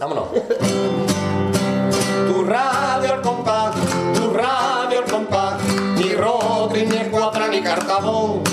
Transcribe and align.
Vámonos. 0.00 0.28
tu 2.28 2.44
radio 2.44 3.14
al 3.14 3.20
compás, 3.20 3.74
tu 4.14 4.30
radio 4.32 4.98
al 5.00 5.10
compás, 5.10 5.60
ni 5.96 6.14
Rodri, 6.14 6.86
ni 6.86 6.98
Escuadra, 6.98 7.48
ni 7.48 7.60
Cartabón. 7.60 8.47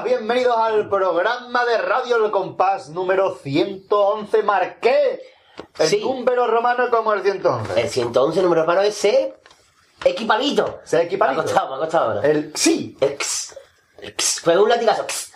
Buenas, 0.00 0.04
bienvenidos 0.04 0.56
al 0.56 0.88
programa 0.88 1.64
de 1.64 1.78
Radio 1.78 2.24
El 2.24 2.30
Compás 2.30 2.88
número 2.90 3.36
111 3.42 4.42
Marqué. 4.42 5.20
El 5.78 5.88
Sí. 5.88 6.00
número 6.00 6.46
romano 6.46 6.88
como 6.90 7.12
el 7.12 7.22
111. 7.22 7.80
El 7.80 7.88
111 7.88 8.42
número 8.42 8.62
hermano 8.62 8.82
ese 8.82 9.34
equipalito. 10.04 10.80
Se 10.84 11.02
equipalito. 11.02 11.36
Me 11.36 11.40
ha 11.42 11.44
costado, 11.44 11.68
me 11.70 11.76
ha 11.76 11.78
costado 11.80 12.10
ahora. 12.12 12.28
El 12.28 12.52
sí. 12.54 12.96
El 13.00 13.12
X. 13.12 13.56
El 13.98 14.08
X. 14.10 14.40
Fue 14.44 14.56
un 14.58 14.68
latigazo. 14.68 15.02
X. 15.02 15.32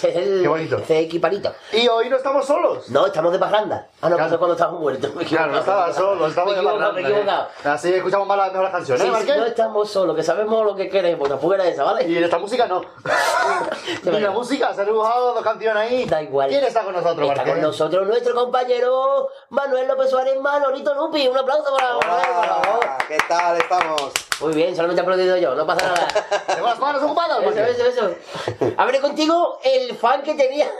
Qué 0.00 0.48
bonito. 0.48 0.76
Ese 0.78 1.00
equipalito. 1.00 1.52
Y 1.72 1.88
hoy 1.88 2.08
no 2.08 2.16
estamos 2.16 2.46
solos. 2.46 2.88
No, 2.90 3.06
estamos 3.06 3.32
de 3.32 3.38
parranda. 3.38 3.88
Ah, 4.00 4.08
no, 4.08 4.16
Claro. 4.16 4.38
cuando 4.38 4.54
estábamos 4.54 4.80
muertos. 4.80 5.10
Claro, 5.28 5.52
no 5.52 5.58
estaba 5.58 5.92
solo, 5.92 6.26
estamos 6.26 6.50
Me 6.50 6.56
de 6.56 6.62
equivocado, 6.66 6.92
me 6.92 7.00
he 7.00 7.04
equivocado. 7.04 7.42
¿eh? 7.64 7.68
Así 7.68 7.94
escuchamos 7.94 8.26
más 8.26 8.38
las 8.38 8.52
mejores 8.52 8.70
canciones, 8.72 9.02
Sí, 9.02 9.08
¿eh, 9.08 9.20
sí, 9.22 9.32
no 9.38 9.46
estamos 9.46 9.90
solos, 9.90 10.16
que 10.16 10.22
sabemos 10.22 10.64
lo 10.64 10.74
que 10.74 10.88
queremos. 10.88 11.28
Tampoco 11.28 11.54
era 11.54 11.66
esa, 11.66 11.84
¿vale? 11.84 12.08
Y 12.08 12.16
en 12.16 12.24
esta 12.24 12.38
música 12.38 12.66
no. 12.66 12.82
y 14.04 14.10
la 14.20 14.30
música, 14.30 14.72
se 14.74 14.80
han 14.80 14.86
dibujado 14.86 15.34
dos 15.34 15.42
canciones 15.44 15.76
ahí. 15.82 16.04
Da 16.04 16.22
igual. 16.22 16.48
¿Quién 16.48 16.64
está 16.64 16.82
con 16.82 16.94
nosotros, 16.94 17.28
Está 17.30 17.44
con 17.44 17.60
nosotros 17.60 18.06
nuestro 18.06 18.34
compañero 18.34 19.28
Manuel 19.50 19.88
López 19.88 20.10
Suárez 20.10 20.40
Manolito 20.40 20.94
Lupi. 20.94 21.28
Un 21.28 21.38
aplauso 21.38 21.74
para 21.76 21.94
Manuel, 21.94 22.26
por 22.26 22.44
favor. 22.46 22.78
Hola, 22.80 22.98
¿qué 23.06 23.18
tal 23.28 23.56
estamos? 23.56 24.12
Muy 24.40 24.54
bien, 24.54 24.74
solamente 24.76 25.00
he 25.00 25.02
aplaudido 25.02 25.36
yo, 25.36 25.54
no 25.54 25.66
pasa 25.66 25.86
nada. 25.86 26.06
¿Tengo 26.54 26.66
las 26.68 26.78
manos 26.78 27.02
ocupadas, 27.02 27.42
Eso, 27.42 27.60
eso, 27.60 27.86
eso. 27.86 28.72
Hablé 28.76 29.00
contigo 29.00 29.58
el 29.64 29.96
fan 29.96 30.22
que 30.22 30.34
tenía. 30.34 30.70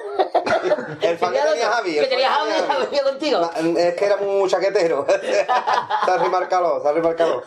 El 1.03 1.19
fan 1.19 1.33
que 1.33 1.39
tenía 1.41 1.69
Javi, 1.71 1.95
Que 1.95 2.07
tenía 2.07 2.31
Javi, 2.31 2.51
Javi. 2.69 2.99
contigo. 3.05 3.41
Na- 3.41 3.81
Es 3.81 3.95
que 3.97 4.05
era 4.05 4.17
muy 4.19 4.49
chaquetero. 4.49 5.07
se 6.05 6.11
ha 6.11 6.17
remarcado, 6.19 6.81
se 6.83 6.89
ha 6.89 6.93
remarcado. 6.93 7.43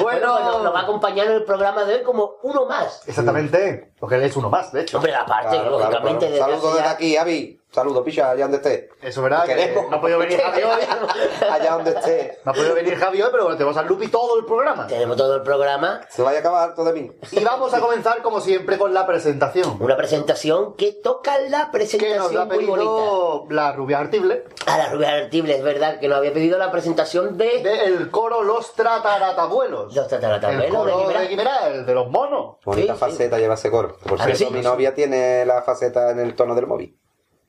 Bueno, 0.00 0.02
Bueno, 0.02 0.38
pues 0.52 0.62
nos 0.64 0.74
va 0.74 0.78
a 0.80 0.82
acompañar 0.82 1.26
en 1.26 1.32
el 1.32 1.44
programa 1.44 1.84
de 1.84 1.94
hoy 1.96 2.02
como 2.02 2.36
uno 2.42 2.66
más. 2.66 3.02
Exactamente. 3.08 3.92
Porque 3.98 4.16
él 4.16 4.22
es 4.22 4.36
uno 4.36 4.48
más, 4.48 4.72
de 4.72 4.82
hecho. 4.82 4.98
Hombre, 4.98 5.14
aparte, 5.14 5.48
Claro, 5.50 5.76
claro, 5.76 5.78
lógicamente, 5.78 6.26
claro. 6.28 6.32
desde 6.52 6.56
Saludos 6.60 6.74
desde 6.76 6.88
aquí, 6.88 7.16
Javi. 7.16 7.61
Saludos, 7.72 8.04
picha, 8.04 8.30
allá 8.30 8.42
donde 8.44 8.58
esté. 8.58 8.90
Eso, 9.00 9.22
¿verdad? 9.22 9.44
Te 9.46 9.54
Que 9.54 9.60
queremos. 9.62 9.90
no 9.90 9.96
ha 9.96 10.00
podido 10.02 10.18
venir 10.18 10.38
Javi 10.38 10.62
hoy. 10.62 10.82
Allá 11.50 11.72
donde 11.72 11.90
esté. 11.92 12.38
No 12.44 12.52
ha 12.52 12.54
podido 12.54 12.74
venir 12.74 12.96
Javi 12.96 13.22
hoy, 13.22 13.28
pero 13.30 13.44
bueno, 13.44 13.56
tenemos 13.56 13.76
al 13.78 13.86
Lupi 13.86 14.08
todo 14.08 14.38
el 14.38 14.44
programa. 14.44 14.86
Tenemos 14.86 15.16
todo 15.16 15.36
el 15.36 15.42
programa. 15.42 16.02
Se 16.10 16.20
vaya 16.20 16.36
a 16.36 16.40
acabar 16.40 16.68
harto 16.68 16.84
de 16.84 16.92
mí. 16.92 17.10
Y 17.30 17.42
vamos 17.42 17.72
a 17.72 17.80
comenzar, 17.80 18.20
como 18.20 18.42
siempre, 18.42 18.76
con 18.76 18.92
la 18.92 19.06
presentación. 19.06 19.78
Una 19.80 19.96
presentación 19.96 20.74
que 20.74 20.92
toca 20.92 21.38
la 21.38 21.40
Que 21.40 21.46
nos 21.48 21.50
la 21.50 21.62
ha 21.62 21.70
presentación 21.70 22.48
muy 22.48 22.64
bonita. 22.66 22.90
pedido 22.90 23.46
la 23.48 23.72
rubia 23.72 23.98
Artible 24.00 24.44
A 24.66 24.76
la 24.78 24.90
rubia 24.90 25.08
Artible, 25.14 25.56
es 25.56 25.62
verdad, 25.62 25.98
que 25.98 26.08
nos 26.08 26.18
había 26.18 26.32
pedido 26.34 26.58
la 26.58 26.70
presentación 26.70 27.38
de... 27.38 27.62
del 27.62 28.10
coro 28.10 28.42
Los 28.42 28.74
Trataratabuelos. 28.74 29.94
Los 29.94 30.08
Tataratabuelos 30.08 30.66
El 30.66 30.74
coro 30.74 31.08
de 31.18 31.26
Guimerá, 31.28 31.68
el 31.68 31.86
de 31.86 31.94
los 31.94 32.10
monos. 32.10 32.56
Bonita 32.64 32.92
Sí, 32.94 32.98
faceta 33.00 33.38
lleva 33.38 33.54
ese 33.54 33.70
coro. 33.70 33.96
Por 34.06 34.20
¿A 34.20 34.26
que 34.26 34.34
cierto, 34.34 34.52
sí? 34.54 34.58
mi 34.60 34.64
novia 34.64 34.94
tiene 34.94 35.44
la 35.46 35.62
faceta 35.62 36.10
en 36.10 36.18
el 36.20 36.34
tono 36.36 36.54
del 36.54 36.66
móvil. 36.66 36.98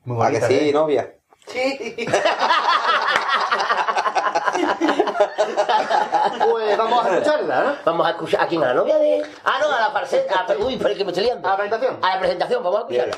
Muy 0.05 0.25
¿A 0.25 0.31
que 0.31 0.41
sí, 0.41 0.69
¿eh? 0.69 0.73
novia? 0.73 1.15
Pues 6.39 6.77
vamos 6.77 7.05
a 7.05 7.13
escucharla, 7.13 7.71
¿eh? 7.71 7.81
Vamos 7.85 8.07
a 8.07 8.09
escuchar 8.11 8.41
a 8.41 8.47
quién, 8.47 8.63
a 8.63 8.67
la 8.67 8.73
novia 8.73 8.97
de... 8.97 9.25
Ah, 9.43 9.59
no, 9.61 9.71
a 9.71 9.79
la 9.79 9.93
parcela... 9.93 10.45
Uy, 10.59 10.77
pero 10.77 10.89
es 10.89 10.97
que 10.97 11.05
me 11.05 11.11
estoy 11.11 11.25
liando. 11.25 11.47
A 11.47 11.51
la 11.51 11.57
presentación. 11.57 11.99
A 12.01 12.15
la 12.15 12.19
presentación, 12.19 12.63
vamos 12.63 12.79
a 12.79 12.81
escucharla. 12.81 13.17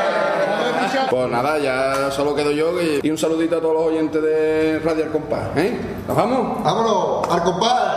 Pues 1.09 1.29
nada, 1.29 1.59
ya 1.59 2.11
solo 2.11 2.35
quedo 2.35 2.51
yo 2.51 2.73
y, 2.81 3.09
un 3.09 3.17
saludito 3.17 3.57
a 3.57 3.61
todos 3.61 3.73
los 3.73 3.83
oyentes 3.83 4.21
de 4.21 4.79
Radio 4.79 5.05
El 5.05 5.11
Compás. 5.11 5.55
¿eh? 5.55 5.77
¿Nos 6.07 6.15
vamos? 6.15 6.63
¡Vámonos! 6.63 7.27
¡Al 7.29 7.43
compás! 7.43 7.91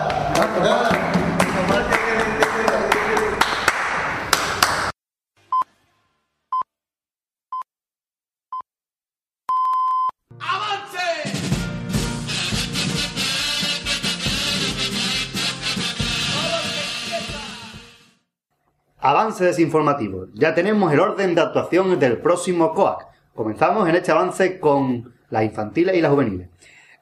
Avance 19.06 19.44
desinformativo. 19.44 20.28
Ya 20.32 20.54
tenemos 20.54 20.90
el 20.90 20.98
orden 20.98 21.34
de 21.34 21.42
actuación 21.42 22.00
del 22.00 22.22
próximo 22.22 22.72
COAC. 22.72 23.06
Comenzamos 23.34 23.86
en 23.86 23.96
este 23.96 24.12
avance 24.12 24.58
con 24.58 25.12
las 25.28 25.44
infantiles 25.44 25.94
y 25.94 26.00
las 26.00 26.10
juveniles. 26.10 26.48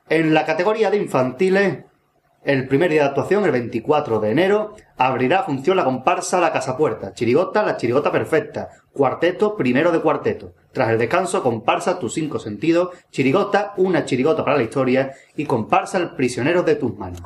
En 0.08 0.34
la 0.34 0.44
categoría 0.44 0.90
de 0.90 0.96
infantiles, 0.96 1.84
el 2.42 2.66
primer 2.66 2.90
día 2.90 3.02
de 3.02 3.08
actuación, 3.10 3.44
el 3.44 3.52
24 3.52 4.18
de 4.18 4.30
enero, 4.32 4.74
abrirá 4.96 5.44
función 5.44 5.76
la 5.76 5.84
comparsa 5.84 6.40
La 6.40 6.52
Casa 6.52 6.76
Puerta, 6.76 7.14
Chirigota 7.14 7.62
La 7.62 7.76
Chirigota 7.76 8.10
Perfecta, 8.10 8.70
Cuarteto 8.92 9.56
Primero 9.56 9.92
de 9.92 10.00
Cuarteto. 10.00 10.54
Tras 10.72 10.90
el 10.90 10.98
descanso, 10.98 11.40
comparsa 11.40 12.00
Tus 12.00 12.14
Cinco 12.14 12.40
Sentidos, 12.40 12.88
Chirigota 13.12 13.74
Una 13.76 14.04
Chirigota 14.04 14.44
para 14.44 14.56
la 14.56 14.64
Historia 14.64 15.12
y 15.36 15.44
comparsa 15.44 15.98
El 15.98 16.16
Prisionero 16.16 16.64
de 16.64 16.74
tus 16.74 16.98
Manos. 16.98 17.22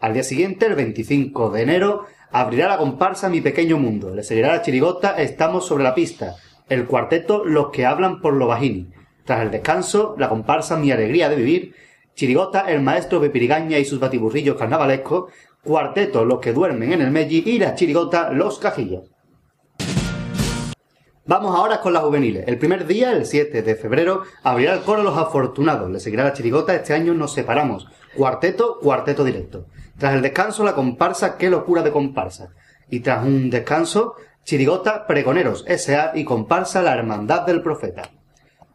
Al 0.00 0.14
día 0.14 0.22
siguiente, 0.22 0.64
el 0.64 0.76
25 0.76 1.50
de 1.50 1.62
enero, 1.62 2.06
abrirá 2.34 2.66
la 2.66 2.78
comparsa 2.78 3.28
Mi 3.28 3.40
Pequeño 3.40 3.78
Mundo. 3.78 4.12
Le 4.12 4.24
seguirá 4.24 4.48
la 4.48 4.62
chirigota 4.62 5.10
Estamos 5.22 5.66
sobre 5.66 5.84
la 5.84 5.94
pista. 5.94 6.34
El 6.68 6.84
cuarteto 6.84 7.44
Los 7.44 7.70
que 7.70 7.86
hablan 7.86 8.20
por 8.20 8.34
lo 8.34 8.48
bajini. 8.48 8.90
Tras 9.24 9.42
el 9.42 9.52
descanso, 9.52 10.16
la 10.18 10.28
comparsa 10.28 10.76
Mi 10.76 10.90
Alegría 10.90 11.28
de 11.28 11.36
Vivir. 11.36 11.74
Chirigota 12.16 12.62
El 12.62 12.82
Maestro 12.82 13.20
Pepirigaña 13.20 13.78
y 13.78 13.84
sus 13.84 14.00
batiburrillos 14.00 14.56
carnavalescos. 14.56 15.32
Cuarteto 15.62 16.24
Los 16.24 16.40
que 16.40 16.52
duermen 16.52 16.92
en 16.92 17.02
el 17.02 17.12
Melli 17.12 17.44
y 17.46 17.60
la 17.60 17.76
chirigota 17.76 18.32
Los 18.32 18.58
Cajillos. 18.58 19.04
Vamos 21.26 21.56
ahora 21.56 21.80
con 21.80 21.92
las 21.92 22.02
juveniles. 22.02 22.48
El 22.48 22.58
primer 22.58 22.84
día, 22.86 23.12
el 23.12 23.26
7 23.26 23.62
de 23.62 23.76
febrero, 23.76 24.24
abrirá 24.42 24.74
el 24.74 24.80
coro 24.80 25.04
Los 25.04 25.16
Afortunados. 25.16 25.88
Le 25.88 26.00
seguirá 26.00 26.24
la 26.24 26.32
chirigota 26.32 26.74
Este 26.74 26.94
año 26.94 27.14
nos 27.14 27.32
separamos. 27.32 27.86
Cuarteto, 28.16 28.80
cuarteto 28.80 29.22
directo. 29.22 29.66
Tras 29.98 30.14
el 30.14 30.22
descanso, 30.22 30.64
la 30.64 30.74
comparsa 30.74 31.36
Qué 31.36 31.50
locura 31.50 31.82
de 31.82 31.92
comparsa. 31.92 32.50
Y 32.90 33.00
tras 33.00 33.24
un 33.24 33.50
descanso, 33.50 34.14
chirigota 34.44 35.06
Pregoneros 35.06 35.64
S.A. 35.66 36.12
y 36.14 36.24
comparsa 36.24 36.82
La 36.82 36.94
Hermandad 36.94 37.46
del 37.46 37.62
Profeta. 37.62 38.10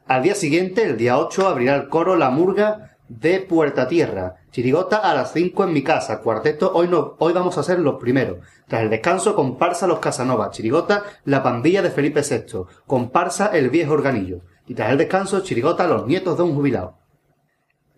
Al 0.07 0.23
día 0.23 0.33
siguiente, 0.33 0.83
el 0.83 0.97
día 0.97 1.19
8, 1.19 1.47
abrirá 1.47 1.75
el 1.75 1.89
coro 1.89 2.15
La 2.15 2.29
Murga 2.29 2.97
de 3.09 3.41
Puerta 3.41 3.87
Tierra. 3.87 4.37
Chirigota 4.51 4.97
a 4.97 5.13
las 5.13 5.33
5 5.33 5.65
en 5.65 5.73
mi 5.73 5.83
casa. 5.83 6.21
Cuarteto, 6.21 6.71
hoy, 6.73 6.87
no, 6.87 7.15
hoy 7.19 7.33
vamos 7.33 7.57
a 7.57 7.63
ser 7.63 7.79
los 7.79 7.99
primeros. 7.99 8.39
Tras 8.67 8.81
el 8.81 8.89
descanso, 8.89 9.35
comparsa 9.35 9.87
Los 9.87 9.99
Casanova. 9.99 10.49
Chirigota, 10.49 11.03
La 11.25 11.43
Pandilla 11.43 11.81
de 11.81 11.91
Felipe 11.91 12.21
VI. 12.21 12.63
Comparsa 12.87 13.47
El 13.47 13.69
Viejo 13.69 13.93
Organillo. 13.93 14.39
Y 14.67 14.73
tras 14.73 14.91
el 14.91 14.97
descanso, 14.97 15.41
chirigota 15.41 15.87
Los 15.87 16.07
Nietos 16.07 16.37
de 16.37 16.43
un 16.43 16.55
Jubilado. 16.55 16.97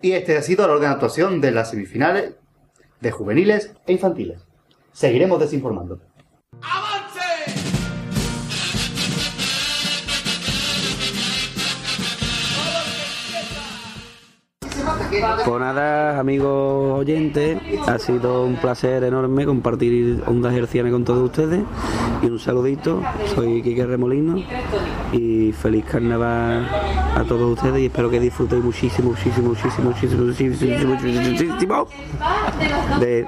Y 0.02 0.14
este 0.14 0.36
ha 0.36 0.42
sido 0.42 0.66
el 0.66 0.72
orden 0.72 0.90
de 0.90 0.96
actuación 0.96 1.42
de 1.42 1.52
las 1.52 1.70
semifinales 1.70 2.34
de 3.02 3.12
juveniles 3.12 3.74
e 3.88 3.94
infantiles. 3.94 4.46
Seguiremos 4.94 5.40
desinformando. 5.40 6.00
Pues 15.12 15.60
nada, 15.60 16.20
amigos 16.20 17.00
oyentes, 17.00 17.60
ha 17.86 18.00
sido 18.00 18.46
un 18.46 18.56
placer 18.56 19.04
enorme 19.04 19.46
compartir 19.46 20.24
Ondas 20.26 20.54
Hercianas 20.54 20.94
con 20.94 21.04
todos 21.04 21.26
ustedes 21.26 21.64
y 22.22 22.28
un 22.28 22.40
saludito, 22.40 23.02
soy 23.36 23.62
Quique 23.62 23.86
Remolino 23.86 24.42
y 25.12 25.52
feliz 25.52 25.84
carnaval 25.84 26.66
a 27.16 27.24
todos 27.28 27.58
ustedes 27.58 27.82
y 27.82 27.86
espero 27.88 28.10
que 28.10 28.22
disfrutéis 28.22 28.64
muchísimo, 28.64 29.10
muchísimo, 29.10 29.50
muchísimo, 29.50 29.90
muchísimo, 29.90 30.24
muchísimo, 30.24 30.96
muchísimo, 30.96 31.88
de 33.02 33.28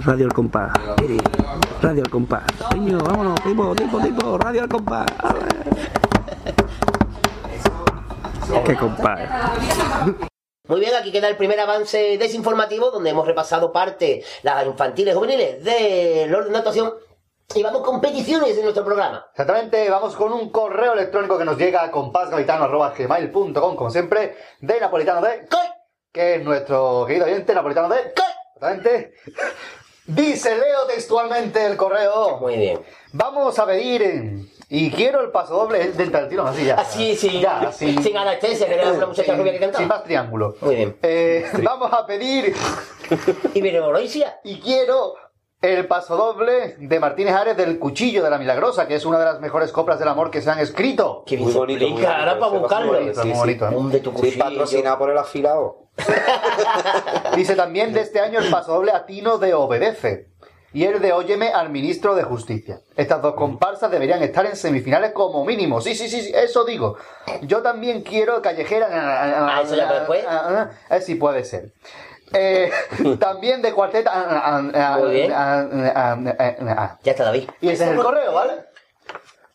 Radio 0.00 0.26
El 0.26 0.32
Compás. 0.32 0.70
Radio 1.82 2.02
El 2.04 2.10
Compás. 2.10 2.42
Radio 4.38 4.62
El 4.62 4.68
Compás. 4.68 5.06
Qué 8.64 8.76
compás. 8.76 9.20
Muy 10.68 10.80
bien, 10.80 10.94
aquí 10.94 11.12
queda 11.12 11.28
el 11.28 11.36
primer 11.36 11.60
avance 11.60 12.18
desinformativo 12.18 12.90
donde 12.90 13.10
hemos 13.10 13.26
repasado 13.26 13.72
parte, 13.72 14.24
las 14.42 14.66
infantiles 14.66 15.14
juveniles 15.14 15.62
del 15.62 16.34
orden 16.34 16.52
de 16.52 16.58
actuación 16.58 16.94
y 17.54 17.62
vamos 17.62 17.82
con 17.82 18.00
peticiones 18.00 18.56
en 18.56 18.64
nuestro 18.64 18.84
programa. 18.84 19.26
Exactamente, 19.30 19.88
vamos 19.88 20.16
con 20.16 20.32
un 20.32 20.50
correo 20.50 20.94
electrónico 20.94 21.38
que 21.38 21.44
nos 21.44 21.56
llega 21.56 21.84
a 21.84 21.90
compásgavitano.gmail.com, 21.90 23.76
como 23.76 23.90
siempre, 23.90 24.36
de 24.60 24.80
Napolitano 24.80 25.20
de 25.22 25.46
¡Coy! 25.46 25.66
que 26.12 26.36
es 26.36 26.44
nuestro 26.44 27.04
querido 27.06 27.26
oyente 27.26 27.54
Napolitano 27.54 27.88
de 27.88 28.12
¡Coy! 28.14 28.26
Exactamente. 28.56 29.14
Dice, 30.06 30.56
leo 30.56 30.86
textualmente 30.86 31.64
el 31.66 31.76
correo. 31.76 32.38
Muy 32.38 32.56
bien. 32.56 32.80
Vamos 33.12 33.58
a 33.58 33.66
pedir, 33.66 34.02
eh, 34.02 34.46
y 34.68 34.90
quiero 34.90 35.20
el 35.20 35.30
paso 35.30 35.54
doble 35.54 35.92
del 35.92 36.28
tirón, 36.28 36.48
así 36.48 36.64
ya. 36.64 36.74
Así, 36.74 37.14
sí, 37.16 37.40
Ya, 37.40 37.60
así. 37.60 37.96
sin 38.02 38.16
anestesia, 38.16 38.66
que 38.66 38.74
era 38.74 38.92
una 38.92 39.06
muchacha 39.06 39.32
Sin- 39.32 39.38
rubia 39.40 39.52
que 39.52 39.58
cantaba. 39.60 39.78
Sin 39.78 39.88
más 39.88 40.04
triángulo. 40.04 40.54
Muy 40.60 40.74
bien. 40.76 40.96
Eh, 41.02 41.46
vamos 41.62 41.92
a 41.92 42.04
pedir, 42.06 42.54
¿Y 43.54 43.60
Viroloisia? 43.60 44.40
y 44.44 44.58
quiero 44.60 45.14
el 45.62 45.86
paso 45.86 46.16
doble 46.16 46.76
de 46.78 47.00
Martínez 47.00 47.34
Ares 47.34 47.56
del 47.56 47.78
Cuchillo 47.78 48.22
de 48.22 48.30
la 48.30 48.38
Milagrosa, 48.38 48.86
que 48.86 48.94
es 48.96 49.04
una 49.06 49.18
de 49.18 49.24
las 49.24 49.40
mejores 49.40 49.72
coplas 49.72 49.98
del 49.98 50.08
amor 50.08 50.30
que 50.30 50.40
se 50.42 50.50
han 50.50 50.58
escrito. 50.58 51.24
Bien 51.28 51.42
Muy 51.42 51.52
bonito, 51.52 51.80
muy 51.80 51.88
explica, 51.92 52.18
ahora 52.18 52.34
bonito, 52.34 52.46
para 52.48 52.60
buscarlo. 52.60 52.92
bonito, 52.92 53.24
muy 53.24 53.32
bonito, 53.36 53.66
¿eh? 53.68 53.74
Un 53.74 53.90
de 53.90 54.00
tu 54.00 54.10
Sí, 54.10 54.16
cuchillo. 54.16 54.44
patrocinado 54.44 54.98
por 54.98 55.10
el 55.10 55.18
afilado. 55.18 55.78
Dice 57.36 57.56
también 57.56 57.92
de 57.92 58.00
este 58.00 58.20
año 58.20 58.38
el 58.38 58.50
paso 58.50 58.74
doble 58.74 58.92
a 58.92 59.06
Tino 59.06 59.38
de 59.38 59.54
Obedece. 59.54 60.28
Y 60.72 60.84
el 60.84 61.00
de 61.00 61.12
Óyeme 61.12 61.52
al 61.52 61.70
ministro 61.70 62.14
de 62.14 62.22
Justicia. 62.22 62.80
Estas 62.96 63.22
dos 63.22 63.34
comparsas 63.34 63.90
deberían 63.90 64.22
estar 64.22 64.44
en 64.44 64.56
semifinales 64.56 65.12
como 65.12 65.44
mínimo. 65.44 65.80
Sí, 65.80 65.94
sí, 65.94 66.08
sí, 66.08 66.20
sí, 66.22 66.32
eso 66.34 66.64
digo. 66.64 66.96
Yo 67.42 67.62
también 67.62 68.02
quiero 68.02 68.42
callejera. 68.42 68.88
Ah, 68.90 69.62
eso 69.62 69.74
ya 69.74 69.90
después. 69.92 70.24
Ah, 70.28 70.70
sí, 71.00 71.14
puede 71.14 71.44
ser. 71.44 71.72
Eh, 72.32 72.70
también 73.20 73.62
de 73.62 73.72
cuarteta. 73.72 74.10
ah, 74.12 74.26
ah, 74.28 74.70
ah, 74.74 74.98
Muy 74.98 75.10
bien. 75.12 75.30
Ya 75.30 77.10
está, 77.12 77.24
David. 77.24 77.48
Y 77.60 77.68
ese 77.70 77.84
es 77.84 77.90
el 77.90 77.96
correo, 78.02 78.32
¿vale? 78.32 78.64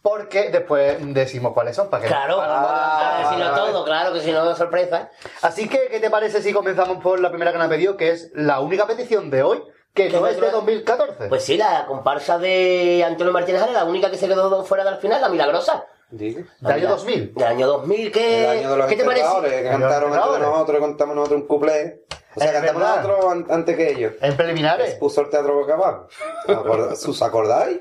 Porque 0.01 0.49
después 0.49 0.97
decimos 1.13 1.53
cuáles 1.53 1.75
son 1.75 1.89
para 1.89 2.01
que 2.01 2.07
Claro, 2.07 2.37
para 2.37 3.19
decirlo 3.19 3.51
vale. 3.51 3.71
todo, 3.71 3.85
claro, 3.85 4.13
que 4.13 4.21
si 4.21 4.31
no, 4.31 4.55
sorpresa. 4.55 5.11
Así 5.43 5.69
que, 5.69 5.89
¿qué 5.91 5.99
te 5.99 6.09
parece 6.09 6.41
si 6.41 6.51
comenzamos 6.53 7.03
por 7.03 7.19
la 7.19 7.29
primera 7.29 7.51
que 7.51 7.59
nos 7.59 7.67
ha 7.67 7.69
pedido, 7.69 7.97
que 7.97 8.09
es 8.09 8.31
la 8.33 8.61
única 8.61 8.87
petición 8.87 9.29
de 9.29 9.43
hoy, 9.43 9.61
que 9.93 10.09
no 10.09 10.25
es 10.27 10.35
de 10.39 10.45
de- 10.47 10.51
2014? 10.51 11.27
Pues 11.29 11.43
sí, 11.43 11.57
la 11.57 11.85
comparsa 11.85 12.37
de 12.37 13.03
Antonio 13.05 13.33
Martínez 13.33 13.61
Ares, 13.61 13.73
la 13.75 13.85
única 13.85 14.09
que 14.09 14.17
se 14.17 14.27
quedó 14.27 14.63
fuera 14.63 14.83
del 14.83 14.95
final, 14.97 15.19
la 15.21 15.29
milagrosa. 15.29 15.85
Del 16.09 16.45
año 16.63 16.89
2000. 16.89 17.33
Del 17.35 17.47
año 17.47 17.67
2000, 17.67 18.11
¿qué, 18.11 18.43
El 18.43 18.49
año 18.59 18.71
de 18.71 18.77
los 18.77 18.87
¿qué 18.87 18.95
te 18.97 19.05
parece? 19.05 19.25
que 19.43 19.49
de 19.49 19.63
cantaron 19.69 20.11
de 20.11 20.17
enterradores. 20.17 20.47
nosotros, 20.47 20.79
contamos 20.81 21.15
nosotros 21.15 21.41
un 21.41 21.47
cuplé. 21.47 22.03
O 22.35 22.39
sea, 22.39 22.51
cantamos 22.53 22.81
verdad. 22.81 22.95
nosotros 23.03 23.31
an- 23.31 23.45
antes 23.49 23.75
que 23.77 23.91
ellos. 23.91 24.13
En 24.21 24.35
preliminares. 24.37 24.95
Puso 24.95 25.21
el 25.21 25.29
teatro 25.29 25.53
boca 25.55 25.73
abajo. 25.75 26.07
¿Acorda- 26.47 26.95
¿Sus 26.97 27.21
acordáis? 27.21 27.79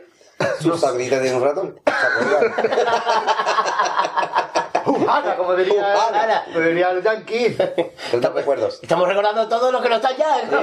Sus 0.61 0.81
sagrita 0.81 1.21
tiene 1.21 1.37
un 1.37 1.45
ratón. 1.45 1.81
¿Os 1.87 1.93
acordáis? 1.93 2.71
Ana, 5.11 5.37
como 5.37 5.55
diría, 5.55 5.93
Ana. 5.93 6.45
como 6.47 6.61
diría 6.61 6.90
el 6.90 7.02
yankee. 7.02 7.57
¿Te 7.57 8.29
recuerdos? 8.29 8.79
Estamos 8.83 9.09
recordando 9.09 9.49
todo 9.49 9.73
lo 9.73 9.83
que 9.83 9.88
no 9.88 9.97
está 9.97 10.17
ya, 10.17 10.43
¿no? 10.50 10.59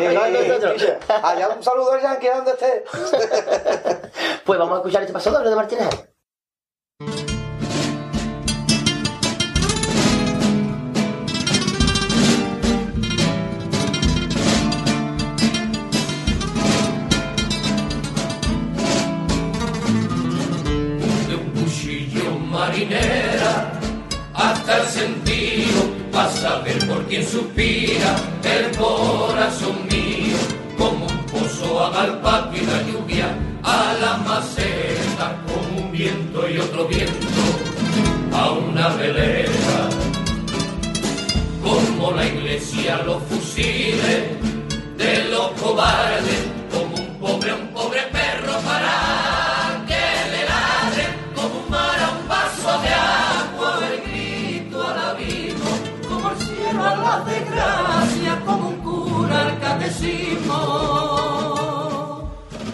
Allá 1.24 1.50
un 1.50 1.64
saludo 1.64 1.94
al 1.94 2.02
Yankee, 2.02 2.28
¿dónde 2.28 2.52
esté? 2.52 2.84
Pues 4.46 4.58
vamos 4.58 4.76
a 4.76 4.78
escuchar 4.78 5.02
este 5.02 5.14
paso 5.14 5.30
doble 5.30 5.50
de 5.50 5.56
Martínez 5.56 5.90
hasta 24.52 24.78
el 24.78 24.88
sentido, 24.88 25.82
a 26.14 26.30
saber 26.30 26.78
por 26.88 27.06
quién 27.06 27.26
suspira 27.28 28.16
el 28.44 28.76
corazón 28.78 29.76
mío, 29.90 30.38
como 30.78 31.06
un 31.06 31.18
pozo 31.26 31.84
a 31.84 32.02
al 32.02 32.22
patio 32.22 32.64
y 32.64 32.66
la 32.66 32.82
lluvia 32.84 33.28
a 33.64 33.96
la 34.02 34.18
maceta, 34.18 35.36
como 35.48 35.82
un 35.82 35.92
viento 35.92 36.50
y 36.50 36.58
otro 36.60 36.88
viento 36.88 37.28
a 38.34 38.52
una 38.52 38.88
velera, 38.90 39.90
como 41.64 42.12
la 42.12 42.26
iglesia 42.26 43.02
los 43.06 43.22
fusiles 43.24 44.22
de 44.98 45.24
los 45.30 45.52
cobardes, 45.62 46.42
como 46.72 46.96
un 46.96 47.20
pobre 47.20 47.54
un 47.54 47.68
pobre 47.74 48.02
perro. 48.14 48.27
Como 58.46 58.70
un 58.70 58.78
cura 58.78 59.42
al 59.42 59.60
catecismo, 59.60 60.58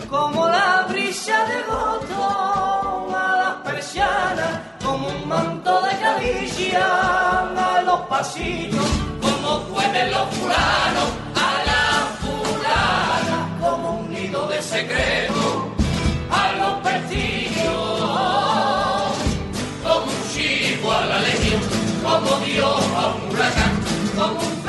como 0.10 0.48
la 0.48 0.86
brisa 0.90 1.46
de 1.46 1.64
botón 1.64 3.16
a 3.16 3.36
las 3.42 3.56
persianas, 3.64 4.60
como 4.84 5.08
un 5.08 5.28
manto 5.28 5.82
de 5.82 5.98
caricia 6.00 6.80
a 6.80 7.82
los 7.82 8.00
pasillos, 8.02 8.86
como 9.22 9.62
pueden 9.74 10.12
los 10.12 10.30
fulanos 10.36 11.10
a 11.36 11.50
la 11.70 11.86
fulana, 12.22 13.38
como 13.60 14.00
un 14.00 14.12
nido 14.12 14.48
de 14.48 14.62
secreto 14.62 15.72
a 16.30 16.52
los 16.60 16.74
pestillos, 16.82 17.64
como 19.84 20.06
un 20.06 20.22
chivo 20.34 20.92
a 20.92 21.06
la 21.06 21.20
legión, 21.20 21.62
como 22.04 22.30
Dios 22.46 22.82
a 22.96 23.08
un 23.16 23.22
huracán, 23.32 23.72
como 24.16 24.40
un 24.40 24.63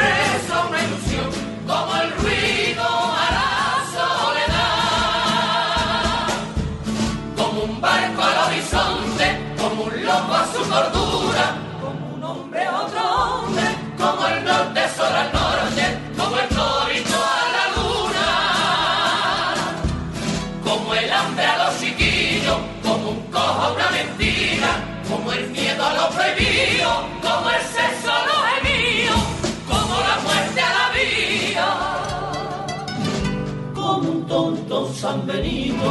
San 35.04 35.26
Benito, 35.26 35.84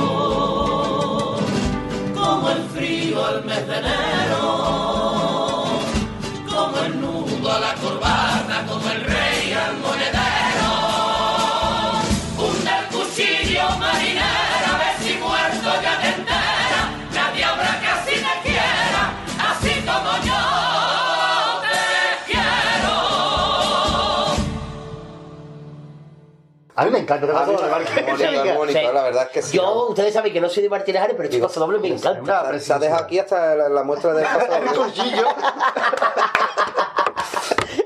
como 2.15 2.49
el 2.49 2.63
frío 2.73 3.23
al 3.23 3.45
mes 3.45 3.67
de 3.67 3.77
enero, 3.77 4.41
como 6.49 6.77
el 6.83 6.99
nudo 6.99 7.51
a 7.51 7.59
la 7.59 7.75
corbata, 7.75 8.65
como 8.67 8.89
el 8.89 9.12
A 26.75 26.85
mí 26.85 26.91
me 26.91 26.99
encanta 26.99 27.25
este 27.27 27.37
paso 27.37 27.51
doble, 27.51 28.53
bonito, 28.53 28.93
la 28.93 29.03
verdad 29.03 29.23
es 29.23 29.29
que 29.29 29.41
sí. 29.43 29.57
Yo, 29.57 29.87
ustedes 29.89 30.11
saben 30.13 30.33
que 30.33 30.41
no 30.41 30.49
soy 30.49 30.63
de 30.63 30.69
martiraje, 30.69 31.13
pero 31.13 31.23
este 31.25 31.39
paso 31.39 31.59
doble 31.59 31.77
me 31.79 31.89
encanta. 31.89 32.59
Se 32.59 32.73
ha 32.73 32.79
dejado 32.79 33.03
aquí 33.03 33.19
hasta 33.19 33.55
la, 33.55 33.69
la 33.69 33.83
muestra 33.83 34.13
del 34.13 34.25
paso 34.65 34.83
doble. 34.85 34.93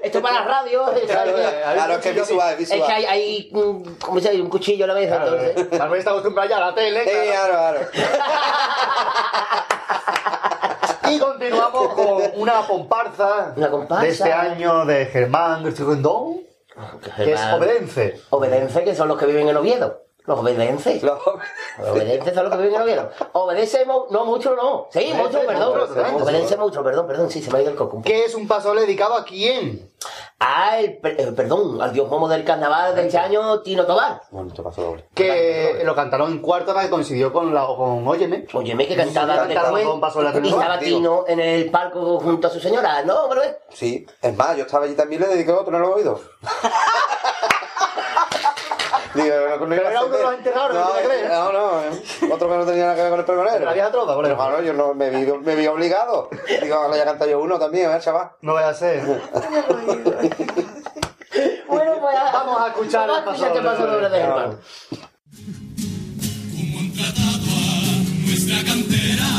Esto 0.04 0.22
para 0.22 0.40
la 0.40 0.46
radio. 0.46 0.86
Claro, 1.06 1.32
claro, 1.74 1.94
es 1.94 2.00
que 2.00 2.10
es 2.10 2.16
visual, 2.16 2.54
es 2.54 2.58
visual. 2.60 2.80
Es 2.80 2.86
que 2.86 2.92
hay, 2.94 3.06
hay 3.06 3.50
un, 3.54 3.96
¿cómo 3.96 4.20
se 4.22 4.30
dice? 4.32 4.42
un 4.42 4.50
cuchillo 4.50 4.86
a 4.86 4.88
la 4.88 4.94
vez, 4.94 5.12
entonces. 5.12 5.80
Manuel 5.80 6.00
está 6.00 6.12
acostumbrado 6.12 6.50
ya 6.50 6.58
a 6.58 6.60
la 6.62 6.74
tele. 6.76 7.04
Sí, 7.04 7.10
claro, 7.30 7.54
claro. 7.54 7.80
Y 11.10 11.20
continuamos 11.20 11.94
con 11.94 12.24
una 12.36 12.62
comparsa, 12.68 13.54
Una 13.56 13.70
comparsa. 13.70 14.04
de 14.04 14.10
este 14.10 14.32
año 14.32 14.86
de 14.86 15.06
Germán 15.08 15.64
Grisegondón, 15.64 16.42
que 17.02 17.10
es 17.34 17.40
Germán. 17.40 17.54
Obedence. 17.56 18.22
Obedence, 18.30 18.84
que 18.84 18.96
son 18.96 19.08
los 19.08 19.18
que 19.18 19.26
viven 19.26 19.50
en 19.50 19.58
Oviedo. 19.58 20.07
Los 20.28 20.40
obedences. 20.40 21.02
Los- 21.04 21.20
Los 21.80 21.88
obedences 21.90 22.34
son 22.36 22.44
los 22.50 22.56
que 22.56 22.62
viven 22.68 22.90
en. 22.90 23.10
Obedece, 23.32 23.86
no, 23.86 24.26
mucho 24.26 24.56
no. 24.56 24.88
Sí, 24.92 25.12
mucho, 25.16 25.40
perdón. 25.40 25.78
monstruo, 25.78 26.22
Obedece 26.22 26.58
mucho, 26.58 26.84
perdón, 26.84 27.08
perdón. 27.08 27.32
Sí, 27.32 27.42
se 27.42 27.50
me 27.50 27.60
ha 27.60 27.62
ido 27.62 27.72
el 27.72 27.78
coco. 27.78 28.02
Que 28.02 28.26
es 28.26 28.36
un 28.36 28.46
paso 28.46 28.68
doble 28.68 28.82
dedicado 28.82 29.16
a 29.16 29.24
quién? 29.24 29.90
Ah, 30.40 30.80
el, 30.80 31.00
eh, 31.02 31.34
perdón, 31.36 31.82
al 31.82 31.94
dios 31.94 32.10
momo 32.10 32.28
del 32.28 32.44
carnaval 32.44 32.94
de 32.94 33.06
este 33.06 33.18
año, 33.18 33.62
Tino 33.62 33.86
Tobar. 33.86 34.22
Bonito 34.30 34.62
paso 34.64 34.82
doble. 34.82 35.06
Que 35.16 35.82
lo 35.86 35.96
cantaron 35.96 36.30
en 36.30 36.40
cuarto 36.40 36.76
que 36.76 36.90
coincidió 36.90 37.32
con, 37.32 37.54
la, 37.54 37.66
con 37.66 38.06
Óyeme. 38.06 38.46
Óyeme 38.54 38.86
que 38.86 38.98
cantaba 38.98 39.46
después 39.46 39.86
con 39.86 40.02
paso 40.02 40.22
y 40.22 40.48
estaba 40.50 40.78
Tino 40.78 41.24
en 41.26 41.40
el 41.40 41.72
palco 41.72 42.20
junto 42.20 42.48
a 42.48 42.50
su 42.52 42.60
señora. 42.60 43.02
No, 43.04 43.28
pero 43.30 43.44
es... 43.44 43.56
Sí, 43.70 44.06
es 44.22 44.36
más, 44.36 44.58
yo 44.58 44.66
estaba 44.66 44.84
allí 44.84 44.94
también 44.94 45.22
le 45.22 45.28
dediqué 45.30 45.54
otro, 45.54 45.72
no 45.72 45.80
lo 45.80 45.92
he 45.92 45.94
oído. 46.02 46.20
Digo, 49.24 49.36
no, 49.50 49.58
no, 49.58 49.68
Pero 49.70 49.90
era 49.90 50.04
uno 50.06 50.18
de 50.18 50.24
los 50.24 50.34
enterrados, 50.36 50.74
¿no 50.74 50.88
te 50.92 51.04
crees? 51.04 51.30
no, 51.30 51.52
no, 51.52 52.34
otro 52.36 52.50
que 52.50 52.56
no 52.58 52.66
tenía 52.66 52.84
nada 52.84 52.96
que 52.96 53.02
ver 53.02 53.10
con 53.12 53.20
el 53.20 53.26
pregonero. 53.26 53.66
La 53.66 53.74
vieja 53.74 53.92
trova, 53.92 54.14
por 54.16 54.24
Pero 54.24 54.36
ejemplo. 54.36 54.46
claro, 54.58 54.64
yo 54.64 54.74
no, 54.74 54.94
me, 54.94 55.10
vi, 55.10 55.32
me 55.32 55.56
vi 55.56 55.68
obligado. 55.68 56.30
Digo, 56.62 56.76
ahora 56.76 56.98
ya 56.98 57.06
canto 57.06 57.26
yo 57.28 57.40
uno 57.40 57.58
también, 57.60 57.92
¿eh, 57.92 58.00
chaval? 58.00 58.32
No 58.42 58.54
voy 58.54 58.64
a 58.64 58.74
ser. 58.74 59.04
Bueno, 61.68 61.92
pues 62.02 62.16
Vamos 62.34 62.62
a 62.62 62.68
escuchar 62.68 63.08
vamos 63.08 63.24
el 63.24 63.30
a 63.30 63.48
escuchar 63.48 63.54
paso 63.54 63.54
qué 63.54 63.62
pasó 63.68 63.88
doble. 63.88 64.10
de 64.10 64.20
Germán. 64.20 64.60
Como 66.56 66.80
han 66.80 66.94
tratado 66.94 67.52
a 67.54 68.26
nuestra 68.26 68.64
cantera, 68.66 69.30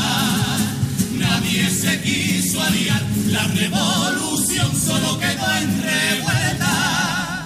nadie 1.17 1.69
se 1.69 2.01
quiso 2.01 2.61
aliar, 2.61 3.01
la 3.31 3.43
revolución 3.59 4.71
solo 4.75 5.19
quedó 5.19 5.47
en 5.57 5.83
revuelta. 5.83 7.38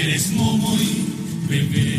Eres 0.00 0.30
momo 0.32 0.76
y 0.78 1.48
bebemos 1.48 1.95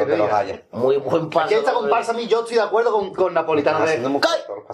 que 0.00 0.06
que 0.06 0.12
te 0.12 0.18
los 0.18 0.26
diga. 0.26 0.38
haya. 0.38 0.62
Muy 0.72 0.96
buen 0.98 1.30
paso 1.30 1.46
Aquí 1.46 1.54
esta 1.54 1.72
comparsa 1.72 2.12
a 2.12 2.14
mí 2.14 2.26
yo 2.26 2.40
estoy 2.40 2.56
de 2.56 2.62
acuerdo 2.62 2.92
con, 2.92 3.14
con 3.14 3.34
Napolitano 3.34 3.84
de... 3.84 4.20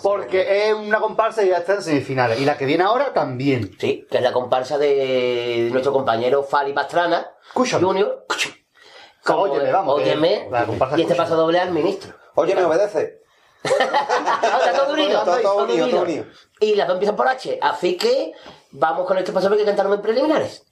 Porque 0.03 0.69
es 0.69 0.75
una 0.75 0.99
comparsa 1.01 1.43
y 1.45 1.49
ya 1.49 1.59
está 1.59 1.75
en 1.75 1.83
semifinales. 1.83 2.41
Y 2.41 2.45
la 2.45 2.57
que 2.57 2.67
viene 2.67 2.85
ahora 2.85 3.13
también. 3.13 3.77
Sí, 3.79 4.07
que 4.11 4.17
es 4.19 4.23
la 4.23 4.33
comparsa 4.33 4.79
de 4.79 5.69
nuestro 5.73 5.93
compañero 5.93 6.43
Fali 6.43 6.73
Pastrana. 6.73 7.31
Junior. 7.55 8.27
Como- 9.25 9.43
Óyeme, 9.43 9.73
vamos, 9.73 9.95
Óyeme. 10.01 10.49
Y 10.97 11.03
este 11.03 11.15
paso 11.15 11.37
doble 11.37 11.59
al 11.59 11.73
ministro. 11.73 12.15
Oye, 12.35 12.55
¿me 12.55 12.65
obedece? 12.65 13.21
Está 13.65 14.73
todo 14.85 14.93
unido. 14.93 15.23
Todo- 15.25 15.41
todo 15.41 15.65
unido, 15.65 15.85
unido. 15.85 15.91
todo 15.91 16.03
unido. 16.03 16.25
Y 16.61 16.75
las 16.77 16.87
dos 16.87 16.95
empiezan 16.95 17.17
por 17.17 17.27
H. 17.29 17.59
Así 17.61 17.97
que 17.97 18.33
vamos 18.71 19.07
con 19.07 19.19
este 19.19 19.33
paso 19.33 19.49
doble 19.49 19.61
que 19.61 19.67
cantaron 19.67 19.93
en 19.93 20.03
preliminares. 20.03 20.65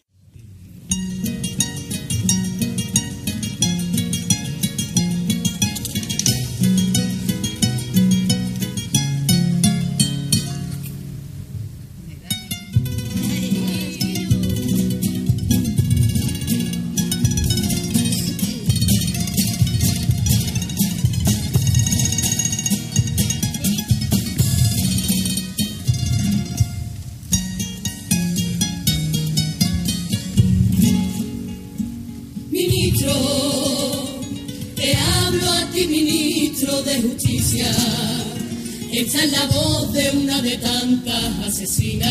Es 37.57 39.31
la 39.31 39.47
voz 39.47 39.93
de 39.93 40.11
una 40.11 40.43
de 40.43 40.57
tantas 40.59 41.47
asesinas 41.47 42.11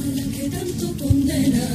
a 0.00 0.06
la 0.14 0.22
que 0.32 0.48
tanto 0.48 0.96
condena. 0.96 1.68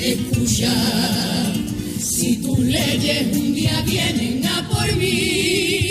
Escucha, 0.00 0.74
si 2.00 2.36
tus 2.38 2.58
leyes 2.58 3.36
un 3.36 3.54
día 3.54 3.80
vienen 3.82 4.44
a 4.46 4.68
por 4.68 4.96
mí, 4.96 5.81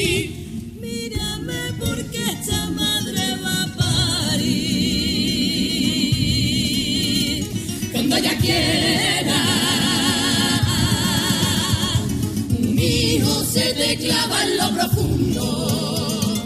clava 13.98 14.44
en 14.44 14.58
lo 14.58 14.70
profundo. 14.72 16.46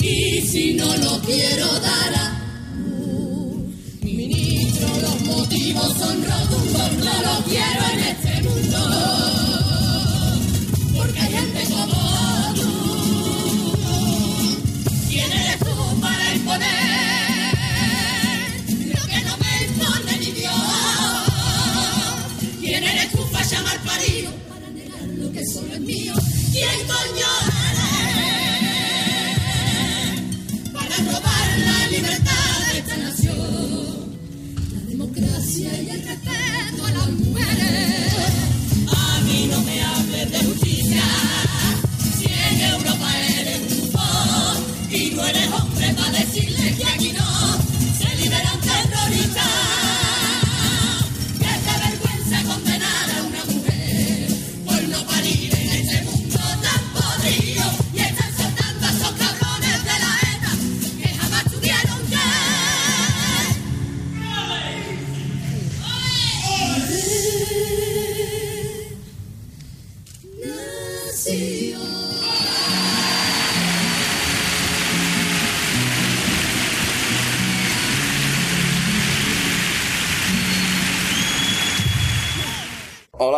Y 0.00 0.40
si 0.42 0.74
no 0.74 0.96
lo 0.96 1.20
quiero 1.20 1.66
dar 1.80 1.89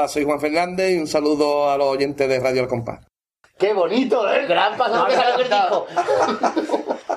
Soy 0.09 0.25
Juan 0.25 0.41
Fernández 0.41 0.93
y 0.95 0.99
un 0.99 1.07
saludo 1.07 1.71
a 1.71 1.77
los 1.77 1.87
oyentes 1.89 2.29
de 2.29 2.41
Radio 2.41 2.63
El 2.63 2.69
Compás. 2.69 3.01
¡Qué 3.59 3.73
bonito, 3.73 4.29
eh! 4.33 4.47
Gran 4.47 4.77
paso 4.77 4.97
doble 4.97 5.15
que 5.37 5.45
disco. 5.45 5.87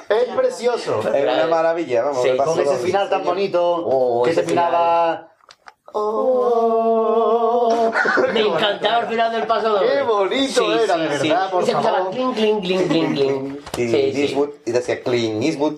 Es 0.09 0.35
precioso. 0.35 0.99
Es 1.13 1.23
una 1.23 1.47
maravilla, 1.47 2.03
vamos. 2.03 2.21
Sí, 2.23 2.29
Con 2.37 2.59
ese 2.59 2.75
final 2.77 3.09
tan 3.09 3.23
bonito 3.23 3.61
Oh, 3.85 4.23
que 4.23 4.31
ese 4.31 4.41
terminaba... 4.43 5.31
Oh. 5.97 7.91
Me 8.33 8.41
encantaba 8.41 8.99
el 9.03 9.07
final 9.07 9.31
del 9.31 9.47
paso 9.47 9.69
doble. 9.69 9.87
Qué 9.91 10.01
bonito 10.03 10.79
era, 10.83 10.97
de 10.97 11.07
verdad, 11.07 11.49
por 11.49 11.63
y 11.63 11.65
se 11.65 11.71
escuchaba 11.71 11.97
favor. 11.97 12.11
clink, 12.13 12.35
clink, 12.35 12.61
clink, 12.63 12.87
clink, 12.89 13.13
clink. 13.15 13.59
Y 13.77 13.87
Sí, 13.89 14.11
sí. 14.13 14.21
Eastwood, 14.23 14.49
y 14.65 14.71
decía 14.71 15.01
Clean 15.01 15.41
Eastwood. 15.41 15.75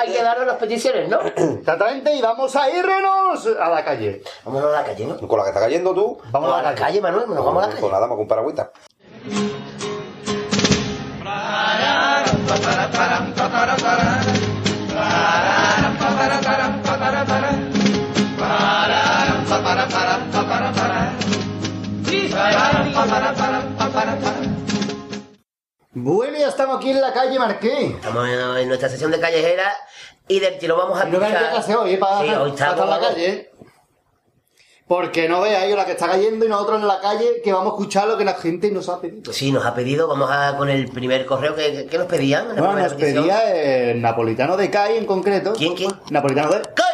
Hay 0.00 0.12
que 0.12 0.22
darnos 0.22 0.46
las 0.46 0.56
peticiones, 0.56 1.10
¿no? 1.10 1.20
Exactamente, 1.58 2.14
y 2.14 2.22
vamos 2.22 2.56
a 2.56 2.70
irnos 2.70 3.46
a 3.60 3.68
la 3.68 3.84
calle. 3.84 4.22
Vámonos 4.44 4.72
a 4.72 4.80
la 4.80 4.84
calle, 4.84 5.04
¿no? 5.04 5.28
Con 5.28 5.38
la 5.38 5.44
que 5.44 5.50
está 5.50 5.60
cayendo 5.60 5.94
tú. 5.94 6.18
Vamos 6.30 6.54
a 6.54 6.62
la 6.62 6.74
calle. 6.74 6.80
calle, 6.80 7.00
Manuel, 7.02 7.28
nos 7.28 7.44
vamos 7.44 7.62
a 7.62 7.66
la 7.66 7.74
calle. 7.74 7.86
nada, 7.86 8.00
vamos 8.00 8.16
con 8.16 8.28
paragüita. 8.28 8.72
Bueno, 25.92 26.38
ya 26.38 26.48
estamos 26.48 26.76
aquí 26.76 26.90
en 26.90 27.00
la 27.00 27.12
calle 27.12 27.38
Marqués. 27.38 27.90
Estamos 27.94 28.28
en, 28.28 28.68
nuestra 28.68 28.88
sesión 28.88 29.10
de 29.10 29.18
callejera 29.18 29.72
y 30.28 30.38
del 30.38 30.58
tiro 30.58 30.76
vamos 30.76 31.00
a 31.00 31.08
Y 31.08 31.10
no 31.10 31.18
vean 31.18 31.32
qué 31.32 31.38
escuchar- 31.38 31.50
clase 31.54 31.76
hoy, 31.76 31.94
¿eh? 31.94 31.98
Para, 31.98 32.20
Sí, 32.22 32.28
hoy 32.30 32.52
para 32.52 32.70
estamos 32.70 32.84
en 32.84 32.90
la 32.90 33.00
calle. 33.08 33.50
Porque 34.86 35.28
no 35.28 35.40
veáis 35.40 35.74
la 35.76 35.84
que 35.84 35.92
está 35.92 36.08
cayendo 36.08 36.44
y 36.44 36.48
nosotros 36.48 36.80
en 36.80 36.88
la 36.88 37.00
calle 37.00 37.40
que 37.44 37.52
vamos 37.52 37.72
a 37.72 37.76
escuchar 37.76 38.08
lo 38.08 38.16
que 38.18 38.24
la 38.24 38.34
gente 38.34 38.70
nos 38.70 38.88
ha 38.88 39.00
pedido. 39.00 39.32
Sí, 39.32 39.52
nos 39.52 39.64
ha 39.64 39.74
pedido, 39.74 40.08
vamos 40.08 40.28
a 40.32 40.56
con 40.56 40.68
el 40.68 40.88
primer 40.90 41.26
correo 41.26 41.54
que, 41.54 41.86
que 41.86 41.98
nos 41.98 42.06
pedían. 42.06 42.48
Bueno, 42.56 42.74
nos 42.74 42.94
petición. 42.94 43.22
pedía 43.24 43.90
el 43.90 44.00
napolitano 44.02 44.56
de 44.56 44.70
CAI 44.70 44.96
en 44.96 45.06
concreto. 45.06 45.52
¿Quién, 45.56 45.74
quién? 45.74 45.90
Napolitano 46.10 46.50
de 46.50 46.62
¡Cay! 46.62 46.86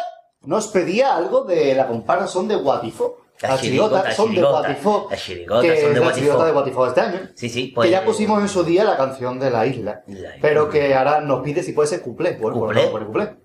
Nos 0.43 0.69
pedía 0.69 1.17
algo 1.17 1.45
de 1.45 1.75
la 1.75 1.87
comparsa 1.87 2.27
son 2.27 2.49
de 2.49 2.57
Guatifo. 2.57 3.19
La 3.43 3.51
Las 3.51 3.61
chirigota, 3.61 3.97
chirigotas 4.13 4.17
son 4.17 4.35
de. 4.35 4.41
Guatifo. 4.43 5.07
Las 5.11 5.23
chirigotas 5.23 5.63
que 5.63 5.69
son 5.69 5.77
de 5.81 5.87
es 5.87 5.95
la 5.95 6.01
Guatifo. 6.01 6.19
chirigota 6.19 6.47
de 6.47 6.53
Guatifo 6.53 6.83
de 6.85 6.89
este 6.89 7.01
año. 7.03 7.21
Sí, 7.35 7.49
sí, 7.49 7.73
pues- 7.75 7.87
que 7.87 7.91
ya 7.93 8.05
pusimos 8.05 8.41
en 8.41 8.49
su 8.49 8.65
día 8.65 8.85
la 8.85 8.97
canción 8.97 9.39
de 9.39 9.51
la 9.51 9.67
isla. 9.67 10.03
La 10.07 10.13
isla. 10.15 10.31
Pero 10.41 10.71
que 10.71 10.95
ahora 10.95 11.21
nos 11.21 11.43
pide 11.43 11.63
si 11.63 11.73
puede 11.73 11.89
ser 11.89 12.01
cuplé. 12.01 12.39
Bueno, 12.41 12.59
¿Cuplé? 12.59 12.89
pues 12.89 13.05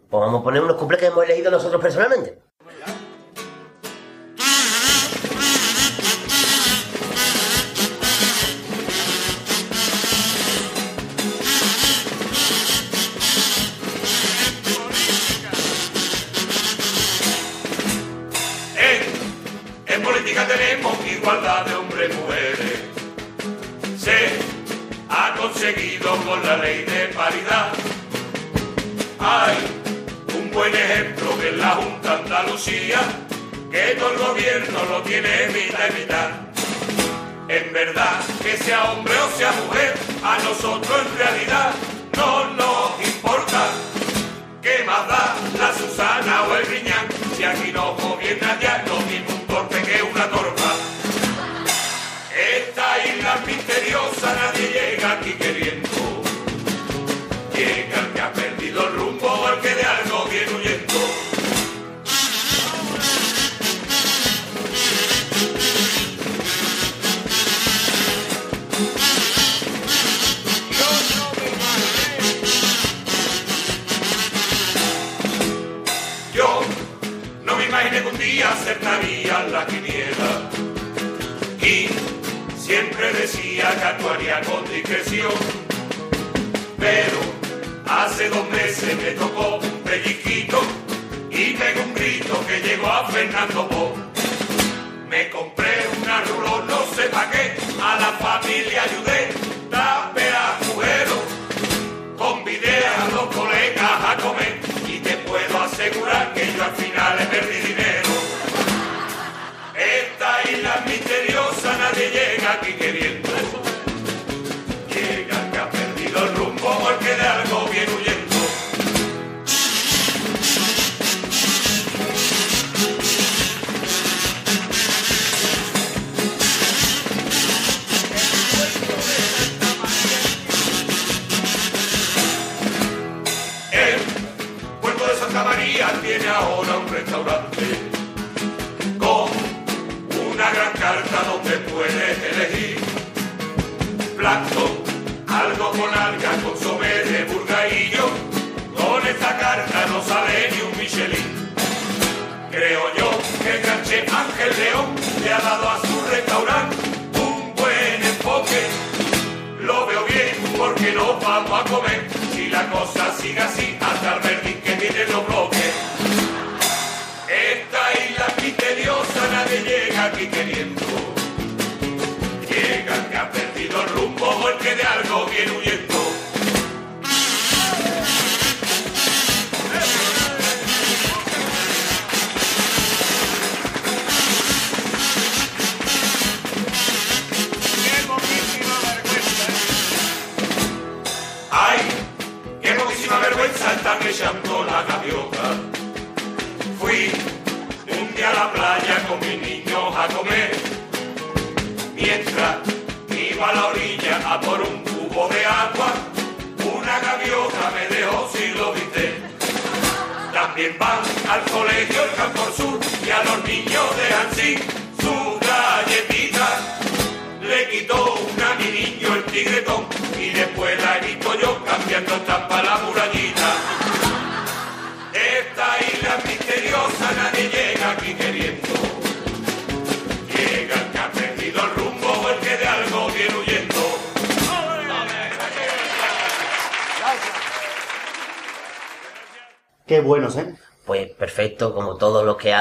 vamos 0.10 0.42
a 0.42 0.44
poner. 0.44 0.62
Pues 0.62 0.64
unos 0.64 0.76
cumples 0.78 1.00
que 1.00 1.08
hemos 1.08 1.24
elegido 1.26 1.52
nosotros 1.52 1.82
personalmente. 1.82 2.40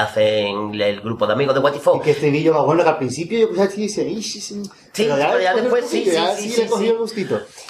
hacen 0.01 0.79
el 0.79 1.01
grupo 1.01 1.27
de 1.27 1.33
amigos 1.33 1.55
de 1.55 1.61
What 1.61 1.75
If 1.75 1.87
Que 2.03 2.11
este 2.11 2.29
vídeo 2.29 2.53
me 2.53 2.59
acuerdo 2.59 2.83
que 2.83 2.89
al 2.89 2.97
principio 2.97 3.39
yo 3.39 3.45
escuché 3.45 3.63
aquí 3.63 3.83
y 3.83 3.87
decía, 3.87 4.03
sí, 4.21 4.41
sí, 4.41 4.63
pero 4.95 5.17
ya, 5.17 5.53
después 5.53 5.87
sí, 5.87 6.05
sí. 6.05 6.67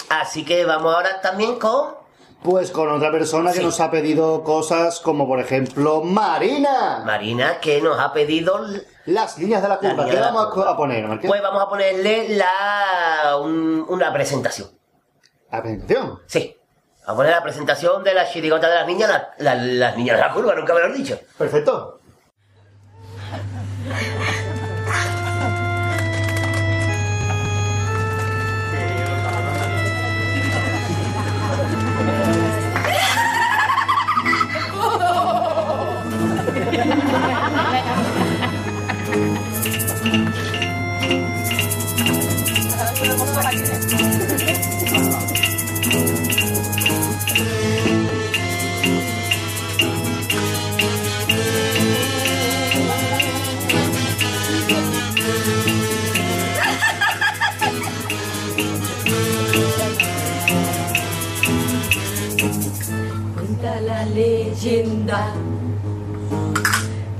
Así 0.08 0.44
que 0.44 0.64
vamos 0.64 0.94
ahora 0.94 1.20
también 1.20 1.58
con... 1.58 2.02
Pues 2.42 2.72
con 2.72 2.90
otra 2.90 3.12
persona 3.12 3.52
que 3.52 3.62
nos 3.62 3.78
ha 3.78 3.88
pedido 3.90 4.42
cosas 4.42 4.98
como 4.98 5.28
por 5.28 5.38
ejemplo 5.38 6.02
Marina. 6.02 7.02
Marina 7.06 7.60
que 7.60 7.80
nos 7.80 8.00
ha 8.00 8.12
pedido 8.12 8.58
las 9.06 9.38
líneas 9.38 9.62
de 9.62 9.68
la 9.68 9.78
curva. 9.78 10.06
¿Qué 10.06 10.16
vamos 10.16 10.48
a 10.66 10.76
poner? 10.76 11.20
Pues 11.20 11.40
vamos 11.40 11.62
a 11.62 11.68
ponerle 11.68 12.30
la 12.36 13.36
una 13.38 14.12
presentación. 14.12 14.70
¿La 15.52 15.62
presentación? 15.62 16.18
Sí. 16.26 16.56
Vamos 17.06 17.14
a 17.14 17.16
poner 17.16 17.32
la 17.32 17.42
presentación 17.42 18.02
de 18.02 18.14
la 18.14 18.28
chirigota 18.28 18.68
de 18.68 18.74
las 18.74 18.86
niñas, 18.86 19.08
la, 19.08 19.32
la, 19.38 19.54
las 19.62 19.96
niñas 19.96 20.16
de 20.16 20.22
la 20.22 20.32
curva, 20.32 20.54
nunca 20.54 20.74
me 20.74 20.80
lo 20.80 20.86
han 20.86 20.94
dicho. 20.94 21.18
Perfecto. 21.38 22.00
Yeah. 23.84 24.21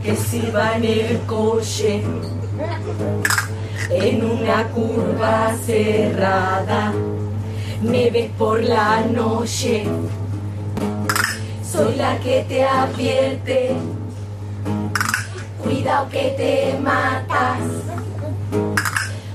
que 0.02 0.16
se 0.16 0.50
va 0.50 0.76
en 0.76 0.84
el 0.84 1.18
coche 1.26 2.02
en 3.90 4.24
una 4.24 4.68
curva 4.68 5.54
cerrada. 5.64 6.92
Me 7.82 8.10
ves 8.10 8.30
por 8.38 8.62
la 8.62 9.00
noche, 9.02 9.84
soy 11.64 11.94
la 11.96 12.18
que 12.18 12.44
te 12.48 12.64
advierte. 12.64 13.76
Cuidado 15.62 16.08
que 16.08 16.34
te 16.36 16.78
matas. 16.80 17.60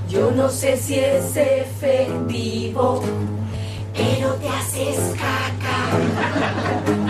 Yo 0.09 0.31
no 0.31 0.49
sé 0.49 0.77
si 0.77 0.95
es 0.95 1.35
efectivo, 1.35 3.03
pero 3.93 4.33
te 4.35 4.49
haces 4.49 4.97
caca. 5.15 7.06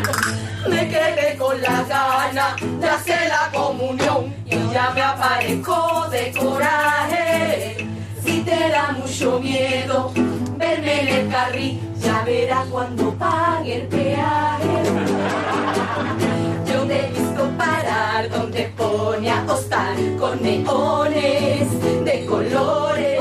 Me 0.70 0.88
quedé 0.90 1.36
con 1.38 1.62
la 1.62 1.84
gana 1.84 2.56
de 2.60 2.90
hacer 2.90 3.30
la 3.30 3.50
comunión 3.58 4.34
y 4.46 4.56
ya 4.74 4.92
me 4.94 5.02
aparezco 5.02 6.08
de 6.12 6.32
coraje. 6.38 7.88
Si 8.24 8.42
te 8.42 8.70
da 8.70 8.92
mucho 8.92 9.40
miedo 9.40 10.12
verme 10.58 11.02
en 11.02 11.08
el 11.08 11.30
carril, 11.30 11.80
ya 12.02 12.24
verás 12.26 12.68
cuando 12.68 13.14
pague 13.14 13.82
el 13.82 13.88
peaje. 13.88 14.84
Yo 16.66 16.84
te 16.86 17.06
he 17.06 17.12
visto 17.12 17.50
parar 17.58 18.30
donde 18.30 18.64
pone 18.76 19.32
a 19.32 19.46
hostar 19.48 19.96
con 20.20 20.42
neones 20.42 22.04
de 22.04 22.26
colores. 22.26 23.20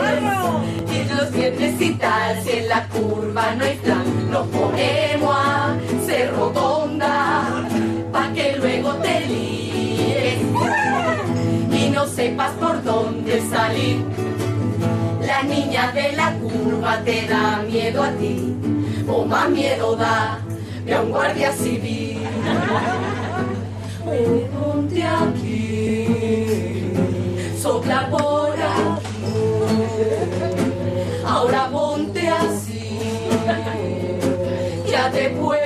Y 0.91 1.15
los 1.15 1.31
viernes 1.33 1.81
y 1.81 1.95
tal, 1.95 2.43
si 2.43 2.51
en 2.51 2.69
la 2.69 2.89
curva 2.89 3.55
no 3.55 3.65
hay 3.65 3.77
plan, 3.77 4.31
nos 4.31 4.47
ponemos 4.49 5.37
a 5.37 5.77
rotonda, 6.37 6.76
no 11.97 12.07
sepas 12.07 12.51
por 12.61 12.85
dónde 12.85 13.41
salir. 13.49 14.05
La 15.27 15.43
niña 15.43 15.93
de 15.93 16.13
la 16.13 16.35
curva 16.35 17.01
te 17.07 17.27
da 17.27 17.63
miedo 17.67 18.03
a 18.03 18.11
ti, 18.11 18.55
o 19.09 19.25
más 19.25 19.49
miedo 19.49 19.97
da 19.97 20.39
que 20.85 20.93
a 20.93 21.01
un 21.01 21.11
guardia 21.11 21.53
civil. 21.53 22.21
Ven, 24.05 24.47
ponte 24.53 25.03
aquí, 25.03 26.93
sopla 27.63 28.11
por 28.11 28.53
aquí, 28.53 29.33
ahora 31.27 31.69
ponte 31.73 32.29
así, 32.29 32.99
ya 34.91 35.11
te 35.11 35.31
puedes 35.31 35.66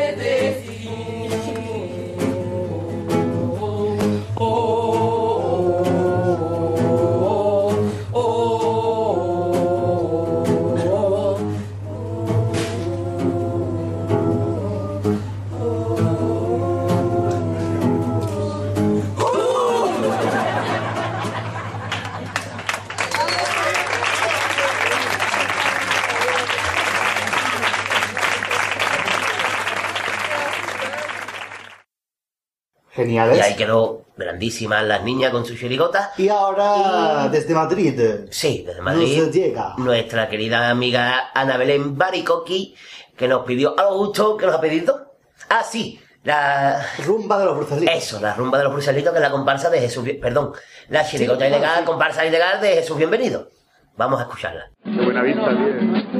Geniales. 33.10 33.38
Y 33.38 33.40
ahí 33.40 33.54
quedó 33.56 34.04
grandísima 34.16 34.82
las 34.82 35.02
niñas 35.02 35.30
con 35.32 35.44
su 35.44 35.56
chirigota. 35.56 36.12
Y 36.18 36.28
ahora, 36.28 37.28
desde 37.28 37.54
Madrid. 37.54 37.98
Sí, 38.30 38.64
desde 38.66 38.80
Madrid. 38.82 39.22
Nos 39.22 39.32
llega. 39.32 39.74
Nuestra 39.78 40.28
querida 40.28 40.68
amiga 40.70 41.30
Ana 41.34 41.56
Belén 41.56 41.96
Baricoqui, 41.96 42.74
que 43.16 43.28
nos 43.28 43.44
pidió 43.44 43.78
algo 43.78 43.98
justo, 44.06 44.36
que 44.36 44.46
nos 44.46 44.54
ha 44.54 44.60
pedido. 44.60 45.14
Ah, 45.48 45.62
sí, 45.62 45.98
la... 46.22 46.84
Rumba 47.04 47.38
de 47.38 47.44
los 47.46 47.56
Bruselitos. 47.56 47.94
Eso, 47.94 48.20
la 48.20 48.34
rumba 48.34 48.58
de 48.58 48.64
los 48.64 48.72
Bruselitos, 48.74 49.10
que 49.12 49.18
es 49.18 49.22
la 49.22 49.30
comparsa 49.30 49.70
de 49.70 49.80
Jesús... 49.80 50.04
Bien- 50.04 50.20
Perdón, 50.20 50.52
la 50.88 51.04
chirigota 51.04 51.44
Sí, 51.46 51.50
ilegal, 51.50 51.78
sí. 51.80 51.84
comparsa 51.86 52.26
ilegal 52.26 52.60
de 52.60 52.68
Jesús 52.74 52.96
Bienvenido. 52.98 53.48
Vamos 53.96 54.20
a 54.20 54.24
escucharla. 54.24 54.70
Qué 54.84 54.90
buena 55.02 55.22
vista 55.22 55.48
tiene. 55.48 56.19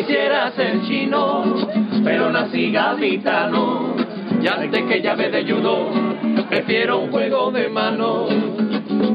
Quisiera 0.00 0.50
ser 0.52 0.80
chino, 0.86 1.44
pero 2.02 2.30
nací 2.30 2.72
gaditano. 2.72 3.94
Y 4.42 4.48
antes 4.48 4.82
que 4.84 5.02
llave 5.02 5.30
de 5.30 5.44
judo, 5.44 5.90
prefiero 6.48 7.00
un 7.00 7.10
juego 7.10 7.50
de 7.50 7.68
mano. 7.68 8.26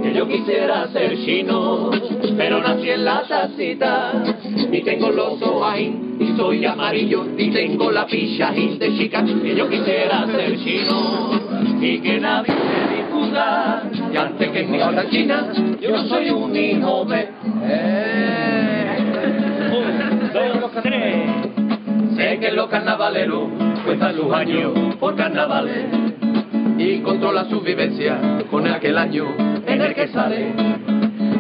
Que 0.04 0.14
yo 0.14 0.28
quisiera 0.28 0.88
ser 0.90 1.18
chino, 1.26 1.90
pero 2.38 2.62
nací 2.62 2.90
en 2.92 3.04
la 3.04 3.24
tacita. 3.28 4.12
Y 4.72 4.82
tengo 4.84 5.10
los 5.10 5.42
ahí, 5.64 6.18
y 6.20 6.38
soy 6.38 6.64
amarillo, 6.66 7.26
y 7.36 7.50
tengo 7.50 7.92
la 7.92 8.06
picha 8.06 8.50
ahí 8.50 8.78
de 8.78 8.96
chica. 8.96 9.24
Que 9.24 9.56
yo 9.56 9.68
quisiera 9.68 10.28
ser 10.28 10.56
chino, 10.60 11.32
y 11.82 11.98
que 11.98 12.20
nadie 12.20 12.54
me 12.54 12.96
discuta. 12.96 13.84
Y 14.14 14.18
antes 14.18 14.50
que 14.50 14.64
mi 14.64 14.78
la 14.78 15.10
china, 15.10 15.48
yo 15.82 15.98
soy 16.08 16.30
un 16.30 16.56
hijo 16.56 17.06
de... 17.06 17.28
dos, 17.66 18.55
Sé 20.84 22.40
que 22.40 22.52
los 22.52 22.68
carnavaleros 22.68 23.48
cuentan 23.86 24.14
sus 24.14 24.32
años 24.34 24.74
por 25.00 25.16
carnavales 25.16 25.86
y 26.78 27.00
controla 27.00 27.46
su 27.46 27.62
vivencia 27.62 28.20
con 28.52 28.68
aquel 28.68 28.98
año 28.98 29.26
en 29.66 29.82
el 29.82 29.96
que 29.96 30.10
sale. 30.10 30.52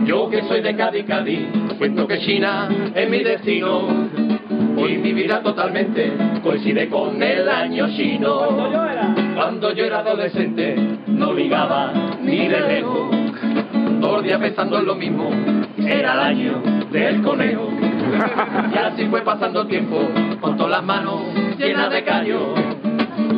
Yo 0.05 0.29
que 0.29 0.41
soy 0.43 0.61
de 0.61 0.73
Cádiz, 0.77 1.05
Cádiz, 1.05 1.47
cuento 1.77 2.07
que 2.07 2.19
China 2.19 2.69
es 2.95 3.09
mi 3.09 3.23
destino. 3.23 3.87
Hoy 4.77 4.97
mi 4.99 5.11
vida 5.11 5.41
totalmente 5.41 6.13
coincide 6.41 6.87
con 6.87 7.21
el 7.21 7.49
año 7.49 7.89
chino. 7.89 8.69
Cuando 9.35 9.73
yo 9.73 9.83
era 9.83 9.99
adolescente, 9.99 10.75
no 11.07 11.33
ligaba 11.33 11.91
ni 12.21 12.47
de 12.47 12.61
lejos. 12.61 13.09
Dos 13.99 14.23
días 14.23 14.39
pensando 14.39 14.79
en 14.79 14.85
lo 14.85 14.95
mismo, 14.95 15.29
era 15.77 16.13
el 16.13 16.19
año 16.19 16.63
del 16.89 17.21
conejo. 17.21 17.84
Y 18.73 18.77
así 18.77 19.05
fue 19.05 19.21
pasando 19.21 19.65
tiempo, 19.65 19.97
con 20.39 20.57
todas 20.57 20.71
las 20.71 20.83
manos 20.83 21.21
llenas 21.57 21.89
de 21.89 22.03
callo. 22.03 22.53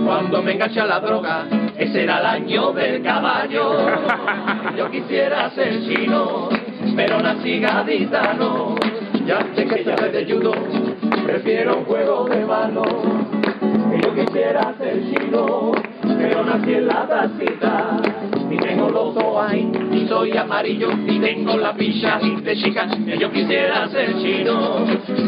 Cuando 0.06 0.42
me 0.42 0.54
enganché 0.54 0.80
a 0.82 0.86
la 0.86 1.00
droga, 1.00 1.46
ese 1.78 2.04
era 2.04 2.20
el 2.20 2.26
año 2.26 2.72
del 2.74 3.02
caballo. 3.04 3.88
Yo 4.78 4.90
quisiera 4.90 5.50
ser 5.52 5.82
chino, 5.84 6.50
pero 6.96 7.22
nací 7.22 7.60
gaditano. 7.60 8.76
Y 9.14 9.32
antes 9.32 9.74
que 9.74 9.84
llave 9.84 10.10
de 10.10 10.32
judo, 10.32 10.52
prefiero 11.26 11.78
un 11.78 11.86
juego 11.86 12.26
de 12.26 12.46
mano. 12.46 12.84
Yo 14.02 14.16
quisiera 14.16 14.74
ser 14.78 15.02
chino, 15.10 15.72
pero 16.02 16.44
nací 16.44 16.74
en 16.74 16.88
la 16.88 17.08
tacita. 17.08 18.37
Y 18.50 18.58
tengo 18.58 18.90
los 18.90 19.16
ojos 19.18 19.46
ahí, 19.50 19.70
y 19.92 20.08
soy 20.08 20.38
amarillo, 20.38 20.90
y 21.06 21.20
tengo 21.20 21.58
la 21.58 21.74
picha 21.74 22.20
y 22.22 22.42
de 22.42 22.56
chica. 22.56 22.88
Que 23.06 23.18
yo 23.18 23.32
quisiera 23.32 23.88
ser 23.90 24.18
chino, 24.20 24.86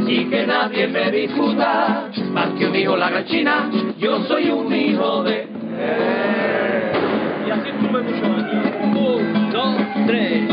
y 0.08 0.25
que 0.25 0.47
nadie 0.47 0.88
me 0.88 1.12
discuta. 1.12 2.10
Más 2.32 2.49
que 2.58 2.67
un 2.67 2.75
hijo 2.75 2.95
la 2.95 3.10
gran 3.10 3.25
china, 3.25 3.69
yo 3.97 4.23
soy 4.23 4.49
un 4.49 4.73
hijo 4.73 5.23
de... 5.23 5.47
Y 7.45 7.51
así 7.51 7.69
tuve 7.79 8.01
muchos 8.01 8.23
años. 8.23 8.65
Un, 8.84 9.51
dos, 9.51 9.75
tres. 10.08 10.43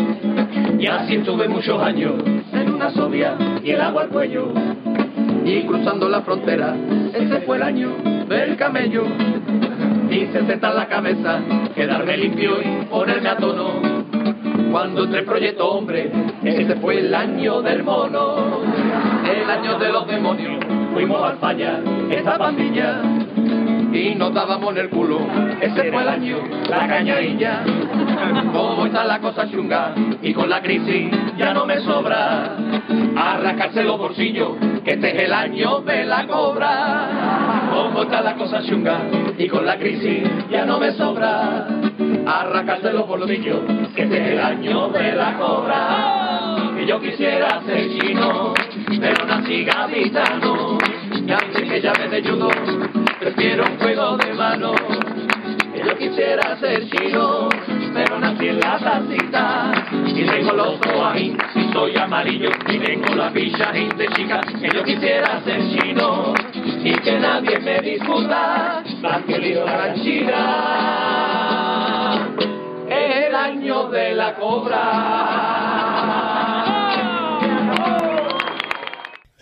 Y 0.78 0.86
así 0.86 1.14
estuve 1.16 1.48
muchos 1.48 1.82
años 1.82 2.14
en 2.52 2.74
una 2.74 2.90
sovia 2.90 3.36
y 3.62 3.70
el 3.70 3.80
agua 3.80 4.02
al 4.02 4.08
cuello. 4.08 4.52
Y 5.44 5.62
cruzando 5.62 6.08
la 6.08 6.22
frontera, 6.22 6.74
ese 7.14 7.40
fue 7.42 7.56
el 7.56 7.62
año 7.62 7.90
del 8.28 8.56
camello. 8.56 9.04
Y 10.16 10.28
se 10.32 10.46
senta 10.46 10.70
en 10.70 10.76
la 10.76 10.88
cabeza, 10.88 11.40
quedarme 11.74 12.16
limpio 12.16 12.56
y 12.62 12.86
ponerme 12.86 13.28
a 13.28 13.36
tono. 13.36 13.82
Cuando 14.72 15.04
entré 15.04 15.20
en 15.20 15.26
proyecto 15.26 15.68
hombre, 15.68 16.10
ese 16.42 16.74
fue 16.76 17.00
el 17.00 17.14
año 17.14 17.60
del 17.60 17.82
mono. 17.82 18.62
El 19.30 19.50
año 19.50 19.78
de 19.78 19.92
los 19.92 20.06
demonios, 20.06 20.64
fuimos 20.94 21.22
al 21.22 21.36
falla, 21.36 21.80
esta 22.10 22.38
pandilla. 22.38 23.02
Y 23.96 24.14
nos 24.14 24.34
dábamos 24.34 24.72
en 24.72 24.78
el 24.82 24.90
culo, 24.90 25.20
ese 25.58 25.90
fue 25.90 26.02
el 26.02 26.08
año, 26.08 26.36
la 26.68 26.86
cañadilla. 26.86 27.64
Cómo 28.52 28.84
está 28.84 29.04
la 29.04 29.18
cosa 29.20 29.50
chunga, 29.50 29.94
y 30.20 30.34
con 30.34 30.50
la 30.50 30.60
crisis 30.60 31.10
ya 31.38 31.54
no 31.54 31.64
me 31.64 31.80
sobra. 31.80 32.56
A 33.16 33.38
rascarse 33.38 33.82
los 33.84 33.96
bolsillos, 33.96 34.50
que 34.84 34.92
este 34.92 35.16
es 35.16 35.22
el 35.22 35.32
año 35.32 35.80
de 35.80 36.04
la 36.04 36.26
cobra. 36.26 37.70
Cómo 37.72 38.02
está 38.02 38.20
la 38.20 38.34
cosa 38.34 38.62
chunga, 38.64 39.00
y 39.38 39.48
con 39.48 39.64
la 39.64 39.78
crisis 39.78 40.28
ya 40.50 40.66
no 40.66 40.78
me 40.78 40.92
sobra. 40.92 41.66
A 42.26 42.44
rascarse 42.52 42.92
los 42.92 43.08
bolsillos, 43.08 43.60
que 43.94 44.02
este 44.02 44.22
es 44.22 44.32
el 44.32 44.40
año 44.40 44.88
de 44.88 45.12
la 45.12 45.38
cobra. 45.38 46.74
Que 46.76 46.86
yo 46.86 47.00
quisiera 47.00 47.62
ser 47.64 47.88
chino, 47.98 48.52
pero 49.00 49.24
nací 49.26 49.64
gaditano. 49.64 50.76
Y 51.26 51.32
antes 51.32 51.62
que 51.68 51.80
llave 51.80 52.08
de 52.08 52.22
judo, 52.22 52.48
prefiero 53.18 53.64
un 53.64 53.76
juego 53.80 54.16
de 54.16 54.32
mano. 54.34 54.74
Que 55.74 55.82
yo 55.84 55.98
quisiera 55.98 56.56
ser 56.60 56.88
chino, 56.88 57.48
pero 57.92 58.20
nací 58.20 58.46
en 58.46 58.60
la 58.60 58.78
tacita. 58.78 59.72
y 60.06 60.24
tengo 60.24 60.52
los 60.52 60.78
ahí, 61.04 61.36
si 61.52 61.72
soy 61.72 61.96
amarillo 61.96 62.50
y 62.68 62.78
tengo 62.78 63.12
la 63.16 63.30
ficha 63.30 63.72
de 63.72 64.06
chica, 64.14 64.40
que 64.40 64.68
yo 64.72 64.84
quisiera 64.84 65.42
ser 65.42 65.60
chino 65.68 66.32
y 66.84 66.92
que 66.92 67.18
nadie 67.18 67.58
me 67.58 67.80
discuta, 67.80 68.84
Blanquillo 69.00 69.64
la 69.64 69.72
gran 69.72 69.94
China. 70.00 71.48
Es 72.88 73.26
el 73.26 73.34
año 73.34 73.88
de 73.88 74.14
la 74.14 74.36
cobra. 74.36 75.75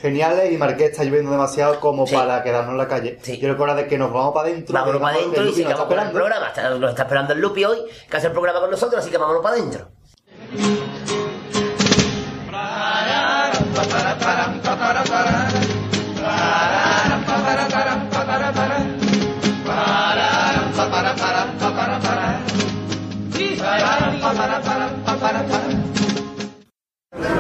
Geniales 0.09 0.53
y 0.53 0.59
Marqués 0.59 0.91
está 0.91 1.03
lloviendo 1.03 1.31
demasiado 1.31 1.81
como 1.81 2.05
para 2.05 2.43
quedarnos 2.43 2.73
en 2.73 2.77
la 2.77 2.87
calle. 2.89 3.19
Yo 3.25 3.39
creo 3.41 3.57
que 3.57 3.63
hora 3.63 3.75
de 3.75 3.87
que 3.87 3.97
nos 3.97 4.13
vamos 4.13 4.35
para 4.35 4.49
adentro. 4.51 4.75
Vámonos 4.75 5.01
para 5.01 5.17
adentro 5.17 5.47
y 5.49 5.53
sigamos 5.55 5.87
con 5.87 5.99
el 5.99 6.11
programa. 6.11 6.49
Está- 6.49 6.69
Nos 6.79 6.91
está 6.91 7.03
esperando 7.05 7.33
el 7.33 7.41
Lupi 7.41 7.65
hoy, 7.65 7.79
que 8.11 8.17
hace 8.19 8.27
el 8.27 8.33
programa 8.35 8.61
con 8.61 8.71
nosotros, 8.71 9.01
así 9.01 9.11
que 9.11 9.17
vámonos 9.17 9.43
para 9.43 9.57
adentro. 9.57 9.89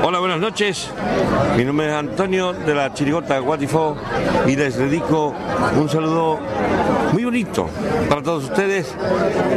Hola, 0.06 0.18
buenas 0.20 0.38
noches. 0.38 0.90
Mi 1.56 1.64
nombre 1.64 1.86
es 1.88 1.94
Antonio 1.94 2.52
de 2.52 2.74
la 2.74 2.92
Chirigota 2.92 3.38
Guatifó 3.38 3.96
y 4.46 4.54
les 4.54 4.76
dedico 4.76 5.32
un 5.78 5.88
saludo 5.88 6.38
muy 7.12 7.24
bonito 7.24 7.68
para 8.08 8.22
todos 8.22 8.44
ustedes. 8.44 8.94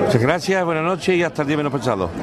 Muchas 0.05 0.21
gracias, 0.21 0.63
buenas 0.63 0.85
noches 0.85 1.15
y 1.15 1.23
hasta 1.23 1.41
el 1.41 1.47
día 1.49 1.57
menos 1.57 1.71
pensado. 1.73 2.09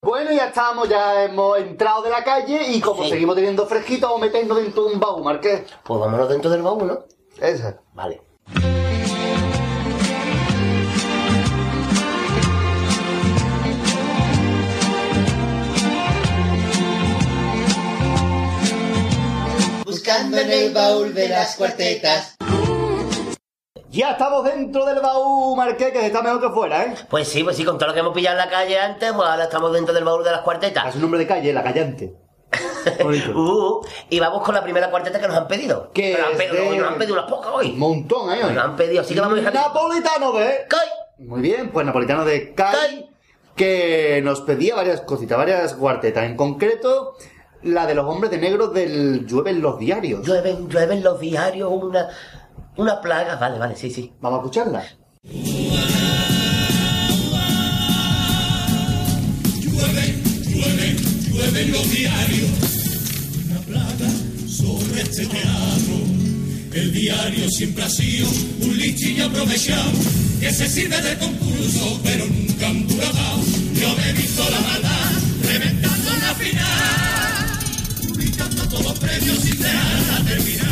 Bueno, 0.00 0.30
ya 0.32 0.46
estamos, 0.46 0.88
ya 0.88 1.24
hemos 1.24 1.58
entrado 1.58 2.02
de 2.02 2.08
la 2.10 2.24
calle 2.24 2.70
y 2.70 2.80
como 2.80 3.02
Sí. 3.02 3.10
seguimos 3.10 3.34
teniendo 3.34 3.66
fresquito, 3.66 4.06
vamos 4.06 4.22
a 4.22 4.26
meternos 4.26 4.56
dentro 4.62 4.84
de 4.84 4.94
un 4.94 5.00
baúl, 5.00 5.22
Marqués. 5.24 5.64
Pues 5.84 6.00
vámonos 6.00 6.28
dentro 6.28 6.50
del 6.50 6.62
baúl, 6.62 6.86
¿no? 6.86 6.98
Esa. 7.44 7.78
Vale. 7.94 8.22
Buscando 20.08 20.38
en 20.38 20.50
el 20.50 20.72
baúl 20.72 21.12
de 21.12 21.28
las 21.28 21.54
cuartetas. 21.56 22.36
Ya 23.90 24.12
estamos 24.12 24.42
dentro 24.42 24.86
del 24.86 25.00
baúl, 25.00 25.54
Marqués, 25.54 25.92
que 25.92 26.06
está 26.06 26.22
mejor 26.22 26.40
que 26.40 26.48
fuera, 26.48 26.84
¿eh? 26.84 26.94
Pues 27.10 27.28
sí, 27.28 27.44
pues 27.44 27.58
sí, 27.58 27.64
con 27.66 27.76
todo 27.76 27.88
lo 27.88 27.92
que 27.94 28.00
hemos 28.00 28.14
pillado 28.14 28.38
en 28.40 28.46
la 28.46 28.50
calle 28.50 28.78
antes, 28.80 29.12
pues 29.12 29.28
ahora 29.28 29.44
estamos 29.44 29.70
dentro 29.70 29.92
del 29.92 30.04
baúl 30.04 30.24
de 30.24 30.30
las 30.30 30.40
cuartetas. 30.40 30.86
Es 30.88 30.94
un 30.94 31.02
nombre 31.02 31.20
de 31.20 31.26
calle, 31.26 31.52
la 31.52 31.62
callante. 31.62 32.14
Uh, 33.34 33.84
y 34.08 34.18
vamos 34.18 34.42
con 34.42 34.54
la 34.54 34.62
primera 34.62 34.88
cuarteta 34.90 35.20
que 35.20 35.28
nos 35.28 35.36
han 35.36 35.46
pedido. 35.46 35.90
Que 35.92 36.16
nos, 36.16 36.28
han 36.28 36.36
pedido, 36.38 36.70
de- 36.70 36.76
nos 36.78 36.88
han 36.88 36.96
pedido 36.98 37.14
unas 37.14 37.30
pocas 37.30 37.50
hoy. 37.52 37.72
Montón, 37.72 38.32
¿eh? 38.32 38.42
hoy. 38.42 38.54
Nos 38.54 38.64
han 38.64 38.76
pedido, 38.76 39.02
así 39.02 39.12
que 39.12 39.20
vamos 39.20 39.34
a 39.34 39.40
dejar... 39.42 39.52
Napolitano 39.52 40.32
de... 40.32 40.64
¡Kai! 40.70 40.88
Muy 41.18 41.42
bien, 41.42 41.70
pues 41.70 41.84
Napolitano 41.84 42.24
de 42.24 42.54
Cali, 42.54 43.10
que 43.54 44.22
nos 44.24 44.40
pedía 44.40 44.74
varias 44.74 45.02
cositas, 45.02 45.36
varias 45.36 45.74
cuartetas. 45.74 46.24
En 46.24 46.34
concreto, 46.36 47.14
la 47.62 47.86
de 47.86 47.94
los 47.94 48.04
hombres 48.06 48.30
de 48.30 48.38
negro 48.38 48.68
del 48.68 49.26
Llueven 49.26 49.60
los 49.60 49.78
diarios. 49.78 50.26
Llueven, 50.26 50.68
llueven 50.68 51.02
los 51.02 51.20
diarios, 51.20 51.70
una, 51.70 52.08
una 52.76 53.00
plaga. 53.00 53.36
Vale, 53.36 53.58
vale, 53.58 53.76
sí, 53.76 53.90
sí. 53.90 54.12
Vamos 54.20 54.38
a 54.38 54.42
escucharla. 54.42 54.84
Llueve, 55.22 55.64
llueve, 60.46 60.96
llueve 61.30 61.62
en 61.62 61.72
los 61.72 61.90
diarios. 61.90 62.50
Una 63.46 63.60
plaga 63.60 64.10
sobre 64.48 65.02
este 65.02 65.26
teatro. 65.26 65.94
El 66.72 66.92
diario 66.92 67.48
siempre 67.50 67.82
ha 67.82 67.90
sido 67.90 68.28
un 68.62 68.78
listillo 68.78 69.26
aprovechado 69.26 69.90
que 70.38 70.52
se 70.52 70.68
sirve 70.68 71.00
del 71.00 71.18
concurso, 71.18 72.00
pero 72.04 72.24
nunca 72.26 72.68
han 72.68 72.86
durado. 72.86 73.40
Yo 73.74 73.88
he 74.06 74.12
visto 74.12 74.44
la 74.48 74.60
maldad 74.60 75.17
premios 78.98 79.38
sin 79.38 79.58
dejarla 79.58 80.24
terminar. 80.24 80.68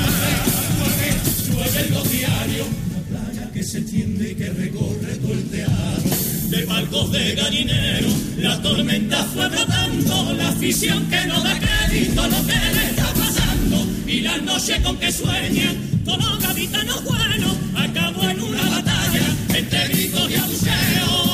Llueve, 0.78 1.08
llueve 1.48 1.86
en 1.86 1.94
los 1.94 2.10
diarios. 2.10 2.66
Una 2.90 3.20
plaga 3.20 3.52
que 3.52 3.62
se 3.62 3.78
extiende 3.78 4.30
y 4.32 4.34
que 4.34 4.50
recorre 4.50 5.16
todo 5.16 5.32
el 5.32 5.44
teatro 5.50 6.16
de 6.50 6.58
palcos 6.66 7.12
de 7.12 7.34
gallinero. 7.34 8.08
La 8.38 8.60
tormenta 8.62 9.24
fue 9.24 9.48
brotando, 9.48 10.34
la 10.34 10.48
afición 10.48 11.06
que 11.08 11.26
no 11.26 11.40
da 11.42 11.58
crédito 11.58 12.22
a 12.22 12.28
lo 12.28 12.46
que 12.46 12.52
le 12.52 12.86
está 12.90 13.12
pasando. 13.14 13.86
Y 14.06 14.20
la 14.20 14.38
noche 14.38 14.80
con 14.82 14.96
que 14.98 15.10
sueñan 15.12 15.76
todos 16.04 16.24
los 16.24 16.38
gaditanos 16.40 17.04
buenos 17.04 17.56
acabó 17.74 18.28
en 18.28 18.40
una 18.40 18.62
batalla 18.70 19.26
entre 19.54 19.88
gritos 19.88 20.30
y 20.30 20.34
abucheos. 20.34 21.25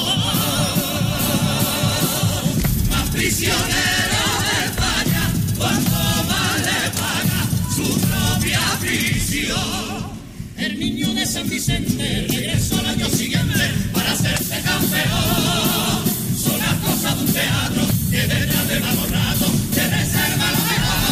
De 11.22 11.28
San 11.28 11.48
Vicente 11.48 12.26
regresó 12.28 12.78
al 12.80 12.86
año 12.86 13.08
siguiente 13.08 13.70
para 13.92 14.10
hacerse 14.10 14.60
campeón. 14.60 16.02
Son 16.36 16.58
las 16.58 16.74
cosas 16.80 17.16
de 17.16 17.24
un 17.24 17.32
teatro 17.32 17.82
que 18.10 18.20
detrás 18.26 18.68
de 18.68 18.80
malos 18.80 19.08
ratos 19.08 19.52
te 19.72 19.88
reserva 19.88 20.50
lo 20.50 20.62
mejor. 20.70 21.02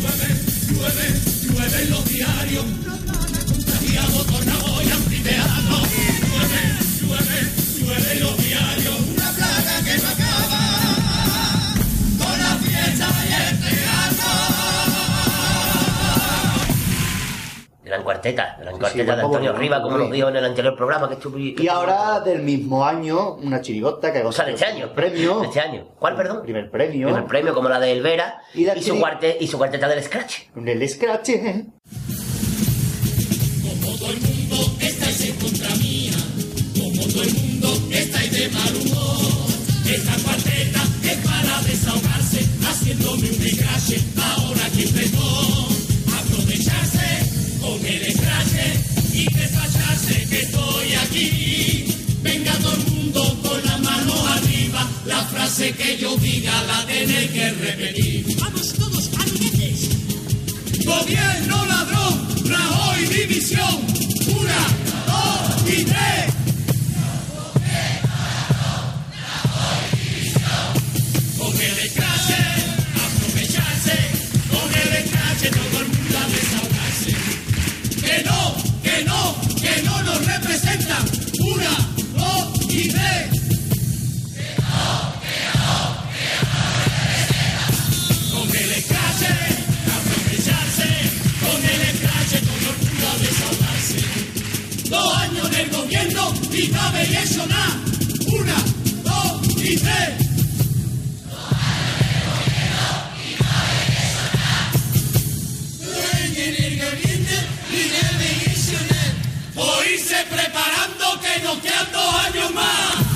Llueve, 0.00 0.28
llueve, 0.70 1.06
llueve 1.42 1.82
en 1.82 1.90
los 1.90 2.04
diarios. 2.08 2.64
Contagiado, 3.48 4.24
tornado 4.24 4.82
y 4.82 4.90
anfiteatro. 4.90 6.07
Gran 17.88 18.02
cuarteta, 18.02 18.56
gran 18.60 18.74
Sí, 18.74 18.80
cuarteta 18.80 19.04
buen 19.04 19.16
de 19.16 19.22
Antonio 19.24 19.50
baúl, 19.52 19.60
Riva, 19.62 19.80
como 19.82 19.96
nos 19.96 20.10
dijo 20.10 20.28
en 20.28 20.36
el 20.36 20.44
anterior 20.44 20.76
programa 20.76 21.08
que 21.08 21.14
estuvo. 21.14 21.38
Y 21.38 21.68
ahora, 21.68 22.20
del 22.20 22.42
mismo 22.42 22.84
año, 22.84 23.36
una 23.36 23.62
chirigota 23.62 24.12
que 24.12 24.18
ha 24.18 24.26
O 24.26 24.30
sea, 24.32 24.44
de 24.44 24.52
este 24.52 24.66
año. 24.66 24.92
premio. 24.92 25.40
De 25.40 25.46
este 25.46 25.60
año. 25.60 25.86
¿Cuál, 25.98 26.14
perdón? 26.14 26.42
Primer 26.42 26.70
premio. 26.70 27.06
Primer 27.08 27.24
premio, 27.26 27.54
como 27.54 27.70
la 27.70 27.80
de 27.80 27.92
Elvera. 27.92 28.42
Y 28.52 28.64
la 28.66 28.74
su, 28.80 28.96
cuarte- 28.96 29.38
y 29.40 29.46
su 29.46 29.56
cuarteta 29.56 29.88
del 29.88 30.02
Scratch. 30.04 30.34
En 30.54 30.68
el 30.68 30.86
Scratch, 30.86 31.30
¿eh? 31.30 31.64
Como 33.62 33.96
todo 33.96 34.10
el 34.10 34.20
mundo 34.20 34.56
estáis 34.80 35.20
en 35.30 35.36
contra 35.36 35.68
mía, 35.76 36.12
como 36.78 37.06
todo 37.10 37.22
el 37.22 37.32
mundo 37.34 37.68
estáis 37.90 38.32
de 38.32 38.48
mal 38.50 38.74
humor. 38.76 39.48
Esta 39.90 40.12
cuarteta 40.24 40.80
es 41.04 41.16
para 41.24 41.62
desahogarse, 41.62 42.40
haciéndome 42.68 43.28
un 43.30 43.46
escrache, 43.46 44.00
ahora 44.20 44.62
que 44.76 44.82
empezó. 44.82 45.57
Que 55.72 55.98
yo 55.98 56.16
diga 56.16 56.62
la 56.62 56.86
tenéis 56.86 57.30
que 57.30 57.50
repetir. 57.50 58.36
Vamos 58.38 58.72
todos, 58.74 59.10
amiguetes. 59.18 59.88
Gobierno 60.84 61.66
ladrón, 61.66 62.28
Rajoy 62.44 63.06
división. 63.06 63.80
Una, 64.28 64.60
dos 65.06 65.72
y 65.72 65.84
tres. 65.84 66.34
Con 71.38 71.54
el 71.54 71.78
escrache, 71.86 72.47
aprovecharse. 72.47 72.47
Una, 80.68 81.88
dos 82.14 82.60
y 82.68 82.88
tres. 82.88 83.30
Dos 94.90 95.14
años 95.16 95.48
en 95.48 95.54
el 95.54 95.70
gobierno 95.70 96.34
y 96.52 96.68
no 96.68 96.80
habéis 96.80 97.10
hecho 97.10 97.46
nada. 97.46 97.80
Una, 98.26 98.56
dos 99.04 99.42
y 99.64 99.76
tres. 99.76 100.10
Ni 106.34 106.40
en 106.42 106.64
el 106.64 106.76
gabinete 106.78 107.07
ni 107.07 107.07
irse 109.90 110.16
preparando 110.28 111.20
que 111.20 111.42
nos 111.42 111.58
quedan 111.58 111.92
dos 111.92 112.14
años 112.26 112.54
más. 112.54 113.08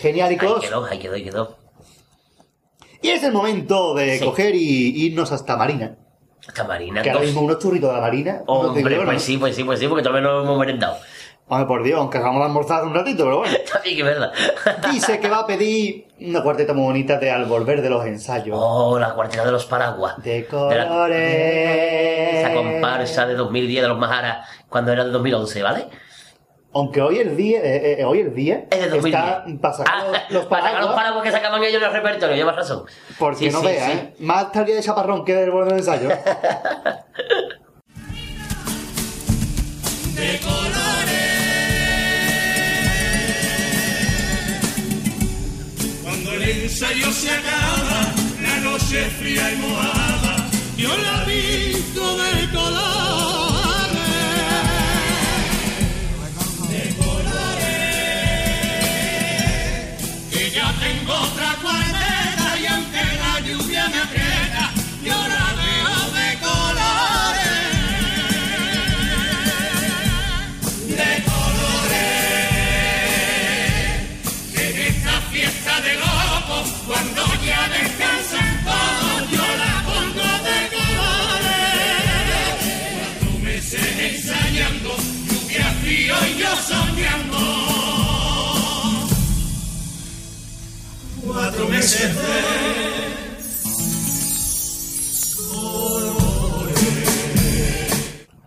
Genialicos. 0.00 0.62
Ahí 0.62 0.68
quedó, 0.68 0.84
ahí 0.84 0.98
quedó, 0.98 1.14
ahí 1.14 1.24
quedó. 1.24 1.58
Y 3.00 3.08
es 3.10 3.22
el 3.22 3.32
momento 3.32 3.94
de 3.94 4.20
coger 4.20 4.54
y 4.54 5.06
irnos 5.06 5.32
hasta 5.32 5.56
Marina. 5.56 5.96
Hasta 6.46 6.64
Marina. 6.64 7.00
Que 7.00 7.10
ahora 7.10 7.24
mismo 7.24 7.40
unos 7.40 7.58
churritos 7.58 7.88
de 7.88 7.94
la 7.94 8.00
Marina. 8.02 8.42
Hombre, 8.46 9.00
pues 9.04 9.22
sí, 9.22 9.38
pues 9.38 9.56
sí, 9.56 9.64
pues 9.64 9.78
sí, 9.78 9.88
porque 9.88 10.02
todavía 10.02 10.28
no 10.28 10.42
hemos 10.42 10.58
merendado. 10.58 10.98
Hombre, 11.46 11.66
por 11.66 11.82
Dios, 11.82 11.98
aunque 11.98 12.16
acabamos 12.18 12.40
de 12.40 12.46
almorzar 12.46 12.84
un 12.84 12.94
ratito, 12.94 13.24
pero 13.24 13.38
bueno. 13.38 13.54
También 13.72 13.96
que 13.96 14.00
es 14.02 14.06
verdad. 14.06 14.32
Dice 14.90 15.20
que 15.20 15.28
va 15.28 15.40
a 15.40 15.46
pedir 15.46 16.06
una 16.20 16.42
cuarteta 16.42 16.72
muy 16.72 16.84
bonita 16.84 17.18
de 17.18 17.30
Al 17.30 17.44
volver 17.44 17.82
de 17.82 17.90
los 17.90 18.04
ensayos. 18.06 18.56
Oh, 18.58 18.98
la 18.98 19.12
cuarteta 19.14 19.44
de 19.44 19.52
los 19.52 19.66
paraguas. 19.66 20.14
De 20.22 20.46
la- 20.50 20.88
colores. 20.88 22.36
Esa 22.46 22.54
comparsa 22.54 23.26
de 23.26 23.34
2010 23.34 23.82
de 23.82 23.88
los 23.88 23.98
Majaras, 23.98 24.48
cuando 24.70 24.90
era 24.92 25.04
de 25.04 25.10
2011, 25.10 25.62
¿vale? 25.62 25.86
Aunque 26.76 27.00
hoy 27.02 27.18
el 27.18 27.36
día, 27.36 27.60
eh, 27.62 28.00
eh, 28.00 28.04
hoy 28.04 28.18
el 28.20 28.34
día 28.34 28.64
Es 28.70 28.80
de 28.80 28.88
2010. 28.88 29.14
está 29.14 29.44
para 29.60 29.74
sacar 29.74 30.06
los- 30.08 30.30
los 30.30 30.46
Para 30.46 30.62
sacar 30.62 30.80
los 30.80 30.88
paraguas, 30.88 30.94
paraguas 30.96 31.22
que 31.24 31.30
sacaban 31.30 31.62
ellos 31.62 31.82
en 31.82 31.88
el 31.88 31.92
repertorio, 31.92 32.36
llevas 32.36 32.56
razón. 32.56 32.84
porque 33.18 33.38
Sí, 33.46 33.50
no 33.50 33.60
sí, 33.60 33.66
vea, 33.66 33.86
sí. 33.86 33.92
¿eh? 33.92 34.14
Más 34.20 34.50
día 34.50 34.62
de 34.64 34.80
chaparrón 34.82 35.24
que 35.26 35.34
del 35.34 35.50
volver 35.50 35.68
del 35.68 35.78
ensayo. 35.80 36.08
de 36.08 36.16
colores. 40.40 40.73
El 46.50 46.62
ensayo 46.62 47.10
se 47.12 47.30
acaba, 47.30 48.14
la 48.42 48.60
noche 48.60 49.08
fría 49.18 49.52
y 49.52 49.56
mojada, 49.56 50.48
yo 50.76 50.96
la 50.96 51.24
visto 51.24 51.73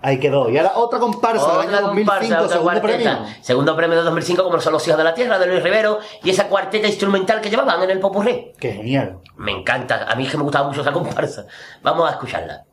Ahí 0.01 0.19
quedó. 0.19 0.49
Y 0.49 0.57
ahora 0.57 0.73
otra 0.75 0.99
comparsa 0.99 1.45
del 1.47 1.67
Otra 1.67 1.77
año 1.79 1.87
2005, 1.87 2.11
comparsa, 2.11 2.35
otra 2.43 2.57
segundo 2.57 2.63
cuarteta. 2.81 3.17
premio. 3.17 3.35
Segundo 3.41 3.75
premio 3.75 3.97
de 3.97 4.03
2005, 4.03 4.43
como 4.43 4.61
son 4.61 4.73
Los 4.73 4.87
Hijos 4.87 4.97
de 4.97 5.03
la 5.03 5.13
Tierra, 5.13 5.39
de 5.39 5.47
Luis 5.47 5.63
Rivero, 5.63 5.99
y 6.23 6.29
esa 6.29 6.47
cuarteta 6.47 6.87
instrumental 6.87 7.41
que 7.41 7.49
llevaban 7.49 7.81
en 7.83 7.89
el 7.89 7.99
Popurrí. 7.99 8.53
Qué 8.59 8.73
genial. 8.73 9.17
Me 9.35 9.51
encanta, 9.51 10.05
a 10.09 10.15
mí 10.15 10.25
es 10.25 10.31
que 10.31 10.37
me 10.37 10.43
gustaba 10.43 10.67
mucho 10.67 10.81
esa 10.81 10.93
comparsa. 10.93 11.45
Vamos 11.81 12.07
a 12.07 12.11
escucharla. 12.13 12.66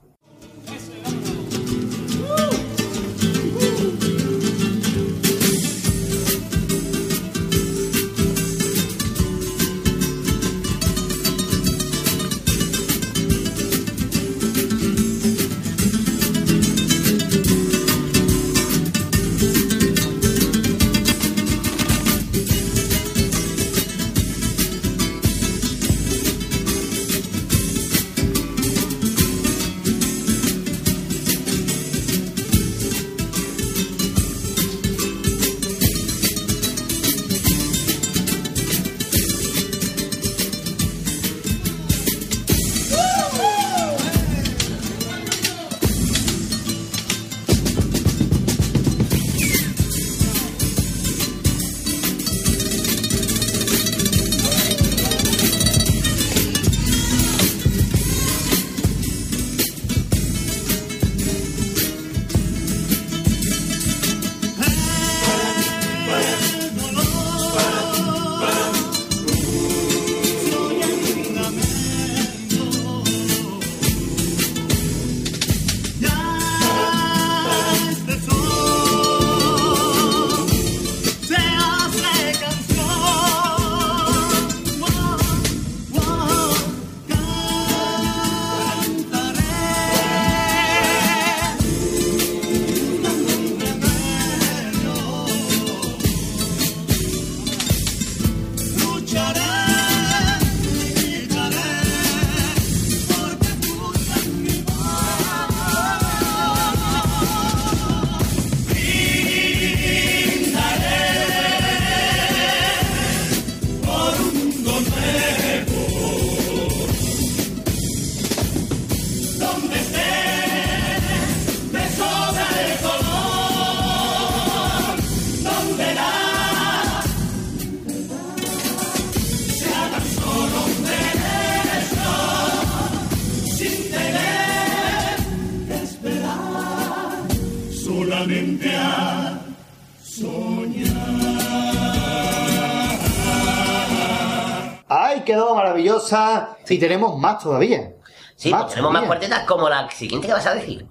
Quedó 146.08 146.16
maravillosa. 146.16 146.56
Y 146.68 146.78
tenemos 146.78 147.18
más 147.18 147.42
todavía. 147.42 147.92
Sí, 148.36 148.50
pues 148.50 148.66
tenemos 148.68 148.92
más 148.92 149.04
cuartetas 149.04 149.44
como 149.44 149.68
la 149.68 149.88
siguiente 149.90 150.26
que 150.26 150.32
vas 150.32 150.46
a 150.46 150.54
decir. 150.54 150.86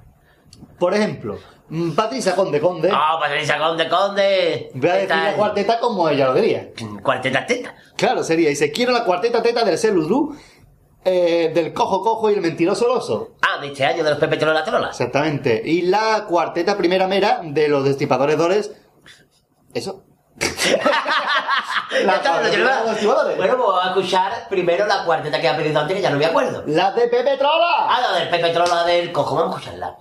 Por 0.80 0.94
ejemplo, 0.94 1.38
mm, 1.70 1.92
Patricia 1.92 2.36
Conde 2.36 2.60
Conde. 2.60 2.90
Ah, 2.92 3.18
Patricia 3.20 3.58
Conde 3.58 3.90
Conde. 3.90 4.72
Voy 4.74 4.90
a 4.90 4.94
decir 4.94 5.10
¿Qué 5.10 5.16
la 5.16 5.34
cuarteta 5.36 5.80
como 5.80 6.08
ella 6.10 6.28
lo 6.28 6.34
diría. 6.36 6.70
Cuarteta 7.02 7.46
teta. 7.46 7.76
Claro, 7.96 8.24
sería. 8.24 8.50
Dice, 8.50 8.72
quiero 8.72 8.92
la 8.92 9.04
cuarteta 9.04 9.42
teta 9.42 9.64
del 9.64 9.78
Celudú, 9.78 10.36
eh, 11.06 11.52
del 11.54 11.74
Cojo 11.74 12.02
Cojo 12.02 12.30
y 12.30 12.36
el 12.36 12.42
Mentiroso 12.42 12.88
Loso. 12.88 13.36
Ah, 13.42 13.60
de 13.60 13.68
este 13.68 13.86
año 13.86 14.04
de 14.04 14.12
los 14.12 14.20
Pepe 14.20 14.38
Trola 14.38 14.54
la 14.54 14.64
Trola. 14.64 14.88
Exactamente. 14.88 15.62
Y 15.66 15.84
la 15.84 16.26
cuarteta 16.28 16.78
primera 16.78 17.08
mera 17.08 17.42
de 17.44 17.68
los 17.68 17.84
Destripadores 17.84 18.38
Dores. 18.38 18.72
Eso. 19.74 20.04
Cuarteta 20.40 22.40
de 22.42 22.58
los 22.58 22.86
Destripadores. 22.86 23.38
Bueno, 23.38 23.58
pues 23.58 23.68
vamos 23.68 23.86
a 23.86 23.90
escuchar 23.90 24.48
primero 24.50 24.86
la 24.86 25.06
cuarteta 25.06 25.40
que 25.40 25.48
ha 25.48 25.56
pedido 25.56 25.80
antes, 25.80 25.96
que 25.96 26.02
ya 26.02 26.10
no 26.10 26.18
me 26.18 26.26
acuerdo. 26.26 26.64
La 26.68 26.92
de 26.92 27.08
Pepe 27.08 27.38
Trola. 27.38 27.88
Ah, 27.88 28.02
la 28.02 28.20
del 28.20 28.30
Pepe 28.30 28.50
Trola 28.50 28.84
del 28.84 29.12
Cojo, 29.12 29.36
vamos 29.36 29.56
a 29.56 29.60
escucharla. 29.60 29.96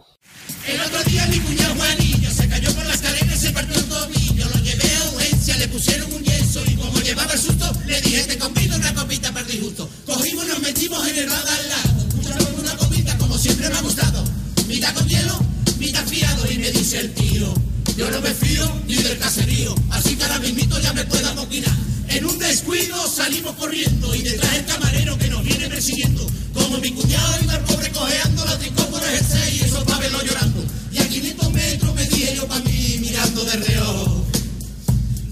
El 0.66 0.80
otro 0.80 1.02
día 1.04 1.26
mi 1.26 1.38
cuñado 1.40 1.74
Juanillo 1.74 2.30
se 2.30 2.48
cayó 2.48 2.72
por 2.74 2.86
la 2.86 2.94
escalera 2.94 3.26
y 3.26 3.36
se 3.36 3.50
partió 3.50 3.76
el 3.76 3.88
tobillo. 3.88 4.44
Lo 4.48 4.60
llevé 4.62 4.96
a 4.96 5.14
urgencia, 5.14 5.56
le 5.56 5.68
pusieron 5.68 6.12
un 6.12 6.22
yeso 6.22 6.60
y 6.66 6.76
como 6.76 6.98
llevaba 7.00 7.32
el 7.32 7.38
susto, 7.38 7.66
le 7.84 8.00
dije, 8.00 8.22
te 8.24 8.38
convido 8.38 8.76
una 8.76 8.94
copita 8.94 9.30
para 9.32 9.44
disgusto. 9.44 9.88
Cogimos, 10.06 10.46
nos 10.46 10.60
metimos 10.60 11.06
en 11.08 11.18
el 11.18 11.28
bar 11.28 11.38
al 11.38 11.68
lado. 11.68 12.08
Pusimos 12.16 12.58
una 12.58 12.76
copita 12.76 13.18
como 13.18 13.36
siempre 13.36 13.68
me 13.68 13.76
ha 13.76 13.82
gustado. 13.82 14.24
Mitad 14.68 14.94
con 14.94 15.06
hielo, 15.08 15.34
mitad 15.78 16.04
fiado. 16.04 16.50
Y 16.50 16.58
me 16.58 16.70
dice 16.70 17.00
el 17.00 17.12
tío, 17.12 17.52
yo 17.96 18.10
no 18.10 18.20
me 18.20 18.32
fío 18.32 18.64
ni 18.86 18.94
del 18.96 19.18
caserío. 19.18 19.74
Así 19.90 20.16
que 20.16 20.24
ahora 20.24 20.38
mismito 20.38 20.78
ya 20.80 20.92
me 20.92 21.04
puedo 21.04 21.28
amoquinar. 21.28 21.72
En 22.08 22.24
un 22.26 22.38
descuido 22.38 22.96
salimos 23.06 23.54
corriendo 23.56 24.14
y 24.14 24.22
detrás 24.22 24.54
el 24.56 24.64
camarero 24.66 25.16
que 25.18 25.28
nos 25.28 25.42
viene 25.42 25.68
persiguiendo. 25.68 26.26
Como 26.54 26.78
mi 26.78 26.90
cuñado 26.92 27.34
iba 27.42 27.54
el 27.54 27.60
pobre 27.62 27.90
cojeando, 27.90 28.44
la 28.44 28.58
tricó 28.58 28.82
por 28.86 29.02
el 29.02 29.08
jersey 29.10 29.56
y 29.56 29.60
eso 29.62 29.84
pa' 29.84 29.98
verlo 29.98 30.22
llorando. 30.22 30.64
Y 30.92 30.98
a 30.98 31.08
500 31.08 31.52
metros 31.52 31.94
me 31.94 32.04
dije 32.06 32.36
yo 32.36 32.46
pa' 32.46 32.58
mí 32.60 32.98
mirando 33.00 33.44
de 33.44 33.56
reojo. 33.56 34.24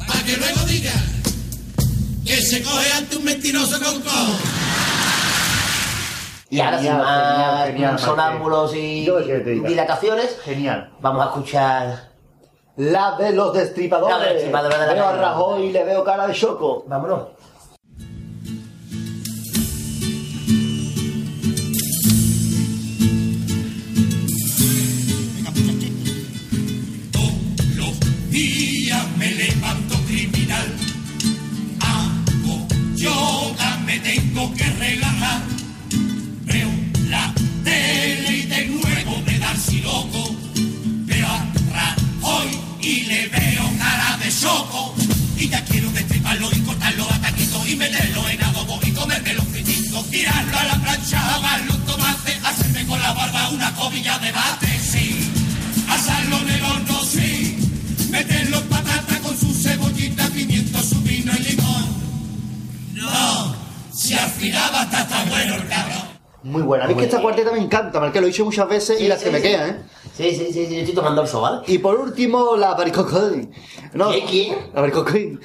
Pa' 0.06 0.22
que 0.24 0.36
luego 0.36 0.60
diga 0.66 0.94
que 2.24 2.42
se 2.42 2.62
coge 2.62 2.92
ante 2.92 3.16
un 3.16 3.24
mentiroso 3.24 3.80
con 3.80 4.00
cojo. 4.02 4.38
Y 6.52 6.58
ahora 6.60 6.80
sin 6.80 6.92
más 6.92 7.30
genial, 7.30 7.66
genial, 7.68 7.98
sonámbulos 7.98 8.74
y 8.74 9.08
dilataciones, 9.66 10.36
Genial. 10.44 10.90
vamos 11.00 11.22
a 11.22 11.26
escuchar 11.26 12.09
La 12.76 13.16
de 13.16 13.32
los 13.32 13.52
destripadores. 13.52 14.16
La 14.16 14.22
de 14.22 14.24
los 14.24 14.34
destripadores 14.34 14.78
de 14.78 14.86
la 14.86 14.92
Veo 14.92 15.04
a 15.04 15.10
calle. 15.10 15.22
Rajoy 15.22 15.62
y 15.66 15.72
le 15.72 15.84
veo 15.84 16.04
cara 16.04 16.26
de 16.26 16.34
choco. 16.34 16.84
Vámonos. 16.86 17.28
Día 28.30 29.04
me 29.18 29.28
levanto 29.32 29.96
criminal, 30.06 30.66
hago 31.80 32.68
yoga, 32.94 33.76
me 33.84 33.98
tengo 33.98 34.54
que 34.54 34.64
relajar. 34.78 35.42
Veo 36.44 36.68
la 37.08 37.34
tele 37.64 38.30
y 38.30 38.42
de 38.46 38.66
nuevo 38.66 39.18
me 39.26 39.38
da 39.40 39.56
si 39.56 39.82
loco. 39.82 40.29
Choco. 44.40 44.94
Y 45.36 45.48
ya 45.48 45.64
quiero 45.64 45.90
destriparlo 45.90 46.48
y 46.52 46.60
cortarlo 46.60 47.04
a 47.10 47.18
taquitos 47.20 47.68
y 47.68 47.76
meterlo 47.76 48.28
en 48.28 48.42
adobo 48.42 48.78
y 48.82 48.92
comerme 48.92 49.34
los 49.34 49.44
frititos. 49.46 50.06
Tirarlo 50.10 50.58
a 50.58 50.64
la 50.64 50.74
plancha, 50.74 51.34
ahogarlo 51.34 51.74
un 51.74 51.86
tomate, 51.86 52.40
hacerme 52.44 52.86
con 52.86 53.00
la 53.00 53.12
barba 53.12 53.48
una 53.50 53.74
cobilla 53.74 54.18
de 54.18 54.32
bate, 54.32 54.78
sí. 54.78 55.30
Asarlo 55.88 56.38
en 56.38 56.48
el 56.48 56.64
horno, 56.64 57.02
sí. 57.04 57.56
Meterlo 58.10 58.58
en 58.58 58.68
patata 58.68 59.18
con 59.22 59.36
su 59.38 59.52
cebollita, 59.54 60.28
pimiento, 60.28 60.82
su 60.82 61.00
vino 61.02 61.32
y 61.38 61.42
limón. 61.42 61.86
No, 62.94 63.54
si 63.92 64.14
al 64.14 64.30
final 64.30 64.70
va 64.74 64.80
a 64.80 64.84
estar 64.84 65.08
tan 65.08 65.28
bueno 65.28 65.54
el 65.54 65.68
cabrón. 65.68 66.10
Muy 66.42 66.62
buena. 66.62 66.84
A 66.84 66.86
mí 66.86 66.94
es 66.94 66.98
que 66.98 67.04
esta 67.04 67.20
cuarteta 67.20 67.52
me 67.52 67.60
encanta, 67.60 68.00
porque 68.00 68.20
lo 68.20 68.26
he 68.26 68.30
dicho 68.30 68.44
muchas 68.44 68.68
veces 68.68 69.00
y 69.00 69.08
las 69.08 69.18
que 69.18 69.26
sí, 69.26 69.30
me 69.30 69.38
sí. 69.38 69.42
quedan, 69.44 69.70
¿eh? 69.70 69.76
Sí, 70.12 70.34
sí, 70.34 70.52
sí, 70.52 70.66
sí, 70.66 70.74
yo 70.74 70.80
estoy 70.80 70.94
tomando 70.94 71.22
el 71.22 71.28
sobal. 71.28 71.62
Y 71.66 71.78
por 71.78 71.96
último, 71.98 72.56
la 72.56 72.74
Baricocoin. 72.74 73.52
No, 73.94 74.10
¿Quién? 74.28 74.70
La 74.74 74.82
Baricocoin. 74.82 75.40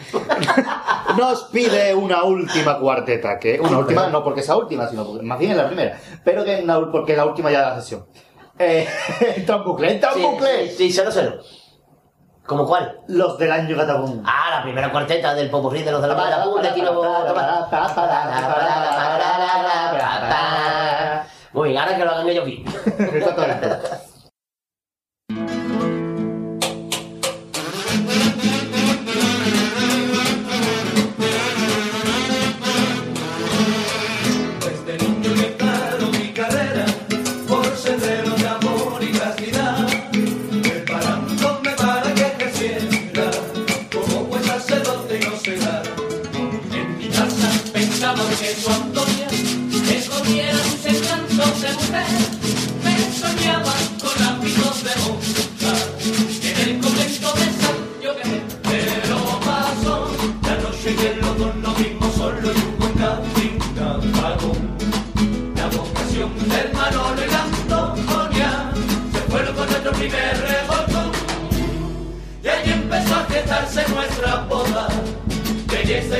Nos 1.18 1.44
pide 1.44 1.94
una 1.96 2.24
última 2.24 2.78
cuarteta, 2.80 3.40
que 3.40 3.60
una 3.60 3.78
última, 3.78 4.08
no 4.08 4.24
porque 4.24 4.42
sea 4.42 4.58
última, 4.58 4.88
sino 4.90 5.06
porque 5.06 5.24
más 5.24 5.40
bien 5.40 5.52
es 5.52 5.58
la 5.58 5.68
primera, 5.68 5.98
pero 6.24 6.44
que 6.44 6.56
es 6.58 6.64
una- 6.64 6.92
porque 6.92 7.14
es 7.14 7.18
la 7.18 7.26
última 7.26 7.52
ya 7.52 7.60
de 7.60 7.66
la 7.68 7.82
sesión. 7.82 8.06
Eh, 8.60 8.88
entra 9.36 9.58
en 9.58 9.64
bucle, 9.64 9.92
entra 9.94 10.10
en 10.12 10.16
Sí, 10.16 10.22
bucle. 10.24 10.70
sí, 10.70 10.76
sí, 10.78 10.92
cero, 10.92 11.10
cero. 11.14 11.34
¿Cómo 12.46 12.68
cuál? 12.68 13.00
Los 13.08 13.38
del 13.40 13.52
año 13.52 13.76
Catagón. 13.76 14.22
Ah, 14.26 14.50
la 14.58 14.64
primera 14.64 14.92
cuarteta 14.92 15.34
del 15.34 15.50
popurrí 15.50 15.82
de 15.84 15.92
los 15.92 16.02
de 16.02 16.08
la 16.10 16.16
Catapum 16.16 16.62
de 16.62 16.70
Tino 16.70 16.94
Muy 21.54 21.70
bien, 21.70 21.82
ahora 21.82 21.98
que 21.98 22.06
lo 22.06 22.12
hagan 22.12 22.30
ellos 22.30 22.46
bien. 22.46 22.66
Exactamente. 23.14 23.68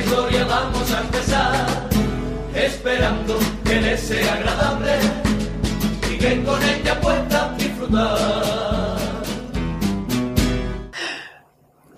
Historia 0.06 0.44
vamos 0.44 0.90
a 0.92 1.00
empezar. 1.00 1.66
Esperando 2.54 3.38
que 3.64 3.80
les 3.80 4.00
sea 4.00 4.34
agradable 4.34 5.25
y 6.16 6.18
que 6.18 6.44
con 6.44 6.62
ella 6.62 7.00
puedan 7.00 7.56
disfrutar. 7.58 8.16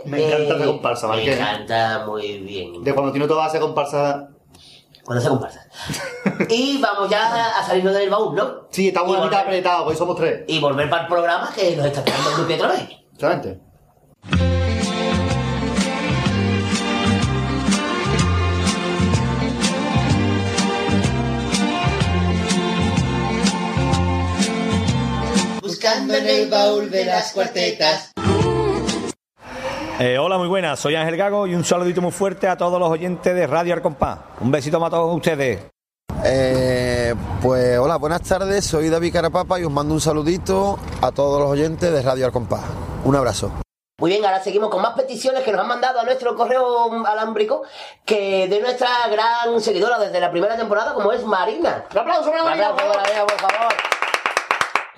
Me 0.04 0.26
encanta 0.26 0.56
esa 0.56 0.64
comparsa, 0.66 1.06
Me 1.08 1.16
Marqués. 1.16 1.38
encanta 1.38 2.04
muy 2.06 2.38
bien. 2.38 2.82
De 2.82 2.94
cuando 2.94 3.12
Tino 3.12 3.26
todo 3.26 3.42
hace 3.42 3.60
comparsa. 3.60 4.28
Cuando 5.04 5.22
se 5.22 5.28
comparsa. 5.28 5.66
y 6.48 6.80
vamos 6.80 7.10
ya 7.10 7.58
a 7.58 7.64
salirnos 7.64 7.94
del 7.94 8.10
baúl, 8.10 8.34
¿no? 8.34 8.68
Sí, 8.70 8.88
estamos 8.88 9.10
una 9.10 9.24
mitad 9.24 9.40
apretados, 9.40 9.86
hoy 9.86 9.96
somos 9.96 10.16
tres. 10.16 10.44
Y 10.46 10.60
volver 10.60 10.88
para 10.88 11.02
el 11.02 11.08
programa 11.08 11.50
que 11.54 11.76
nos 11.76 11.86
está 11.86 12.00
esperando 12.00 12.30
el 12.30 12.36
grupo 12.36 12.54
otra 12.54 12.68
vez. 12.68 12.90
Exactamente. 13.14 13.60
Buscando 25.88 26.16
en 26.16 26.28
el 26.28 26.50
baúl 26.50 26.90
de 26.90 27.06
las 27.06 27.32
cuartetas. 27.32 28.12
Eh, 29.98 30.18
hola, 30.18 30.36
muy 30.36 30.46
buenas. 30.46 30.78
Soy 30.78 30.94
Ángel 30.94 31.16
Gago 31.16 31.46
y 31.46 31.54
un 31.54 31.64
saludito 31.64 32.02
muy 32.02 32.12
fuerte 32.12 32.46
a 32.46 32.58
todos 32.58 32.78
los 32.78 32.90
oyentes 32.90 33.34
de 33.34 33.46
Radio 33.46 33.72
Arcompás. 33.72 34.18
Un 34.40 34.50
besito 34.50 34.78
para 34.78 34.90
todos 34.90 35.16
ustedes. 35.16 35.60
Eh, 36.26 37.14
pues 37.40 37.78
hola, 37.78 37.96
buenas 37.96 38.20
tardes, 38.20 38.66
soy 38.66 38.90
David 38.90 39.14
Carapapa 39.14 39.58
y 39.58 39.64
os 39.64 39.72
mando 39.72 39.94
un 39.94 40.00
saludito 40.02 40.78
a 41.00 41.10
todos 41.10 41.40
los 41.40 41.48
oyentes 41.48 41.90
de 41.90 42.02
Radio 42.02 42.26
Arcompás. 42.26 42.64
Un 43.04 43.16
abrazo. 43.16 43.50
Muy 43.98 44.10
bien, 44.10 44.22
ahora 44.26 44.42
seguimos 44.42 44.68
con 44.68 44.82
más 44.82 44.92
peticiones 44.92 45.42
que 45.42 45.52
nos 45.52 45.62
han 45.62 45.68
mandado 45.68 46.00
a 46.00 46.04
nuestro 46.04 46.36
correo 46.36 47.06
alámbrico 47.06 47.62
que 48.04 48.46
de 48.46 48.60
nuestra 48.60 48.90
gran 49.10 49.58
seguidora 49.58 49.98
desde 49.98 50.20
la 50.20 50.30
primera 50.30 50.54
temporada, 50.54 50.92
como 50.92 51.12
es 51.12 51.24
Marina. 51.24 51.86
¡Un 51.92 51.98
aplauso 51.98 52.30
para 52.30 52.44
Marina, 52.44 52.74
por 52.74 53.40
favor! 53.40 53.72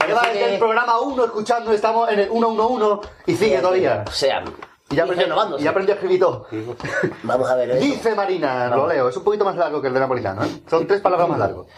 Lleva 0.07 0.23
desde 0.23 0.39
que- 0.39 0.55
el 0.55 0.59
programa 0.59 1.01
1 1.01 1.25
escuchando, 1.25 1.73
estamos 1.73 2.09
en 2.11 2.21
el 2.21 2.29
111 2.31 3.09
y 3.27 3.35
sigue 3.37 3.59
todavía. 3.59 4.05
O 4.07 4.11
sea, 4.11 4.43
Y 4.91 4.97
ya 4.97 5.05
renovándose. 5.05 5.61
y 5.63 5.65
ya 5.65 5.71
aprendió 5.71 5.95
a 5.95 5.97
escribir 5.97 6.21
todo. 6.21 6.47
Vamos 7.23 7.51
a 7.51 7.55
ver 7.57 7.71
eso. 7.71 7.81
Dice 7.85 8.15
Marina, 8.15 8.65
lo 8.67 8.71
Vamos. 8.77 8.89
leo, 8.89 9.09
es 9.09 9.17
un 9.17 9.25
poquito 9.25 9.45
más 9.45 9.57
largo 9.57 9.81
que 9.81 9.89
el 9.89 9.95
de 9.95 10.01
Napolitano, 10.01 10.45
¿eh? 10.45 10.63
Son 10.69 10.87
tres 10.87 11.01
palabras 11.01 11.29
más 11.29 11.39
largos. 11.39 11.67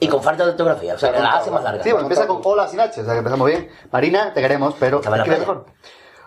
Y 0.00 0.08
con 0.08 0.22
falta 0.22 0.44
de 0.44 0.50
ortografía, 0.50 0.94
o 0.94 0.98
sea, 0.98 1.12
que 1.12 1.18
la 1.18 1.30
hace 1.36 1.50
más 1.50 1.62
larga. 1.62 1.82
Sí, 1.82 1.90
bueno, 1.90 2.02
empieza 2.06 2.26
con 2.26 2.40
hola 2.44 2.68
sin 2.68 2.78
H, 2.80 3.00
o 3.00 3.04
sea 3.04 3.14
que 3.14 3.18
empezamos 3.18 3.46
bien. 3.48 3.70
Marina, 3.90 4.32
te 4.34 4.40
queremos, 4.42 4.74
pero 4.78 5.00
la 5.02 5.16
escribe 5.16 5.38
mejor. 5.38 5.64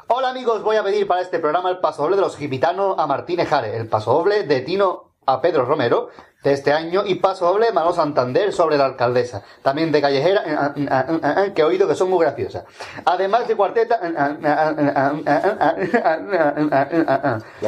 Hola 0.07 0.29
amigos, 0.29 0.63
voy 0.63 0.77
a 0.77 0.83
pedir 0.83 1.05
para 1.07 1.21
este 1.21 1.39
programa 1.39 1.69
el 1.69 1.77
paso 1.79 2.01
doble 2.03 2.15
de 2.15 2.21
los 2.23 2.35
gipitanos 2.37 2.97
a 2.97 3.05
Martínez 3.07 3.47
Jare, 3.49 3.77
el 3.77 3.87
paso 3.87 4.13
doble 4.13 4.43
de 4.43 4.61
Tino 4.61 5.11
a 5.25 5.41
Pedro 5.41 5.65
Romero 5.65 6.09
de 6.47 6.53
este 6.53 6.71
año 6.71 7.03
y 7.05 7.15
pasable 7.15 7.71
Manolo 7.73 7.93
Santander 7.93 8.53
sobre 8.53 8.77
la 8.77 8.85
alcaldesa, 8.85 9.43
también 9.61 9.91
de 9.91 10.01
callejera, 10.01 10.73
que 11.53 11.61
he 11.61 11.65
oído 11.65 11.87
que 11.87 11.95
son 11.95 12.09
muy 12.09 12.23
graciosas. 12.25 12.63
Además 13.03 13.47
de 13.47 13.55
cuarteta, 13.55 13.99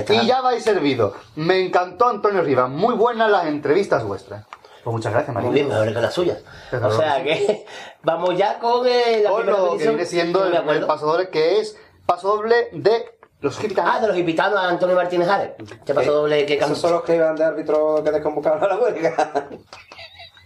y 0.10 0.26
ya 0.26 0.42
vais 0.42 0.64
servido. 0.64 1.14
Me 1.36 1.66
encantó 1.66 2.08
Antonio 2.08 2.42
Rivas, 2.42 2.70
muy 2.70 2.96
buenas 2.96 3.30
las 3.30 3.48
entrevistas 3.48 4.04
vuestras. 4.06 4.46
Pues 4.82 4.94
muchas 4.94 5.12
gracias, 5.12 5.34
María. 5.34 5.50
Muy 5.50 5.56
bien, 5.56 5.68
mejor 5.68 5.94
que 5.94 6.02
las 6.02 6.14
suyas. 6.14 6.38
O 6.72 6.92
sea 6.92 7.22
que 7.22 7.66
vamos 8.02 8.38
ya 8.38 8.60
con 8.60 8.88
eh, 8.88 9.22
la 9.24 9.30
con 9.30 9.46
lo 9.46 9.78
que 9.78 9.88
viene 9.90 10.06
siendo 10.06 10.46
el, 10.46 10.56
el 10.56 10.86
pasador 10.86 11.30
que 11.30 11.60
es 11.60 11.78
pasoble 12.06 12.70
de 12.72 13.19
los 13.42 13.58
gitanos. 13.58 13.92
Ah, 13.96 14.00
de 14.02 14.08
los 14.08 14.16
gitanos 14.16 14.60
a 14.60 14.70
Antonio 14.70 14.96
Martínez 14.96 15.28
Ares. 15.30 15.52
Te 15.86 15.94
pasó 15.94 16.12
doble 16.12 16.46
que 16.46 16.56
Esos 16.56 16.78
son 16.78 16.92
los 16.92 17.04
que 17.04 17.16
iban 17.16 17.36
de 17.36 17.46
árbitro 17.46 18.04
que 18.04 18.12
desconvocaron 18.12 18.64
a 18.64 18.68
la 18.68 18.78
huelga. 18.78 19.50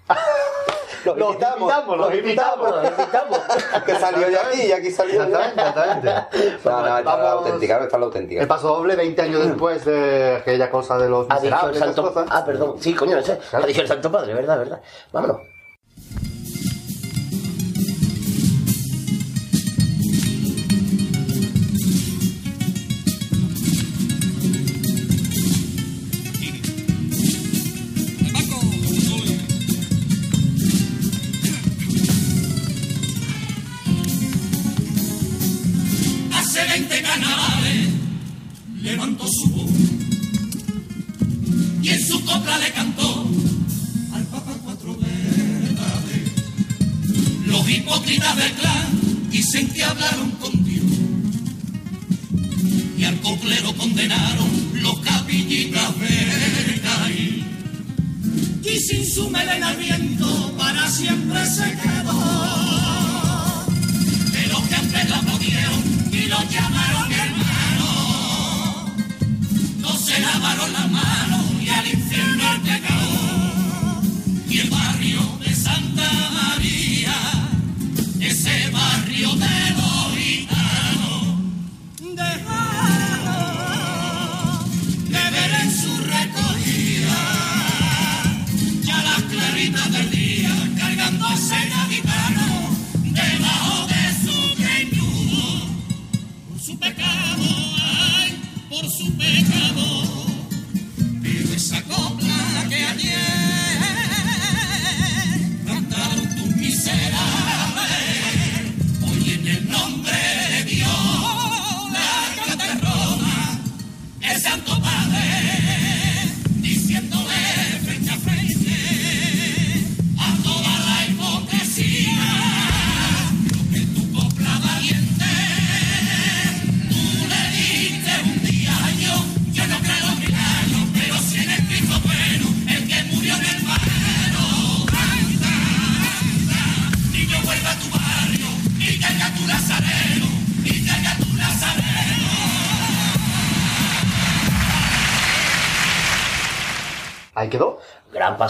Los, 1.05 1.17
invitamos, 1.17 1.97
los 1.97 2.13
invitamos. 2.13 2.69
Los 2.75 2.91
invitamos. 2.91 3.39
que 3.85 3.95
salió 3.95 4.29
ya 4.29 4.47
aquí 4.47 4.61
y 4.61 4.71
aquí 4.71 4.89
salió. 4.89 5.23
Exactamente, 5.23 5.61
exactamente. 5.61 6.59
No, 6.63 6.81
no, 6.81 6.97
esta 6.97 7.13
es 7.13 7.19
la 7.19 7.31
auténtica, 7.31 7.73
esta 7.73 7.85
es 7.85 7.99
la 7.99 8.05
auténtica. 8.05 8.41
El 8.41 8.47
paso 8.47 8.67
doble 8.69 8.95
20 8.95 9.21
años 9.21 9.47
después 9.47 9.83
de 9.85 10.37
aquella 10.37 10.69
cosa 10.69 10.97
de 10.97 11.09
los 11.09 11.27
Ha 11.29 11.39
dicho 11.39 11.67
el 11.67 11.73
miserables, 11.73 11.95
Santo... 11.95 12.25
Ah, 12.29 12.45
perdón. 12.45 12.75
Sí, 12.79 12.93
coño, 12.93 13.17
ese. 13.17 13.37
Ha 13.51 13.65
dicho 13.65 13.81
el 13.81 13.87
Santo 13.87 14.11
Padre, 14.11 14.33
verdad, 14.33 14.57
verdad. 14.57 14.81
Vámonos. 15.11 15.52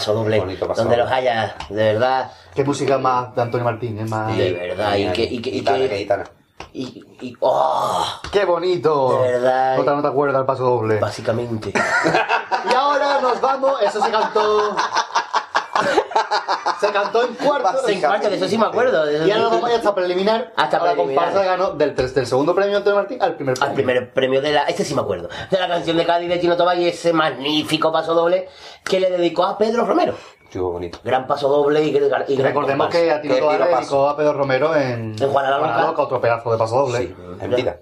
Paso 0.04 0.14
doble. 0.14 0.56
donde 0.76 0.96
los 0.96 1.10
haya, 1.10 1.56
de 1.68 1.92
verdad. 1.92 2.30
Qué 2.54 2.64
música 2.64 2.98
más 2.98 3.34
de 3.34 3.42
Antonio 3.42 3.64
Martín, 3.64 3.98
es 3.98 4.10
más. 4.10 4.36
De 4.36 4.52
verdad, 4.52 4.96
y 4.96 5.12
que. 5.12 5.24
Y 5.24 5.40
que, 5.42 5.50
y 5.50 5.52
Gitana, 5.54 5.78
que- 5.78 5.88
que 5.88 5.98
gitana. 5.98 6.24
y, 6.72 7.04
y- 7.20 7.36
¡Oh! 7.40 8.04
¡Qué 8.32 8.44
bonito! 8.44 9.20
De 9.22 9.32
verdad. 9.32 9.76
No 9.76 9.84
te, 9.84 9.90
no 9.90 10.02
te 10.02 10.08
acuerdas 10.08 10.36
del 10.38 10.46
paso 10.46 10.64
doble. 10.64 10.98
Básicamente. 11.00 11.72
Y 12.70 12.74
ahora 12.74 13.20
nos 13.20 13.38
vamos. 13.42 13.82
Eso 13.82 14.02
se 14.02 14.10
cantó. 14.10 14.74
Cantó 16.94 17.22
en 17.24 17.34
cuarto. 17.34 17.86
En 17.88 18.00
cuarto, 18.00 18.30
de 18.30 18.36
eso 18.36 18.48
sí 18.48 18.56
me 18.56 18.64
acuerdo. 18.66 19.04
de 19.04 19.16
eso 19.16 19.26
Y 19.26 19.30
ahora 19.32 19.42
nos 19.44 19.52
vamos 19.52 19.70
ya 19.70 19.76
hasta 19.76 19.94
preliminar. 19.94 20.52
Hasta 20.56 20.76
a 20.78 20.84
la 20.86 20.92
preliminar. 20.92 21.24
comparsa 21.26 21.44
ganó 21.44 21.70
del, 21.72 21.94
del 21.94 22.26
segundo 22.26 22.54
premio 22.54 22.70
de 22.70 22.76
Antonio 22.78 22.96
Martín 23.00 23.22
al 23.22 23.34
primer 23.36 23.54
premio. 23.54 23.68
Al 23.68 23.74
primer 23.74 24.12
premio 24.14 24.40
de 24.40 24.52
la. 24.52 24.62
Este 24.62 24.84
sí 24.84 24.94
me 24.94 25.02
acuerdo. 25.02 25.28
De 25.50 25.58
la 25.58 25.68
canción 25.68 25.96
de 25.98 26.06
Cádiz 26.06 26.28
de 26.30 26.40
Chino 26.40 26.56
Tomás 26.56 26.78
y 26.78 26.88
ese 26.88 27.12
magnífico 27.12 27.92
paso 27.92 28.14
doble 28.14 28.48
que 28.84 29.00
le 29.00 29.10
dedicó 29.10 29.44
a 29.44 29.58
Pedro 29.58 29.84
Romero. 29.84 30.14
Estuvo 30.44 30.70
bonito. 30.72 31.00
Gran 31.02 31.26
paso 31.26 31.48
doble 31.48 31.82
y, 31.82 31.90
gran- 31.92 32.24
y 32.28 32.36
gran 32.36 32.48
Recordemos 32.52 32.86
comparsa. 32.86 33.04
que 33.06 33.10
a 33.12 33.20
Tino 33.20 33.34
Que 33.34 33.40
Tobar 33.40 33.58
le 33.60 33.66
dedicó 33.76 34.08
a 34.08 34.16
Pedro 34.16 34.32
Romero 34.34 34.76
en, 34.76 35.16
En 35.20 35.32
Loca. 35.32 36.02
otro 36.02 36.20
pedazo 36.20 36.52
de 36.52 36.58
paso 36.58 36.76
doble. 36.86 36.98
Sí, 36.98 37.14
en 37.40 37.50
vida. 37.56 37.80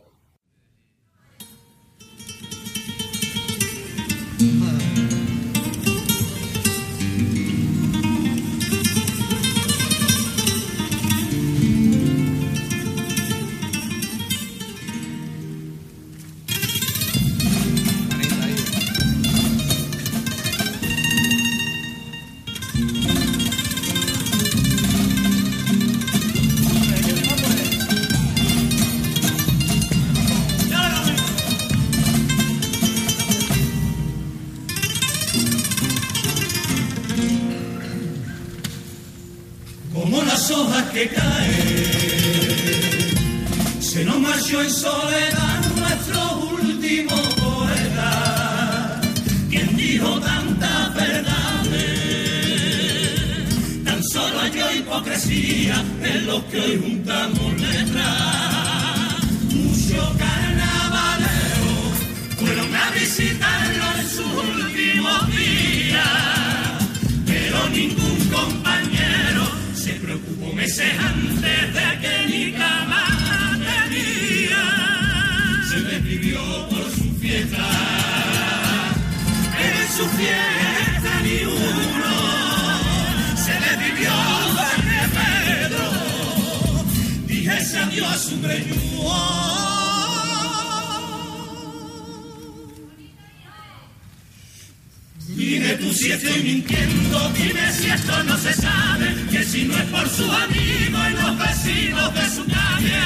Por 100.02 100.10
su 100.10 100.24
amigo 100.32 100.98
y 101.08 101.12
los 101.12 101.38
vecinos 101.38 102.14
de 102.14 102.30
su 102.30 102.44
calle, 102.46 103.02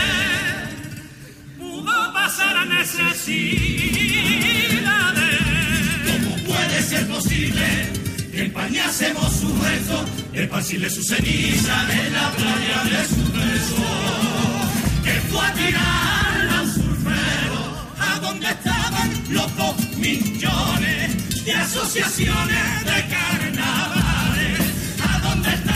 pudo 1.59 2.13
pasar 2.15 2.67
nuestras 2.67 3.07
necesidades. 3.07 4.17
¿Cómo 6.07 6.37
puede 6.45 6.83
ser 6.83 7.07
posible 7.07 7.67
que 8.33 8.45
empañásemos 8.45 9.31
su 9.31 9.49
rezo, 9.63 10.07
esparcirle 10.33 10.89
su 10.89 11.03
ceniza 11.03 11.87
en 11.93 12.13
la 12.15 12.31
playa 12.31 12.85
de 12.85 13.09
su 13.09 13.33
beso? 13.33 13.87
Que 15.05 15.21
fue 15.29 15.47
a 15.47 15.53
tirar 15.53 16.49
a 16.49 16.63
un 16.63 16.73
surfero 16.73 17.61
a 17.99 18.21
donde 18.21 18.47
estaban 18.47 19.11
los 19.31 19.57
dos 19.57 19.77
millones 19.99 21.45
de 21.45 21.53
asociaciones 21.53 22.85
de 22.85 23.05
carnavales, 23.15 24.61
a 25.07 25.19
donde 25.29 25.51
estaba 25.51 25.76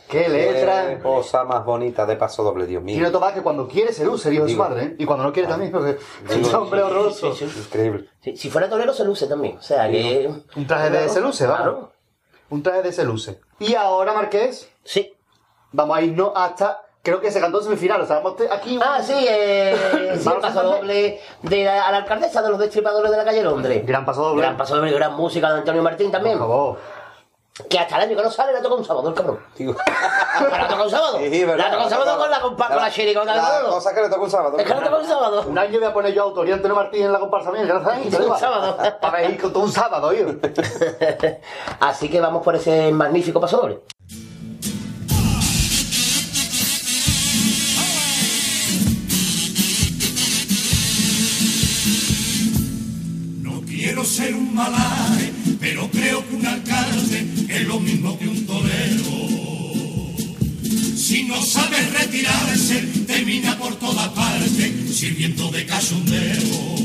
Qué 0.11 0.27
letra. 0.27 0.89
Qué 0.89 0.99
cosa 0.99 1.45
más 1.45 1.63
bonita 1.63 2.05
de 2.05 2.17
paso 2.17 2.43
doble, 2.43 2.65
Dios 2.67 2.83
mío. 2.83 2.95
Tiene 2.95 3.09
Tomás 3.11 3.31
que 3.33 3.41
cuando 3.41 3.67
quiere 3.67 3.93
se 3.93 4.03
luce 4.05 4.27
el 4.29 4.35
hijo 4.35 4.45
de 4.45 4.51
su 4.51 4.57
madre, 4.57 4.83
¿eh? 4.83 4.95
Y 4.99 5.05
cuando 5.05 5.23
no 5.23 5.31
quiere 5.31 5.47
también, 5.47 5.71
porque 5.71 5.97
es 6.29 6.47
un 6.49 6.55
hombre 6.55 6.83
horroroso. 6.83 7.33
Increíble. 7.39 8.09
Sí, 8.21 8.35
si 8.35 8.49
fuera 8.49 8.69
torero 8.69 8.93
se 8.93 9.05
luce 9.05 9.25
también. 9.27 9.57
O 9.57 9.61
sea, 9.61 9.89
que... 9.89 10.29
Un 10.55 10.67
traje 10.67 10.89
de 10.89 11.07
se 11.09 11.21
luce, 11.21 11.45
vamos. 11.47 11.61
Claro. 11.61 11.91
Un 12.49 12.61
traje 12.61 12.81
de 12.83 12.91
se 12.91 13.05
luce. 13.05 13.39
Y 13.59 13.75
ahora, 13.75 14.11
Marqués. 14.13 14.69
Sí. 14.83 15.13
Vamos 15.71 15.97
a 15.97 16.01
irnos 16.01 16.33
hasta. 16.35 16.81
Creo 17.03 17.21
que 17.21 17.31
se 17.31 17.39
cantó 17.39 17.59
en 17.59 17.63
semifinal. 17.63 18.01
O 18.01 18.05
sea, 18.05 18.17
vamos 18.19 18.35
a- 18.41 18.53
aquí. 18.53 18.75
un- 18.75 18.83
Ah, 18.83 19.01
sí, 19.01 19.13
eh, 19.17 19.73
sí, 20.19 20.29
el 20.29 20.35
paso 20.41 20.61
doble 20.61 21.19
de 21.43 21.63
la, 21.63 21.87
a 21.87 21.91
la 21.91 21.97
alcaldesa 21.99 22.41
de 22.41 22.49
los 22.49 22.59
destripadores 22.59 23.09
de 23.09 23.17
la 23.17 23.23
calle 23.23 23.41
Londres. 23.41 23.85
Gran 23.87 24.05
paso 24.05 24.21
doble. 24.23 24.41
Gran 24.41 24.57
paso 24.57 24.75
doble, 24.75 24.91
gran 24.91 25.15
música 25.15 25.49
de 25.53 25.59
Antonio 25.59 25.81
Martín 25.81 26.11
también. 26.11 26.37
Por 26.37 26.47
favor. 26.47 26.77
Que 27.69 27.77
hasta 27.77 27.97
el 27.97 28.03
año 28.03 28.15
que 28.17 28.23
no 28.23 28.31
sale 28.31 28.53
le 28.53 28.61
toca 28.61 28.75
un 28.75 28.85
sábado, 28.85 29.09
el 29.09 29.13
cabrón. 29.13 29.39
Digo. 29.57 29.75
¿La 30.51 30.67
toca 30.69 30.83
un 30.83 30.89
sábado? 30.89 31.17
Sí, 31.19 31.43
¿verdad? 31.43 31.65
¿La 31.65 31.71
toca 31.71 31.83
un 31.83 31.89
sábado 31.89 32.17
con 32.17 32.31
la, 32.31 32.41
compa- 32.41 32.67
con 32.69 32.77
la 32.77 32.89
chirigota 32.89 33.31
de 33.31 33.37
La 33.37 33.43
Manolo? 33.43 33.69
cosa 33.71 33.93
que 33.93 34.01
le 34.01 34.09
toca 34.09 34.21
un 34.21 34.29
sábado. 34.31 34.57
Es 34.57 34.65
que 34.65 34.73
no 34.73 34.81
toca 34.81 34.97
un 34.97 35.05
sábado. 35.05 35.43
Un 35.47 35.57
año 35.59 35.79
voy 35.79 35.87
a 35.87 35.93
poner 35.93 36.13
yo 36.13 36.23
autoría 36.23 36.55
Antonio 36.55 36.75
Martín 36.75 37.03
en 37.05 37.11
la 37.11 37.19
comparsa 37.19 37.51
mía, 37.51 37.63
gracias 37.63 38.13
a 38.19 38.23
Un 38.23 38.39
sábado. 38.39 38.77
Para 39.01 39.23
ir 39.25 39.39
con 39.39 39.51
todo 39.53 39.63
un 39.63 39.71
sábado, 39.71 40.13
yo. 40.13 40.27
Así 41.81 42.09
que 42.09 42.21
vamos 42.21 42.41
por 42.43 42.55
ese 42.55 42.91
magnífico 42.91 43.39
paso 43.41 43.57
doble. 43.57 43.81
Quiero 53.81 54.05
ser 54.05 54.35
un 54.35 54.53
malaje, 54.53 55.33
pero 55.59 55.89
creo 55.89 56.23
que 56.27 56.35
un 56.35 56.45
alcalde 56.45 57.25
es 57.49 57.67
lo 57.67 57.79
mismo 57.79 58.17
que 58.19 58.27
un 58.27 58.45
torero. 58.45 59.27
Si 60.95 61.23
no 61.23 61.41
sabes 61.41 61.91
retirarse, 61.91 62.75
termina 63.07 63.57
por 63.57 63.73
toda 63.79 64.13
parte 64.13 64.71
sirviendo 64.93 65.49
de 65.49 65.65
cachondeo. 65.65 66.77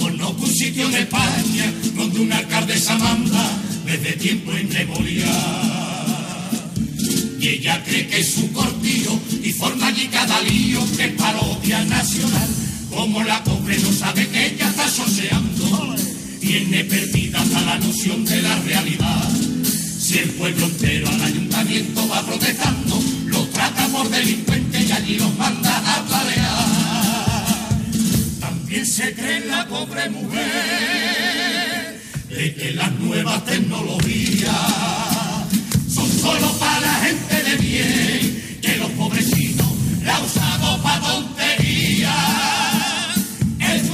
Conozco 0.00 0.42
un 0.42 0.54
sitio 0.54 0.88
en 0.88 0.94
España 0.94 1.72
donde 1.94 2.20
una 2.20 2.38
alcaldesa 2.38 2.98
manda 2.98 3.48
desde 3.86 4.12
tiempo 4.14 4.50
inmemorial. 4.58 5.28
Y 7.38 7.48
ella 7.48 7.80
cree 7.84 8.08
que 8.08 8.18
es 8.18 8.28
su 8.28 8.50
cortillo 8.52 9.20
y 9.40 9.52
forma 9.52 9.86
allí 9.86 10.08
cada 10.08 10.40
lío 10.42 10.80
que 10.96 11.04
es 11.04 11.12
parodia 11.12 11.84
nacional. 11.84 12.48
Como 12.94 13.22
la 13.24 13.42
pobre 13.42 13.78
no 13.78 13.90
sabe 13.92 14.28
que 14.28 14.46
ella 14.48 14.68
está 14.68 14.88
soseando, 14.88 15.96
tiene 16.40 16.84
perdida 16.84 17.40
hasta 17.40 17.60
la 17.62 17.78
noción 17.78 18.24
de 18.24 18.42
la 18.42 18.54
realidad. 18.60 19.30
Si 19.98 20.18
el 20.18 20.28
pueblo 20.30 20.66
entero 20.66 21.08
al 21.08 21.22
ayuntamiento 21.22 22.06
va 22.08 22.22
protestando, 22.26 23.02
los 23.26 23.50
trata 23.50 23.88
por 23.88 24.10
delincuentes 24.10 24.88
y 24.88 24.92
allí 24.92 25.16
los 25.16 25.34
manda 25.38 25.78
a 25.78 26.04
palear. 26.04 27.78
También 28.40 28.86
se 28.86 29.14
cree 29.14 29.46
la 29.46 29.66
pobre 29.66 30.10
mujer 30.10 32.02
de 32.28 32.54
que 32.54 32.72
las 32.72 32.92
nuevas 32.98 33.44
tecnologías 33.46 34.52
son 35.88 36.10
solo 36.20 36.52
para 36.58 36.80
la 36.80 36.94
gente 37.06 37.42
de 37.42 37.56
bien, 37.56 38.58
que 38.60 38.76
los 38.76 38.90
pobrecitos 38.90 39.66
la 40.04 40.20
usamos 40.20 40.80
para 40.80 41.00
tonterías. 41.00 41.71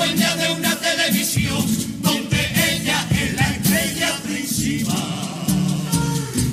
Dueña 0.09 0.37
de 0.37 0.51
una 0.53 0.75
televisión 0.77 1.63
donde 2.01 2.41
ella 2.73 3.07
es 3.11 3.35
la 3.35 3.51
estrella 3.51 4.17
principal. 4.25 4.97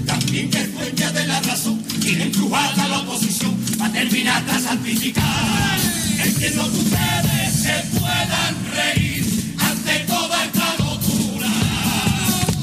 También 0.06 0.50
que 0.50 0.58
es 0.58 0.74
dueña 0.74 1.12
de 1.14 1.26
la 1.26 1.40
razón 1.40 1.82
de 2.02 2.24
empujar 2.24 2.78
a 2.78 2.88
la 2.90 3.00
oposición 3.00 3.56
para 3.78 3.94
terminar 3.94 4.46
de 4.46 4.60
santificar. 4.60 5.80
Entiendo 6.22 6.70
que 6.70 6.78
ustedes 6.80 7.54
se 7.54 7.98
puedan 7.98 8.56
reír 8.76 9.24
ante 9.58 10.00
toda 10.00 10.44
esta 10.44 10.76
locura. 10.84 11.48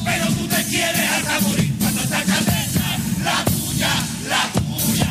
Pero 0.05 0.27
tú 0.27 0.47
te 0.47 0.63
quieres 0.65 1.11
hasta 1.11 1.41
morir 1.41 1.73
cuando 1.81 2.03
esta 2.03 2.23
cabeza, 2.23 2.99
la 3.25 3.45
tuya, 3.47 3.93
la 4.29 4.43
tuya. 4.61 5.11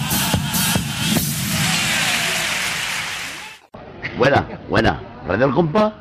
Buena, 4.15 4.47
buena. 4.69 5.10
Radio 5.27 5.45
El 5.45 5.53
Compás, 5.53 5.93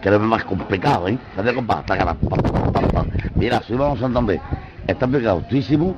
que 0.00 0.08
es 0.08 0.20
más 0.20 0.44
complicado, 0.44 1.08
¿eh? 1.08 1.18
Radio 1.36 1.50
El 1.50 1.56
Compás. 1.56 1.84
Mira, 3.34 3.60
soy 3.62 3.76
Vamos 3.76 3.98
Santander. 3.98 4.40
Está 4.86 5.06
pegadísimo 5.06 5.96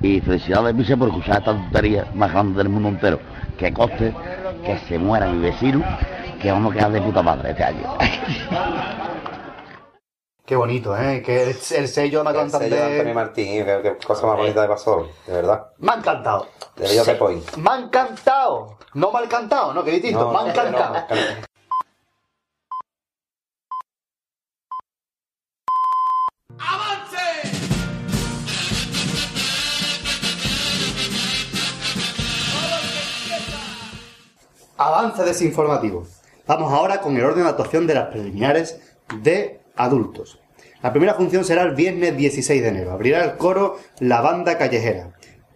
y 0.00 0.20
felicidades, 0.20 0.76
Vice, 0.76 0.96
por 0.96 1.08
escuchar 1.08 1.38
esta 1.38 1.52
tontería 1.52 2.06
más 2.14 2.32
grande 2.32 2.58
del 2.58 2.68
mundo 2.68 2.88
entero. 2.88 3.20
Que 3.58 3.72
coste 3.72 4.14
que 4.64 4.78
se 4.78 4.98
muera 4.98 5.26
mi 5.26 5.40
vecino, 5.40 5.82
que 6.40 6.50
vamos 6.50 6.72
a 6.72 6.76
quedar 6.76 6.92
de 6.92 7.02
puta 7.02 7.22
madre 7.22 7.50
este 7.50 7.64
año. 7.64 7.96
Qué 10.46 10.56
bonito, 10.56 10.94
¿eh? 10.94 11.22
Que 11.22 11.42
el, 11.42 11.48
el 11.48 11.56
sello 11.56 11.78
de 11.78 11.84
El 11.86 11.88
sello 11.88 12.22
de 12.22 12.92
Antonio. 12.92 13.14
Martín, 13.14 13.64
qué, 13.64 13.80
qué 13.82 14.06
cosa 14.06 14.26
más 14.26 14.36
bonita 14.36 14.60
de 14.60 14.68
paso, 14.68 15.08
de 15.26 15.32
verdad. 15.32 15.68
Me 15.78 15.92
ha 15.92 15.94
encantado. 15.94 16.48
De 16.76 16.86
Bello 16.86 17.02
de 17.02 17.14
Point. 17.14 17.56
Me 17.56 17.70
ha 17.70 17.78
encantado. 17.78 18.76
No 18.92 19.10
me 19.10 19.20
ha 19.20 19.22
encantado, 19.22 19.72
¿no? 19.72 19.82
Que 19.82 19.92
distinto. 19.92 20.20
No, 20.20 20.32
me 20.32 20.38
ha 20.38 20.42
no, 20.42 20.48
encantado. 20.50 20.94
no, 20.94 21.00
no. 21.00 21.53
Avance 34.76 35.22
desinformativo. 35.22 36.06
Vamos 36.46 36.72
ahora 36.72 37.00
con 37.00 37.16
el 37.16 37.24
orden 37.24 37.44
de 37.44 37.50
actuación 37.50 37.86
de 37.86 37.94
las 37.94 38.08
preliminares 38.08 38.80
de 39.22 39.60
adultos. 39.76 40.40
La 40.82 40.92
primera 40.92 41.14
función 41.14 41.44
será 41.44 41.62
el 41.62 41.74
viernes 41.74 42.16
16 42.16 42.60
de 42.60 42.68
enero. 42.68 42.92
Abrirá 42.92 43.24
el 43.24 43.36
coro 43.36 43.78
La 44.00 44.20
Banda 44.20 44.58
Callejera. 44.58 45.12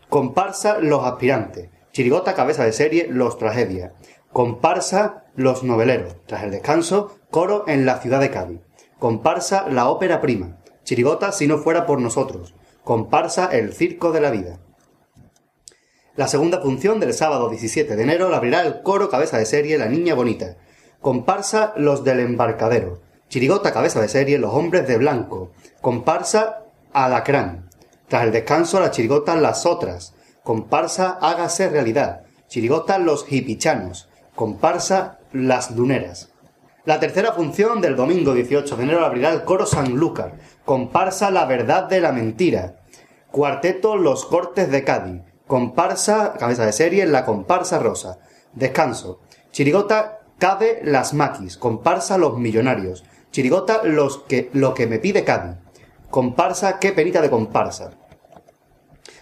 Comparsa 0.08 0.78
Los 0.78 1.04
Aspirantes. 1.04 1.68
Chirigota 1.92 2.34
Cabeza 2.34 2.64
de 2.64 2.72
Serie 2.72 3.08
Los 3.10 3.38
Tragedias. 3.38 3.92
Comparsa 4.32 5.24
Los 5.34 5.64
Noveleros. 5.64 6.16
Tras 6.26 6.44
el 6.44 6.52
descanso, 6.52 7.18
coro 7.30 7.64
en 7.66 7.84
la 7.84 7.98
ciudad 7.98 8.20
de 8.20 8.30
Cádiz. 8.30 8.60
Comparsa 8.98 9.68
La 9.68 9.88
Ópera 9.88 10.20
Prima. 10.20 10.57
Chirigota 10.88 11.32
Si 11.32 11.46
no 11.46 11.58
fuera 11.58 11.84
por 11.84 12.00
nosotros. 12.00 12.54
Comparsa 12.82 13.50
El 13.52 13.74
Circo 13.74 14.10
de 14.10 14.22
la 14.22 14.30
Vida. 14.30 14.58
La 16.16 16.28
segunda 16.28 16.62
función 16.62 16.98
del 16.98 17.12
sábado 17.12 17.50
17 17.50 17.94
de 17.94 18.02
enero 18.02 18.30
la 18.30 18.38
abrirá 18.38 18.62
el 18.62 18.80
coro 18.80 19.10
cabeza 19.10 19.36
de 19.36 19.44
serie 19.44 19.76
La 19.76 19.84
Niña 19.84 20.14
Bonita. 20.14 20.56
Comparsa 21.02 21.74
Los 21.76 22.04
del 22.04 22.20
Embarcadero. 22.20 23.02
Chirigota 23.28 23.74
cabeza 23.74 24.00
de 24.00 24.08
serie 24.08 24.38
Los 24.38 24.54
Hombres 24.54 24.88
de 24.88 24.96
Blanco. 24.96 25.50
Comparsa 25.82 26.64
Alacrán. 26.94 27.68
Tras 28.08 28.24
el 28.24 28.32
descanso 28.32 28.80
la 28.80 28.90
chirigota 28.90 29.36
Las 29.36 29.66
Otras. 29.66 30.14
Comparsa 30.42 31.18
Hágase 31.20 31.68
Realidad. 31.68 32.22
Chirigota 32.48 32.96
Los 32.96 33.30
Hipichanos. 33.30 34.08
Comparsa 34.34 35.18
Las 35.34 35.76
Duneras. 35.76 36.30
La 36.84 37.00
tercera 37.00 37.32
función 37.32 37.80
del 37.80 37.96
domingo 37.96 38.32
18 38.32 38.76
de 38.76 38.82
enero 38.82 39.04
abrirá 39.04 39.32
el 39.32 39.44
coro 39.44 39.66
Sanlúcar. 39.66 40.34
Comparsa 40.64 41.30
La 41.30 41.44
Verdad 41.44 41.84
de 41.84 42.00
la 42.00 42.12
Mentira. 42.12 42.76
Cuarteto 43.30 43.96
Los 43.96 44.24
Cortes 44.24 44.70
de 44.70 44.84
Cádiz. 44.84 45.22
Comparsa, 45.46 46.34
cabeza 46.38 46.64
de 46.64 46.72
serie, 46.72 47.06
La 47.06 47.24
Comparsa 47.24 47.78
Rosa. 47.78 48.18
Descanso. 48.54 49.20
Chirigota 49.50 50.20
Cabe 50.38 50.80
Las 50.82 51.14
Maquis. 51.14 51.56
Comparsa 51.58 52.16
Los 52.16 52.38
Millonarios. 52.38 53.04
Chirigota 53.32 53.82
los 53.82 54.18
que, 54.18 54.48
lo 54.52 54.72
que 54.72 54.86
me 54.86 54.98
pide 54.98 55.24
Cádiz. 55.24 55.56
Comparsa, 56.10 56.78
qué 56.78 56.92
penita 56.92 57.20
de 57.20 57.28
comparsa. 57.28 57.90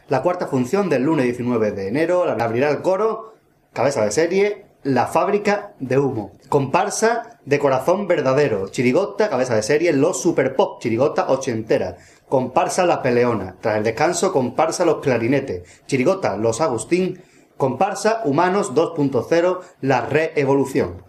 La 0.09 0.23
cuarta 0.23 0.47
función 0.47 0.89
del 0.89 1.03
lunes 1.03 1.25
19 1.25 1.73
de 1.73 1.89
enero 1.89 2.23
abrirá 2.25 2.71
el 2.71 2.81
coro, 2.81 3.35
cabeza 3.73 4.05
de 4.05 4.13
serie, 4.13 4.66
La 4.87 5.09
fábrica 5.09 5.73
de 5.81 5.99
humo. 5.99 6.31
Comparsa 6.49 7.41
de 7.45 7.59
corazón 7.59 8.07
verdadero. 8.07 8.69
Chirigota, 8.69 9.29
cabeza 9.29 9.57
de 9.57 9.65
serie, 9.65 9.93
Los 9.93 10.23
Super 10.23 10.55
Pop. 10.55 10.81
Chirigota 10.81 11.27
ochentera. 11.29 11.97
Comparsa 12.29 12.87
La 12.87 13.03
Peleona. 13.03 13.57
Tras 13.61 13.79
el 13.79 13.83
descanso, 13.83 14.33
comparsa 14.33 14.85
Los 14.85 14.99
Clarinetes. 14.99 15.65
Chirigota 15.89 16.37
Los 16.37 16.61
Agustín. 16.61 17.21
Comparsa 17.57 18.23
Humanos 18.25 18.75
2.0 18.77 19.59
La 19.81 20.03
Reevolución. 20.03 21.03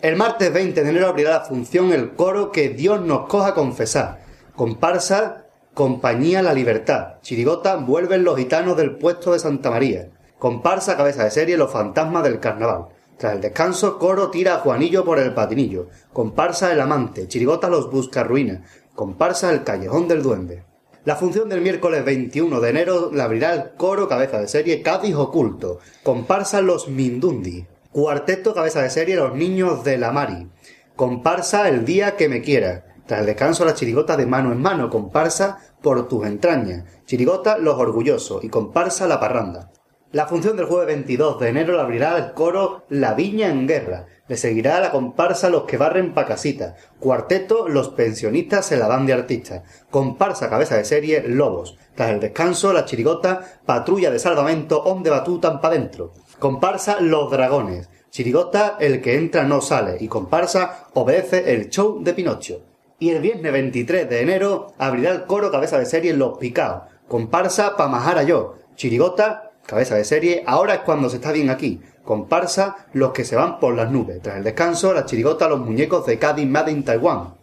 El 0.00 0.16
martes 0.16 0.50
20 0.50 0.82
de 0.82 0.88
enero 0.88 1.08
abrirá 1.08 1.30
la 1.32 1.40
función 1.40 1.92
el 1.92 2.14
coro 2.14 2.50
Que 2.50 2.70
Dios 2.70 3.02
nos 3.02 3.26
coja 3.26 3.52
confesar. 3.52 4.20
Comparsa 4.56 5.44
Compañía 5.74 6.40
La 6.40 6.54
Libertad. 6.54 7.20
Chirigota 7.20 7.76
Vuelven 7.76 8.24
los 8.24 8.38
gitanos 8.38 8.78
del 8.78 8.96
puesto 8.96 9.34
de 9.34 9.38
Santa 9.38 9.70
María. 9.70 10.08
Comparsa 10.38 10.96
cabeza 10.96 11.24
de 11.24 11.30
serie 11.30 11.58
Los 11.58 11.70
fantasmas 11.70 12.22
del 12.22 12.40
carnaval. 12.40 12.86
Tras 13.18 13.34
el 13.34 13.40
descanso, 13.40 13.98
coro 13.98 14.30
tira 14.30 14.54
a 14.54 14.58
Juanillo 14.60 15.04
por 15.04 15.18
el 15.18 15.34
patinillo. 15.34 15.88
Comparsa 16.12 16.72
El 16.72 16.80
amante. 16.80 17.26
Chirigota 17.26 17.68
Los 17.68 17.90
buscarruinas. 17.90 18.60
Comparsa 18.94 19.50
El 19.50 19.64
callejón 19.64 20.06
del 20.06 20.22
duende. 20.22 20.62
La 21.04 21.16
función 21.16 21.48
del 21.48 21.60
miércoles 21.60 22.04
21 22.04 22.60
de 22.60 22.70
enero 22.70 23.10
la 23.12 23.24
abrirá 23.24 23.54
el 23.54 23.70
coro 23.76 24.08
cabeza 24.08 24.38
de 24.38 24.46
serie 24.46 24.82
Cádiz 24.82 25.16
Oculto. 25.16 25.80
Comparsa 26.04 26.60
Los 26.60 26.88
Mindundi. 26.88 27.66
Cuarteto 27.90 28.54
cabeza 28.54 28.82
de 28.82 28.90
serie 28.90 29.16
Los 29.16 29.34
Niños 29.34 29.82
de 29.82 29.98
la 29.98 30.12
Mari. 30.12 30.46
Comparsa 30.94 31.68
El 31.68 31.84
Día 31.84 32.14
que 32.14 32.28
me 32.28 32.40
quiera. 32.40 32.84
Tras 33.04 33.20
el 33.20 33.26
descanso 33.26 33.64
la 33.64 33.74
chirigota 33.74 34.16
de 34.16 34.26
mano 34.26 34.52
en 34.52 34.62
mano. 34.62 34.90
Comparsa 34.90 35.58
Por 35.82 36.06
tus 36.06 36.24
entrañas. 36.24 36.84
Chirigota 37.04 37.58
Los 37.58 37.80
Orgullosos. 37.80 38.44
Y 38.44 38.48
comparsa 38.48 39.08
La 39.08 39.18
Parranda. 39.18 39.72
La 40.10 40.26
función 40.26 40.56
del 40.56 40.64
jueves 40.64 40.86
22 40.86 41.38
de 41.38 41.48
enero 41.50 41.76
la 41.76 41.82
abrirá 41.82 42.16
el 42.16 42.32
coro 42.32 42.86
La 42.88 43.12
Viña 43.12 43.48
en 43.48 43.68
Guerra. 43.68 44.06
Le 44.26 44.38
seguirá 44.38 44.80
la 44.80 44.90
comparsa 44.90 45.50
Los 45.50 45.64
que 45.64 45.76
barren 45.76 46.14
pa' 46.14 46.24
casita. 46.24 46.76
Cuarteto 46.98 47.68
Los 47.68 47.90
pensionistas 47.90 48.64
se 48.64 48.78
la 48.78 48.88
dan 48.88 49.04
de 49.04 49.12
artistas. 49.12 49.64
Comparsa 49.90 50.48
cabeza 50.48 50.78
de 50.78 50.86
serie 50.86 51.28
Lobos. 51.28 51.76
Tras 51.94 52.08
el 52.08 52.20
descanso 52.20 52.72
la 52.72 52.86
chirigota 52.86 53.60
Patrulla 53.66 54.10
de 54.10 54.18
salvamento 54.18 54.82
onde 54.82 55.10
batutan 55.10 55.60
pa' 55.60 55.68
dentro. 55.68 56.14
Comparsa 56.38 57.02
Los 57.02 57.30
dragones. 57.30 57.90
Chirigota 58.08 58.78
El 58.80 59.02
que 59.02 59.18
entra 59.18 59.42
no 59.42 59.60
sale. 59.60 59.98
Y 60.00 60.08
comparsa 60.08 60.86
Obedece 60.94 61.52
el 61.52 61.68
show 61.68 62.02
de 62.02 62.14
Pinocho. 62.14 62.62
Y 62.98 63.10
el 63.10 63.20
viernes 63.20 63.52
23 63.52 64.08
de 64.08 64.22
enero 64.22 64.68
abrirá 64.78 65.10
el 65.10 65.26
coro 65.26 65.50
cabeza 65.50 65.78
de 65.78 65.84
serie 65.84 66.14
Los 66.14 66.38
Picaos. 66.38 66.84
Comparsa 67.08 67.76
Pamajara 67.76 68.22
yo. 68.22 68.54
Chirigota 68.74 69.47
cabeza 69.68 69.96
de 69.96 70.04
serie, 70.04 70.42
ahora 70.46 70.76
es 70.76 70.80
cuando 70.80 71.10
se 71.10 71.16
está 71.16 71.30
bien 71.30 71.50
aquí. 71.50 71.82
Comparsa 72.02 72.86
los 72.94 73.12
que 73.12 73.26
se 73.26 73.36
van 73.36 73.60
por 73.60 73.74
las 73.74 73.90
nubes. 73.90 74.22
Tras 74.22 74.38
el 74.38 74.44
descanso, 74.44 74.94
la 74.94 75.04
chirigota 75.04 75.46
los 75.46 75.60
muñecos 75.60 76.06
de 76.06 76.18
Cádiz 76.18 76.46
Made 76.46 76.72
in 76.72 76.84
Taiwán. 76.84 77.34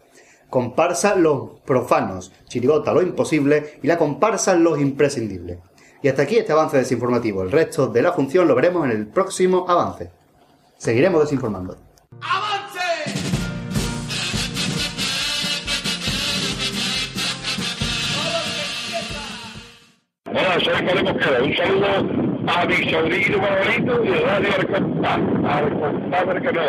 Comparsa 0.49 1.15
los 1.15 1.59
profanos, 1.65 2.31
chirigota 2.45 2.93
lo 2.93 3.03
imposible 3.03 3.79
y 3.83 3.87
la 3.87 3.99
comparsa 3.99 4.55
los 4.55 4.79
imprescindibles. 4.79 5.59
Y 6.01 6.07
hasta 6.07 6.23
aquí 6.23 6.37
este 6.37 6.51
avance 6.51 6.77
desinformativo. 6.77 7.43
El 7.43 7.51
resto 7.51 7.87
de 7.87 8.01
la 8.01 8.11
función 8.11 8.47
lo 8.47 8.55
veremos 8.55 8.85
en 8.85 8.91
el 8.91 9.05
próximo 9.05 9.65
avance. 9.67 10.09
Seguiremos 10.77 11.21
desinformando. 11.21 11.77
Hola, 20.37 20.59
soy 20.59 20.85
Pablo 20.85 21.13
Mosquera. 21.13 21.41
Un 21.41 21.55
saludo 21.55 21.87
a 22.47 22.65
mi 22.65 22.91
sobrino 22.91 23.41
favorito 23.41 24.03
y 24.03 24.09
Radio. 24.19 24.49
Arcompá 25.47 26.41
que 26.41 26.51
no. 26.51 26.61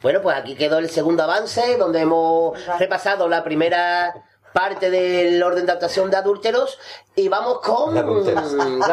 Bueno, 0.00 0.22
pues 0.22 0.36
aquí 0.38 0.54
quedó 0.54 0.78
el 0.78 0.88
segundo 0.88 1.24
avance, 1.24 1.76
donde 1.76 2.00
hemos 2.00 2.58
repasado 2.78 3.28
la 3.28 3.44
primera 3.44 4.14
parte 4.52 4.90
del 4.90 5.42
orden 5.42 5.64
de 5.66 5.72
actuación 5.72 6.10
de 6.10 6.16
adúlteros 6.16 6.78
y 7.14 7.28
vamos 7.28 7.60
con 7.60 7.94
Las 7.94 8.04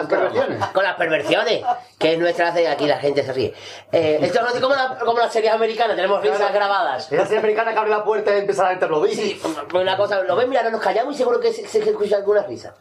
perversiones. 0.08 0.66
con 0.74 0.84
las 0.84 0.96
perversiones 0.96 1.64
que 1.98 2.14
es 2.14 2.20
nuestra 2.20 2.52
de 2.52 2.68
aquí 2.68 2.86
la 2.86 2.98
gente 3.00 3.24
se 3.24 3.34
ríe 3.34 3.54
Eh, 3.92 4.20
esto 4.22 4.42
no 4.42 4.50
es 4.50 4.60
como, 4.60 4.76
la- 4.76 4.98
como 5.00 5.18
las 5.20 5.32
series 5.34 5.52
americanas 5.54 5.96
tenemos 5.96 6.22
risas 6.22 6.54
grabadas 6.54 7.12
Esa 7.12 7.24
serie 7.24 7.40
americana 7.40 7.74
que 7.74 7.80
abre 7.80 7.90
la 7.92 8.04
puerta 8.04 8.36
y 8.36 8.40
empieza 8.40 8.68
a 8.68 8.74
interrumpir. 8.74 9.16
sí, 9.16 9.42
pues 9.70 9.82
una 9.84 9.98
cosa 9.98 10.22
lo 10.24 10.36
ven 10.36 10.50
mira 10.50 10.64
no 10.64 10.70
nos 10.72 10.82
callamos 10.82 11.16
y 11.16 11.18
seguro 11.18 11.40
que 11.40 11.52
se, 11.54 11.68
se 11.68 11.80
escucha 11.80 12.18
alguna 12.18 12.44
risa 12.44 12.76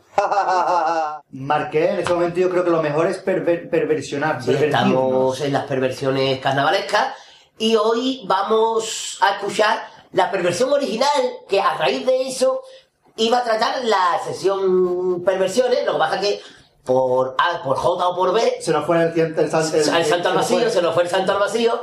Marqué 1.30 1.90
en 1.90 1.98
este 2.00 2.12
momento 2.12 2.40
yo 2.40 2.50
creo 2.50 2.64
que 2.64 2.70
lo 2.70 2.82
mejor 2.82 3.06
es 3.06 3.24
perver- 3.24 3.68
perversionar. 3.70 4.42
Sí, 4.42 4.54
estamos 4.54 5.40
en 5.40 5.52
las 5.52 5.64
perversiones 5.64 6.40
carnavalescas 6.40 7.14
y 7.58 7.76
hoy 7.76 8.22
vamos 8.26 9.18
a 9.22 9.30
escuchar 9.36 9.86
la 10.16 10.30
perversión 10.30 10.72
original 10.72 11.08
que 11.48 11.60
a 11.60 11.74
raíz 11.76 12.04
de 12.06 12.26
eso 12.28 12.62
iba 13.16 13.38
a 13.38 13.44
tratar 13.44 13.84
la 13.84 14.18
sesión 14.24 15.22
perversiones, 15.24 15.84
lo 15.86 15.92
que 15.94 15.98
pasa 15.98 16.20
que 16.20 16.40
por 16.84 17.34
A, 17.38 17.62
por 17.62 17.76
J 17.76 18.08
o 18.08 18.14
por 18.16 18.32
B 18.32 18.56
Se 18.60 18.70
nos 18.72 18.84
fue 18.86 18.96
el, 19.02 19.18
el, 19.38 19.50
sal- 19.50 19.70
el, 19.74 20.04
santo 20.04 20.28
al 20.28 20.34
vacío, 20.36 20.70
se 20.70 20.82
nos 20.82 20.94
fue 20.94 21.02
el 21.04 21.08
santo 21.08 21.32
al 21.32 21.38
vacío 21.40 21.80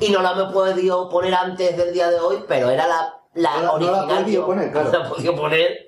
y 0.00 0.08
no 0.10 0.22
la 0.22 0.32
hemos 0.32 0.52
podido 0.52 1.08
poner 1.08 1.34
antes 1.34 1.76
del 1.76 1.92
día 1.92 2.08
de 2.10 2.18
hoy, 2.18 2.44
pero 2.48 2.70
era 2.70 2.86
la, 2.86 3.14
la 3.34 3.60
No 3.60 3.60
la- 3.60 3.62
no 3.62 3.78
la 3.78 4.02
original. 4.02 4.18
ha 4.18 4.22
podido 4.24 4.46
poner, 4.46 4.72
claro. 4.72 4.90
No 4.92 4.98
la 4.98 5.04
ha 5.04 5.08
podido 5.08 5.36
poner. 5.36 5.86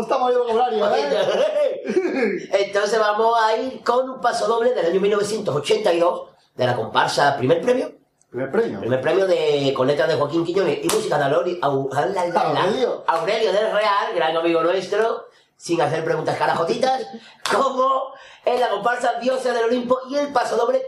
Estamos 0.00 0.32
yo 0.32 0.38
vocabulario, 0.44 0.94
¿eh? 0.96 1.82
Entonces 2.52 2.98
vamos 2.98 3.38
a 3.42 3.56
ir 3.56 3.82
con 3.82 4.10
un 4.10 4.20
paso 4.20 4.46
doble 4.46 4.72
del 4.74 4.86
año 4.86 5.00
1982 5.00 6.22
de 6.56 6.66
la 6.66 6.76
comparsa 6.76 7.36
Primer 7.38 7.60
Premio. 7.62 7.92
Primer 8.30 8.50
premio. 8.50 8.80
Primer 8.80 9.00
premio 9.00 9.26
de, 9.26 9.72
con 9.74 9.86
letras 9.86 10.08
de 10.08 10.16
Joaquín 10.16 10.44
Quiñones 10.44 10.80
y 10.82 10.88
música 10.88 11.16
de 11.16 11.24
Aurelio, 11.24 11.58
Aurelio. 11.62 13.04
Aurelio 13.06 13.52
del 13.52 13.72
Real, 13.72 14.14
gran 14.14 14.36
amigo 14.36 14.62
nuestro, 14.62 15.28
sin 15.56 15.80
hacer 15.80 16.04
preguntas 16.04 16.36
carajotitas, 16.36 17.06
como 17.50 18.12
en 18.44 18.60
la 18.60 18.68
comparsa 18.68 19.14
Dioses 19.18 19.54
del 19.54 19.64
Olimpo 19.64 19.98
y 20.10 20.16
el 20.16 20.32
paso 20.32 20.56
doble 20.56 20.82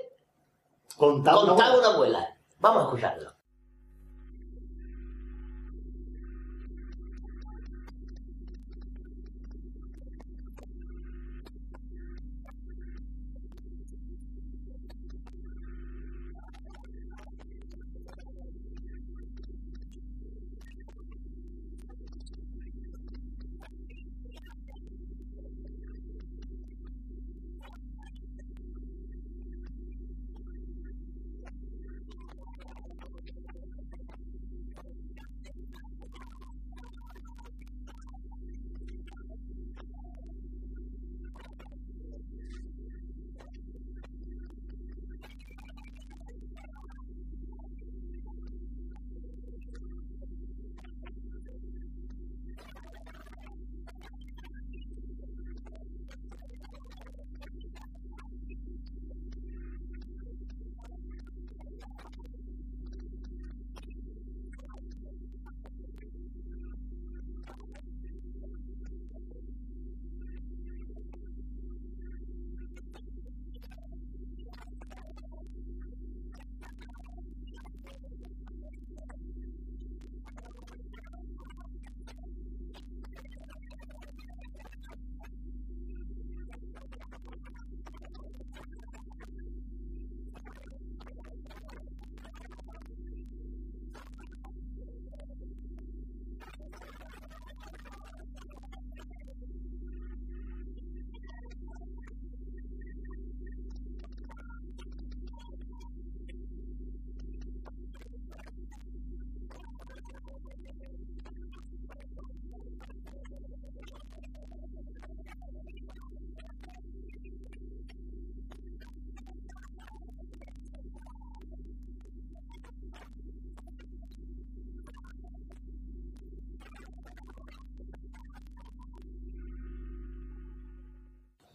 Contaba 1.00 1.78
una 1.78 1.88
abuela. 1.88 2.36
Vamos 2.58 2.82
a 2.82 2.84
escucharlo. 2.84 3.32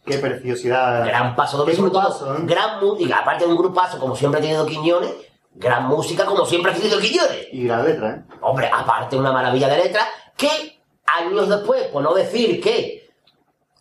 Qué 0.06 0.18
preciosidad. 0.18 1.04
Gran 1.04 1.34
paso 1.34 1.58
doble, 1.58 1.74
sobre 1.74 1.90
todo, 1.90 2.36
¿eh? 2.36 2.38
gran 2.44 2.80
música, 2.80 3.16
aparte 3.16 3.44
de 3.44 3.50
un 3.50 3.58
grupazo 3.58 3.98
como 3.98 4.14
siempre 4.14 4.38
ha 4.38 4.42
tenido 4.42 4.64
Quiñones, 4.64 5.12
gran 5.52 5.88
música 5.88 6.24
como 6.24 6.46
siempre 6.46 6.70
ha 6.70 6.74
tenido 6.74 7.00
Quiñones. 7.00 7.48
Y 7.52 7.64
gran 7.64 7.84
letra, 7.84 8.10
¿eh? 8.10 8.34
Hombre, 8.40 8.70
aparte 8.72 9.16
una 9.16 9.32
maravilla 9.32 9.68
de 9.68 9.78
letra, 9.78 10.06
que 10.36 10.80
años 11.06 11.48
después, 11.48 11.88
por 11.88 12.04
no 12.04 12.14
decir 12.14 12.62
que 12.62 13.10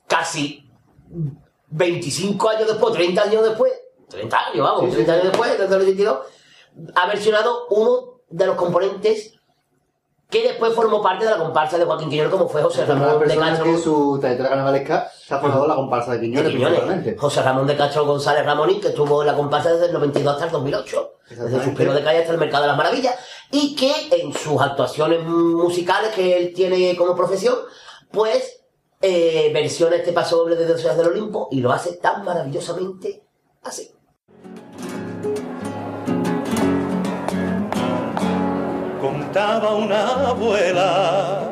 casi 0.07 0.67
25 1.67 2.49
años 2.49 2.67
después, 2.69 2.93
30 2.95 3.21
años 3.21 3.43
después, 3.43 3.71
30 4.09 4.38
años, 4.47 4.65
vamos, 4.65 4.86
Sí, 4.86 4.89
sí, 4.89 4.95
30 4.95 5.13
años 5.13 5.26
después, 5.26 5.51
desde 5.59 5.76
el 5.76 5.82
82, 5.82 6.19
ha 6.95 7.07
versionado 7.07 7.67
uno 7.69 8.21
de 8.30 8.47
los 8.47 8.55
componentes 8.55 9.34
que 10.30 10.43
después 10.43 10.73
formó 10.73 11.01
parte 11.01 11.26
de 11.26 11.32
la 11.32 11.38
comparsa 11.38 11.78
de 11.78 11.86
Joaquín 11.86 12.09
Quiñones, 12.09 12.32
como 12.32 12.49
fue 12.49 12.61
José 12.61 12.86
Ramón 12.86 13.28
de 13.28 13.38
Castro. 13.38 13.65
que 13.65 13.78
su 13.78 14.17
trayectoria 14.19 14.49
carnavalesca 14.49 15.11
se 15.26 15.34
ha 15.34 15.39
formado 15.39 15.67
la 15.67 15.76
comparsa 15.76 16.11
de 16.13 16.21
Quiñones, 16.21 16.45
de 16.45 16.51
Quiñones. 16.51 17.19
José 17.19 17.41
Ramón 17.41 17.67
de 17.67 17.78
Castro 17.78 18.05
González 18.05 18.45
Ramonín, 18.45 18.82
que 18.82 18.88
estuvo 18.88 19.21
en 19.21 19.28
la 19.28 19.36
comparsa 19.36 19.71
desde 19.71 19.88
el 19.88 19.93
92 19.93 20.34
hasta 20.34 20.45
el 20.45 20.51
2008, 20.51 21.11
desde 21.30 21.34
Exactamente. 21.34 21.65
suspiro 21.65 21.93
de 21.93 22.03
calle 22.03 22.19
hasta 22.19 22.34
el 22.34 22.39
Mercado 22.39 22.63
de 22.63 22.67
las 22.69 22.78
Maravillas, 22.78 23.15
y 23.51 23.76
que 23.76 23.93
en 24.11 24.34
sus 24.34 24.59
actuaciones 24.59 25.23
musicales 25.23 26.11
que 26.13 26.38
él 26.38 26.53
tiene 26.53 26.95
como 26.97 27.15
profesión, 27.15 27.55
pues 28.11 28.61
eh, 29.01 29.51
versiona 29.53 29.97
este 29.97 30.11
paso 30.11 30.38
doble 30.38 30.55
de 30.55 30.65
Dioses 30.65 30.97
del 30.97 31.07
Olimpo 31.07 31.47
y 31.51 31.59
lo 31.59 31.71
hace 31.71 31.93
tan 31.97 32.23
maravillosamente 32.23 33.23
así. 33.63 33.91
Contaba 39.36 39.75
una 39.75 40.29
abuela 40.29 41.49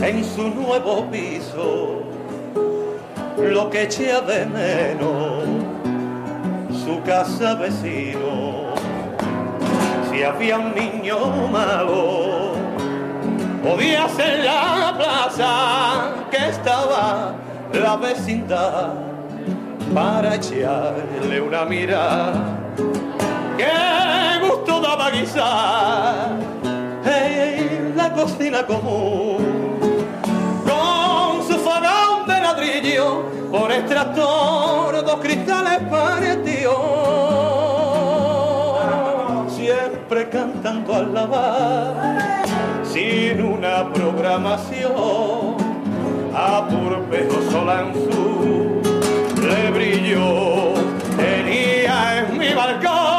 en 0.00 0.24
su 0.24 0.46
nuevo 0.50 1.04
piso 1.10 2.04
lo 3.36 3.68
que 3.70 3.82
echa 3.82 4.20
de 4.20 4.46
menos 4.46 5.42
su 6.84 7.02
casa 7.02 7.54
vecino. 7.54 8.72
Si 10.08 10.22
había 10.22 10.60
un 10.60 10.76
niño 10.76 11.18
malo, 11.50 12.52
podía 13.64 14.08
ser 14.10 14.44
la 14.44 14.94
plaza 14.96 16.10
que 16.30 16.50
estaba 16.50 17.34
la 17.72 17.96
vecindad 17.96 18.92
para 19.92 20.36
echarle 20.36 21.40
una 21.40 21.64
mirada. 21.64 22.44
¡Qué 23.56 24.46
gusto 24.46 24.80
daba 24.80 25.10
guisar! 25.10 26.55
La 27.94 28.12
cocina 28.12 28.66
común. 28.66 29.38
Con 30.64 31.46
su 31.46 31.58
fogón 31.58 32.26
de 32.26 32.40
ladrillo 32.40 33.24
por 33.50 33.72
extractor 33.72 35.04
dos 35.04 35.20
cristales 35.20 35.80
partió. 35.90 36.72
Siempre 39.48 40.28
cantando 40.28 40.94
al 40.94 41.14
lavar 41.14 42.44
sin 42.84 43.42
una 43.42 43.92
programación. 43.92 45.56
A 46.34 46.68
Purpejo 46.68 47.40
Solanzú 47.50 48.82
le 49.40 49.70
brilló 49.70 50.74
tenía 51.16 52.18
en 52.18 52.38
mi 52.38 52.52
balcón 52.52 53.15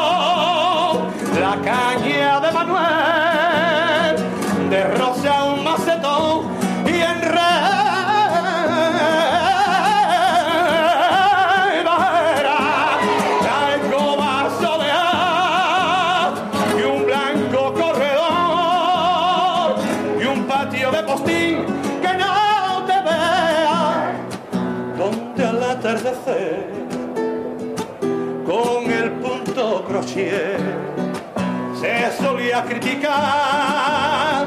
se 31.80 32.10
solía 32.20 32.64
criticar 32.64 34.46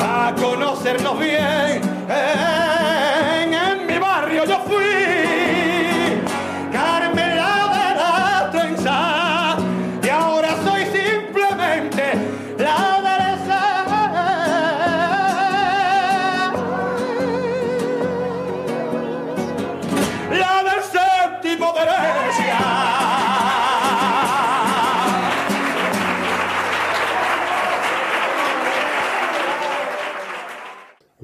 a 0.00 0.34
conocernos 0.40 1.20
bien 1.20 1.77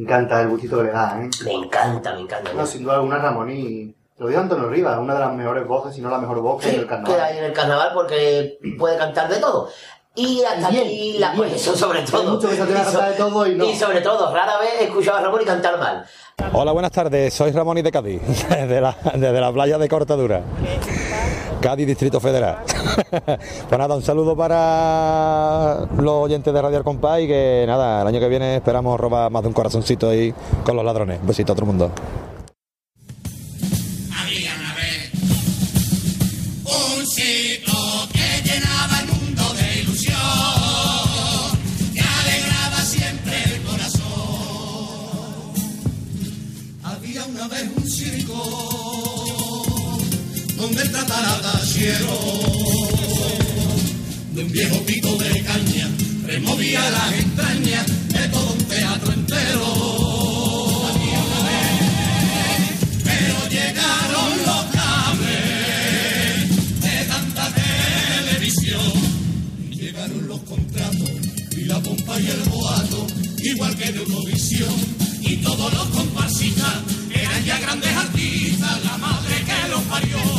Me 0.04 0.10
encanta 0.10 0.42
el 0.42 0.48
gustito 0.48 0.76
que 0.76 0.82
le 0.84 0.90
da, 0.90 1.18
¿eh? 1.22 1.30
Me 1.46 1.52
encanta, 1.54 2.12
me 2.14 2.20
encanta. 2.20 2.52
No, 2.52 2.66
sin 2.66 2.82
duda 2.84 2.96
alguna 2.96 3.16
Ramoní. 3.16 3.94
Lo 4.18 4.28
dijo 4.28 4.38
Antonio 4.40 4.68
Rivas, 4.68 4.98
una 4.98 5.14
de 5.14 5.20
las 5.20 5.32
mejores 5.32 5.66
voces, 5.66 5.94
si 5.94 6.02
no 6.02 6.10
la 6.10 6.18
mejor 6.18 6.40
voz 6.40 6.60
que 6.62 6.68
hay 6.68 6.74
en 6.74 6.80
el 6.82 6.86
que 6.86 6.90
carnaval. 6.90 7.20
hay 7.20 7.38
en 7.38 7.44
el 7.44 7.52
carnaval 7.54 7.90
porque 7.94 8.58
puede 8.78 8.98
cantar 8.98 9.28
de 9.30 9.36
todo. 9.38 9.70
Y 10.14 10.42
hasta 10.44 10.68
Y 10.70 10.72
bien, 10.72 10.86
aquí 10.86 11.18
la 11.18 11.26
y 11.28 11.30
bien. 11.30 11.36
pues 11.36 11.52
eso 11.54 11.74
sobre 11.74 12.02
todo. 12.02 12.32
mucho 12.34 12.48
que 12.48 12.54
se 12.54 12.62
a 12.62 12.66
so- 12.66 12.72
cantar 12.74 13.10
de 13.10 13.16
todo 13.16 13.46
y 13.46 13.54
no. 13.56 13.64
sobre 13.74 14.02
todo, 14.02 14.32
rara 14.32 14.58
vez 14.58 14.70
he 14.80 14.84
escuchado 14.84 15.16
a 15.18 15.20
Ramón 15.22 15.40
y 15.40 15.44
cantar 15.46 15.78
mal. 15.78 16.04
Hola, 16.52 16.72
buenas 16.72 16.92
tardes. 16.92 17.32
Soy 17.32 17.50
Ramón 17.50 17.78
y 17.78 17.82
de 17.82 17.90
Cádiz, 17.90 18.20
desde 18.48 18.80
la, 18.80 18.94
desde 19.14 19.40
la 19.40 19.52
playa 19.52 19.78
de 19.78 19.88
Cortadura. 19.88 20.42
Cádiz, 21.64 21.86
Distrito 21.86 22.20
Federal. 22.20 22.58
pues 23.24 23.78
nada, 23.78 23.96
un 23.96 24.02
saludo 24.02 24.36
para 24.36 25.86
los 25.96 26.12
oyentes 26.12 26.52
de 26.52 26.60
Radio 26.60 26.84
Compás 26.84 27.22
y 27.22 27.26
que 27.26 27.64
nada, 27.66 28.02
el 28.02 28.08
año 28.08 28.20
que 28.20 28.28
viene 28.28 28.56
esperamos 28.56 29.00
robar 29.00 29.30
más 29.30 29.40
de 29.40 29.48
un 29.48 29.54
corazoncito 29.54 30.10
ahí 30.10 30.34
con 30.62 30.76
los 30.76 30.84
ladrones. 30.84 31.20
Un 31.22 31.26
besito 31.26 31.54
a 31.54 31.56
todo 31.56 31.64
el 31.64 31.68
mundo. 31.68 31.90
De 51.84 51.92
un 54.42 54.50
viejo 54.50 54.78
pico 54.86 55.14
de 55.16 55.42
caña 55.42 55.86
removía 56.26 56.80
las 56.88 57.12
entrañas 57.12 57.86
de 58.08 58.28
todo 58.28 58.52
un 58.54 58.64
teatro 58.64 59.12
entero. 59.12 59.66
Pero 63.04 63.48
llegaron 63.50 64.30
los 64.46 64.64
cables 64.72 65.60
de 66.80 67.04
tanta 67.04 67.52
televisión. 67.52 68.92
Llegaron 69.70 70.26
los 70.26 70.40
contratos 70.40 71.10
y 71.54 71.64
la 71.64 71.80
pompa 71.80 72.18
y 72.18 72.28
el 72.28 72.40
boato, 72.48 73.06
igual 73.42 73.76
que 73.76 73.92
de 73.92 73.98
Eurovisión. 73.98 74.74
Y 75.20 75.36
todos 75.36 75.70
los 75.74 75.86
comparsistas 75.88 76.76
eran 77.14 77.44
ya 77.44 77.58
grandes 77.58 77.94
artistas, 77.94 78.84
la 78.84 78.96
madre 78.96 79.34
que 79.44 79.68
los 79.68 79.82
parió. 79.82 80.33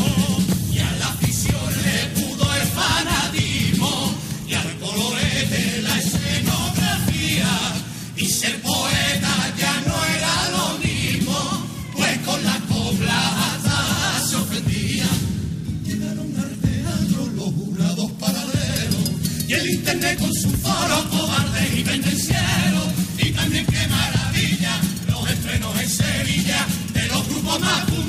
De 27.60 27.96
los 27.96 28.05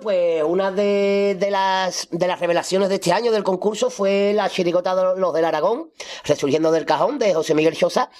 pues 0.00 0.42
una 0.44 0.70
de, 0.70 1.36
de 1.38 1.50
las, 1.50 2.08
de 2.10 2.26
las 2.26 2.38
revelaciones 2.40 2.88
de 2.88 2.96
este 2.96 3.12
año 3.12 3.32
del 3.32 3.42
concurso 3.42 3.88
fue 3.90 4.32
la 4.34 4.50
chirigota 4.50 4.94
de 4.94 5.18
los 5.20 5.32
del 5.32 5.44
Aragón, 5.44 5.90
resurgiendo 6.24 6.70
del 6.70 6.84
cajón, 6.84 7.18
de 7.18 7.32
José 7.32 7.54
Miguel 7.54 7.76
Chosa. 7.76 8.10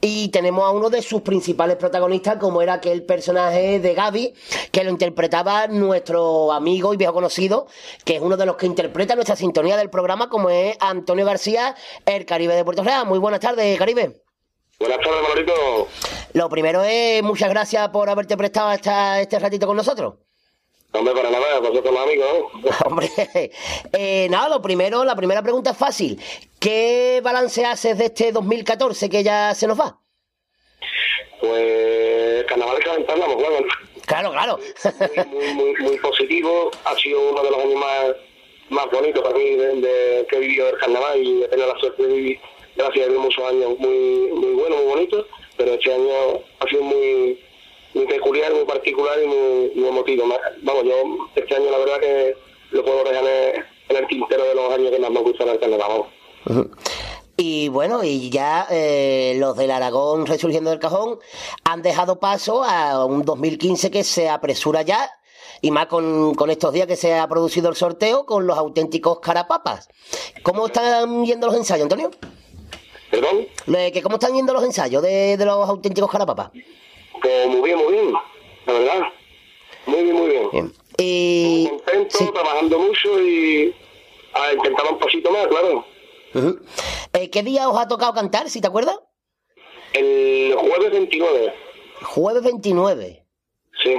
Y 0.00 0.28
tenemos 0.28 0.64
a 0.64 0.70
uno 0.70 0.88
de 0.90 1.02
sus 1.02 1.20
principales 1.22 1.76
protagonistas, 1.76 2.36
como 2.38 2.62
era 2.62 2.74
aquel 2.74 3.04
personaje 3.04 3.80
de 3.80 3.94
Gaby, 3.94 4.34
que 4.72 4.84
lo 4.84 4.90
interpretaba 4.90 5.66
nuestro 5.66 6.52
amigo 6.52 6.94
y 6.94 6.96
viejo 6.96 7.12
conocido, 7.12 7.66
que 8.04 8.16
es 8.16 8.22
uno 8.22 8.36
de 8.36 8.46
los 8.46 8.56
que 8.56 8.66
interpreta 8.66 9.14
nuestra 9.14 9.36
sintonía 9.36 9.76
del 9.76 9.90
programa, 9.90 10.28
como 10.30 10.48
es 10.50 10.76
Antonio 10.80 11.26
García, 11.26 11.74
el 12.06 12.24
Caribe 12.24 12.54
de 12.54 12.64
Puerto 12.64 12.82
Real. 12.82 13.06
Muy 13.06 13.18
buenas 13.18 13.40
tardes, 13.40 13.78
Caribe. 13.78 14.22
Buenas 14.78 14.98
tardes, 14.98 15.22
Manolito. 15.22 15.88
Lo 16.32 16.48
primero 16.48 16.82
es 16.82 17.22
muchas 17.22 17.50
gracias 17.50 17.88
por 17.90 18.08
haberte 18.08 18.36
prestado 18.36 18.72
esta- 18.72 19.20
este 19.20 19.38
ratito 19.38 19.66
con 19.66 19.76
nosotros. 19.76 20.14
Hombre, 20.94 21.12
para 21.14 21.30
nada, 21.30 21.58
vosotros 21.60 21.92
los 21.92 22.02
amigos. 22.02 22.28
Hombre, 22.86 23.10
eh, 23.92 24.28
nada, 24.30 24.48
lo 24.48 24.62
primero, 24.62 25.04
la 25.04 25.16
primera 25.16 25.42
pregunta 25.42 25.70
es 25.70 25.76
fácil. 25.76 26.20
¿Qué 26.60 27.20
balance 27.22 27.64
haces 27.64 27.98
de 27.98 28.06
este 28.06 28.30
2014 28.32 29.08
que 29.10 29.22
ya 29.24 29.54
se 29.54 29.66
nos 29.66 29.78
va? 29.78 29.98
Pues 31.40 32.44
carnaval 32.44 32.78
que 32.82 32.90
aventamos, 32.90 33.26
claro. 33.36 33.66
Claro, 34.06 34.30
claro. 34.32 34.58
Muy, 35.30 35.54
muy, 35.54 35.74
muy 35.80 35.98
positivo. 35.98 36.70
Ha 36.84 36.94
sido 36.96 37.30
uno 37.30 37.42
de 37.42 37.50
los 37.50 37.60
años 37.60 37.74
más, 37.74 38.04
más 38.70 38.90
bonitos 38.90 39.22
para 39.22 39.36
mí 39.36 39.50
de, 39.50 39.80
de- 39.80 40.26
que 40.28 40.36
he 40.36 40.40
vivido 40.40 40.68
el 40.68 40.78
carnaval 40.78 41.18
y 41.22 41.42
he 41.42 41.48
tenido 41.48 41.72
la 41.72 41.80
suerte 41.80 42.02
de 42.06 42.08
vivir, 42.14 42.40
gracias 42.76 43.06
a 43.06 43.10
Dios, 43.10 43.22
muchos 43.22 43.44
años 43.44 43.78
muy, 43.78 44.28
muy 44.32 44.52
buenos, 44.52 44.78
muy 44.82 44.86
bonitos. 44.94 45.26
Pero 45.56 45.74
este 45.74 45.92
año 45.92 46.10
ha 46.60 46.68
sido 46.68 46.82
muy, 46.82 47.40
muy 47.94 48.06
peculiar, 48.06 48.52
muy 48.52 48.64
particular 48.64 49.16
y 49.22 49.26
muy, 49.26 49.72
muy 49.74 49.88
emotivo. 49.88 50.24
Vamos, 50.62 50.84
yo 50.84 50.92
este 51.34 51.54
año 51.54 51.70
la 51.70 51.78
verdad 51.78 52.00
que 52.00 52.36
lo 52.72 52.84
puedo 52.84 53.04
dejar 53.04 53.24
en, 53.24 53.96
el 53.96 54.06
tintero 54.08 54.44
de 54.44 54.54
los 54.54 54.72
años 54.72 54.90
que 54.90 54.98
más 54.98 55.10
me 55.10 55.20
gustan 55.20 55.48
el 55.48 55.60
carnaval. 55.60 56.04
Y 57.36 57.68
bueno, 57.68 58.04
y 58.04 58.30
ya 58.30 58.66
eh, 58.70 59.34
los 59.38 59.56
del 59.56 59.70
Aragón 59.70 60.26
resurgiendo 60.26 60.70
del 60.70 60.78
cajón 60.78 61.18
han 61.64 61.82
dejado 61.82 62.18
paso 62.20 62.64
a 62.64 63.04
un 63.06 63.24
2015 63.24 63.90
que 63.90 64.04
se 64.04 64.28
apresura 64.28 64.82
ya, 64.82 65.10
y 65.60 65.70
más 65.70 65.86
con, 65.86 66.34
con 66.34 66.50
estos 66.50 66.72
días 66.72 66.86
que 66.86 66.96
se 66.96 67.14
ha 67.14 67.26
producido 67.28 67.68
el 67.68 67.76
sorteo 67.76 68.26
con 68.26 68.46
los 68.46 68.58
auténticos 68.58 69.20
carapapas. 69.20 69.88
¿Cómo 70.42 70.66
están 70.66 71.24
yendo 71.24 71.46
los 71.46 71.56
ensayos, 71.56 71.84
Antonio? 71.84 72.10
¿Perdón? 73.10 73.46
Que 73.66 74.02
¿Cómo 74.02 74.16
están 74.16 74.34
yendo 74.34 74.52
los 74.52 74.64
ensayos 74.64 75.02
de, 75.02 75.36
de 75.36 75.44
los 75.44 75.68
auténticos 75.68 76.10
carapapas? 76.10 76.50
Pues 77.20 77.46
muy 77.48 77.60
bien, 77.62 77.78
muy 77.78 77.92
bien, 77.92 78.12
la 78.66 78.72
verdad. 78.72 79.12
Muy 79.86 80.02
bien, 80.02 80.16
muy 80.16 80.28
bien. 80.28 80.72
Y... 80.98 81.68
Contento, 81.68 82.32
trabajando 82.32 82.78
mucho 82.78 83.20
y 83.20 83.74
a 84.34 84.52
intentar 84.52 84.86
un 84.92 84.98
poquito 84.98 85.30
más, 85.30 85.46
claro. 85.46 85.84
Eh, 87.12 87.30
¿Qué 87.30 87.42
día 87.42 87.68
os 87.68 87.78
ha 87.78 87.88
tocado 87.88 88.12
cantar, 88.14 88.50
si 88.50 88.60
te 88.60 88.66
acuerdas? 88.66 88.98
El 89.92 90.54
jueves 90.56 90.90
29, 90.90 91.54
Jueves 92.02 92.42
29. 92.42 93.24
sí. 93.82 93.96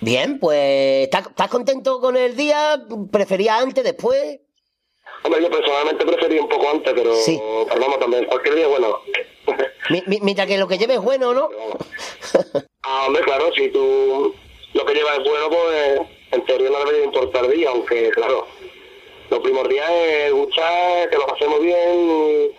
Bien, 0.00 0.40
pues 0.40 1.04
¿estás, 1.04 1.28
estás 1.28 1.48
contento 1.48 2.00
con 2.00 2.16
el 2.16 2.34
día? 2.34 2.82
¿Preferías 3.12 3.62
antes, 3.62 3.84
después? 3.84 4.40
Hombre, 5.24 5.42
yo 5.42 5.50
personalmente 5.50 6.04
preferí 6.04 6.38
un 6.38 6.48
poco 6.48 6.68
antes, 6.70 6.92
pero, 6.94 7.14
pero 7.68 7.80
vamos 7.80 7.98
también. 8.00 8.24
Cualquier 8.26 8.54
día, 8.56 8.66
bueno. 8.66 8.98
Mi- 9.90 10.34
que 10.34 10.58
lo 10.58 10.66
que 10.68 10.78
lleves 10.78 10.96
es 10.96 11.02
bueno, 11.02 11.32
¿no? 11.32 11.48
Ah, 12.82 13.04
hombre, 13.06 13.22
claro, 13.22 13.52
si 13.54 13.68
tú 13.68 14.34
lo 14.72 14.84
que 14.84 14.94
llevas 14.94 15.18
es 15.18 15.24
bueno, 15.24 15.48
pues 15.50 16.00
en 16.32 16.44
teoría 16.44 16.70
no 16.70 16.78
debería 16.80 17.04
importar 17.04 17.48
día, 17.48 17.68
aunque, 17.70 18.10
claro, 18.10 18.46
lo 19.30 19.42
primordial 19.42 19.92
es 19.92 20.32
gustar, 20.32 21.08
que 21.10 21.16
lo 21.16 21.26
pasemos 21.26 21.60
bien, 21.60 22.50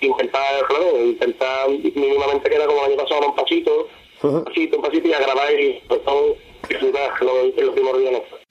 intentar, 0.00 0.66
claro, 0.66 0.98
intentar 1.02 1.68
mínimamente 1.68 2.50
queda 2.50 2.66
como 2.66 2.80
el 2.84 2.92
año 2.92 3.02
pasado, 3.02 3.26
un 3.28 3.34
pasito, 3.34 3.88
un 4.22 4.44
pasito, 4.44 4.76
un 4.76 4.82
pasito 4.82 5.08
y 5.08 5.12
a 5.14 5.18
grabar 5.20 5.52
y 5.60 5.82
pues, 5.88 6.00
disfrutar, 6.68 7.22
lo, 7.22 7.40
es 7.40 7.56
lo 7.56 7.72
primordial. 7.74 8.22
Querido 8.22 8.43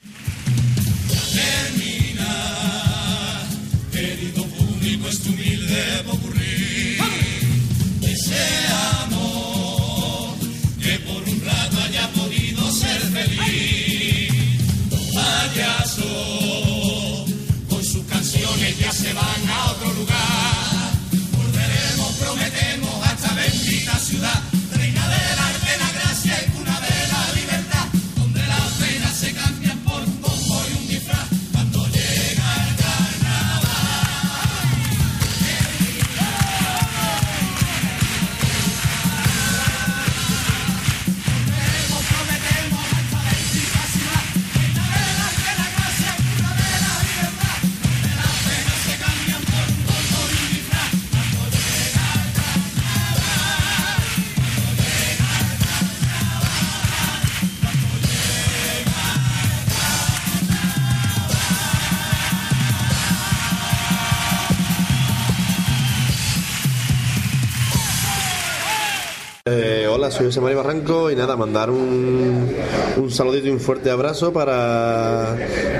nada, 71.23 71.37
mandar 71.37 71.69
un, 71.69 72.53
un 72.97 73.11
saludito 73.11 73.47
y 73.47 73.51
un 73.51 73.59
fuerte 73.59 73.89
abrazo 73.89 74.33
para 74.33 75.35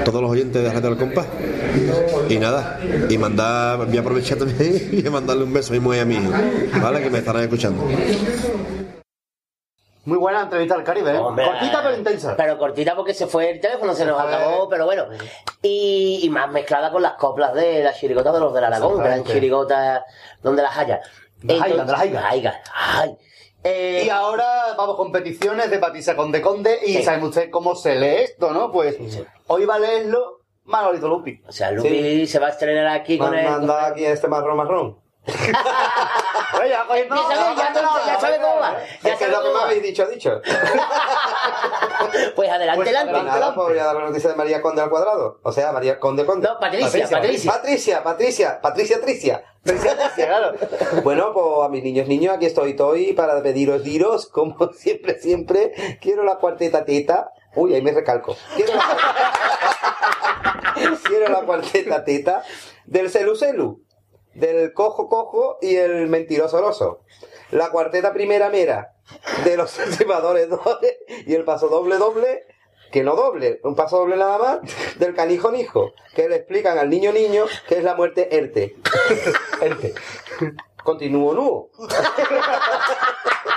todos 0.06 0.22
los 0.22 0.32
oyentes 0.32 0.64
de 0.64 0.70
Radio 0.72 0.90
del 0.90 0.98
Compás. 0.98 1.28
Y 2.30 2.38
nada, 2.38 2.80
y 3.10 3.18
mandar, 3.18 3.86
voy 3.86 3.98
a 3.98 4.00
aprovechar 4.00 4.38
también 4.38 4.90
y 5.06 5.10
mandarle 5.10 5.44
un 5.44 5.52
beso 5.54 5.74
a 5.74 5.74
mi 5.74 5.80
mujer 5.82 6.00
y 6.00 6.02
a 6.02 6.06
mi 6.06 6.16
hijo, 6.16 6.32
¿vale? 6.82 7.02
Que 7.04 7.10
me 7.10 7.18
estarán 7.20 7.44
escuchando. 7.44 7.84
Muy 10.06 10.18
buena 10.18 10.42
entrevista 10.44 10.76
al 10.76 10.84
Caribe, 10.84 11.12
¿eh? 11.12 11.18
Hombre, 11.18 11.46
Cortita 11.46 11.82
pero 11.84 11.98
intensa. 11.98 12.36
Pero 12.36 12.58
cortita 12.58 12.96
porque 12.96 13.14
se 13.14 13.26
fue 13.28 13.52
el 13.52 13.60
teléfono, 13.62 13.94
se 13.94 14.06
nos 14.06 14.20
acabó, 14.20 14.68
pero 14.70 14.86
bueno. 14.86 15.06
Y, 15.62 16.20
y 16.24 16.30
más 16.30 16.52
mezclada 16.52 16.92
con 16.92 17.02
las 17.02 17.14
coplas 17.14 17.54
de 17.54 17.84
la 17.84 17.94
chirigota 17.94 18.32
de 18.34 18.40
los 18.42 18.54
del 18.54 18.64
Aragón, 18.66 18.96
gran 18.98 19.06
Exactamente. 19.20 19.34
chirigota 19.34 20.04
donde 20.42 20.62
las 20.62 20.78
haya. 20.78 21.00
Las 21.42 21.68
Entonces- 21.68 21.88
las 21.88 22.00
haya. 22.02 22.14
las 22.22 22.32
haya. 22.34 22.62
Ay. 22.74 23.18
Eh, 23.64 24.04
Y 24.06 24.10
ahora 24.10 24.74
vamos 24.78 24.96
con 24.98 25.12
peticiones 25.12 25.70
de 25.70 25.80
Patricia 25.80 26.16
Conde 26.16 26.42
Conde 26.42 26.80
y 26.86 26.96
Sí. 26.98 27.04
saben 27.04 27.24
ustedes 27.24 27.50
cómo 27.50 27.76
se 27.76 27.96
lee 27.96 28.24
esto, 28.24 28.52
¿no? 28.52 28.72
Pues 28.72 28.98
hoy 29.48 29.66
va 29.66 29.76
a 29.76 29.80
leerlo 29.80 30.42
Manolito 30.66 31.08
Lupi. 31.08 31.42
O 31.48 31.52
sea, 31.52 31.72
Lupi 31.72 32.26
se 32.28 32.40
va 32.40 32.48
a 32.48 32.50
estrenar 32.52 32.88
aquí 32.88 33.18
con 33.18 33.34
el... 33.34 33.46
Manda 33.46 33.88
aquí 33.88 34.06
este 34.06 34.28
marrón 34.28 34.58
marrón. 34.58 34.98
Oye, 35.26 36.70
ya 36.70 36.86
cogiendo- 36.86 37.16
Ya 37.16 37.36
sabes, 37.36 37.58
ya, 37.58 37.74
ya- 37.74 38.06
ya 38.08 38.20
sabes 38.20 38.40
cómo 38.40 38.60
va. 38.60 38.74
Ya 39.04 39.14
Es 39.14 39.18
que 39.20 39.26
sabes 39.26 39.32
lo 39.32 39.44
que 39.44 39.50
me 39.58 39.64
habéis 39.64 39.84
dicho, 39.84 40.06
dicho. 40.08 40.42
Pues 42.36 42.50
adelante, 42.50 42.84
Pues 42.84 42.96
adelante. 42.96 43.24
nada, 43.28 43.56
pues 43.56 43.68
voy 43.70 43.78
a 43.80 43.86
dar 43.86 43.96
la 43.96 44.02
noticia 44.06 44.30
de 44.30 44.36
María 44.36 44.62
Conde 44.62 44.82
al 44.82 44.90
cuadrado. 44.90 45.40
O 45.44 45.52
sea, 45.52 45.72
María 45.72 46.00
Conde 46.00 46.26
Conde. 46.26 46.48
No, 46.48 46.60
Patricia, 46.60 47.08
Patricia. 47.10 47.52
Patricia, 47.52 48.04
Patricia, 48.04 48.62
Patricia 48.62 49.02
Tricia. 49.02 49.44
Patricia 49.64 49.98
Tricia, 49.98 50.28
claro. 50.28 50.54
Bueno, 51.04 51.32
pues 51.34 51.46
a 51.66 51.70
mis 51.70 51.84
niños, 51.84 52.08
niños, 52.08 52.36
aquí 52.36 52.46
estoy, 52.46 52.72
estoy 52.72 53.14
para 53.14 53.42
pediros, 53.42 53.84
diros, 53.84 54.28
como 54.28 54.72
siempre, 54.78 55.20
siempre, 55.20 55.98
quiero 56.02 56.24
la 56.24 56.36
cuarteta 56.36 56.86
teta. 56.86 57.32
Uy, 57.56 57.74
ahí 57.74 57.82
me 57.82 57.92
recalco. 57.92 58.36
Quiero 58.56 58.74
la, 58.76 58.84
quiero 61.08 61.30
la 61.30 61.42
cuarteta 61.42 62.04
teta 62.04 62.44
del 62.86 63.10
celu 63.10 63.36
celu, 63.36 63.82
del 64.34 64.74
cojo 64.74 65.10
cojo 65.10 65.58
y 65.62 65.76
el 65.76 66.08
mentiroso 66.08 66.58
oroso. 66.58 67.02
La 67.52 67.70
cuarteta 67.70 68.14
primera 68.14 68.50
mera 68.50 68.96
de 69.44 69.58
los 69.58 69.78
estimadores 69.88 70.50
doble 70.50 70.98
y 71.26 71.34
el 71.36 71.44
paso 71.44 71.68
doble 71.68 71.98
doble 71.98 72.46
que 72.92 73.04
no 73.04 73.16
doble, 73.16 73.60
un 73.64 73.76
paso 73.76 73.98
doble 73.98 74.16
nada 74.18 74.38
más 74.38 74.60
del 75.00 75.16
canijo 75.16 75.52
nijo, 75.52 75.94
que 76.16 76.30
le 76.30 76.36
explican 76.36 76.78
al 76.78 76.92
niño 76.92 77.12
niño 77.12 77.46
que 77.68 77.80
es 77.80 77.84
la 77.84 77.96
muerte 77.96 78.38
erte. 78.38 78.76
erte. 79.62 79.96
Continúo 80.84 81.34
nuo. 81.34 81.72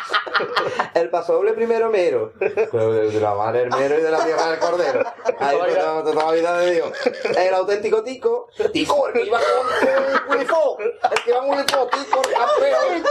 El 0.94 1.10
pasodoble 1.10 1.52
primero 1.52 1.90
mero. 1.90 2.32
De 2.38 3.10
de 3.10 3.20
la 3.20 3.34
madre 3.34 3.60
del 3.60 3.70
mero 3.70 3.98
y 3.98 4.02
de 4.02 4.10
la 4.10 4.24
tierra 4.24 4.50
del 4.50 4.58
cordero. 4.58 5.04
Ahí 5.38 5.58
pues, 5.58 5.74
toda 5.74 6.24
la 6.24 6.32
vida 6.32 6.58
de 6.58 6.74
Dios. 6.74 6.92
El 7.36 7.54
auténtico 7.54 8.02
tico. 8.02 8.48
Tico, 8.72 9.08
el 9.08 9.12
que 9.14 9.22
iba 9.26 9.38
con. 9.38 10.26
El 10.30 11.22
que 11.24 11.30
iba 11.30 11.40
con 11.40 11.64
tico, 11.90 12.22
el 12.28 12.34
campeón. 12.34 13.04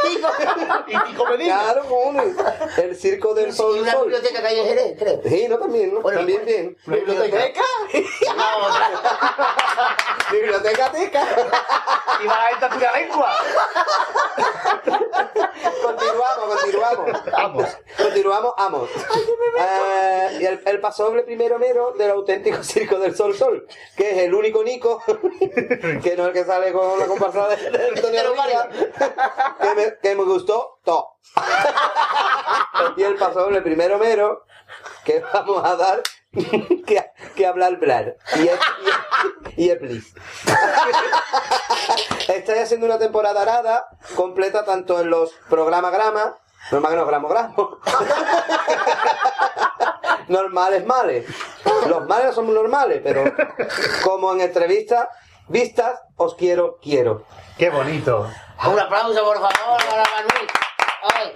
Y 0.87 0.97
Tico 1.11 1.25
Medina. 1.25 1.59
Claro, 1.61 1.85
cojones. 1.85 2.35
El 2.77 2.95
circo 2.95 3.33
del 3.33 3.53
sol. 3.53 3.77
Y 3.77 3.79
una 3.81 3.95
biblioteca 3.95 4.41
que 4.41 4.47
hay 4.47 4.59
en 4.59 4.65
Jerez, 4.65 4.99
creo. 4.99 5.21
Sí, 5.25 5.47
no, 5.49 5.57
también, 5.57 5.93
¿no? 5.93 6.01
también 6.01 6.45
bien. 6.45 6.77
¿Biblioteca? 6.85 7.63
Biblioteca 10.31 10.91
teca. 10.91 11.23
Y 12.23 12.27
va 12.27 12.43
a 12.43 12.49
esta 12.49 12.69
pura 12.69 12.91
lengua. 12.97 13.35
Continuamos, 15.81 16.61
continuamos. 16.61 17.14
Vamos. 17.31 17.77
Continuamos, 17.97 18.53
vamos. 18.57 18.89
Eh, 19.59 20.37
y 20.41 20.45
el, 20.45 20.61
el 20.65 20.79
pasoble 20.79 21.23
primero 21.23 21.59
mero 21.59 21.93
del 21.97 22.11
auténtico 22.11 22.63
circo 22.63 22.99
del 22.99 23.15
Sol 23.15 23.35
Sol, 23.35 23.67
que 23.95 24.11
es 24.11 24.17
el 24.19 24.33
único 24.33 24.63
Nico, 24.63 25.01
que 25.07 26.15
no 26.17 26.23
es 26.23 26.27
el 26.27 26.33
que 26.33 26.43
sale 26.43 26.71
con 26.71 26.99
la 26.99 27.05
comparsa 27.05 27.47
de, 27.49 27.71
de 27.71 27.87
Antonio 27.95 28.21
Rivera, 28.31 28.69
que 29.61 29.75
me, 29.75 29.97
que 30.01 30.15
me 30.15 30.23
gustó 30.23 30.79
todo. 30.83 31.17
y 32.97 33.03
el 33.03 33.15
pasoble 33.15 33.61
primero 33.61 33.97
mero, 33.97 34.45
que 35.03 35.23
vamos 35.33 35.63
a 35.63 35.75
dar 35.75 36.01
que, 36.85 37.05
que 37.35 37.45
hablar 37.45 37.73
hablar. 37.73 38.17
Y 38.35 38.47
es, 38.47 38.59
y, 39.55 39.63
y 39.63 39.69
es 39.69 39.77
please. 39.77 40.13
Estoy 42.27 42.59
haciendo 42.59 42.85
una 42.85 42.99
temporada 42.99 43.41
arada 43.41 43.87
completa 44.15 44.65
tanto 44.65 44.99
en 44.99 45.09
los 45.09 45.31
programas 45.49 45.91
grama, 45.91 46.37
normal 46.71 46.91
que 46.91 46.97
no 46.97 47.05
gramo 47.05 47.27
gramo. 47.27 47.77
normales 50.27 50.85
males. 50.85 51.25
Los 51.87 52.07
males 52.07 52.27
no 52.27 52.33
son 52.33 52.53
normales, 52.53 53.01
pero 53.03 53.23
como 54.03 54.33
en 54.33 54.41
entrevistas, 54.41 55.07
vistas, 55.47 55.99
os 56.17 56.35
quiero, 56.35 56.77
quiero. 56.81 57.23
Qué 57.57 57.69
bonito. 57.69 58.29
Un 58.65 58.79
aplauso, 58.79 59.23
por 59.23 59.35
favor, 59.35 59.77
para 59.77 60.03
Manuel. 60.03 60.47
Ay. 61.13 61.33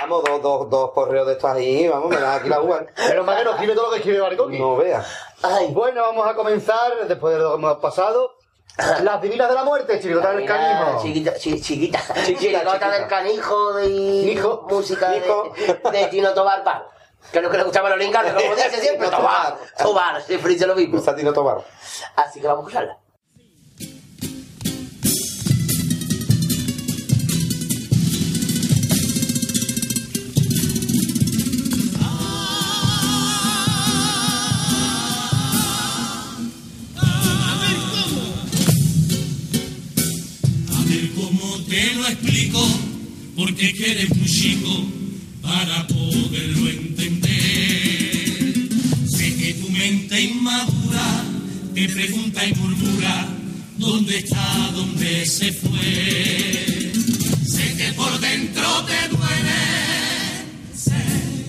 Vamos, 0.00 0.24
dos, 0.24 0.42
dos, 0.42 0.70
dos 0.70 0.90
correos 0.92 1.26
de 1.26 1.34
estos 1.34 1.50
ahí, 1.50 1.88
vamos, 1.88 2.10
me 2.10 2.20
dan 2.20 2.40
aquí 2.40 2.48
la 2.48 2.60
uva. 2.60 2.84
Pero 2.96 3.22
más 3.22 3.38
que 3.38 3.44
no 3.44 3.50
escribe 3.52 3.74
todo 3.74 3.86
lo 3.86 3.92
que 3.92 3.98
escribe 3.98 4.20
Barconi. 4.20 4.58
No 4.58 4.76
veas. 4.76 5.06
Bueno, 5.70 6.02
vamos 6.02 6.26
a 6.26 6.34
comenzar, 6.34 7.06
después 7.06 7.34
de 7.34 7.40
lo 7.40 7.50
que 7.50 7.56
hemos 7.56 7.78
pasado, 7.78 8.34
las 9.02 9.20
divinas 9.20 9.48
de 9.48 9.54
la 9.54 9.64
muerte, 9.64 10.00
chirigota 10.00 10.32
del 10.32 10.46
canijo. 10.46 11.02
Chiquita, 11.02 11.34
chi- 11.34 11.60
chiquita. 11.60 12.00
Chirigota 12.26 12.90
del 12.90 13.06
canijo 13.06 13.80
y 13.82 14.38
música 14.68 15.10
de, 15.10 15.20
de 15.92 16.06
Tino 16.08 16.32
Tobar 16.32 16.64
Palo. 16.64 16.86
Que 17.30 17.38
es 17.38 17.44
lo 17.44 17.50
que 17.50 17.58
le 17.58 17.64
gustaba 17.64 17.86
a 17.88 17.90
los 17.90 17.98
linganos, 18.00 18.32
como 18.32 18.54
dice 18.56 18.80
siempre, 18.80 19.08
Tobar. 19.08 19.56
Tobar, 19.78 20.22
siempre 20.22 20.52
dice 20.52 20.66
lo 20.66 20.74
mismo. 20.74 21.00
Tino 21.14 21.32
Tobar. 21.32 21.58
Así 22.16 22.40
que 22.40 22.46
vamos 22.46 22.64
a 22.64 22.68
escucharla. 22.68 22.98
Porque 43.36 43.72
que 43.72 43.90
eres 43.90 44.14
muy 44.14 44.28
chico 44.28 44.86
para 45.40 45.86
poderlo 45.86 46.68
entender. 46.68 47.30
Sé 49.08 49.34
que 49.36 49.54
tu 49.54 49.68
mente 49.70 50.20
inmadura 50.20 51.24
te 51.74 51.88
pregunta 51.88 52.46
y 52.46 52.54
murmura 52.54 53.28
dónde 53.78 54.18
está, 54.18 54.70
dónde 54.74 55.26
se 55.26 55.52
fue. 55.52 56.92
Sé 57.46 57.74
que 57.76 57.92
por 57.94 58.20
dentro 58.20 58.84
te 58.84 59.08
duele, 59.08 59.62
sé 60.76 61.02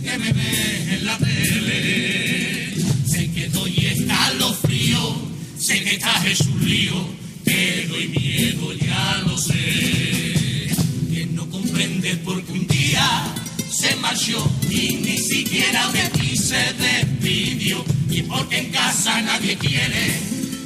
que 0.03 0.17
me 0.17 0.33
ves 0.33 0.87
en 0.93 1.05
la 1.05 1.17
tele, 1.17 2.73
sé 3.05 3.31
que 3.31 3.49
doy 3.49 3.73
escalofrío, 3.85 5.15
sé 5.59 5.83
que 5.83 5.95
estás 5.95 6.25
hecho 6.25 6.49
un 6.51 6.69
lío. 6.69 7.23
Te 7.43 7.87
doy 7.87 8.07
miedo, 8.07 8.73
ya 8.73 9.21
lo 9.27 9.37
sé. 9.37 10.12
Porque 12.23 12.51
un 12.51 12.67
día 12.67 13.33
se 13.71 13.95
marchó 13.95 14.47
y 14.69 14.95
ni 14.97 15.17
siquiera 15.17 15.87
de 15.91 16.07
ti 16.09 16.37
se 16.37 16.71
despidió. 16.73 17.83
Y 18.09 18.21
porque 18.21 18.59
en 18.59 18.71
casa 18.71 19.19
nadie 19.21 19.57
quiere 19.57 20.19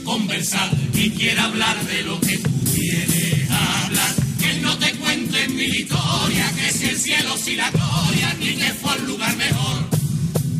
conversar 0.03 0.69
ni 0.93 1.09
quiere 1.11 1.39
hablar 1.39 1.81
de 1.85 2.03
lo 2.03 2.19
que 2.19 2.37
tú 2.37 2.49
quieres 2.75 3.49
hablar. 3.49 4.15
Que 4.39 4.53
no 4.55 4.77
te 4.77 4.91
cuente 4.95 5.47
mi 5.47 5.63
historia, 5.63 6.51
que 6.57 6.71
si 6.73 6.85
el 6.87 6.97
cielo, 6.97 7.37
si 7.37 7.55
la 7.55 7.71
gloria, 7.71 8.35
ni 8.39 8.55
que 8.55 8.73
fue 8.73 8.91
al 8.91 9.05
lugar 9.07 9.35
mejor. 9.37 9.89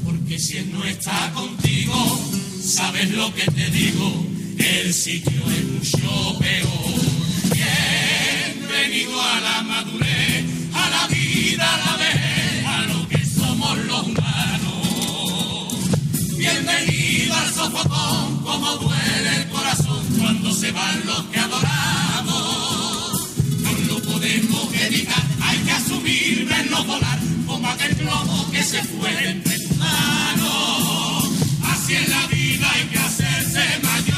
Porque 0.06 0.40
si 0.40 0.58
él 0.58 0.72
no 0.72 0.84
está 0.86 1.34
contigo, 1.34 2.32
sabes 2.64 3.12
lo 3.12 3.34
que 3.34 3.44
te 3.52 3.70
digo, 3.70 4.26
el 4.58 4.94
sitio 4.94 5.42
es 5.52 5.64
mucho 5.66 6.40
peor. 6.40 6.88
Bienvenido 8.90 9.22
a 9.22 9.40
la 9.42 9.62
madurez, 9.64 10.46
a 10.74 10.90
la 10.90 11.08
vida, 11.08 11.74
a 11.74 11.78
la 11.78 11.98
vejez, 11.98 12.66
a 12.66 12.82
lo 12.84 13.08
que 13.10 13.26
somos 13.26 13.78
los 13.80 14.04
humanos. 14.08 15.74
Bienvenido 16.38 17.36
al 17.36 17.54
sofocón, 17.54 18.44
como 18.46 18.78
duele 18.78 19.42
el 19.42 19.50
corazón 19.50 20.06
cuando 20.18 20.54
se 20.54 20.72
van 20.72 21.06
los 21.06 21.22
que 21.26 21.38
adoramos. 21.38 23.28
No 23.60 23.72
lo 23.90 24.02
podemos 24.04 24.74
evitar, 24.74 25.24
hay 25.42 25.58
que 25.58 25.72
asumir, 25.72 26.46
verlo 26.46 26.86
volar, 26.86 27.20
como 27.46 27.68
aquel 27.68 27.94
globo 27.94 28.50
que 28.52 28.64
se 28.64 28.82
fue 28.84 29.32
entre 29.32 29.60
tus 29.60 29.76
manos. 29.76 31.30
Así 31.74 31.94
es 31.94 32.08
la 32.08 32.26
vida, 32.28 32.72
hay 32.72 32.84
que 32.84 33.00
hacerse 33.00 33.80
mayor. 33.84 34.17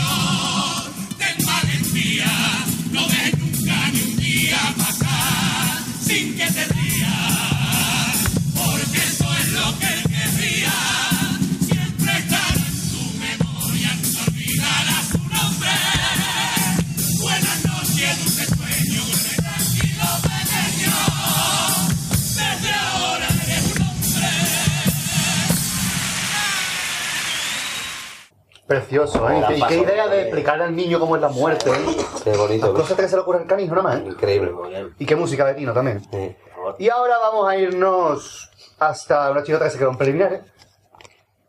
Precioso, 28.70 29.28
¿eh? 29.32 29.42
¿Y 29.50 29.54
qué 29.56 29.60
paso. 29.62 29.74
idea 29.74 30.08
de 30.08 30.22
explicarle 30.22 30.64
al 30.66 30.76
niño 30.76 31.00
cómo 31.00 31.16
es 31.16 31.22
la 31.24 31.30
muerte, 31.30 31.72
¿eh? 31.72 31.98
Qué 32.24 32.38
bonito. 32.38 32.68
Las 32.68 32.76
cosas 32.76 32.98
que 33.00 33.08
se 33.08 33.16
le 33.16 33.22
ocurren 33.24 33.42
al 33.42 33.48
canijo 33.48 33.74
nada 33.74 33.82
más, 33.90 33.98
¿eh? 34.00 34.04
Increíble. 34.06 34.52
Y 35.00 35.08
qué 35.08 35.16
música 35.16 35.44
de 35.46 35.56
Tino 35.56 35.74
también. 35.74 36.04
Y 36.78 36.88
ahora 36.90 37.18
vamos 37.18 37.50
a 37.50 37.58
irnos 37.58 38.52
hasta 38.78 39.32
una 39.32 39.42
chirigota 39.42 39.66
que 39.66 39.72
se 39.72 39.80
quedó 39.80 39.90
en 39.90 39.98
preliminares. 39.98 40.42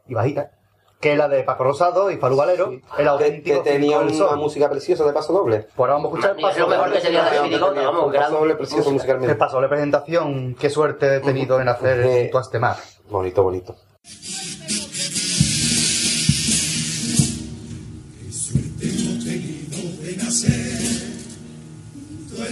Y 0.08 0.14
bajita. 0.14 0.52
Que 0.98 1.12
es 1.12 1.18
la 1.18 1.28
de 1.28 1.42
Paco 1.42 1.64
Rosado 1.64 2.10
y 2.10 2.16
Falu 2.16 2.36
Valero. 2.36 2.70
El 2.70 2.80
Que, 2.96 3.06
auténtico 3.06 3.62
que 3.62 3.70
tenía 3.70 3.98
una 3.98 4.14
Sol. 4.14 4.38
música 4.38 4.70
preciosa 4.70 5.04
de 5.04 5.12
paso 5.12 5.34
doble. 5.34 5.58
Pues 5.76 5.78
ahora 5.78 5.92
vamos 5.94 6.12
a 6.24 6.28
escuchar 6.32 6.50
Es 6.52 6.58
lo 6.58 6.68
mejor 6.68 6.92
que 6.92 7.00
tenía 7.00 7.22
la 7.22 7.42
chirigota, 7.42 7.82
vamos, 7.82 8.16
paso 8.16 8.32
doble 8.38 8.54
precioso 8.54 8.88
El 8.88 8.94
musicalmente. 8.94 9.34
paso 9.34 9.60
de 9.60 9.68
presentación, 9.68 10.54
qué 10.58 10.70
suerte 10.70 11.16
he 11.16 11.20
tenido 11.20 11.60
en 11.60 11.68
hacer 11.68 12.02
junto 12.22 12.38
a 12.38 12.40
este 12.40 12.58
mar. 12.58 12.76
Bonito, 13.10 13.42
bonito. 13.42 13.76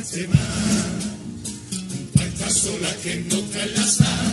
Junto 0.08 0.16
a 0.16 0.22
este 0.22 0.28
mar, 0.28 0.38
junto 1.84 2.20
a 2.20 2.24
estas 2.24 2.66
olas 2.66 2.96
que 3.02 3.16
nos 3.16 3.50
traen 3.50 3.74
la 3.74 3.86
sal, 3.86 4.32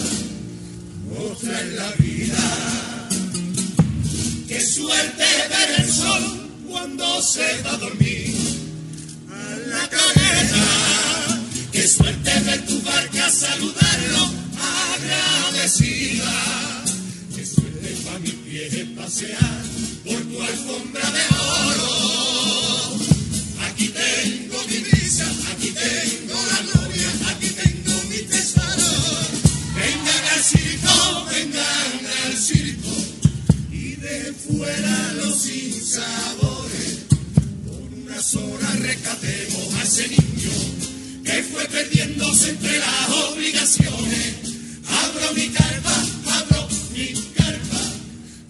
nos 1.09 1.39
traen 1.39 1.75
la 1.75 1.91
vida. 1.93 3.07
Qué 4.47 4.61
suerte 4.61 5.23
ver 5.49 5.79
el 5.79 5.91
sol 5.91 6.49
cuando 6.67 7.21
se 7.21 7.61
va 7.63 7.71
a 7.71 7.77
dormir 7.77 8.35
a 9.29 9.55
la 9.67 9.89
caleta. 9.89 11.41
Qué 11.71 11.87
suerte 11.87 12.31
ver 12.45 12.65
tu 12.65 12.81
barca 12.81 13.29
saludarlo 13.29 14.31
agradecida. 14.95 16.33
Qué 17.35 17.45
suerte 17.45 17.97
para 18.05 18.19
mis 18.19 18.33
pies 18.33 18.87
pasear 18.95 19.63
por 20.05 20.21
tu 20.21 20.41
alfombra 20.41 21.11
de 21.11 21.23
oro. 21.37 21.95
Aquí 23.67 23.89
tengo 23.89 24.63
mi 24.69 24.77
brisa, 24.79 24.94
Aquí 25.17 25.71
tengo 25.71 26.35
la 26.51 26.61
gloria, 26.73 27.07
aquí 27.29 27.47
tengo 27.47 28.03
mi 28.09 28.17
tesador, 28.23 29.25
vengan 29.73 30.25
al 30.33 30.43
circo, 30.43 31.25
vengan 31.31 32.05
al 32.25 32.37
circo, 32.37 32.89
y 33.71 33.95
de 33.95 34.33
fuera 34.33 35.13
los 35.13 35.41
sin 35.41 35.71
sabores, 35.81 37.05
por 37.65 37.93
una 37.93 38.21
sola 38.21 38.69
rescatemos 38.81 39.73
a 39.75 39.83
ese 39.83 40.09
niño 40.09 40.51
que 41.23 41.43
fue 41.43 41.65
perdiendo 41.69 42.29
entre 42.33 42.77
las 42.79 43.09
obligaciones. 43.29 44.35
Abro 44.85 45.33
mi 45.33 45.47
carpa, 45.47 45.95
abro 46.25 46.67
mi 46.93 47.13
carpa, 47.37 47.81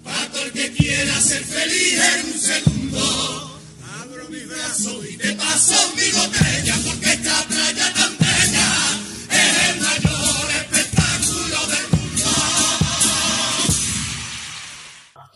para 0.04 0.32
todo 0.32 0.46
el 0.46 0.52
que 0.52 0.72
quiera 0.72 1.22
ser 1.22 1.44
feliz 1.44 1.94
en 1.94 2.34
un 2.34 2.40
segundo. 2.40 3.45
Brazos 4.56 5.06
y 5.10 5.18
te 5.18 5.34
paso 5.36 5.76
mi 5.96 6.12
botella, 6.12 6.76
porque 6.86 7.14
esta 7.14 7.44
playa 7.48 7.94
tan 7.94 8.18
bella 8.18 8.68
es 9.32 9.70
el 9.70 9.82
mayor 9.82 10.50
espectáculo 10.50 11.60
del 11.72 11.86
mundo. 11.92 12.30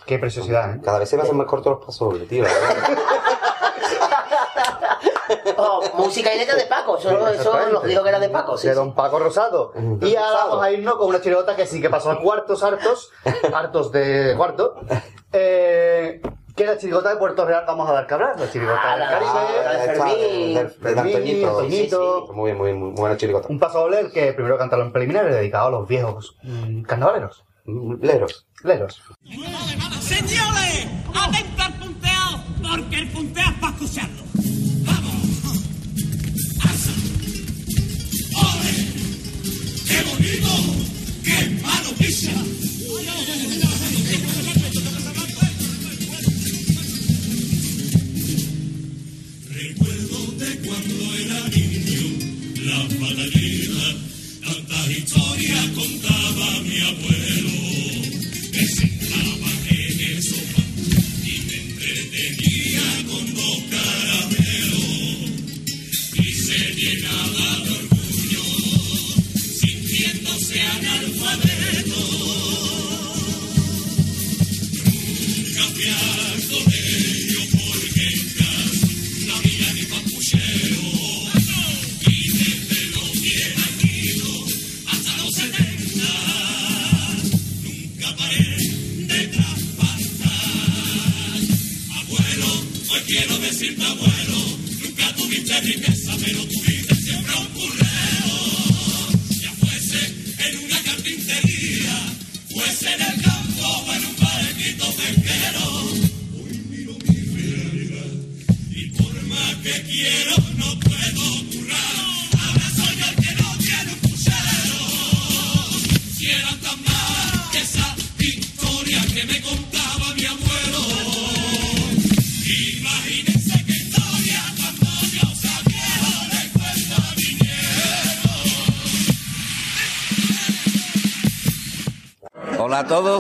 Qué 0.06 0.20
preciosidad, 0.20 0.76
¿eh? 0.76 0.82
Cada 0.84 1.00
vez 1.00 1.10
se 1.10 1.18
me 1.18 1.24
hacen 1.24 1.36
más 1.38 1.48
cortos 1.48 1.74
los 1.78 1.86
pasos, 1.86 2.28
tío. 2.28 2.44
la 2.44 2.54
verdad. 2.54 3.00
Oh, 5.58 5.84
música 5.96 6.34
y 6.34 6.40
letra 6.40 6.56
de 6.56 6.66
Paco, 6.66 6.98
eso, 6.98 7.28
eso 7.28 7.70
nos 7.70 7.84
dijo 7.84 8.02
que 8.02 8.10
era 8.10 8.20
de 8.20 8.30
Paco. 8.30 8.58
Sí, 8.58 8.68
de. 8.68 8.74
Don 8.74 8.96
Paco 8.96 9.20
Rosado. 9.20 9.74
Y 10.02 10.16
ahora 10.16 10.46
vamos 10.46 10.64
a 10.64 10.72
irnos 10.72 10.96
con 10.96 11.10
una 11.10 11.22
chirigota 11.22 11.56
que 11.56 11.68
sí 11.68 11.82
que 11.82 11.90
pasó 11.90 12.10
a 12.12 12.20
cuartos 12.20 12.64
hartos, 12.64 13.12
hartos 13.54 13.92
de 13.92 14.34
cuarto. 14.38 14.76
Eh, 15.32 16.22
que 16.60 16.66
es 16.66 16.70
la 16.72 16.78
chirigota 16.78 17.10
de 17.10 17.16
Puerto 17.16 17.46
Real 17.46 17.64
vamos 17.66 17.90
a 17.90 17.94
dar 17.94 18.06
que 18.06 18.14
hablar. 18.16 18.38
La 18.38 18.52
chirigota 18.52 18.82
Ah, 18.84 18.92
del 18.92 19.00
la- 19.00 19.10
Caribe. 19.10 19.64
la 19.64 19.72
de 19.72 19.80
Fermín. 19.80 21.42
Muy 22.36 22.46
bien, 22.52 22.58
muy 22.58 22.66
bien, 22.72 22.80
muy 22.80 22.92
buena 22.92 23.16
chirigota. 23.16 23.48
Un 23.50 23.60
paso 23.60 23.80
doble 23.80 24.00
el 24.02 24.12
que 24.12 24.34
primero 24.34 24.58
cantaron 24.58 24.88
en 24.88 24.92
preliminares 24.92 25.34
dedicado 25.34 25.68
a 25.68 25.72
los 25.72 25.88
viejos 25.88 26.36
mm, 26.44 26.82
carnavaleros. 26.82 27.46
Leros. 28.02 28.46
Leros. 28.64 29.02
Señores, 30.02 30.88
atenta 31.16 31.66
al 31.68 31.74
punteo, 31.76 32.44
porque 32.70 32.96
el 32.98 33.08
punteo 33.10 33.44
es 33.46 33.54
para 33.60 33.74
escucharlo. 33.74 34.24
¡Qué 39.88 40.02
bonito! 40.04 40.50
¡Qué 41.24 41.50
malo 41.62 41.90
pisa! 41.98 42.32
Cuando 50.82 51.16
era 51.16 51.48
niño, 51.50 52.02
la 52.64 52.88
paladera, 53.00 53.96
tantas 54.46 54.90
historias 54.90 55.68
contaba 55.76 56.62
mi 56.62 56.80
abuelo. 56.80 57.19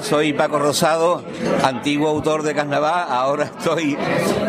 Soy 0.09 0.33
Paco 0.33 0.57
Rosado, 0.57 1.23
antiguo 1.63 2.09
autor 2.09 2.41
de 2.41 2.55
carnaval, 2.55 3.05
ahora 3.09 3.43
estoy 3.43 3.95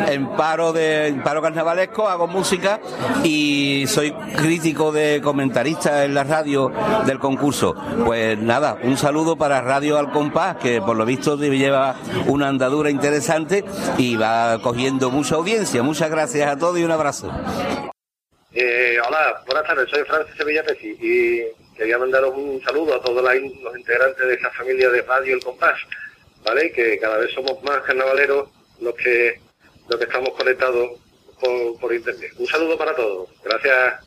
en 0.09 0.27
paro 0.31 0.73
de 0.73 1.20
paro 1.23 1.43
carnavalesco, 1.43 2.09
hago 2.09 2.27
música 2.27 2.81
y 3.24 3.85
soy 3.87 4.12
crítico 4.39 4.91
de 4.91 5.20
comentarista 5.23 6.07
en 6.07 6.15
la 6.15 6.24
radio 6.24 6.73
del 7.05 7.19
concurso. 7.19 7.74
Pues 8.07 8.39
nada, 8.39 8.78
un 8.82 8.97
saludo 8.97 9.37
para 9.37 9.61
Radio 9.61 9.99
Al 9.99 10.11
Compás, 10.11 10.57
que 10.57 10.81
por 10.81 10.97
lo 10.97 11.05
visto 11.05 11.37
lleva 11.37 11.95
una 12.27 12.49
andadura 12.49 12.89
interesante 12.89 13.62
y 13.99 14.16
va 14.16 14.62
cogiendo 14.62 15.11
mucha 15.11 15.35
audiencia. 15.35 15.82
Muchas 15.82 16.11
gracias 16.11 16.51
a 16.51 16.57
todos 16.57 16.78
y 16.78 16.85
un 16.85 16.91
abrazo. 16.91 17.31
Eh, 18.53 18.97
hola, 19.07 19.43
buenas 19.45 19.66
tardes, 19.66 19.91
soy 19.91 20.05
Francis 20.05 20.35
Sevilla 20.37 20.65
y 20.82 21.43
quería 21.81 21.97
mandaros 21.97 22.35
un 22.36 22.61
saludo 22.62 22.94
a 22.94 23.01
todos 23.01 23.24
los 23.24 23.78
integrantes 23.78 24.27
de 24.27 24.35
esta 24.35 24.51
familia 24.51 24.90
de 24.90 25.01
Radio 25.01 25.35
El 25.35 25.43
Compás, 25.43 25.78
¿vale? 26.44 26.70
Que 26.73 26.98
cada 26.98 27.16
vez 27.16 27.32
somos 27.32 27.62
más 27.62 27.81
carnavaleros 27.81 28.51
los 28.81 28.94
que, 28.97 29.40
los 29.89 29.98
que 29.98 30.05
estamos 30.05 30.28
conectados 30.36 31.01
por, 31.40 31.81
por 31.81 31.94
internet. 31.94 32.32
Un 32.36 32.47
saludo 32.47 32.77
para 32.77 32.94
todos, 32.94 33.31
gracias. 33.43 34.07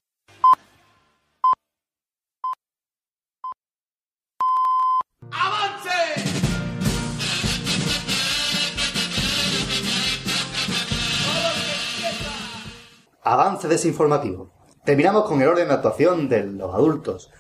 Avance 13.24 13.68
desinformativo. 13.68 14.52
Terminamos 14.86 15.26
con 15.26 15.42
el 15.42 15.48
orden 15.48 15.70
de 15.70 15.74
actuación 15.74 16.30
de 16.30 16.44
los 16.44 16.72
adultos. 16.76 17.32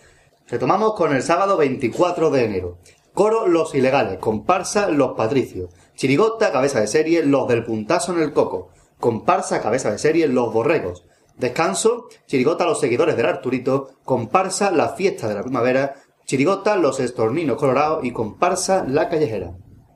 Retomamos 0.53 0.93
con 0.93 1.15
el 1.15 1.23
sábado 1.23 1.57
24 1.57 2.29
de 2.29 2.45
enero. 2.45 2.77
Coro 3.11 3.47
Los 3.47 3.73
Ilegales, 3.73 4.19
comparsa 4.19 4.87
Los 4.87 5.13
Patricios. 5.13 5.71
Chirigota, 5.95 6.51
cabeza 6.51 6.79
de 6.79 6.85
serie, 6.85 7.25
Los 7.25 7.47
del 7.47 7.63
Puntazo 7.63 8.13
en 8.13 8.21
el 8.21 8.33
Coco. 8.33 8.69
Comparsa, 8.99 9.63
cabeza 9.63 9.89
de 9.89 9.97
serie, 9.97 10.27
Los 10.27 10.53
Borregos. 10.53 11.07
Descanso, 11.39 12.07
Chirigota, 12.27 12.65
Los 12.65 12.79
Seguidores 12.79 13.17
del 13.17 13.25
Arturito. 13.25 13.95
Comparsa, 14.05 14.69
La 14.69 14.89
Fiesta 14.89 15.27
de 15.27 15.33
la 15.33 15.41
Primavera. 15.41 15.95
Chirigota, 16.25 16.75
Los 16.75 16.99
Estorninos 16.99 17.57
Colorados 17.57 18.05
y 18.05 18.11
comparsa, 18.11 18.85
La 18.87 19.09
Callejera. 19.09 19.53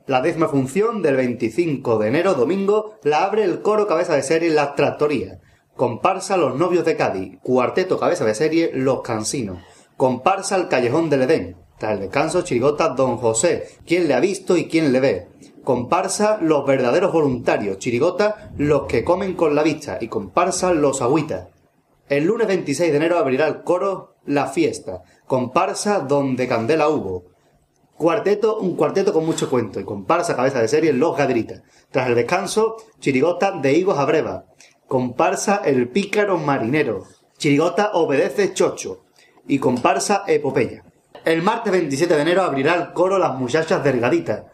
La 0.08 0.22
décima 0.22 0.48
función 0.48 1.02
del 1.02 1.14
25 1.14 1.98
de 1.98 2.08
enero, 2.08 2.34
domingo, 2.34 2.96
la 3.04 3.22
abre 3.22 3.44
el 3.44 3.62
coro 3.62 3.86
cabeza 3.86 4.16
de 4.16 4.24
serie 4.24 4.50
La 4.50 4.74
Tractoría. 4.74 5.38
Comparsa 5.76 6.36
Los 6.36 6.56
Novios 6.56 6.84
de 6.84 6.96
Cádiz. 6.96 7.38
Cuarteto 7.44 7.96
cabeza 8.00 8.24
de 8.24 8.34
serie 8.34 8.72
Los 8.74 9.02
Cansinos. 9.02 9.58
Comparsa 9.98 10.54
El 10.54 10.68
Callejón 10.68 11.10
del 11.10 11.22
Edén. 11.22 11.56
Tras 11.76 11.94
el 11.94 11.98
descanso, 12.02 12.42
chirigota 12.42 12.90
Don 12.90 13.16
José. 13.16 13.66
¿Quién 13.84 14.06
le 14.06 14.14
ha 14.14 14.20
visto 14.20 14.56
y 14.56 14.68
quién 14.68 14.92
le 14.92 15.00
ve? 15.00 15.26
Comparsa 15.64 16.38
Los 16.40 16.64
Verdaderos 16.64 17.12
Voluntarios. 17.12 17.78
Chirigota 17.78 18.52
Los 18.56 18.84
que 18.84 19.02
comen 19.02 19.34
con 19.34 19.56
la 19.56 19.64
vista. 19.64 19.98
Y 20.00 20.06
comparsa 20.06 20.72
Los 20.72 21.02
Agüitas. 21.02 21.48
El 22.08 22.26
lunes 22.26 22.46
26 22.46 22.92
de 22.92 22.96
enero 22.96 23.18
abrirá 23.18 23.48
el 23.48 23.64
coro 23.64 24.14
La 24.24 24.46
Fiesta. 24.46 25.02
Comparsa 25.26 25.98
Donde 25.98 26.46
Candela 26.46 26.88
hubo. 26.90 27.24
Cuarteto, 27.96 28.60
un 28.60 28.76
cuarteto 28.76 29.12
con 29.12 29.26
mucho 29.26 29.50
cuento 29.50 29.80
y 29.80 29.84
comparsa 29.84 30.36
cabeza 30.36 30.60
de 30.60 30.68
serie 30.68 30.92
Los 30.92 31.16
Gadritas. 31.16 31.62
Tras 31.90 32.06
el 32.06 32.14
descanso, 32.14 32.76
chirigota 33.00 33.50
de 33.50 33.72
higos 33.72 33.98
a 33.98 34.04
breva. 34.04 34.44
Comparsa 34.86 35.56
El 35.64 35.88
Pícaro 35.88 36.38
Marinero. 36.38 37.02
Chirigota 37.36 37.90
Obedece 37.94 38.54
Chocho. 38.54 39.07
Y 39.48 39.58
comparsa 39.58 40.24
Epopeya. 40.26 40.84
El 41.24 41.42
martes 41.42 41.72
27 41.72 42.14
de 42.14 42.22
enero 42.22 42.42
abrirá 42.42 42.74
el 42.74 42.92
coro 42.92 43.18
Las 43.18 43.34
Muchachas 43.34 43.82
Delgaditas. 43.82 44.44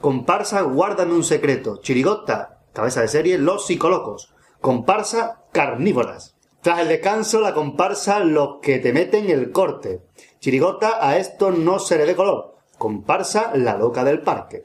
Comparsa 0.00 0.60
Guárdame 0.60 1.14
un 1.14 1.24
secreto. 1.24 1.78
Chirigota, 1.78 2.60
cabeza 2.72 3.00
de 3.00 3.08
serie 3.08 3.38
Los 3.38 3.66
Psicolocos. 3.66 4.34
Comparsa 4.60 5.42
Carnívoras. 5.52 6.36
Tras 6.60 6.80
el 6.80 6.88
descanso, 6.88 7.40
la 7.40 7.54
comparsa 7.54 8.20
Los 8.20 8.60
que 8.60 8.78
te 8.78 8.92
meten 8.92 9.30
el 9.30 9.52
corte. 9.52 10.02
Chirigota, 10.38 11.06
a 11.06 11.16
esto 11.16 11.50
no 11.50 11.78
se 11.78 11.96
le 11.96 12.04
ve 12.04 12.14
color. 12.14 12.56
Comparsa 12.76 13.52
La 13.54 13.78
Loca 13.78 14.04
del 14.04 14.20
Parque. 14.20 14.64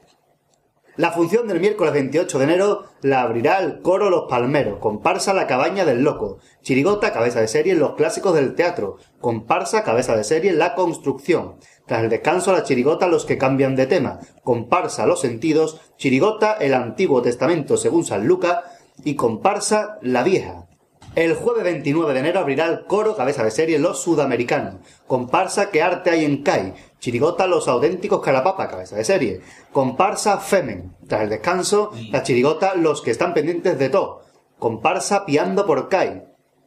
La 0.96 1.10
función 1.10 1.48
del 1.48 1.58
miércoles 1.58 1.94
28 1.94 2.38
de 2.38 2.44
enero 2.44 2.84
la 3.00 3.22
abrirá 3.22 3.60
el 3.60 3.80
coro 3.80 4.10
Los 4.10 4.28
Palmeros, 4.28 4.78
comparsa 4.78 5.32
La 5.32 5.46
Cabaña 5.46 5.86
del 5.86 6.02
Loco, 6.02 6.36
chirigota 6.60 7.14
cabeza 7.14 7.40
de 7.40 7.48
serie 7.48 7.74
Los 7.74 7.94
Clásicos 7.94 8.34
del 8.34 8.54
Teatro, 8.54 8.98
comparsa 9.18 9.84
cabeza 9.84 10.14
de 10.14 10.22
serie 10.22 10.52
La 10.52 10.74
Construcción. 10.74 11.54
Tras 11.86 12.02
el 12.02 12.10
descanso 12.10 12.52
la 12.52 12.64
chirigota 12.64 13.06
Los 13.06 13.24
que 13.24 13.38
cambian 13.38 13.74
de 13.74 13.86
tema, 13.86 14.20
comparsa 14.44 15.06
Los 15.06 15.22
Sentidos, 15.22 15.80
chirigota 15.96 16.52
El 16.52 16.74
Antiguo 16.74 17.22
Testamento 17.22 17.78
según 17.78 18.04
San 18.04 18.26
Lucas 18.26 18.58
y 19.02 19.14
comparsa 19.14 19.96
La 20.02 20.22
Vieja. 20.22 20.66
El 21.14 21.34
jueves 21.34 21.64
29 21.64 22.12
de 22.12 22.20
enero 22.20 22.40
abrirá 22.40 22.66
el 22.66 22.84
coro 22.84 23.16
cabeza 23.16 23.44
de 23.44 23.50
serie 23.50 23.78
Los 23.78 24.02
Sudamericanos, 24.02 24.76
comparsa 25.06 25.70
Que 25.70 25.82
Arte 25.82 26.10
hay 26.10 26.24
en 26.26 26.42
CAI, 26.42 26.74
chirigota 27.02 27.48
Los 27.48 27.66
Auténticos 27.66 28.20
Carapapa, 28.20 28.68
cabeza 28.68 28.94
de 28.94 29.04
serie, 29.04 29.40
comparsa 29.72 30.38
Femen, 30.38 30.94
tras 31.08 31.22
el 31.22 31.30
descanso 31.30 31.90
la 32.12 32.22
chirigota 32.22 32.76
Los 32.76 33.02
que 33.02 33.10
están 33.10 33.34
pendientes 33.34 33.76
de 33.76 33.88
todo, 33.88 34.22
comparsa 34.60 35.26
Piando 35.26 35.66
por 35.66 35.88
CAI, 35.88 36.22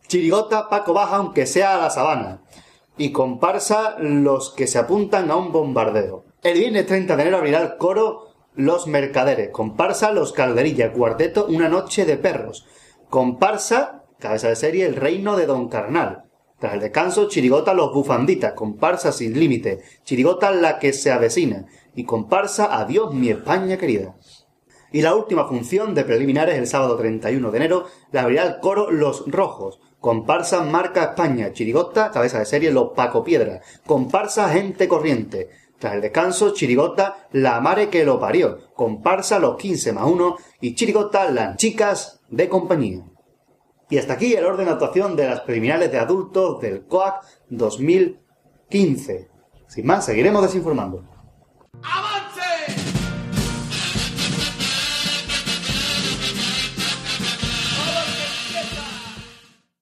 chirigota 0.08 0.68
Paco 0.68 0.94
Baja 0.94 1.16
aunque 1.16 1.46
sea 1.46 1.76
a 1.76 1.82
la 1.82 1.90
sabana, 1.90 2.42
y 2.98 3.14
comparsa 3.14 3.96
Los 3.98 4.50
que 4.50 4.68
se 4.68 4.78
apuntan 4.78 5.32
a 5.32 5.38
un 5.38 5.54
bombardeo. 5.54 6.26
El 6.44 6.60
viernes 6.60 6.86
30 6.86 7.16
de 7.16 7.22
enero 7.22 7.38
abrirá 7.38 7.62
el 7.62 7.78
coro 7.78 8.34
Los 8.56 8.88
Mercaderes, 8.88 9.52
comparsa 9.52 10.12
Los 10.12 10.34
Calderilla, 10.34 10.92
cuarteto 10.92 11.46
Una 11.46 11.70
Noche 11.70 12.04
de 12.04 12.18
Perros, 12.18 12.68
comparsa 13.10 14.04
Cabeza 14.20 14.50
de 14.50 14.58
serie 14.58 14.86
El 14.86 14.98
Reino 14.98 15.38
de 15.38 15.46
Don 15.46 15.70
Carnal. 15.70 16.25
Tras 16.60 16.74
el 16.74 16.80
descanso, 16.80 17.28
Chirigota 17.28 17.74
Los 17.74 17.94
Bufanditas, 17.94 18.54
comparsa 18.54 19.12
sin 19.12 19.38
límite, 19.38 19.82
Chirigota 20.04 20.52
La 20.52 20.80
que 20.80 20.94
se 20.94 21.12
avecina. 21.12 21.66
Y 21.96 22.06
comparsa 22.06 22.78
Adiós 22.78 23.14
mi 23.14 23.30
España 23.30 23.78
querida. 23.78 24.16
Y 24.92 25.02
la 25.02 25.14
última 25.16 25.46
función 25.48 25.94
de 25.94 26.06
preliminares 26.06 26.58
el 26.58 26.68
sábado 26.68 26.96
31 26.96 27.52
de 27.52 27.58
enero 27.58 27.86
la 28.14 28.22
abrirá 28.22 28.46
el 28.46 28.60
coro 28.60 28.92
Los 28.92 29.30
Rojos, 29.30 29.82
comparsa 30.00 30.64
Marca 30.64 31.04
España, 31.04 31.52
Chirigota, 31.52 32.12
cabeza 32.12 32.40
de 32.40 32.46
serie 32.46 32.72
Los 32.72 32.92
Paco 32.96 33.22
Piedra, 33.22 33.60
comparsa 33.86 34.48
Gente 34.48 34.88
Corriente. 34.88 35.50
Tras 35.80 35.96
el 35.96 36.02
descanso, 36.02 36.54
Chirigota 36.54 37.28
La 37.34 37.60
Mare 37.60 37.90
que 37.90 38.06
lo 38.06 38.22
parió, 38.22 38.74
comparsa 38.74 39.40
Los 39.40 39.58
15 39.58 39.92
más 39.92 40.06
1 40.06 40.38
y 40.62 40.76
Chirigota 40.76 41.30
Las 41.30 41.58
Chicas 41.58 42.22
de 42.30 42.48
compañía. 42.48 43.04
Y 43.90 44.00
hasta 44.00 44.14
aquí 44.14 44.34
el 44.34 44.46
orden 44.46 44.66
de 44.66 44.72
actuación 44.72 45.16
de 45.16 45.28
las 45.28 45.42
preliminares 45.42 45.92
de 45.92 46.00
adultos 46.00 46.60
del 46.60 46.88
COAC 46.88 47.24
2015. 47.50 49.30
Sin 49.68 49.86
más, 49.86 50.06
seguiremos 50.06 50.42
desinformando. 50.42 51.04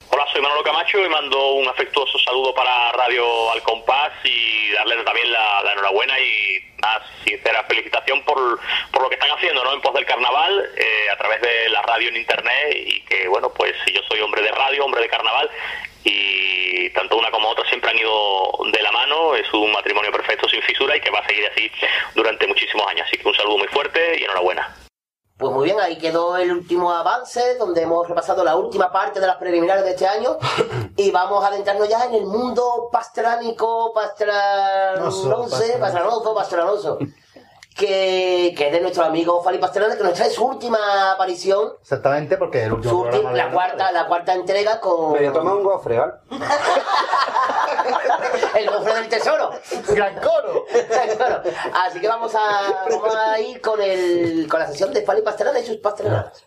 Hola, 0.09 0.25
soy 0.33 0.41
Manolo 0.41 0.63
Camacho 0.63 0.99
y 0.99 1.09
mando 1.09 1.53
un 1.53 1.67
afectuoso 1.69 2.19
saludo 2.19 2.53
para 2.53 2.91
Radio 2.91 3.51
Al 3.51 3.63
Compás 3.63 4.11
y 4.25 4.73
darles 4.73 5.05
también 5.05 5.31
la, 5.31 5.63
la 5.63 5.71
enhorabuena 5.71 6.19
y 6.19 6.72
una 6.83 7.01
sincera 7.23 7.63
felicitación 7.63 8.21
por, 8.23 8.59
por 8.91 9.01
lo 9.01 9.09
que 9.09 9.15
están 9.15 9.31
haciendo 9.31 9.63
¿no? 9.63 9.73
en 9.73 9.81
pos 9.81 9.93
del 9.93 10.05
carnaval 10.05 10.69
eh, 10.75 11.09
a 11.11 11.17
través 11.17 11.41
de 11.41 11.69
la 11.69 11.81
radio 11.81 12.09
en 12.09 12.17
internet 12.17 12.75
y 12.75 13.01
que 13.01 13.27
bueno 13.27 13.51
pues 13.53 13.73
yo 13.93 14.01
soy 14.09 14.19
hombre 14.21 14.41
de 14.41 14.51
radio, 14.51 14.85
hombre 14.85 15.01
de 15.01 15.09
carnaval 15.09 15.49
y 16.03 16.89
tanto 16.89 17.17
una 17.17 17.31
como 17.31 17.49
otra 17.49 17.65
siempre 17.69 17.89
han 17.89 17.97
ido 17.97 18.51
de 18.71 18.81
la 18.81 18.91
mano, 18.91 19.35
es 19.35 19.51
un 19.53 19.71
matrimonio 19.71 20.11
perfecto 20.11 20.49
sin 20.49 20.61
fisura 20.61 20.97
y 20.97 21.01
que 21.01 21.09
va 21.09 21.19
a 21.19 21.27
seguir 21.27 21.45
así 21.47 21.71
durante 22.13 22.45
muchísimos 22.45 22.85
años. 22.87 23.07
Así 23.07 23.17
que 23.17 23.27
un 23.27 23.35
saludo 23.35 23.59
muy 23.59 23.67
fuerte 23.69 24.19
y 24.19 24.23
enhorabuena. 24.23 24.82
Pues 25.37 25.51
muy 25.51 25.65
bien, 25.65 25.79
ahí 25.79 25.97
quedó 25.97 26.37
el 26.37 26.51
último 26.51 26.91
avance, 26.91 27.57
donde 27.57 27.81
hemos 27.81 28.07
repasado 28.07 28.43
la 28.43 28.55
última 28.55 28.91
parte 28.91 29.19
de 29.19 29.25
las 29.25 29.37
preliminares 29.37 29.83
de 29.83 29.91
este 29.91 30.07
año. 30.07 30.37
y 30.95 31.09
vamos 31.09 31.43
a 31.43 31.47
adentrarnos 31.47 31.89
ya 31.89 32.05
en 32.05 32.13
el 32.13 32.25
mundo 32.25 32.89
pastránico, 32.91 33.91
pastranoso, 33.93 35.47
pastranoso, 35.79 36.35
pastranoso. 36.35 36.99
Que, 37.75 38.53
que 38.55 38.67
es 38.67 38.71
de 38.71 38.81
nuestro 38.81 39.03
amigo 39.03 39.41
Fali 39.41 39.57
Pastrana, 39.57 39.97
que 39.97 40.03
nos 40.03 40.13
trae 40.13 40.29
su 40.29 40.45
última 40.45 41.11
aparición, 41.13 41.73
Exactamente, 41.81 42.37
porque 42.37 42.63
el 42.65 42.73
último 42.73 42.93
su 42.93 43.01
última- 43.01 43.31
la 43.31 43.49
cuarta, 43.51 43.91
la 43.91 44.05
cuarta 44.07 44.33
entrega 44.35 44.79
con 44.79 45.13
Me 45.13 45.19
voy 45.19 45.25
a 45.27 45.33
tomar 45.33 45.55
un 45.55 45.63
gofre, 45.63 45.97
¿vale? 45.97 46.13
el 48.59 48.65
cofre 48.67 48.93
del 48.93 49.09
tesoro. 49.09 49.51
¡Gran 49.89 50.15
coro! 50.19 50.65
Gran 50.89 51.17
coro. 51.17 51.41
Así 51.73 51.99
que 51.99 52.07
vamos 52.07 52.33
a, 52.35 52.85
vamos 52.89 53.15
a 53.15 53.39
ir 53.39 53.59
con, 53.59 53.81
el, 53.81 54.47
con 54.47 54.59
la 54.59 54.67
sesión 54.67 54.93
de 54.93 55.01
Fali 55.01 55.23
Pastrana 55.23 55.57
y 55.59 55.65
sus 55.65 55.77
pastranadas. 55.77 56.45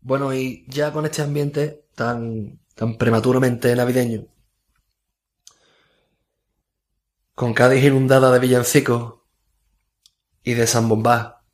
Bueno, 0.00 0.32
y 0.32 0.64
ya 0.68 0.92
con 0.92 1.04
este 1.04 1.22
ambiente 1.22 1.86
tan, 1.94 2.60
tan 2.74 2.96
prematuramente 2.96 3.74
navideño, 3.74 4.26
con 7.34 7.52
Cádiz 7.54 7.84
inundada 7.84 8.30
de 8.32 8.38
villancicos 8.38 9.14
y 10.42 10.54
de 10.54 10.66
San 10.66 10.88
Bombá, 10.88 11.44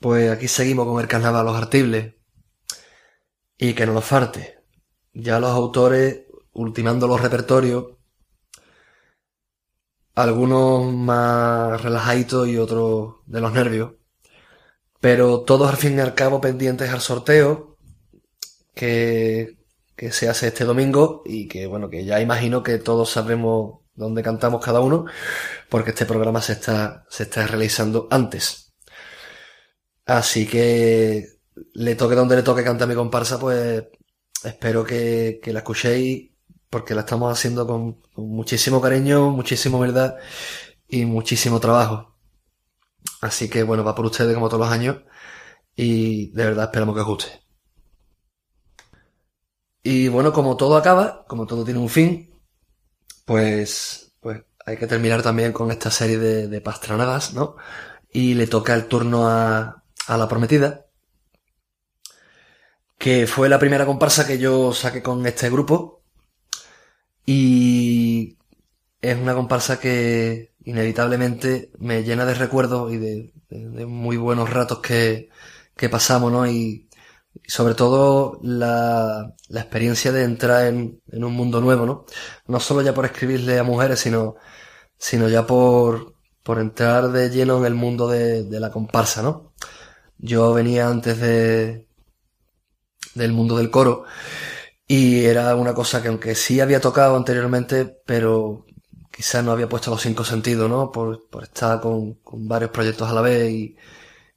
pues 0.00 0.30
aquí 0.30 0.48
seguimos 0.48 0.86
con 0.86 1.00
el 1.00 1.08
carnaval 1.08 1.46
Los 1.46 1.56
Artibles 1.56 2.14
y 3.56 3.74
que 3.74 3.86
no 3.86 3.92
nos 3.94 4.04
falte. 4.04 4.58
Ya 5.14 5.38
los 5.38 5.50
autores 5.50 6.26
ultimando 6.52 7.06
los 7.06 7.20
repertorios, 7.20 7.96
algunos 10.14 10.92
más 10.92 11.80
relajaditos 11.80 12.48
y 12.48 12.58
otros 12.58 13.16
de 13.26 13.40
los 13.40 13.52
nervios, 13.52 13.92
pero 15.02 15.42
todos 15.42 15.68
al 15.68 15.76
fin 15.76 15.98
y 15.98 16.00
al 16.00 16.14
cabo 16.14 16.40
pendientes 16.40 16.90
al 16.90 17.00
sorteo 17.00 17.76
que, 18.72 19.58
que 19.96 20.12
se 20.12 20.28
hace 20.28 20.46
este 20.46 20.64
domingo 20.64 21.22
y 21.26 21.48
que 21.48 21.66
bueno, 21.66 21.90
que 21.90 22.04
ya 22.04 22.20
imagino 22.20 22.62
que 22.62 22.78
todos 22.78 23.10
sabremos 23.10 23.80
dónde 23.94 24.22
cantamos 24.22 24.64
cada 24.64 24.80
uno, 24.80 25.06
porque 25.68 25.90
este 25.90 26.06
programa 26.06 26.40
se 26.40 26.52
está, 26.52 27.04
se 27.10 27.24
está 27.24 27.46
realizando 27.48 28.06
antes. 28.12 28.72
Así 30.06 30.46
que 30.46 31.40
le 31.74 31.94
toque 31.96 32.14
donde 32.14 32.36
le 32.36 32.42
toque 32.44 32.62
cantar 32.62 32.88
mi 32.88 32.94
comparsa, 32.94 33.40
pues 33.40 33.84
espero 34.44 34.84
que, 34.84 35.40
que 35.42 35.52
la 35.52 35.60
escuchéis, 35.60 36.30
porque 36.70 36.94
la 36.94 37.00
estamos 37.00 37.32
haciendo 37.32 37.66
con, 37.66 38.00
muchísimo 38.16 38.80
cariño, 38.80 39.30
muchísima 39.30 39.80
verdad 39.80 40.16
y 40.88 41.04
muchísimo 41.06 41.58
trabajo. 41.58 42.11
Así 43.20 43.48
que 43.48 43.62
bueno, 43.62 43.84
va 43.84 43.94
por 43.94 44.06
ustedes 44.06 44.34
como 44.34 44.48
todos 44.48 44.66
los 44.66 44.72
años 44.72 44.98
y 45.76 46.30
de 46.32 46.44
verdad 46.44 46.64
esperamos 46.66 46.94
que 46.94 47.00
os 47.00 47.06
guste. 47.06 47.42
Y 49.82 50.08
bueno, 50.08 50.32
como 50.32 50.56
todo 50.56 50.76
acaba, 50.76 51.24
como 51.26 51.46
todo 51.46 51.64
tiene 51.64 51.80
un 51.80 51.88
fin, 51.88 52.32
pues, 53.24 54.14
pues 54.20 54.42
hay 54.64 54.76
que 54.76 54.86
terminar 54.86 55.22
también 55.22 55.52
con 55.52 55.70
esta 55.70 55.90
serie 55.90 56.18
de, 56.18 56.60
pastranadas, 56.60 57.34
¿no? 57.34 57.56
Y 58.12 58.34
le 58.34 58.46
toca 58.46 58.74
el 58.74 58.86
turno 58.86 59.28
a, 59.28 59.84
a 60.06 60.16
la 60.16 60.28
prometida, 60.28 60.86
que 62.98 63.26
fue 63.26 63.48
la 63.48 63.58
primera 63.58 63.86
comparsa 63.86 64.26
que 64.26 64.38
yo 64.38 64.72
saqué 64.72 65.02
con 65.02 65.26
este 65.26 65.50
grupo 65.50 66.02
y 67.26 68.38
es 69.00 69.16
una 69.16 69.34
comparsa 69.34 69.80
que 69.80 70.51
inevitablemente 70.64 71.70
me 71.78 72.02
llena 72.04 72.24
de 72.26 72.34
recuerdos 72.34 72.92
y 72.92 72.98
de, 72.98 73.32
muy 73.86 74.16
buenos 74.16 74.50
ratos 74.50 74.80
que, 74.80 75.28
que 75.76 75.88
pasamos, 75.88 76.32
¿no? 76.32 76.46
Y, 76.46 76.88
y 77.34 77.50
sobre 77.50 77.74
todo 77.74 78.38
la, 78.42 79.34
la 79.48 79.60
experiencia 79.60 80.12
de 80.12 80.24
entrar 80.24 80.66
en, 80.66 81.00
en 81.10 81.24
un 81.24 81.34
mundo 81.34 81.60
nuevo, 81.60 81.86
¿no? 81.86 82.04
No 82.46 82.60
solo 82.60 82.82
ya 82.82 82.94
por 82.94 83.04
escribirle 83.06 83.58
a 83.58 83.64
mujeres, 83.64 84.00
sino, 84.00 84.36
sino 84.98 85.28
ya 85.28 85.46
por, 85.46 86.14
por 86.42 86.58
entrar 86.60 87.10
de 87.12 87.30
lleno 87.30 87.58
en 87.58 87.66
el 87.66 87.74
mundo 87.74 88.08
de, 88.08 88.44
de 88.44 88.60
la 88.60 88.70
comparsa, 88.70 89.22
¿no? 89.22 89.54
Yo 90.18 90.52
venía 90.54 90.88
antes 90.88 91.20
de, 91.20 91.88
del 93.14 93.32
mundo 93.32 93.56
del 93.56 93.70
coro 93.70 94.04
Y 94.86 95.24
era 95.26 95.54
una 95.56 95.74
cosa 95.74 96.02
que 96.02 96.08
aunque 96.08 96.34
sí 96.34 96.60
había 96.60 96.80
tocado 96.80 97.16
anteriormente, 97.16 97.86
pero 98.06 98.66
quizás 99.22 99.44
no 99.44 99.52
había 99.52 99.68
puesto 99.68 99.88
los 99.92 100.02
cinco 100.02 100.24
sentidos, 100.24 100.68
¿no? 100.68 100.90
Por, 100.90 101.28
estar 101.44 101.80
con, 101.80 102.18
varios 102.48 102.72
proyectos 102.72 103.08
a 103.08 103.14
la 103.14 103.20
vez 103.20 103.76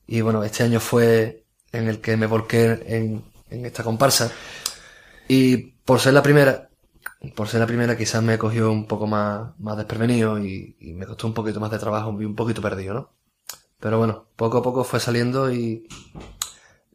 y, 0.06 0.22
bueno, 0.22 0.44
este 0.44 0.62
año 0.62 0.80
fue 0.80 1.44
en 1.72 1.88
el 1.88 2.02
que 2.02 2.16
me 2.18 2.28
volqué 2.28 2.84
en, 2.86 3.24
esta 3.50 3.84
comparsa. 3.84 4.32
Y 5.28 5.58
por 5.58 6.00
ser 6.00 6.14
la 6.14 6.22
primera, 6.22 6.70
por 7.36 7.48
ser 7.48 7.62
la 7.62 7.66
primera 7.66 7.98
quizás 7.98 8.22
me 8.22 8.38
cogió 8.38 8.72
un 8.72 8.86
poco 8.86 9.08
más, 9.08 9.56
desprevenido 9.76 10.38
y, 10.38 10.76
me 10.96 11.08
costó 11.08 11.26
un 11.26 11.34
poquito 11.34 11.60
más 11.60 11.72
de 11.72 11.80
trabajo 11.80 12.10
un 12.10 12.36
poquito 12.36 12.62
perdido, 12.62 12.94
¿no? 12.94 13.10
Pero 13.80 13.98
bueno, 13.98 14.28
poco 14.36 14.60
a 14.60 14.62
poco 14.62 14.84
fue 14.84 15.00
saliendo 15.00 15.52
y 15.52 15.88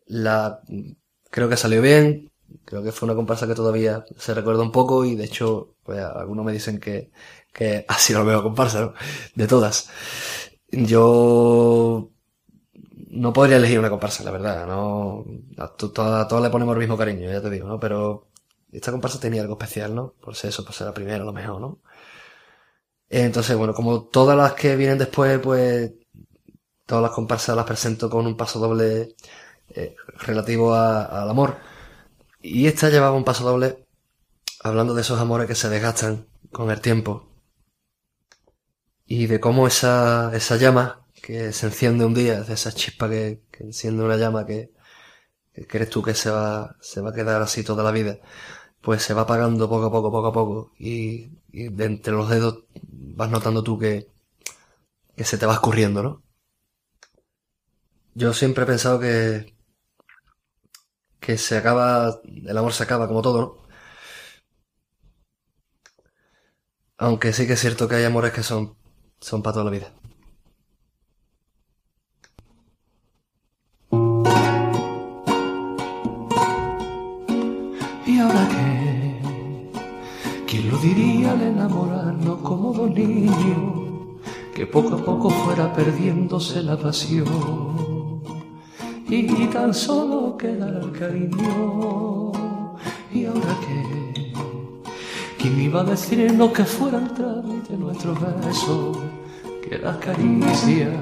la 0.07 0.61
creo 1.29 1.49
que 1.49 1.57
salió 1.57 1.83
bien. 1.83 2.30
Creo 2.65 2.83
que 2.83 2.93
fue 2.93 3.07
una 3.07 3.15
comparsa 3.17 3.47
que 3.47 3.55
todavía 3.55 4.05
se 4.19 4.35
recuerda 4.35 4.63
un 4.63 4.73
poco 4.73 5.05
y 5.05 5.17
de 5.17 5.25
hecho, 5.25 5.77
pues 5.85 6.01
algunos 6.01 6.45
me 6.45 6.53
dicen 6.53 6.79
que, 6.81 7.11
que 7.53 7.85
ha 7.89 7.95
sido 7.99 8.21
la 8.21 8.27
mejor 8.27 8.43
comparsa, 8.45 8.81
¿no? 8.83 8.95
De 9.35 9.47
todas. 9.47 9.91
Yo 10.71 12.11
no 13.11 13.33
podría 13.33 13.57
elegir 13.59 13.79
una 13.79 13.91
comparsa, 13.91 14.25
la 14.25 14.31
verdad, 14.31 14.67
no, 14.67 15.25
a, 15.59 15.69
to- 15.69 15.91
to- 15.93 16.03
a 16.03 16.29
todas 16.29 16.45
le 16.45 16.51
ponemos 16.51 16.75
el 16.75 16.81
mismo 16.81 16.97
cariño, 16.97 17.31
ya 17.31 17.43
te 17.43 17.51
digo, 17.51 17.69
¿no? 17.69 17.81
Pero 17.81 18.29
esta 18.73 18.93
comparsa 18.93 19.21
tenía 19.21 19.43
algo 19.43 19.55
especial, 19.55 19.95
¿no? 19.95 20.15
Por 20.21 20.35
ser 20.37 20.51
eso, 20.51 20.65
por 20.65 20.75
ser 20.75 20.87
la 20.89 20.95
primera, 20.95 21.23
a 21.23 21.27
lo 21.27 21.33
mejor, 21.33 21.61
¿no? 21.61 21.81
Entonces, 23.09 23.57
bueno, 23.57 23.75
como 23.75 24.05
todas 24.05 24.37
las 24.37 24.55
que 24.55 24.77
vienen 24.77 24.99
después, 24.99 25.39
pues 25.41 25.93
todas 26.87 27.03
las 27.03 27.13
comparsas 27.13 27.57
las 27.57 27.67
presento 27.67 28.11
con 28.11 28.27
un 28.27 28.37
paso 28.37 28.59
doble 28.61 29.17
eh, 29.71 29.97
relativo 30.21 30.75
a- 30.75 31.05
al 31.23 31.31
amor. 31.31 31.57
Y 32.43 32.67
esta 32.67 32.89
llevaba 32.89 33.17
un 33.17 33.25
paso 33.25 33.45
doble 33.45 33.87
hablando 34.63 34.95
de 34.95 35.03
esos 35.03 35.21
amores 35.21 35.47
que 35.47 35.55
se 35.55 35.69
desgastan 35.69 36.27
con 36.53 36.71
el 36.71 36.81
tiempo. 36.81 37.29
Y 39.07 39.27
de 39.27 39.41
cómo 39.41 39.67
esa, 39.67 40.35
esa 40.35 40.57
llama 40.57 41.05
que 41.23 41.53
se 41.53 41.67
enciende 41.67 42.05
un 42.05 42.15
día, 42.15 42.43
de 42.43 42.55
esa 42.55 42.73
chispa 42.73 43.09
que, 43.09 43.43
que 43.51 43.65
enciende 43.65 44.05
una 44.05 44.17
llama 44.17 44.47
que, 44.47 44.73
que 45.53 45.67
crees 45.67 45.91
tú 45.91 46.03
que 46.03 46.15
se 46.15 46.31
va, 46.31 46.77
se 46.81 47.01
va 47.01 47.11
a 47.11 47.15
quedar 47.15 47.43
así 47.43 47.63
toda 47.65 47.85
la 47.85 47.91
vida, 47.91 48.19
pues 48.81 49.03
se 49.03 49.15
va 49.15 49.23
apagando 49.23 49.69
poco 49.69 49.87
a 49.87 49.91
poco, 49.91 50.11
poco 50.11 50.29
a 50.29 50.33
poco. 50.33 50.73
Y, 50.79 51.31
y 51.53 51.69
de 51.69 51.85
entre 51.85 52.15
los 52.15 52.29
dedos 52.31 52.65
vas 52.83 53.31
notando 53.31 53.63
tú 53.63 53.79
que, 53.79 54.09
que 55.17 55.25
se 55.25 55.39
te 55.39 55.47
va 55.47 55.55
escurriendo, 55.55 56.03
¿no? 56.03 56.23
Yo 58.15 58.33
siempre 58.33 58.65
he 58.65 58.67
pensado 58.67 58.99
que, 59.01 59.55
que 61.21 61.39
se 61.39 61.57
acaba, 61.59 62.21
el 62.25 62.57
amor 62.59 62.73
se 62.73 62.83
acaba 62.83 63.07
como 63.07 63.23
todo, 63.23 63.41
¿no? 63.41 63.61
Aunque 66.99 67.33
sí 67.33 67.47
que 67.47 67.55
es 67.55 67.61
cierto 67.61 67.89
que 67.89 67.97
hay 67.97 68.05
amores 68.05 68.33
que 68.33 68.43
son, 68.43 68.77
son 69.21 69.43
para 69.43 69.55
toda 69.55 69.65
la 69.67 69.71
vida. 69.71 69.93
¿Y 78.07 78.19
ahora 78.19 78.49
qué? 78.51 79.21
¿Quién 80.47 80.71
lo 80.71 80.79
diría 80.79 81.33
al 81.33 81.43
enamorarnos 81.43 82.41
como 82.43 82.73
dos 82.73 82.91
niños? 82.91 84.19
Que 84.55 84.67
poco 84.67 84.95
a 84.97 85.05
poco 85.05 85.31
fuera 85.31 85.73
perdiéndose 85.73 86.63
la 86.63 86.77
pasión 86.77 87.90
y 89.13 89.47
tan 89.47 89.75
solo 89.75 90.37
quedara 90.37 90.81
el 90.81 90.93
cariño. 90.93 92.33
¿Y 93.13 93.25
ahora 93.25 93.57
qué? 93.61 94.33
¿Quién 95.37 95.61
iba 95.61 95.81
a 95.81 95.85
decirnos 95.85 96.53
que 96.53 96.65
fueran 96.65 97.13
trámite 97.15 97.77
nuestros 97.77 98.19
besos? 98.21 98.99
Que 99.69 99.79
las 99.79 99.97
caricias 99.97 100.93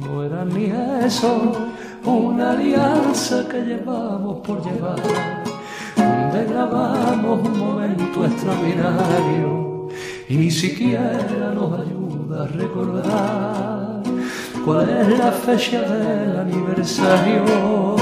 no 0.00 0.24
eran 0.24 0.48
ni 0.48 0.72
eso, 1.04 1.52
una 2.04 2.52
alianza 2.52 3.46
que 3.48 3.60
llevamos 3.60 4.40
por 4.46 4.64
llevar 4.64 5.02
donde 5.96 6.44
grabamos 6.44 7.48
un 7.48 7.58
momento 7.58 8.24
extraordinario 8.24 9.88
y 10.28 10.36
ni 10.36 10.50
siquiera 10.50 11.52
nos 11.54 11.80
ayuda 11.80 12.44
a 12.44 12.46
recordar 12.46 13.87
cuál 14.68 14.90
es 14.90 15.18
la 15.18 15.32
fecha 15.32 15.80
del 15.80 16.38
aniversario. 16.40 17.96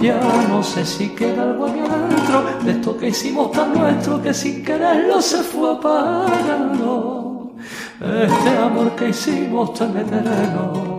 Ya 0.00 0.20
no 0.48 0.60
sé 0.60 0.84
si 0.84 1.10
queda 1.10 1.44
algo 1.44 1.66
aquí 1.66 1.78
adentro 1.78 2.44
de 2.64 2.70
esto 2.72 2.98
que 2.98 3.08
hicimos 3.08 3.52
tan 3.52 3.72
nuestro 3.72 4.20
que 4.20 4.34
sin 4.34 4.64
quererlo 4.64 5.22
se 5.22 5.38
fue 5.44 5.72
apagando. 5.72 7.52
Este 8.00 8.58
amor 8.58 8.90
que 8.96 9.10
hicimos 9.10 9.72
tan 9.74 9.96
eterno 9.96 10.93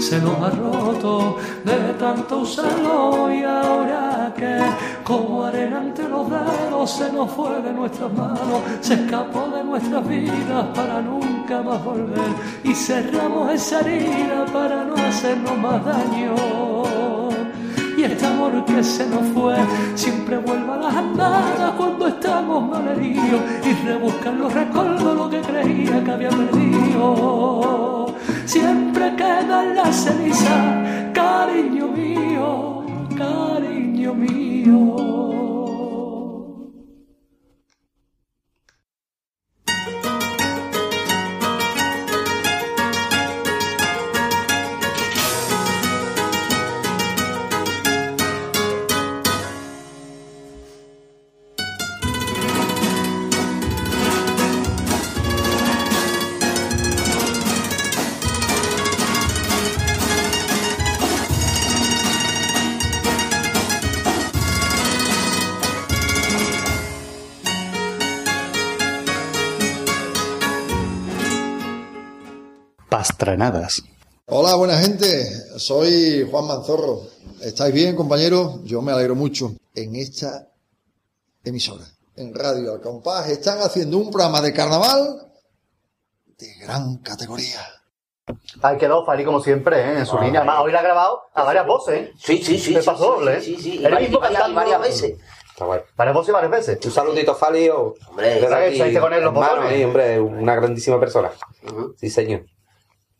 se 0.00 0.20
nos 0.20 0.40
ha 0.40 0.50
roto 0.50 1.36
de 1.64 1.94
tanto 1.98 2.38
usarlo 2.38 3.32
y 3.32 3.42
ahora 3.42 4.32
que 4.36 4.58
como 5.02 5.44
arena 5.44 5.82
entre 5.82 6.08
los 6.08 6.28
dedos 6.30 6.90
se 6.90 7.12
nos 7.12 7.30
fue 7.32 7.60
de 7.62 7.72
nuestras 7.72 8.12
manos, 8.12 8.62
se 8.80 8.94
escapó 8.94 9.48
de 9.48 9.64
nuestras 9.64 10.06
vidas 10.06 10.66
para 10.74 11.00
nunca 11.00 11.62
más 11.62 11.82
volver 11.84 12.30
y 12.62 12.74
cerramos 12.74 13.52
esa 13.52 13.80
herida 13.80 14.46
para 14.52 14.84
no 14.84 14.94
hacernos 14.94 15.58
más 15.58 15.84
daño. 15.84 16.34
Y 17.96 18.04
este 18.04 18.26
amor 18.26 18.64
que 18.64 18.84
se 18.84 19.08
nos 19.08 19.26
fue 19.34 19.56
siempre 19.96 20.38
vuelve 20.38 20.72
a 20.72 20.76
las 20.76 20.94
andadas 20.94 21.72
cuando 21.76 22.06
estamos 22.06 22.68
malheridos 22.68 23.40
y 23.64 23.72
rebuscan 23.86 24.38
los 24.38 24.52
recuerdos 24.52 25.16
lo 25.16 25.28
que 25.28 25.40
creía 25.40 26.04
que 26.04 26.10
había 26.12 26.28
perdido. 26.28 28.14
Siempre 28.48 29.14
queda 29.14 29.62
en 29.62 29.76
la 29.76 29.92
ceniza, 29.92 31.12
cariño 31.12 31.88
mío, 31.88 32.82
cariño 33.14 34.14
mío. 34.14 35.47
Pastranadas. 73.28 73.82
Hola, 74.26 74.54
buena 74.54 74.78
gente. 74.78 75.06
Soy 75.58 76.26
Juan 76.30 76.46
Manzorro. 76.46 77.02
¿Estáis 77.42 77.74
bien, 77.74 77.94
compañeros? 77.94 78.60
Yo 78.64 78.80
me 78.80 78.90
alegro 78.92 79.14
mucho. 79.14 79.52
En 79.74 79.96
esta 79.96 80.48
emisora, 81.44 81.84
en 82.16 82.34
Radio 82.34 82.72
Al 82.72 82.80
Compás, 82.80 83.28
están 83.28 83.58
haciendo 83.60 83.98
un 83.98 84.10
programa 84.10 84.40
de 84.40 84.54
carnaval 84.54 85.30
de 86.38 86.54
gran 86.62 86.96
categoría. 86.98 87.60
Ahí 88.62 88.78
quedó 88.78 89.04
Fali 89.04 89.26
como 89.26 89.42
siempre, 89.42 89.78
¿eh? 89.78 89.98
en 89.98 90.06
su 90.06 90.16
Ah, 90.16 90.24
línea. 90.24 90.40
Además, 90.40 90.60
hoy 90.62 90.72
la 90.72 90.78
ha 90.78 90.82
grabado 90.82 91.20
a 91.34 91.42
varias 91.42 91.66
voces. 91.66 91.94
¿eh? 92.08 92.12
Sí, 92.18 92.38
sí, 92.42 92.58
sí. 92.58 92.72
Me 92.74 92.80
sí, 92.80 92.86
pasó 92.86 93.02
sí, 93.04 93.10
doble, 93.10 93.36
¿eh? 93.36 93.40
Sí, 93.42 93.56
sí, 93.56 93.62
sí. 93.62 93.78
Y 93.80 93.84
El 93.84 93.98
mismo 94.00 94.20
cantando 94.20 94.54
varias 94.54 94.80
veces. 94.80 95.18
Varias 95.96 96.14
voces 96.14 96.28
y 96.30 96.32
varias 96.32 96.50
veces. 96.50 96.78
Un 96.82 96.92
saludito, 96.92 97.34
Fali. 97.34 97.68
o- 97.68 97.94
Hombre, 98.08 98.42
Hay 98.46 98.90
que 98.92 99.00
poner 99.00 99.22
los 99.22 99.34
hermano, 99.34 99.68
eh, 99.68 99.84
hombre, 99.84 100.18
una 100.18 100.54
grandísima 100.54 100.98
persona. 100.98 101.30
Sí, 101.98 102.08
señor. 102.08 102.46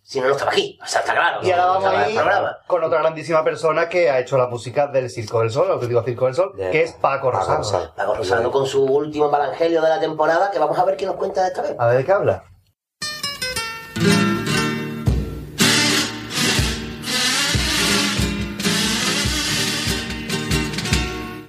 Si 0.08 0.18
no, 0.22 0.26
no 0.26 0.32
estaba 0.32 0.52
aquí. 0.52 0.78
O 0.82 0.86
sea, 0.86 1.00
está 1.00 1.12
claro. 1.12 1.40
Y 1.42 1.50
ahora 1.50 1.66
no 1.66 1.72
vamos 1.74 1.84
a 1.90 2.06
el 2.06 2.14
ir 2.14 2.20
con 2.66 2.82
otra 2.82 3.00
grandísima 3.00 3.44
persona 3.44 3.90
que 3.90 4.08
ha 4.08 4.18
hecho 4.18 4.38
la 4.38 4.46
música 4.46 4.86
del 4.86 5.10
Circo 5.10 5.40
del 5.40 5.50
Sol, 5.50 5.70
auténtico 5.70 6.02
Circo 6.02 6.24
del 6.24 6.34
Sol, 6.34 6.54
que 6.56 6.82
es 6.82 6.92
Paco 6.94 7.30
Rosado. 7.30 7.92
Paco 7.94 8.14
Rosado 8.14 8.50
con 8.50 8.66
su 8.66 8.82
último 8.84 9.26
evangelio 9.26 9.82
de 9.82 9.88
la 9.90 10.00
temporada, 10.00 10.50
que 10.50 10.58
vamos 10.58 10.78
a 10.78 10.84
ver 10.86 10.96
qué 10.96 11.04
nos 11.04 11.16
cuenta 11.16 11.46
esta 11.46 11.60
vez. 11.60 11.76
A 11.78 11.88
ver 11.88 11.98
de 11.98 12.04
qué 12.06 12.12
habla. 12.12 12.44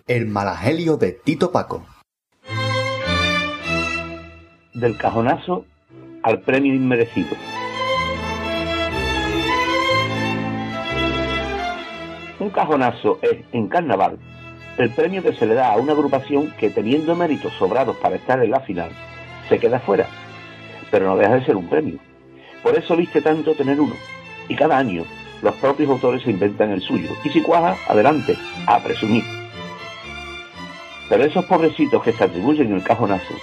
El 0.05 0.25
Malagelio 0.25 0.97
de 0.97 1.13
Tito 1.13 1.53
Paco. 1.53 1.85
Del 4.73 4.97
cajonazo 4.97 5.63
al 6.23 6.41
premio 6.41 6.73
inmerecido. 6.73 7.37
Cajonazo 12.59 13.19
es, 13.21 13.37
en 13.53 13.69
carnaval, 13.69 14.17
el 14.77 14.89
premio 14.89 15.23
que 15.23 15.31
se 15.31 15.45
le 15.45 15.53
da 15.53 15.71
a 15.71 15.77
una 15.77 15.93
agrupación 15.93 16.53
que 16.59 16.69
teniendo 16.69 17.15
méritos 17.15 17.53
sobrados 17.53 17.95
para 17.97 18.17
estar 18.17 18.43
en 18.43 18.51
la 18.51 18.59
final, 18.59 18.89
se 19.47 19.59
queda 19.59 19.79
fuera. 19.79 20.07
Pero 20.91 21.07
no 21.07 21.15
deja 21.15 21.35
de 21.35 21.45
ser 21.45 21.55
un 21.55 21.69
premio. 21.69 21.99
Por 22.61 22.77
eso 22.77 22.97
viste 22.97 23.21
tanto 23.21 23.55
tener 23.55 23.79
uno. 23.79 23.95
Y 24.49 24.55
cada 24.55 24.77
año 24.77 25.05
los 25.41 25.55
propios 25.55 25.89
autores 25.89 26.21
se 26.23 26.31
inventan 26.31 26.71
el 26.71 26.81
suyo. 26.81 27.11
Y 27.23 27.29
si 27.29 27.41
cuaja, 27.41 27.77
adelante, 27.87 28.35
a 28.67 28.79
presumir. 28.79 29.23
Pero 31.07 31.23
esos 31.23 31.45
pobrecitos 31.45 32.03
que 32.03 32.11
se 32.11 32.25
atribuyen 32.25 32.73
el 32.73 32.83
cajonazo 32.83 33.35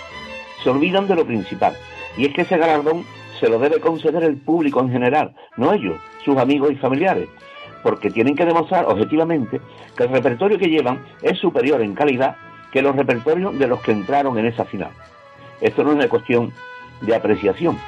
se 0.63 0.69
olvidan 0.69 1.09
de 1.09 1.15
lo 1.15 1.25
principal. 1.25 1.75
Y 2.19 2.27
es 2.27 2.35
que 2.35 2.43
ese 2.43 2.59
galardón 2.59 3.07
se 3.41 3.49
lo 3.49 3.59
debe 3.59 3.81
conceder 3.81 4.25
el 4.25 4.37
público 4.37 4.81
en 4.81 4.91
general, 4.91 5.35
no 5.57 5.73
ellos, 5.73 5.99
sus 6.23 6.37
amigos 6.37 6.73
y 6.73 6.77
familiares. 6.77 7.29
Porque 7.87 8.11
tienen 8.11 8.35
que 8.35 8.45
demostrar 8.45 8.85
objetivamente 8.87 9.61
que 9.97 10.03
el 10.03 10.11
repertorio 10.11 10.59
que 10.59 10.67
llevan 10.67 11.07
es 11.23 11.39
superior 11.39 11.81
en 11.81 11.95
calidad 11.95 12.37
que 12.73 12.83
los 12.83 12.97
repertorios 12.97 13.57
de 13.57 13.69
los 13.69 13.81
que 13.81 13.93
entraron 13.93 14.37
en 14.39 14.47
esa 14.47 14.65
final. 14.65 14.91
Esto 15.61 15.85
no 15.85 15.91
es 15.91 15.97
una 15.99 16.09
cuestión 16.09 16.53
de 17.03 17.15
apreciación. 17.15 17.79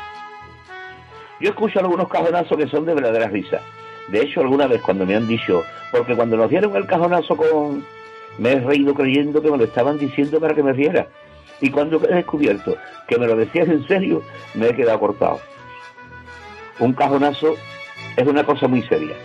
Yo 1.41 1.51
escucho 1.51 1.81
algunos 1.81 2.09
cajonazos 2.09 2.57
que 2.57 2.69
son 2.69 2.87
de 2.87 2.95
verdadera 2.95 3.27
risa. 3.27 3.61
De 4.07 4.21
hecho, 4.21 4.41
alguna 4.41 4.69
vez 4.69 4.81
cuando 4.83 5.05
me 5.05 5.17
han 5.17 5.27
dicho, 5.27 5.65
porque 5.91 6.15
cuando 6.15 6.37
nos 6.37 6.49
dieron 6.49 6.77
el 6.77 6.87
cajonazo 6.87 7.37
con... 7.37 7.85
Me 8.39 8.53
he 8.53 8.61
reído 8.61 8.95
creyendo 8.95 9.43
que 9.43 9.51
me 9.51 9.59
lo 9.59 9.65
estaban 9.65 9.99
diciendo 9.99 10.39
para 10.39 10.55
que 10.55 10.63
me 10.63 10.75
riera. 10.75 11.09
Y 11.61 11.71
cuando 11.71 12.01
he 12.09 12.15
descubierto 12.15 12.77
que 13.09 13.19
me 13.19 13.27
lo 13.27 13.35
decías 13.35 13.69
en 13.69 13.85
serio, 13.89 14.23
me 14.55 14.69
he 14.69 14.77
quedado 14.77 15.01
cortado. 15.01 15.41
Un 16.79 16.93
cajonazo 16.93 17.57
es 18.17 18.27
una 18.29 18.45
cosa 18.45 18.69
muy 18.69 18.83
seria. 18.83 19.17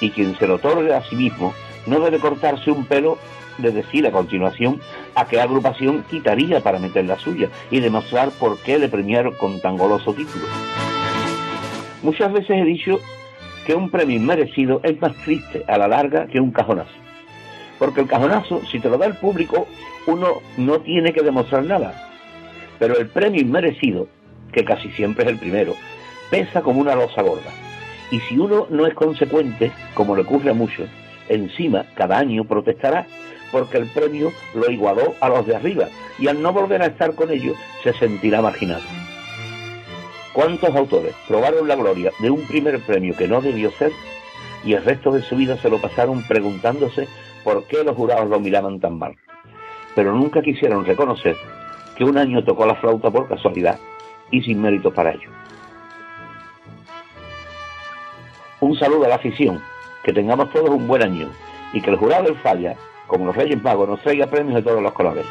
Y 0.00 0.10
quien 0.10 0.36
se 0.38 0.46
lo 0.46 0.54
otorga 0.54 0.98
a 0.98 1.04
sí 1.04 1.16
mismo 1.16 1.54
no 1.86 2.00
debe 2.00 2.18
cortarse 2.18 2.70
un 2.70 2.84
pelo 2.86 3.18
de 3.58 3.70
decir 3.70 4.06
a 4.06 4.12
continuación 4.12 4.80
a 5.14 5.26
qué 5.26 5.40
agrupación 5.40 6.04
quitaría 6.08 6.60
para 6.60 6.78
meter 6.78 7.04
la 7.04 7.18
suya 7.18 7.48
y 7.70 7.80
demostrar 7.80 8.30
por 8.30 8.58
qué 8.58 8.78
le 8.78 8.88
premiaron 8.88 9.34
con 9.34 9.60
tan 9.60 9.76
goloso 9.76 10.14
título. 10.14 10.46
Muchas 12.02 12.32
veces 12.32 12.50
he 12.50 12.64
dicho 12.64 13.00
que 13.66 13.74
un 13.74 13.90
premio 13.90 14.16
inmerecido 14.16 14.80
es 14.82 15.00
más 15.00 15.14
triste 15.16 15.64
a 15.68 15.76
la 15.76 15.88
larga 15.88 16.26
que 16.26 16.40
un 16.40 16.50
cajonazo. 16.50 16.90
Porque 17.78 18.00
el 18.00 18.08
cajonazo, 18.08 18.62
si 18.70 18.80
te 18.80 18.88
lo 18.88 18.98
da 18.98 19.06
el 19.06 19.16
público, 19.16 19.66
uno 20.06 20.40
no 20.56 20.80
tiene 20.80 21.12
que 21.12 21.22
demostrar 21.22 21.64
nada. 21.64 22.08
Pero 22.78 22.98
el 22.98 23.08
premio 23.08 23.40
inmerecido, 23.40 24.08
que 24.52 24.64
casi 24.64 24.90
siempre 24.90 25.24
es 25.24 25.30
el 25.30 25.38
primero, 25.38 25.74
pesa 26.30 26.62
como 26.62 26.80
una 26.80 26.94
losa 26.94 27.22
gorda. 27.22 27.50
Y 28.10 28.20
si 28.20 28.38
uno 28.38 28.66
no 28.70 28.86
es 28.86 28.94
consecuente, 28.94 29.72
como 29.94 30.16
le 30.16 30.22
ocurre 30.22 30.50
a 30.50 30.54
muchos, 30.54 30.88
encima 31.28 31.86
cada 31.94 32.18
año 32.18 32.44
protestará 32.44 33.06
porque 33.52 33.78
el 33.78 33.86
premio 33.86 34.32
lo 34.54 34.70
igualó 34.70 35.14
a 35.20 35.28
los 35.28 35.46
de 35.46 35.56
arriba 35.56 35.88
y 36.18 36.28
al 36.28 36.40
no 36.40 36.52
volver 36.52 36.82
a 36.82 36.86
estar 36.86 37.14
con 37.14 37.30
ellos 37.30 37.56
se 37.82 37.92
sentirá 37.94 38.42
marginado. 38.42 38.82
¿Cuántos 40.32 40.74
autores 40.74 41.14
probaron 41.26 41.66
la 41.66 41.74
gloria 41.74 42.12
de 42.20 42.30
un 42.30 42.46
primer 42.46 42.80
premio 42.80 43.16
que 43.16 43.26
no 43.26 43.40
debió 43.40 43.70
ser 43.72 43.90
y 44.64 44.74
el 44.74 44.84
resto 44.84 45.10
de 45.10 45.22
su 45.22 45.36
vida 45.36 45.56
se 45.56 45.70
lo 45.70 45.80
pasaron 45.80 46.22
preguntándose 46.26 47.08
por 47.42 47.64
qué 47.64 47.82
los 47.82 47.96
jurados 47.96 48.28
lo 48.28 48.38
miraban 48.38 48.78
tan 48.78 48.98
mal? 48.98 49.16
Pero 49.94 50.14
nunca 50.14 50.42
quisieron 50.42 50.84
reconocer 50.84 51.36
que 51.96 52.04
un 52.04 52.16
año 52.16 52.44
tocó 52.44 52.64
la 52.64 52.76
flauta 52.76 53.10
por 53.10 53.28
casualidad 53.28 53.78
y 54.30 54.42
sin 54.42 54.62
mérito 54.62 54.94
para 54.94 55.12
ello. 55.12 55.39
Un 58.60 58.78
saludo 58.78 59.06
a 59.06 59.08
la 59.08 59.14
afición, 59.14 59.62
que 60.04 60.12
tengamos 60.12 60.52
todos 60.52 60.68
un 60.68 60.86
buen 60.86 61.02
año 61.02 61.30
y 61.72 61.80
que 61.80 61.88
el 61.88 61.96
jurado 61.96 62.24
del 62.24 62.36
Falla, 62.36 62.76
como 63.06 63.24
los 63.24 63.34
Reyes 63.34 63.62
Magos, 63.62 63.88
nos 63.88 64.02
traiga 64.02 64.26
premios 64.26 64.56
de 64.56 64.62
todos 64.62 64.82
los 64.82 64.92
colores. 64.92 65.24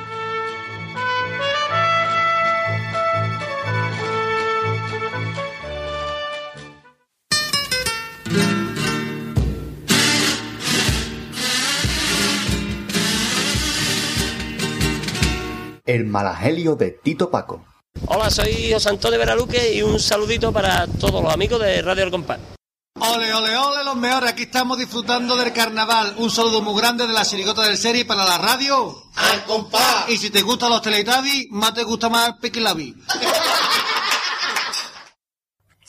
El 15.85 16.05
malagelio 16.05 16.75
de 16.75 16.91
Tito 16.91 17.29
Paco. 17.29 17.63
Hola, 18.07 18.31
soy 18.31 18.71
José 18.71 18.89
Antonio 18.89 19.19
Veraluque 19.19 19.75
y 19.75 19.83
un 19.83 19.99
saludito 19.99 20.51
para 20.51 20.87
todos 20.87 21.23
los 21.23 21.31
amigos 21.31 21.61
de 21.61 21.83
Radio 21.83 22.05
El 22.05 22.11
Compás. 22.11 22.58
Ole, 23.01 23.33
ole, 23.33 23.55
ole, 23.55 23.83
los 23.83 23.95
mejores. 23.95 24.29
Aquí 24.31 24.43
estamos 24.43 24.77
disfrutando 24.77 25.37
del 25.37 25.53
carnaval. 25.53 26.15
Un 26.17 26.29
saludo 26.29 26.61
muy 26.61 26.79
grande 26.79 27.07
de 27.07 27.13
la 27.13 27.23
chirigota 27.23 27.63
del 27.63 27.77
serie 27.77 28.03
para 28.03 28.25
la 28.25 28.37
radio. 28.37 29.03
Al 29.15 29.45
compás. 29.45 30.09
Y 30.09 30.17
si 30.17 30.29
te 30.29 30.41
gustan 30.41 30.69
los 30.69 30.81
Teletubbies, 30.81 31.47
más 31.51 31.73
te 31.73 31.83
gusta 31.83 32.09
más 32.09 32.33
Piquilabi. 32.41 32.95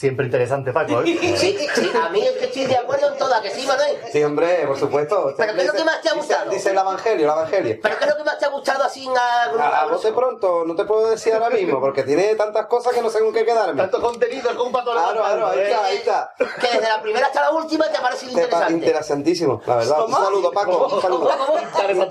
Siempre 0.00 0.24
interesante, 0.24 0.72
Paco, 0.72 1.02
¿eh? 1.02 1.18
Sí, 1.36 1.58
sí, 1.74 1.92
a 1.94 2.08
mí 2.08 2.22
es 2.22 2.32
que 2.32 2.46
estoy 2.46 2.64
de 2.64 2.74
acuerdo 2.74 3.12
en 3.12 3.18
todas, 3.18 3.42
que 3.42 3.50
sí, 3.50 3.66
Manuel. 3.66 3.98
Sí, 4.10 4.24
hombre, 4.24 4.66
por 4.66 4.78
supuesto. 4.78 5.34
Pero 5.36 5.52
¿qué 5.52 5.60
es 5.60 5.66
lo 5.66 5.74
que 5.74 5.84
más 5.84 6.00
te 6.00 6.08
ha 6.08 6.14
gustado? 6.14 6.50
Dice 6.50 6.70
el 6.70 6.78
Evangelio, 6.78 7.26
el 7.26 7.32
Evangelio. 7.38 7.78
¿Pero 7.82 7.98
qué 7.98 8.04
es 8.04 8.10
lo 8.10 8.16
que 8.16 8.24
más 8.24 8.38
te 8.38 8.46
ha 8.46 8.48
gustado 8.48 8.82
así 8.82 9.06
en 9.06 9.12
A, 9.14 9.82
a 9.82 9.86
bote 9.88 10.10
pronto, 10.12 10.64
no 10.66 10.74
te 10.74 10.84
puedo 10.84 11.10
decir 11.10 11.34
ahora 11.34 11.50
mismo, 11.50 11.80
porque 11.80 12.02
tiene 12.02 12.34
tantas 12.34 12.64
cosas 12.64 12.94
que 12.94 13.02
no 13.02 13.10
sé 13.10 13.18
con 13.20 13.30
qué 13.34 13.44
quedarme. 13.44 13.76
Tanto 13.82 14.00
contenido, 14.00 14.48
es 14.48 14.56
como 14.56 14.68
un 14.68 14.72
pato 14.72 14.92
Claro, 14.92 15.20
claro, 15.20 15.48
ahí 15.48 15.58
está, 15.60 15.84
ahí 15.84 15.96
está. 15.98 16.34
Que 16.38 16.68
desde 16.68 16.88
la 16.88 17.02
primera 17.02 17.26
hasta 17.26 17.42
la 17.42 17.50
última 17.50 17.86
te 17.88 17.98
ha 17.98 18.00
parecido 18.00 18.32
Te 18.32 18.40
pa- 18.40 18.46
interesante. 18.46 18.72
Interesantísimo, 18.76 19.60
la 19.66 19.76
verdad. 19.76 19.96
¿Cómo? 19.98 20.16
Un 20.16 20.24
saludo, 20.24 20.50
Paco. 20.50 20.94
Un 20.94 21.02
saludo. 21.02 21.30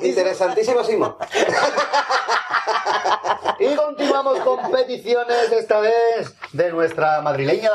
Interesantísimo, 0.02 0.84
Simo. 0.84 1.18
Y 3.60 3.76
continuamos 3.76 4.40
con 4.40 4.72
peticiones, 4.72 5.52
esta 5.52 5.82
vez 5.82 6.34
de 6.54 6.72
nuestra 6.72 7.22
madrileña 7.22 7.70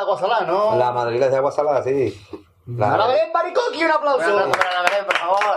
¿no? 0.46 0.76
La 0.76 0.92
madrileña 0.92 1.30
de 1.30 1.36
Aguasalá, 1.36 1.82
sí. 1.82 2.26
La- 2.66 2.94
Ana 2.94 3.06
Belén 3.06 3.32
Baricoqui, 3.32 3.84
un 3.84 3.90
aplauso. 3.90 4.24
Un 4.26 4.32
aplauso 4.40 4.50
para 4.58 4.70
Ana 4.80 4.82
Belén, 4.88 5.04
por 5.06 5.16
favor. 5.16 5.56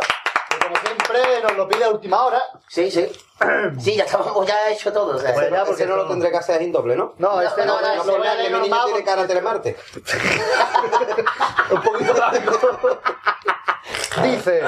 Siempre 1.07 1.41
nos 1.41 1.57
lo 1.57 1.67
pide 1.67 1.85
a 1.85 1.89
última 1.89 2.25
hora. 2.25 2.41
Sí, 2.67 2.91
sí. 2.91 3.07
Sí, 3.79 3.95
ya 3.95 4.05
estamos 4.05 4.47
ya 4.47 4.69
hecho 4.71 4.91
todo. 4.91 5.15
O 5.15 5.19
sea, 5.19 5.33
Pues 5.33 5.49
ya, 5.51 5.63
Porque 5.63 5.85
no 5.85 5.95
lo 5.95 6.07
tendré 6.07 6.31
que 6.31 6.37
hacer 6.37 6.61
en 6.61 6.71
doble, 6.71 6.95
¿no? 6.95 7.13
No, 7.19 7.39
este 7.39 7.65
no, 7.65 7.79
no, 7.79 7.95
no, 7.95 8.03
no, 8.03 8.17
no, 8.17 8.23
a 8.23 8.35
mi 8.35 8.43
niño 8.43 8.59
normal 8.59 8.81
tiene 8.85 9.03
cara 9.03 9.21
de 9.21 9.27
telemarte. 9.27 9.77
un 11.71 11.81
poquito 11.81 12.13
largo. 12.13 12.51
Dice, 14.23 14.61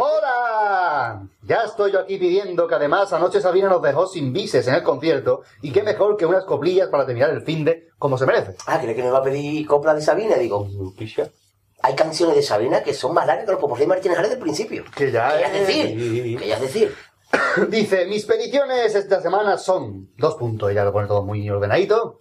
hola, 0.00 1.22
ya 1.42 1.64
estoy 1.64 1.92
yo 1.92 2.00
aquí 2.00 2.16
pidiendo 2.16 2.66
que 2.66 2.74
además 2.74 3.12
anoche 3.12 3.40
Sabina 3.42 3.68
nos 3.68 3.82
dejó 3.82 4.06
sin 4.06 4.32
bises 4.32 4.66
en 4.66 4.74
el 4.74 4.82
concierto 4.82 5.42
y 5.60 5.70
qué 5.70 5.82
mejor 5.82 6.16
que 6.16 6.24
unas 6.24 6.44
coplillas 6.44 6.88
para 6.88 7.04
terminar 7.04 7.28
el 7.30 7.42
fin 7.42 7.64
de 7.64 7.90
como 7.98 8.16
se 8.16 8.24
merece. 8.24 8.56
Ah, 8.66 8.80
¿cree 8.80 8.94
que 8.94 9.02
me 9.02 9.10
va 9.10 9.18
a 9.18 9.22
pedir 9.22 9.66
copla 9.66 9.94
de 9.94 10.00
Sabina? 10.00 10.36
Digo, 10.36 10.66
hay 11.84 11.94
canciones 11.94 12.34
de 12.34 12.42
Sabina 12.42 12.82
que 12.82 12.94
son 12.94 13.12
más 13.12 13.26
largas 13.26 13.44
que 13.44 13.52
los 13.52 13.60
popos 13.60 13.78
de 13.78 13.86
Martínez 13.86 14.18
Ares 14.18 14.30
del 14.30 14.38
principio. 14.38 14.84
Que 14.96 15.12
ya 15.12 15.38
ya 15.38 15.46
es 15.48 15.66
decir, 15.66 16.38
que 16.38 16.48
ya 16.48 16.54
es 16.54 16.62
decir. 16.62 16.94
Dice, 17.68 18.06
mis 18.06 18.24
peticiones 18.24 18.94
esta 18.94 19.20
semana 19.20 19.58
son, 19.58 20.08
dos 20.16 20.36
puntos, 20.36 20.70
ella 20.70 20.82
lo 20.82 20.92
pone 20.92 21.06
todo 21.06 21.22
muy 21.22 21.48
ordenadito. 21.50 22.20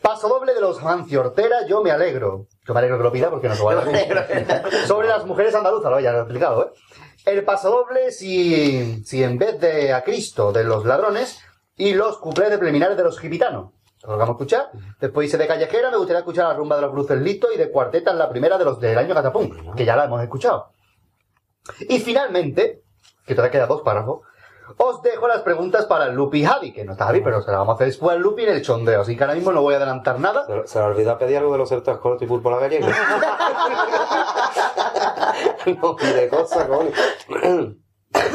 Paso 0.00 0.28
doble 0.28 0.54
de 0.54 0.60
los 0.60 0.80
Mancio 0.84 1.20
Ortera, 1.20 1.66
yo 1.66 1.82
me 1.82 1.90
alegro. 1.90 2.46
Yo 2.64 2.74
me 2.74 2.78
alegro 2.78 2.98
que 2.98 3.02
lo 3.02 3.12
pida 3.12 3.28
porque 3.28 3.48
no 3.48 3.56
se 3.56 3.64
va 3.64 3.72
a 3.72 4.86
Sobre 4.86 5.08
las 5.08 5.26
mujeres 5.26 5.52
andaluzas, 5.56 5.90
lo 5.90 5.98
ya 5.98 6.12
lo 6.12 6.18
he 6.18 6.22
explicado, 6.22 6.66
¿eh? 6.66 6.78
El 7.24 7.44
paso 7.44 7.70
doble 7.70 8.12
si, 8.12 9.02
si 9.04 9.24
en 9.24 9.36
vez 9.36 9.58
de 9.58 9.92
a 9.92 10.04
Cristo 10.04 10.52
de 10.52 10.62
los 10.62 10.84
ladrones 10.84 11.40
y 11.76 11.94
los 11.94 12.18
cuplés 12.18 12.50
de 12.50 12.58
preliminares 12.58 12.96
de 12.96 13.02
los 13.02 13.18
gitanos. 13.18 13.72
Lo 14.02 14.10
vamos 14.10 14.28
a 14.28 14.32
escuchar. 14.32 14.70
Después 15.00 15.26
dice 15.26 15.38
de 15.38 15.46
callejera, 15.46 15.90
me 15.90 15.96
gustaría 15.96 16.20
escuchar 16.20 16.48
la 16.48 16.54
rumba 16.54 16.76
de 16.76 16.82
los 16.82 16.92
bruces 16.92 17.20
Lito 17.20 17.52
y 17.52 17.56
de 17.56 17.70
cuarteta 17.70 18.10
en 18.10 18.18
la 18.18 18.28
primera 18.28 18.58
de 18.58 18.64
los 18.64 18.80
del 18.80 18.98
año 18.98 19.14
Catapum, 19.14 19.74
que 19.74 19.84
ya 19.84 19.94
la 19.94 20.04
hemos 20.04 20.22
escuchado. 20.22 20.72
Y 21.88 22.00
finalmente, 22.00 22.82
que 23.24 23.34
todavía 23.34 23.52
queda 23.52 23.66
dos 23.66 23.82
párrafos, 23.82 24.22
os 24.76 25.02
dejo 25.02 25.28
las 25.28 25.42
preguntas 25.42 25.86
para 25.86 26.06
el 26.06 26.14
Lupi 26.14 26.40
y 26.40 26.44
Javi, 26.44 26.72
que 26.72 26.84
no 26.84 26.92
está 26.92 27.06
Javi, 27.06 27.20
pero 27.20 27.42
se 27.42 27.50
las 27.50 27.58
vamos 27.58 27.72
a 27.72 27.74
hacer 27.76 27.88
después 27.88 28.16
al 28.16 28.22
Lupi 28.22 28.42
en 28.42 28.50
el 28.50 28.62
chondeo, 28.62 29.02
así 29.02 29.16
que 29.16 29.22
ahora 29.22 29.34
mismo 29.34 29.52
no 29.52 29.62
voy 29.62 29.74
a 29.74 29.76
adelantar 29.76 30.18
nada. 30.18 30.46
Se, 30.46 30.66
se 30.66 30.78
le 30.78 30.84
olvidó 30.86 31.18
pedir 31.18 31.38
algo 31.38 31.52
de 31.52 31.58
los 31.58 31.68
certos 31.68 31.98
cortos 31.98 32.22
y 32.22 32.26
pulpo 32.26 32.48
a 32.48 32.52
la 32.52 32.60
gallega. 32.60 32.88
no 35.80 35.96
pide 35.96 36.28
cosas, 36.28 36.66
coño. 36.66 36.90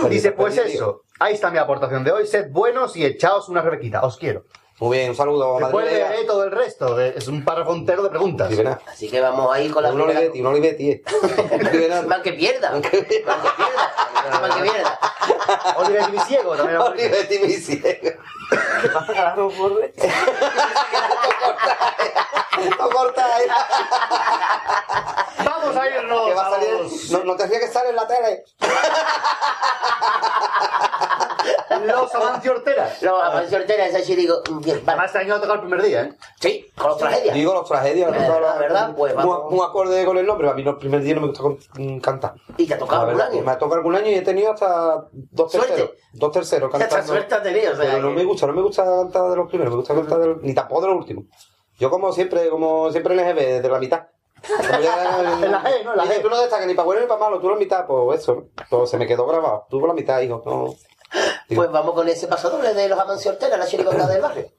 Dice, 0.10 0.32
pues 0.32 0.58
eso, 0.58 1.04
ahí 1.20 1.34
está 1.34 1.52
mi 1.52 1.58
aportación 1.58 2.04
de 2.04 2.12
hoy, 2.12 2.28
sed 2.28 2.52
buenos 2.52 2.96
y 2.96 3.06
echaos 3.06 3.50
una 3.50 3.62
rebequita, 3.62 4.02
os 4.02 4.18
quiero. 4.18 4.46
Muy 4.80 4.98
bien, 4.98 5.10
un 5.10 5.16
saludo, 5.16 5.58
Después 5.60 5.86
leeré 5.86 6.24
todo 6.26 6.44
el 6.44 6.52
resto, 6.52 6.96
de- 6.96 7.16
es 7.18 7.28
un 7.28 7.44
párrafo 7.44 7.74
entero 7.74 8.04
de 8.04 8.10
preguntas. 8.10 8.52
Así 8.88 9.10
que 9.10 9.20
vamos 9.20 9.52
ahí 9.54 9.70
con 9.70 9.82
la 9.82 9.92
Un. 9.92 10.02
Olivetti, 10.02 10.40
un 10.40 10.46
Olivetti, 10.48 10.92
eh. 10.92 11.04
Man 12.08 12.22
que 12.22 12.34
pierda. 12.34 12.72
Man 12.72 12.82
que 12.84 13.02
pierda. 13.02 13.38
Man 13.38 13.52
que 14.62 14.70
pierda. 14.70 15.00
Oliver 15.78 16.12
mi 16.12 16.20
ciego 16.20 16.56
también. 16.56 16.78
Olivetti, 16.78 17.40
mi 17.40 17.54
ciego. 17.54 18.20
No 19.36 19.50
cortáis. 22.90 23.52
Vamos 25.44 25.76
a 25.76 25.90
irnos. 25.90 26.28
Que 26.28 26.34
va 26.36 26.48
a 26.48 26.52
salir- 26.52 26.74
vamos. 26.78 27.10
No, 27.12 27.24
no 27.24 27.36
te 27.36 27.48
fíes 27.48 27.60
que 27.62 27.68
sale 27.68 27.90
en 27.90 27.96
la 27.96 28.08
tele. 28.08 28.44
Los 31.86 32.16
Amancio 32.16 32.52
Ortera. 32.54 32.90
Los 33.02 33.24
Amancio 33.24 33.58
Ortera, 33.58 33.86
ese 33.88 34.04
sí 34.04 34.16
digo. 34.16 34.36
Además, 34.86 35.06
este 35.08 35.18
año 35.20 35.36
ha 35.36 35.38
tocado 35.38 35.56
el 35.56 35.60
primer 35.62 35.82
día, 35.84 36.02
¿eh? 36.04 36.14
Sí, 36.40 36.66
con 36.78 36.88
los 36.88 36.98
tragedias. 36.98 37.34
Digo 37.36 37.54
los 37.54 37.68
tragedias, 37.68 38.12
no 38.12 38.18
¿Verdad, 38.18 38.42
las- 38.42 38.60
verdad? 38.60 38.96
Pues 38.96 39.12
un- 39.14 39.18
vamos. 39.18 39.54
Un, 39.54 39.62
acorde 39.64 40.06
con 40.06 40.18
el 40.18 40.26
nombre, 40.26 40.50
a 40.50 40.54
mí 40.54 40.64
los 40.64 40.76
primeros 40.78 41.04
días 41.06 41.16
no 41.16 41.22
me 41.22 41.28
gusta 41.34 41.44
mm, 41.82 42.00
cantar. 42.00 42.34
¿Y 42.58 42.66
te 42.68 42.74
ha 42.74 42.78
tocado 42.78 43.06
La 43.06 43.12
algún 43.12 43.22
año? 43.22 43.42
Me 43.44 43.52
ha 43.52 43.58
tocado 43.58 43.76
algún 43.76 43.96
año 43.96 44.08
y 44.10 44.16
he 44.16 44.22
tenido 44.22 44.52
hasta 44.54 45.06
dos 45.12 45.52
Suerte. 45.52 45.70
terceros. 45.74 45.92
Dos 46.14 46.32
terceros 46.32 46.74
Esta 46.74 46.80
cantando. 46.88 47.14
suerte 47.14 47.36
has 47.36 47.44
tenido, 47.44 47.74
o 47.74 47.76
sea, 47.76 47.86
Pero 47.92 48.02
no 48.02 48.10
me 48.12 48.24
gusta, 48.24 48.48
no 48.48 48.54
me 48.54 48.62
gusta 48.62 48.84
cantar 48.86 49.30
de 49.30 49.36
los 49.36 49.48
primeros, 49.50 49.72
me 49.74 49.78
gusta 49.80 49.94
cantar 49.96 50.20
de 50.20 50.28
los, 50.28 50.42
ni 50.42 50.54
tampoco 50.54 50.82
de 50.82 50.88
los 50.88 50.98
últimos. 50.98 51.26
Yo 51.80 51.90
como 51.92 52.12
siempre, 52.12 52.50
como 52.50 52.92
siempre 52.92 53.14
en 53.14 53.20
el 53.20 53.36
GB, 53.36 53.62
de 53.62 53.70
la 53.70 53.80
mitad. 53.80 54.08
Como 54.48 54.80
ya- 54.80 55.20
En 55.44 55.52
la 55.52 55.62
G, 55.64 55.84
¿no? 55.84 55.92
En 55.92 55.98
la 55.98 56.06
G. 56.06 56.22
tú 56.22 56.30
no 56.30 56.40
destacas 56.40 56.66
ni 56.68 56.74
para 56.74 56.86
bueno 56.86 57.02
ni 57.02 57.08
para 57.08 57.20
malo, 57.20 57.40
tú 57.40 57.50
la 57.50 57.56
mitad, 57.56 57.86
pues 57.86 58.22
eso. 58.22 58.36
¿no? 58.36 58.44
Pues 58.70 58.90
se 58.90 58.98
me 58.98 59.06
quedó 59.08 59.26
grabado. 59.28 59.66
Tú 59.70 59.80
por 59.80 59.90
la 59.90 59.96
mitad, 59.96 60.20
hijo. 60.22 60.42
No. 60.46 60.74
Pues 61.48 61.72
vamos 61.72 61.94
con 61.94 62.08
ese 62.10 62.28
paso 62.28 62.50
doble 62.50 62.74
de 62.74 62.90
los 62.90 63.00
Amancio 63.00 63.32
Ortera, 63.32 63.58
la 63.58 63.66
chirigota 63.66 64.08
del 64.10 64.22
barrio. 64.22 64.52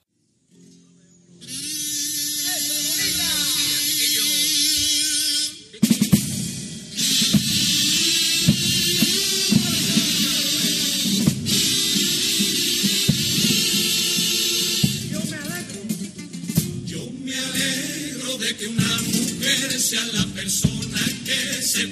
Yo 16.86 16.98
me 17.22 17.34
alegro 17.34 18.38
de 18.38 18.56
que 18.56 18.66
una 18.66 18.96
mujer 19.02 19.80
sea 19.80 20.04
la 20.14 20.24
persona 20.34 21.00
que 21.24 21.62
se 21.62 21.88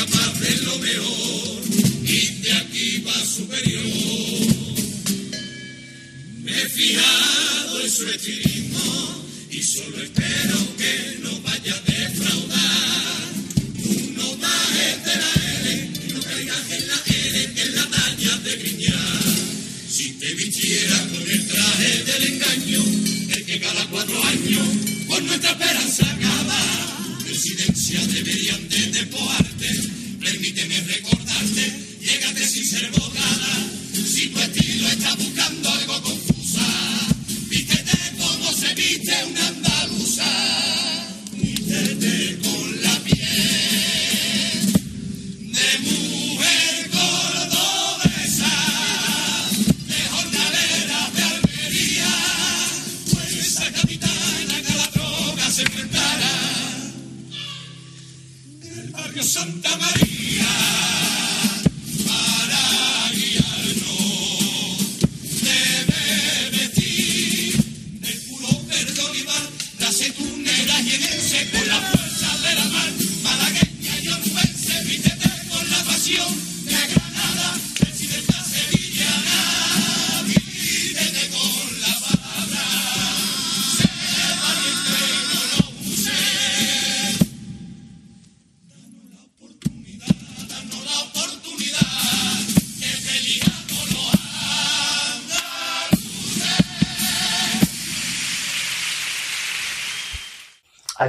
Capaz 0.00 0.40
de 0.40 0.56
lo 0.62 0.78
mejor 0.78 1.60
y 2.04 2.26
de 2.40 2.52
aquí 2.54 3.04
va 3.06 3.22
superior. 3.22 3.84
Me 6.42 6.52
he 6.52 6.68
fijado 6.70 7.80
en 7.84 7.90
su 7.90 8.08
estilismo 8.08 9.26
y 9.50 9.62
solo 9.62 10.00
espero 10.02 10.56
que 10.78 11.18
no 11.22 11.38
vaya 11.42 11.74
a 11.74 11.80
defraudar. 11.82 13.28
Uno 13.84 14.36
más 14.38 15.04
de 15.04 15.16
la 15.22 15.32
L 15.60 15.90
y 16.08 16.12
no 16.14 16.20
caigas 16.22 16.70
en 16.70 16.88
la 16.88 17.02
L 17.04 17.54
que 17.54 17.60
es 17.62 17.74
la 17.74 17.86
talla 17.90 18.36
de 18.38 18.56
griñar. 18.56 19.22
Si 19.86 20.12
te 20.12 20.32
vistiera 20.32 20.96
con 21.10 21.30
el 21.30 21.46
traje 21.46 22.04
del 22.04 22.22
engaño, 22.32 22.82
el 23.36 23.44
que 23.44 23.60
cada 23.60 23.86
cuatro 23.90 24.24
años 24.24 24.66
por 25.08 25.22
nuestra 25.24 25.50
esperanza 25.50 26.10
acaba. 26.10 26.86
Presidencia 27.22 28.06
deberían 28.06 28.68
de 28.68 28.86
despoarte, 28.90 29.89
permíteme 30.30 30.80
recordarte, 30.82 31.72
llégate 32.00 32.46
sin 32.46 32.64
ser 32.64 32.90
bogada. 32.92 33.52
Si 33.92 34.28
tu 34.28 34.38
estilo 34.38 34.88
está 34.88 35.14
buscando 35.16 35.68
algo 35.70 36.02
confusa, 36.02 36.66
vístete 37.48 37.98
como 38.16 38.52
se 38.52 38.74
viste 38.74 39.24
una 39.24 39.48
andaluza. 39.48 40.30
Vístete 41.32 42.38
con 42.44 42.82
la 42.82 42.96
piel 43.00 44.72
de 45.56 45.78
mujer 45.88 46.90
cordobesa 46.90 48.54
de 49.88 50.00
jornalera 50.14 51.10
de 51.16 51.22
Almería, 51.22 52.14
pues 53.10 53.32
esa 53.46 53.72
capitana 53.72 54.62
que 54.62 54.72
a 54.72 54.76
la 54.76 54.86
droga 54.94 55.50
se 55.50 55.62
enfrentara 55.62 56.32
del 58.60 58.88
barrio 58.90 59.24
Santa 59.24 59.76
María 59.76 60.09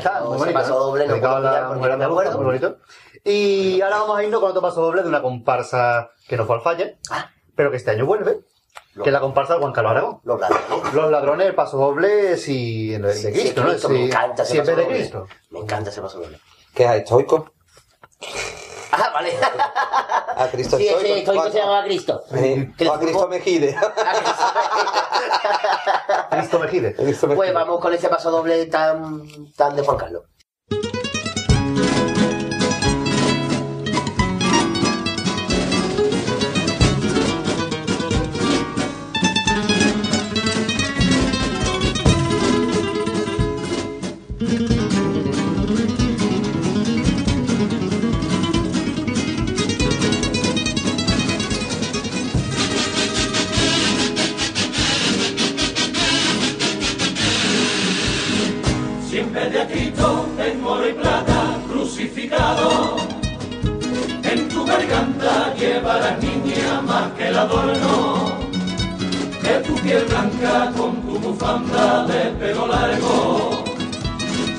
está, 0.07 0.21
muy 0.21 0.37
bonito. 0.37 0.53
paso 0.59 0.79
doble 0.79 1.07
no 1.07 1.17
puedo 1.19 1.39
la 1.39 1.67
porque 1.67 1.79
no 1.81 1.87
me 1.87 1.93
andaluza, 1.93 2.21
acuerdo. 2.21 2.37
muy 2.37 2.45
bonito. 2.45 2.77
Y 3.23 3.81
ahora 3.81 3.97
vamos 3.99 4.17
a 4.17 4.23
irnos 4.23 4.39
con 4.39 4.49
otro 4.49 4.61
paso 4.61 4.81
doble 4.81 5.03
de 5.03 5.09
una 5.09 5.21
comparsa 5.21 6.11
que 6.27 6.37
no 6.37 6.45
fue 6.45 6.55
al 6.55 6.61
falle, 6.61 6.97
Ah. 7.11 7.29
pero 7.55 7.69
que 7.71 7.77
este 7.77 7.91
año 7.91 8.05
vuelve, 8.05 8.39
que 8.95 9.09
es 9.09 9.13
la 9.13 9.19
comparsa 9.19 9.53
de 9.53 9.59
Juan 9.59 9.71
Carlos 9.73 9.91
Aragón. 9.91 10.19
Los 10.23 10.39
ladrones. 10.39 10.93
Los 10.93 11.11
ladrones, 11.11 11.47
el 11.47 11.55
paso 11.55 11.77
doble, 11.77 12.35
si 12.37 12.93
en 12.95 13.05
el 13.05 13.21
de 13.21 13.31
Cristo, 13.31 13.89
me 13.89 14.05
encanta 14.05 14.43
ese 14.43 14.51
si 14.53 14.57
paso 14.59 14.71
de 14.71 14.81
doble. 14.83 14.97
Cristo. 14.97 15.27
Me 15.51 15.59
encanta 15.59 15.89
ese 15.89 16.01
paso 16.01 16.19
doble. 16.19 16.39
¿Qué 16.73 16.83
es 16.85 16.91
estoico? 16.91 17.51
Ah, 18.91 19.09
vale. 19.13 19.34
A 20.38 20.47
Cristo 20.49 20.77
Sí, 20.77 20.88
estoico. 20.88 21.07
ese 21.07 21.19
estoico 21.19 21.51
se 21.51 21.57
llama 21.59 21.84
Cristo. 21.84 22.23
Eh, 22.34 22.72
o 22.88 22.93
a 22.93 22.99
Cristo 22.99 23.27
Mejide. 23.27 23.76
Cristo 26.30 26.59
Mejide. 26.59 26.95
Pues 27.35 27.53
vamos 27.53 27.80
con 27.80 27.93
ese 27.93 28.09
paso 28.09 28.31
doble 28.31 28.65
tan, 28.68 29.23
tan 29.53 29.76
de 29.76 29.84
Juan 29.84 29.97
Carlos. 29.97 30.23
En 60.47 60.63
oro 60.63 60.89
y 60.89 60.93
plata 60.93 61.57
crucificado. 61.69 62.97
En 64.23 64.49
tu 64.49 64.65
garganta 64.65 65.53
llevarás 65.55 66.22
niña 66.23 66.81
más 66.81 67.11
que 67.13 67.27
el 67.27 67.38
adorno 67.38 68.39
de 69.43 69.59
tu 69.65 69.76
piel 69.76 70.05
blanca 70.05 70.72
con 70.77 71.01
tu 71.01 71.19
bufanda 71.19 72.05
de 72.07 72.31
pelo 72.39 72.68
largo. 72.68 73.63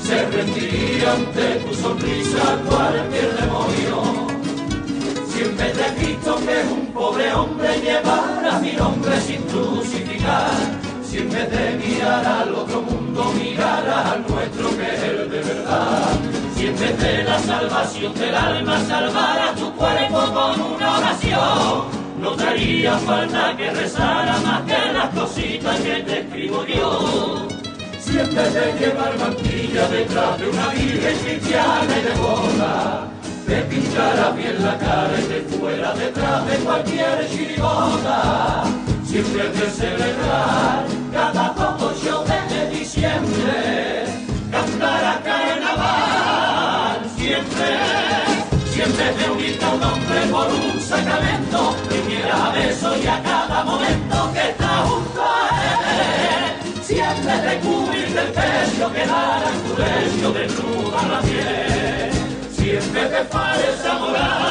Se 0.02 0.26
rendiría 0.26 1.12
ante 1.12 1.44
tu 1.64 1.74
sonrisa 1.74 2.58
cualquier 2.68 3.34
demonio. 3.40 4.28
Siempre 5.26 5.72
de 5.72 5.94
Cristo 5.96 6.36
que 6.44 6.60
es 6.60 6.70
un 6.70 6.86
pobre 6.92 7.32
hombre 7.32 7.80
llevará 7.80 8.58
mi 8.60 8.72
nombre 8.72 9.20
sin 9.20 9.42
crucificar. 9.42 10.81
Si 11.12 11.18
en 11.18 11.28
vez 11.28 11.50
de 11.50 11.72
mirar 11.76 12.24
al 12.24 12.54
otro 12.54 12.80
mundo 12.80 13.34
mirarás 13.34 14.12
al 14.12 14.26
nuestro 14.26 14.70
que 14.78 14.94
es 14.94 15.02
el 15.02 15.28
de 15.28 15.40
verdad. 15.40 16.18
Si 16.56 16.66
en 16.68 16.78
vez 16.80 16.98
de 16.98 17.24
la 17.24 17.38
salvación 17.38 18.14
del 18.14 18.34
alma 18.34 18.80
salvaras 18.86 19.54
tu 19.56 19.70
cuerpo 19.74 20.20
con 20.32 20.58
una 20.72 20.96
oración, 20.96 21.84
no 22.18 22.30
te 22.30 22.88
falta 23.06 23.54
que 23.58 23.70
rezara 23.72 24.38
más 24.38 24.62
que 24.62 24.92
las 24.94 25.08
cositas 25.10 25.80
que 25.80 25.96
te 26.00 26.20
escribo 26.20 26.64
yo. 26.64 27.46
Si 28.00 28.18
en 28.18 28.34
vez 28.34 28.54
de 28.54 28.72
llevar 28.80 29.18
mantilla 29.18 29.88
detrás 29.88 30.38
de 30.38 30.48
una 30.48 30.68
virgen 30.68 31.18
cristiana 31.18 31.98
y 31.98 32.02
de 32.04 32.14
boda, 32.14 33.06
te 33.46 33.60
pinchara 33.64 34.30
bien 34.30 34.64
la 34.64 34.78
cara 34.78 35.12
y 35.20 35.24
te 35.24 35.58
fuera 35.58 35.92
detrás 35.92 36.46
de 36.46 36.56
cualquier 36.56 37.28
chirigota. 37.28 38.64
Siempre 39.04 39.46
de 39.46 39.70
celebrar 39.70 40.41
quedar 58.92 59.42
en 59.52 60.22
tu 60.22 60.32
desnuda 60.32 61.02
la 61.08 61.20
piel. 61.20 62.10
Siempre 62.56 63.08
de 63.08 63.24
falsa 63.24 63.98
moral, 63.98 64.41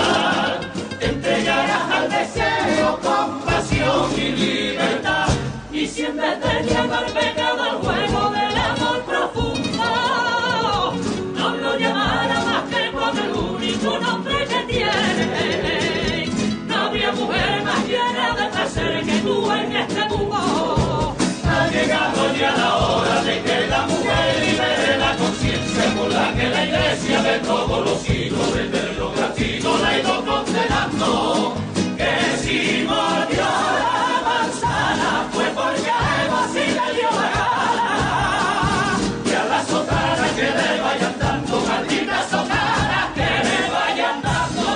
todos 27.45 27.85
los 27.85 28.09
hijos 28.09 28.53
desde 28.53 28.93
los 28.93 29.13
castigos 29.13 29.81
la 29.81 29.99
ido 29.99 30.25
condenando. 30.25 31.53
Que 31.97 32.37
si 32.37 32.83
mordió 32.87 33.41
la 33.41 34.21
manzana 34.23 35.27
fue 35.31 35.45
porque 35.55 35.89
a 35.89 36.25
Eva 36.25 36.47
sí 36.53 36.59
le 36.59 36.93
dio 36.93 37.09
la 37.09 37.29
gana. 37.35 38.99
Y 39.25 39.33
a 39.33 39.45
la 39.45 39.65
sotana 39.65 40.27
que 40.35 40.43
le 40.43 40.81
vayan 40.81 41.19
dando, 41.19 41.61
maldita 41.61 42.23
sotana 42.29 43.11
que 43.15 43.21
le 43.21 43.71
vayan 43.71 44.21
dando. 44.21 44.67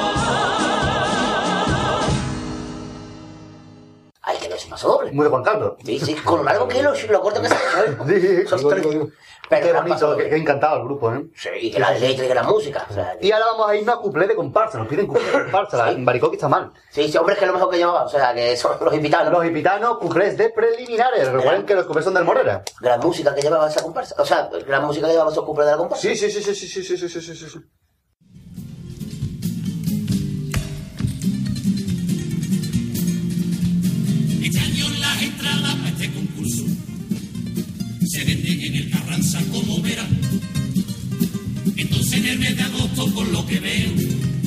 Ay, 4.22 4.38
que 4.41 4.49
no 4.49 4.57
se 4.57 4.68
pasó 4.68 4.88
doble. 4.88 5.12
Muy 5.12 5.24
de 5.26 5.30
Juan 5.30 5.44
Carlos. 5.44 5.74
Sí, 5.86 5.99
sí, 5.99 6.16
con 6.16 6.38
lo 6.38 6.44
largo 6.44 6.68
que 6.68 6.80
es, 6.80 6.84
lo, 6.84 6.94
lo 7.12 7.22
corto 7.22 7.41
que 7.41 7.49
se 7.49 7.56
ha 7.56 7.57
hecho, 7.57 7.91
¿eh? 7.91 7.98
Sí, 8.07 8.22
sí, 8.22 9.07
Pero 9.49 9.67
Qué 9.67 9.73
bonito, 9.73 10.17
qué, 10.17 10.30
qué 10.30 10.38
encantado 10.38 10.77
el 10.77 10.84
grupo, 10.84 11.13
¿eh? 11.13 11.26
Sí, 11.35 11.49
y 11.61 11.72
que 11.72 11.80
la 11.80 11.91
letra 11.91 12.26
y 12.26 12.27
que 12.27 12.35
la 12.35 12.43
música. 12.43 12.85
O 12.89 12.93
sea, 12.93 13.15
Y 13.22 13.31
ahora 13.31 13.45
vamos 13.47 13.69
a 13.69 13.76
irnos 13.76 13.95
a 13.95 13.99
cuplé 13.99 14.27
de 14.27 14.35
comparsa. 14.35 14.77
Nos 14.77 14.88
piden 14.88 15.07
cuplé 15.07 15.26
de 15.26 15.43
comparsa. 15.43 15.91
En 15.91 16.07
está 16.07 16.47
mal. 16.47 16.72
Sí, 16.89 17.07
sí, 17.07 17.17
hombre, 17.17 17.34
es 17.34 17.39
que 17.39 17.45
es 17.45 17.51
lo 17.51 17.57
mejor 17.57 17.72
que 17.72 17.80
llamaba. 17.80 18.03
O 18.03 18.09
sea, 18.09 18.34
que 18.34 18.57
son 18.57 18.77
los 18.81 18.93
invitados. 18.93 19.31
Los 19.31 19.45
invitanos, 19.45 19.97
cuplés 19.97 20.38
de 20.38 20.49
preliminares. 20.49 21.31
Recuerden 21.31 21.65
que 21.65 21.76
los 21.76 21.85
cuplés 21.85 22.05
son 22.05 22.13
del 22.13 22.23
Morera. 22.23 22.63
Gran 22.81 22.99
música 22.99 23.35
que 23.35 23.41
llevaba 23.41 23.69
esa 23.69 23.84
comparsa. 23.84 24.15
O 24.17 24.26
sea, 24.26 24.49
gran 24.65 24.84
música 24.84 25.07
que 25.07 25.13
llevaba 25.13 25.31
esos 25.31 25.45
cumples 25.45 25.67
de 25.67 25.72
la 25.72 25.77
comparsa. 25.77 26.01
Sí, 26.01 26.15
sí, 26.15 26.31
sí, 26.31 26.41
sí, 26.41 26.55
sí, 26.55 26.67
sí, 26.67 26.97
sí, 26.97 27.09
sí, 27.09 27.22
sí, 27.22 27.35
sí, 27.35 27.59
en 38.31 38.76
el 38.76 38.89
Carranza 38.89 39.39
como 39.52 39.81
verán. 39.81 40.07
Entonces 41.77 42.14
en 42.14 42.26
el 42.26 42.39
mes 42.39 42.57
de 42.57 42.64
agosto, 42.64 43.14
por 43.14 43.27
lo 43.27 43.45
que 43.45 43.60
veo, 43.60 43.91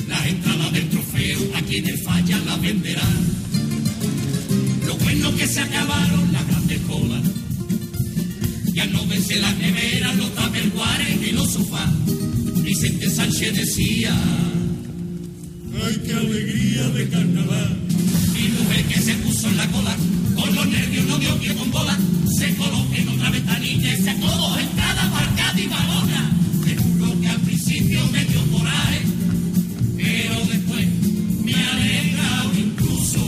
las 0.07 0.25
entradas 0.25 0.73
del 0.73 0.89
trofeo 0.89 1.39
aquí 1.55 1.77
en 1.77 1.87
el 1.87 1.97
Falla 1.99 2.39
las 2.45 2.61
venderán. 2.61 3.25
Lo 4.85 4.95
bueno 4.95 5.35
que 5.35 5.47
se 5.47 5.61
acabaron 5.61 6.33
las 6.33 6.47
grandes 6.47 6.79
colas. 6.81 7.21
Ya 8.73 8.85
no 8.87 9.05
vense 9.07 9.39
las 9.39 9.57
neveras, 9.57 10.15
los 10.17 10.33
taperguares 10.35 11.27
y 11.27 11.31
los 11.31 11.51
sofás. 11.51 11.89
Vicente 12.63 13.09
Sánchez 13.09 13.55
decía, 13.55 14.13
¡ay, 15.85 16.01
qué 16.05 16.13
alegría 16.13 16.89
de 16.89 17.09
carnaval! 17.09 17.77
Mi 18.33 18.47
mujer 18.49 18.85
que 18.85 19.01
se 19.01 19.13
puso 19.15 19.47
en 19.47 19.57
la 19.57 19.67
cola, 19.71 19.95
con 20.39 20.55
los 20.55 20.67
nervios 20.67 21.05
no 21.05 21.17
dio 21.17 21.37
pie 21.37 21.53
con 21.55 21.71
bola, 21.71 21.97
se 22.37 22.55
coló 22.55 22.85
en 22.93 23.09
otra 23.09 23.29
ventanilla 23.29 23.93
y 23.93 24.01
sacó 24.03 24.27
dos 24.27 24.57
entradas 24.59 25.11
marcadas 25.11 25.59
y 25.59 25.67
balona. 25.67 26.31
Te 26.63 26.75
que 27.21 27.27
al 27.27 27.39
principio 27.41 28.07
me 28.11 28.25
dio 28.25 28.41
coraje, 28.51 29.01
pero 29.97 30.35
después 30.45 30.87
me 31.43 31.53
alegrado 31.53 32.51
incluso. 32.57 33.21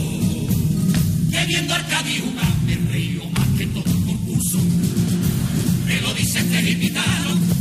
Que 1.31 1.45
viendo 1.47 1.73
a 1.73 1.77
Arcadi 1.77 2.19
jugar 2.19 2.55
me 2.65 2.75
reío 2.91 3.23
más 3.31 3.47
que 3.57 3.65
todo 3.67 3.91
el 3.91 4.03
concurso. 4.05 4.59
Me 5.87 6.01
lo 6.01 6.13
dice 6.13 6.39
este 6.39 6.61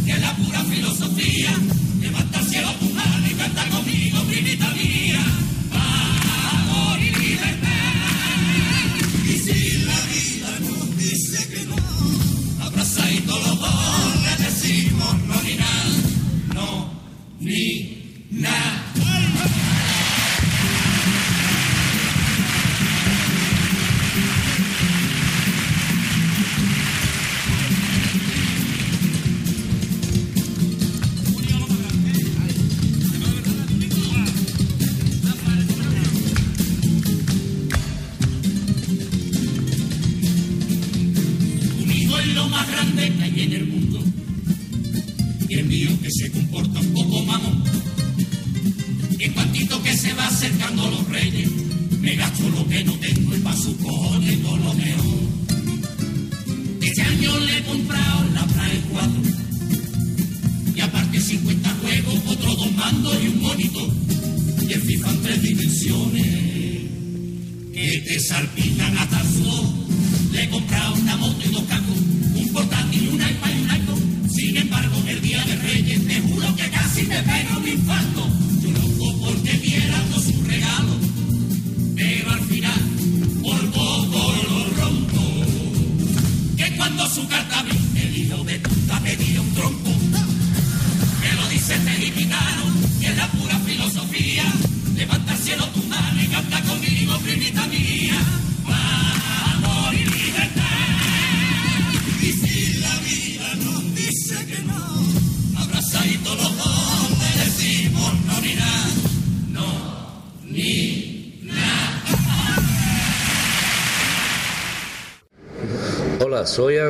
que 0.07 0.13
es 0.13 0.21
la 0.21 0.37
pura 0.37 0.65
filosofía. 0.65 1.51
Levanta 2.01 2.39
al 2.39 2.49
cielo 2.49 2.73
tu 2.81 2.89
mano 2.91 3.27
y 3.31 3.35
canta 3.35 3.69
conmigo, 3.69 4.23
primita 4.25 4.71
Martín. 68.41 68.80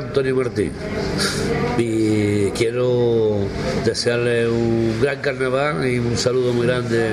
Antonio 0.01 0.37
Martín 0.37 0.73
y 1.79 2.51
quiero 2.51 3.39
desearle 3.85 4.49
un 4.49 5.01
gran 5.01 5.21
carnaval 5.21 5.87
y 5.87 5.99
un 5.99 6.17
saludo 6.17 6.53
muy 6.53 6.67
grande 6.67 7.11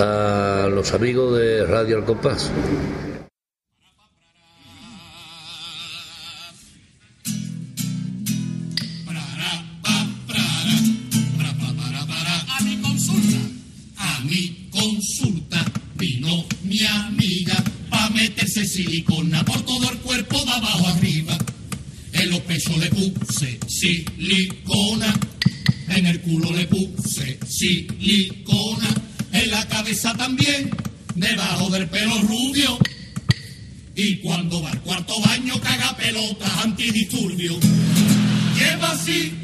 a 0.00 0.68
los 0.70 0.94
amigos 0.94 1.38
de 1.38 1.66
Radio 1.66 1.96
Al 1.98 2.04
Compás. 2.04 2.50
También, 30.22 30.70
debajo 31.16 31.68
del 31.70 31.88
pelo 31.88 32.16
rubio. 32.20 32.78
Y 33.96 34.18
cuando 34.18 34.62
va 34.62 34.70
al 34.70 34.80
cuarto 34.82 35.20
baño 35.20 35.60
caga 35.60 35.96
pelotas 35.96 36.64
antidisturbios. 36.64 37.58
Lleva 38.56 38.96
silicona 38.96 39.41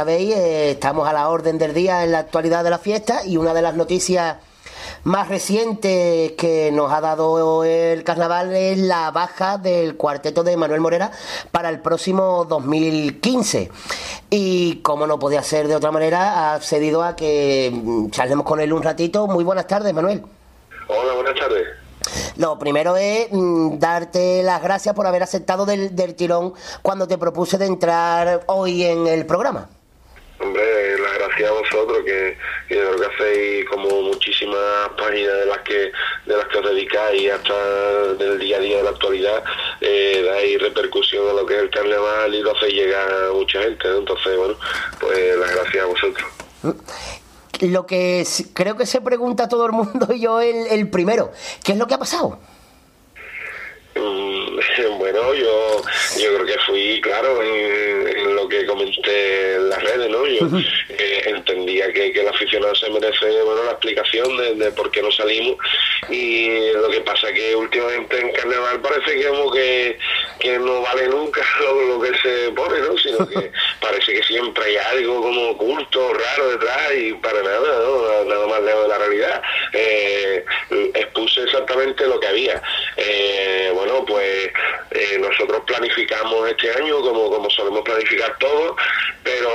sabéis, 0.00 0.34
eh, 0.34 0.70
estamos 0.70 1.06
a 1.06 1.12
la 1.12 1.28
orden 1.28 1.58
del 1.58 1.74
día 1.74 2.04
en 2.04 2.12
la 2.12 2.20
actualidad 2.20 2.64
de 2.64 2.70
la 2.70 2.78
fiesta 2.78 3.20
y 3.26 3.36
una 3.36 3.52
de 3.52 3.60
las 3.60 3.74
noticias 3.74 4.38
más 5.04 5.28
recientes 5.28 6.32
que 6.38 6.70
nos 6.72 6.90
ha 6.90 7.02
dado 7.02 7.64
el 7.64 8.02
carnaval 8.02 8.56
es 8.56 8.78
la 8.78 9.10
baja 9.10 9.58
del 9.58 9.98
cuarteto 9.98 10.42
de 10.42 10.56
Manuel 10.56 10.80
Morera 10.80 11.12
para 11.52 11.68
el 11.68 11.80
próximo 11.80 12.46
2015. 12.46 13.70
Y 14.30 14.76
como 14.76 15.06
no 15.06 15.18
podía 15.18 15.42
ser 15.42 15.68
de 15.68 15.76
otra 15.76 15.90
manera, 15.90 16.54
ha 16.54 16.60
cedido 16.60 17.02
a 17.02 17.14
que 17.14 17.70
mm, 17.70 18.08
charlemos 18.08 18.46
con 18.46 18.58
él 18.58 18.72
un 18.72 18.82
ratito. 18.82 19.26
Muy 19.26 19.44
buenas 19.44 19.66
tardes, 19.66 19.92
Manuel. 19.92 20.22
Hola, 20.88 21.12
buenas 21.12 21.34
tardes. 21.34 21.68
Lo 22.36 22.58
primero 22.58 22.96
es 22.96 23.28
mm, 23.30 23.78
darte 23.78 24.42
las 24.42 24.62
gracias 24.62 24.94
por 24.94 25.06
haber 25.06 25.22
aceptado 25.22 25.66
del, 25.66 25.94
del 25.94 26.14
tirón 26.14 26.54
cuando 26.80 27.06
te 27.06 27.18
propuse 27.18 27.58
de 27.58 27.66
entrar 27.66 28.44
hoy 28.46 28.84
en 28.84 29.06
el 29.06 29.26
programa. 29.26 29.68
Hombre, 30.40 30.98
las 30.98 31.18
gracias 31.18 31.50
a 31.50 31.52
vosotros 31.52 31.98
que, 32.02 32.38
que 32.66 32.74
creo 32.74 32.96
que 32.96 33.06
hacéis 33.06 33.68
como 33.68 34.02
muchísimas 34.02 34.88
páginas 34.96 35.34
de 35.34 35.46
las 35.46 35.58
que 35.58 35.92
de 36.24 36.36
las 36.36 36.46
que 36.46 36.58
os 36.58 36.64
dedicáis 36.64 37.30
hasta 37.30 38.14
del 38.14 38.38
día 38.38 38.56
a 38.56 38.60
día 38.60 38.78
de 38.78 38.82
la 38.82 38.90
actualidad, 38.90 39.44
eh, 39.82 40.22
dais 40.24 40.62
repercusión 40.62 41.28
a 41.28 41.34
lo 41.34 41.44
que 41.44 41.56
es 41.56 41.62
el 41.62 41.70
carnaval 41.70 42.34
y 42.34 42.40
lo 42.40 42.56
hacéis 42.56 42.72
llegar 42.72 43.12
a 43.12 43.32
mucha 43.32 43.60
gente. 43.62 43.86
Entonces, 43.86 44.36
bueno, 44.38 44.54
pues 44.98 45.36
las 45.36 45.54
gracias 45.54 45.84
a 45.84 45.86
vosotros. 45.86 46.28
Lo 47.60 47.86
que 47.86 48.26
creo 48.54 48.76
que 48.78 48.86
se 48.86 49.02
pregunta 49.02 49.46
todo 49.46 49.66
el 49.66 49.72
mundo 49.72 50.08
y 50.10 50.20
yo 50.20 50.40
el, 50.40 50.68
el 50.68 50.88
primero, 50.88 51.32
¿qué 51.62 51.72
es 51.72 51.78
lo 51.78 51.86
que 51.86 51.94
ha 51.94 51.98
pasado? 51.98 52.38
Mm, 53.94 54.58
Bueno, 54.98 55.34
yo, 55.34 55.82
yo 56.18 56.34
creo 56.34 56.46
que 56.46 56.58
fui 56.66 57.00
claro 57.00 57.42
en, 57.42 58.08
en 58.08 58.34
lo 58.36 58.48
que 58.48 58.66
comenté 58.66 59.54
en 59.54 59.68
las 59.68 59.82
redes, 59.82 60.10
¿no? 60.10 60.26
Yo 60.26 60.46
eh, 60.88 61.22
entendía 61.26 61.92
que, 61.92 62.12
que 62.12 62.20
el 62.20 62.28
aficionado 62.28 62.74
se 62.74 62.90
merece 62.90 63.42
bueno, 63.42 63.64
la 63.64 63.72
explicación 63.72 64.36
de, 64.36 64.54
de 64.54 64.70
por 64.72 64.90
qué 64.90 65.02
no 65.02 65.10
salimos 65.10 65.56
y 66.08 66.72
lo 66.72 66.88
que 66.90 67.00
pasa 67.00 67.32
que 67.32 67.54
últimamente 67.56 68.20
en 68.20 68.32
Carnaval 68.32 68.80
parece 68.80 69.16
que 69.16 69.26
como 69.28 69.50
que, 69.50 69.98
que 70.38 70.58
no 70.58 70.82
vale 70.82 71.08
nunca 71.08 71.42
lo, 71.60 71.82
lo 71.82 72.00
que 72.00 72.16
se 72.18 72.50
pone, 72.52 72.78
¿no? 72.80 72.96
Sino 72.98 73.26
que 73.28 73.50
parece 73.80 74.12
que 74.12 74.22
siempre 74.24 74.64
hay 74.64 74.76
algo 74.76 75.22
como 75.22 75.50
oculto, 75.50 76.12
raro 76.12 76.50
detrás 76.50 76.92
y 76.96 77.12
para 77.14 77.42
nada, 77.42 77.78
¿no? 77.82 78.24
Nada 78.24 78.46
más 78.46 78.62
lejos 78.62 78.82
de 78.82 78.88
la 78.88 78.98
realidad. 78.98 79.42
Eh, 79.72 80.44
expuse 80.94 81.42
exactamente 81.42 82.06
lo 82.06 82.20
que 82.20 82.26
había. 82.26 82.62
Eh, 82.96 83.70
bueno, 83.74 83.89
pues 84.06 84.50
eh, 84.90 85.18
nosotros 85.18 85.62
planificamos 85.66 86.48
este 86.48 86.70
año 86.72 87.00
como, 87.00 87.30
como 87.30 87.50
solemos 87.50 87.82
planificar 87.82 88.36
todo, 88.38 88.76
pero 89.22 89.50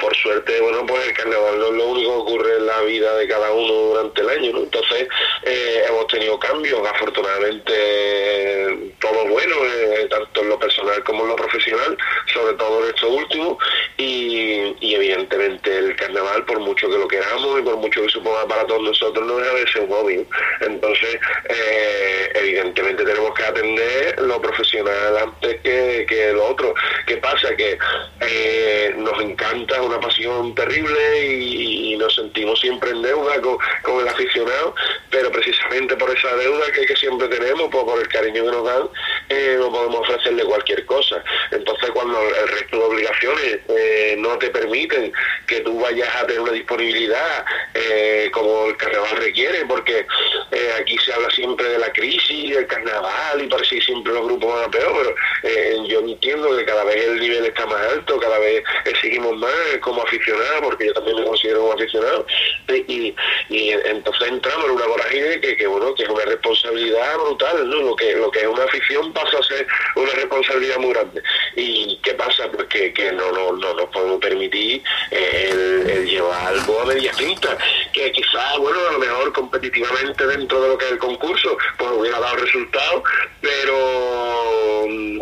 por 0.00 0.14
suerte, 0.16 0.60
bueno, 0.60 0.84
pues 0.86 1.06
el 1.06 1.14
carnaval 1.14 1.58
no 1.58 1.66
es 1.66 1.72
lo 1.72 1.86
único 1.86 2.10
que 2.10 2.32
ocurre 2.32 2.56
en 2.56 2.66
la 2.66 2.80
vida 2.82 3.14
de 3.16 3.28
cada 3.28 3.52
uno 3.52 3.72
durante 3.72 4.22
el 4.22 4.28
año. 4.28 4.58
Entonces, 4.58 5.08
eh, 5.44 5.84
hemos 5.88 6.06
tenido 6.08 6.38
cambios, 6.38 6.86
afortunadamente 6.86 8.94
todo 9.00 9.24
bueno, 9.26 9.56
eh, 9.64 10.06
tanto 10.10 10.42
en 10.42 10.48
lo 10.48 10.58
personal 10.58 11.02
como 11.04 11.24
en 11.24 11.30
lo 11.30 11.36
profesional, 11.36 11.96
sobre 12.32 12.54
todo 12.54 12.82
en 12.82 12.94
esto 12.94 13.08
último, 13.08 13.58
y, 14.04 14.94
evidentemente 14.94 15.78
el 15.78 15.96
carnaval, 15.96 16.44
por 16.44 16.60
mucho 16.60 16.88
que 16.88 16.98
lo 16.98 17.08
queramos 17.08 17.60
y 17.60 17.62
por 17.62 17.76
mucho 17.76 18.02
que 18.02 18.08
suponga 18.08 18.46
para 18.46 18.66
todos 18.66 18.82
nosotros, 18.82 19.26
no 19.26 19.36
deja 19.36 19.54
de 19.54 19.68
ser 19.68 19.82
un 19.82 19.90
hobby. 19.90 20.26
Entonces, 20.60 21.18
eh, 21.48 22.32
evidentemente 22.34 23.04
tenemos 23.04 23.34
que 23.34 23.44
atender 23.44 24.20
lo 24.20 24.40
profesional 24.40 25.16
antes 25.18 25.60
que, 25.62 26.06
que 26.08 26.32
lo 26.32 26.46
otro. 26.46 26.74
¿Qué 27.06 27.16
pasa? 27.18 27.56
Que 27.56 27.78
eh, 28.20 28.94
nos 28.96 29.20
encanta, 29.20 29.76
es 29.76 29.80
una 29.80 30.00
pasión 30.00 30.54
terrible 30.54 31.26
y, 31.26 31.94
y 31.94 31.96
nos 31.96 32.14
sentimos 32.14 32.60
siempre 32.60 32.90
en 32.90 33.02
deuda 33.02 33.40
con, 33.40 33.58
con 33.82 34.00
el 34.00 34.08
aficionado, 34.08 34.74
pero 35.14 35.30
precisamente 35.30 35.96
por 35.96 36.10
esa 36.10 36.34
deuda 36.34 36.66
que, 36.72 36.96
siempre 36.96 37.28
tenemos, 37.28 37.70
por, 37.70 37.84
por 37.84 38.00
el 38.00 38.08
cariño 38.08 38.44
que 38.44 38.50
nos 38.50 38.64
dan, 38.64 38.88
eh, 39.28 39.54
no 39.60 39.70
podemos 39.70 40.00
ofrecerle 40.00 40.44
cualquier 40.44 40.84
cosa. 40.86 41.22
Entonces, 41.52 41.88
cuando 41.92 42.20
el 42.20 42.48
resto 42.48 42.76
de 42.76 42.84
obligaciones 42.84 43.60
eh, 43.68 44.16
no 44.18 44.36
te 44.38 44.50
permiten 44.50 45.12
que 45.46 45.60
tú 45.60 45.78
vayas 45.78 46.12
a 46.16 46.26
tener 46.26 46.40
una 46.40 46.50
disponibilidad 46.50 47.44
eh, 47.74 48.28
como 48.32 48.66
el 48.66 48.76
carnaval 48.76 49.16
requiere, 49.18 49.64
porque 49.66 50.04
eh, 50.50 50.70
aquí 50.80 50.98
se 50.98 51.12
habla 51.12 51.30
siempre 51.30 51.64
de 51.68 51.78
la 51.78 51.92
crisis, 51.92 52.52
del 52.52 52.66
carnaval, 52.66 53.40
y 53.40 53.46
parece 53.46 53.76
que 53.76 53.82
siempre 53.82 54.12
los 54.12 54.24
grupos 54.24 54.52
van 54.52 54.64
a 54.64 54.70
peor, 54.70 55.14
pero 55.42 55.84
yo 55.84 56.00
entiendo 56.00 56.56
que 56.56 56.64
cada 56.64 56.82
vez 56.82 57.04
el 57.04 57.20
nivel 57.20 57.44
está 57.44 57.66
más 57.66 57.80
alto, 57.92 58.18
cada 58.18 58.40
vez 58.40 58.64
exigimos 58.84 59.36
más 59.36 59.52
como 59.80 60.02
aficionado, 60.02 60.62
porque 60.62 60.86
yo 60.86 60.94
también 60.94 61.18
me 61.18 61.24
considero 61.24 61.66
un 61.66 61.74
aficionado, 61.74 62.26
y, 62.68 63.14
y 63.48 63.70
entonces 63.70 64.28
entramos 64.28 64.64
en 64.64 64.70
una 64.72 64.86
que, 65.10 65.56
que, 65.56 65.66
bueno, 65.66 65.94
que 65.94 66.04
es 66.04 66.08
una 66.08 66.24
responsabilidad 66.24 67.16
brutal, 67.18 67.68
¿no? 67.68 67.82
Lo 67.82 67.96
que, 67.96 68.12
lo 68.14 68.30
que 68.30 68.40
es 68.40 68.46
una 68.46 68.64
afición 68.64 69.12
pasa 69.12 69.38
a 69.38 69.42
ser 69.42 69.66
una 69.96 70.12
responsabilidad 70.12 70.78
muy 70.78 70.92
grande. 70.92 71.22
¿Y 71.56 71.98
qué 72.02 72.14
pasa? 72.14 72.50
Pues 72.50 72.66
que, 72.68 73.12
no, 73.12 73.32
no, 73.32 73.52
no 73.52 73.74
nos 73.74 73.86
podemos 73.90 74.20
permitir 74.20 74.82
eh, 75.10 75.84
el, 75.86 76.06
llevar 76.06 76.48
algo 76.48 76.80
a 76.80 76.86
media 76.86 77.12
tinta, 77.12 77.56
que 77.92 78.12
quizás, 78.12 78.58
bueno, 78.58 78.78
a 78.88 78.92
lo 78.92 78.98
mejor 78.98 79.32
competitivamente 79.32 80.26
dentro 80.26 80.60
de 80.62 80.68
lo 80.68 80.78
que 80.78 80.86
es 80.86 80.92
el 80.92 80.98
concurso, 80.98 81.56
pues 81.78 81.90
hubiera 81.92 82.20
dado 82.20 82.36
resultados, 82.36 83.02
pero 83.40 84.86
mm, 84.88 85.20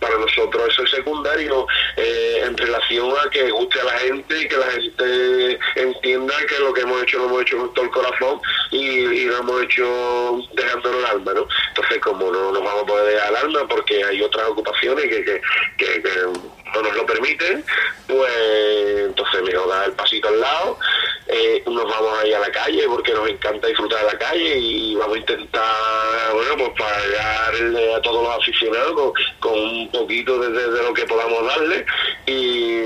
para 0.00 0.18
nosotros 0.18 0.68
eso 0.68 0.82
es 0.82 0.90
secundario 0.90 1.66
eh, 1.96 2.40
en 2.44 2.56
relación 2.56 3.12
a 3.24 3.30
que 3.30 3.50
guste 3.50 3.80
a 3.80 3.84
la 3.84 3.98
gente 3.98 4.42
y 4.42 4.48
que 4.48 4.56
la 4.56 4.66
gente 4.70 5.58
entienda 5.76 6.34
que 6.48 6.58
lo 6.58 6.72
que 6.72 6.82
hemos 6.82 7.02
hecho 7.02 7.18
lo 7.18 7.24
hemos 7.26 7.42
hecho 7.42 7.58
con 7.58 7.74
todo 7.74 7.84
el 7.86 7.90
corazón 7.90 8.40
y, 8.70 8.78
y 8.78 9.24
lo 9.26 9.38
hemos 9.38 9.62
hecho 9.62 10.38
dejándolo 10.54 10.98
el 10.98 11.06
alma, 11.06 11.32
¿no? 11.34 11.46
Entonces, 11.68 11.98
como 12.00 12.30
no 12.30 12.52
nos 12.52 12.62
vamos 12.62 12.82
a 12.82 12.86
poder 12.86 13.14
dejar 13.14 13.30
el 13.30 13.36
alma 13.36 13.68
porque 13.68 14.04
hay 14.04 14.20
otras 14.22 14.48
ocupaciones 14.48 15.04
que, 15.06 15.24
que- 15.24 15.40
que 16.02 16.26
no 16.74 16.82
nos 16.82 16.94
lo 16.96 17.06
permiten, 17.06 17.64
pues 18.06 18.32
entonces 19.06 19.42
dar 19.68 19.86
el 19.86 19.92
pasito 19.92 20.28
al 20.28 20.40
lado 20.40 20.78
eh, 21.26 21.62
nos 21.66 21.84
vamos 21.84 22.18
a 22.18 22.26
ir 22.26 22.34
a 22.36 22.40
la 22.40 22.50
calle 22.50 22.84
porque 22.86 23.12
nos 23.12 23.28
encanta 23.28 23.66
disfrutar 23.68 24.00
de 24.04 24.12
la 24.12 24.18
calle 24.18 24.58
y 24.58 24.94
vamos 24.96 25.16
a 25.16 25.18
intentar, 25.20 26.32
bueno, 26.34 26.56
pues 26.58 26.70
pagarle 26.78 27.94
a 27.94 28.02
todos 28.02 28.22
los 28.24 28.36
aficionados 28.36 29.12
con, 29.40 29.58
un 29.58 29.90
poquito 29.90 30.38
de- 30.38 30.70
de 30.70 30.82
lo 30.82 30.92
que 30.92 31.04
podamos 31.06 31.46
darle 31.46 31.86
y 32.26 32.82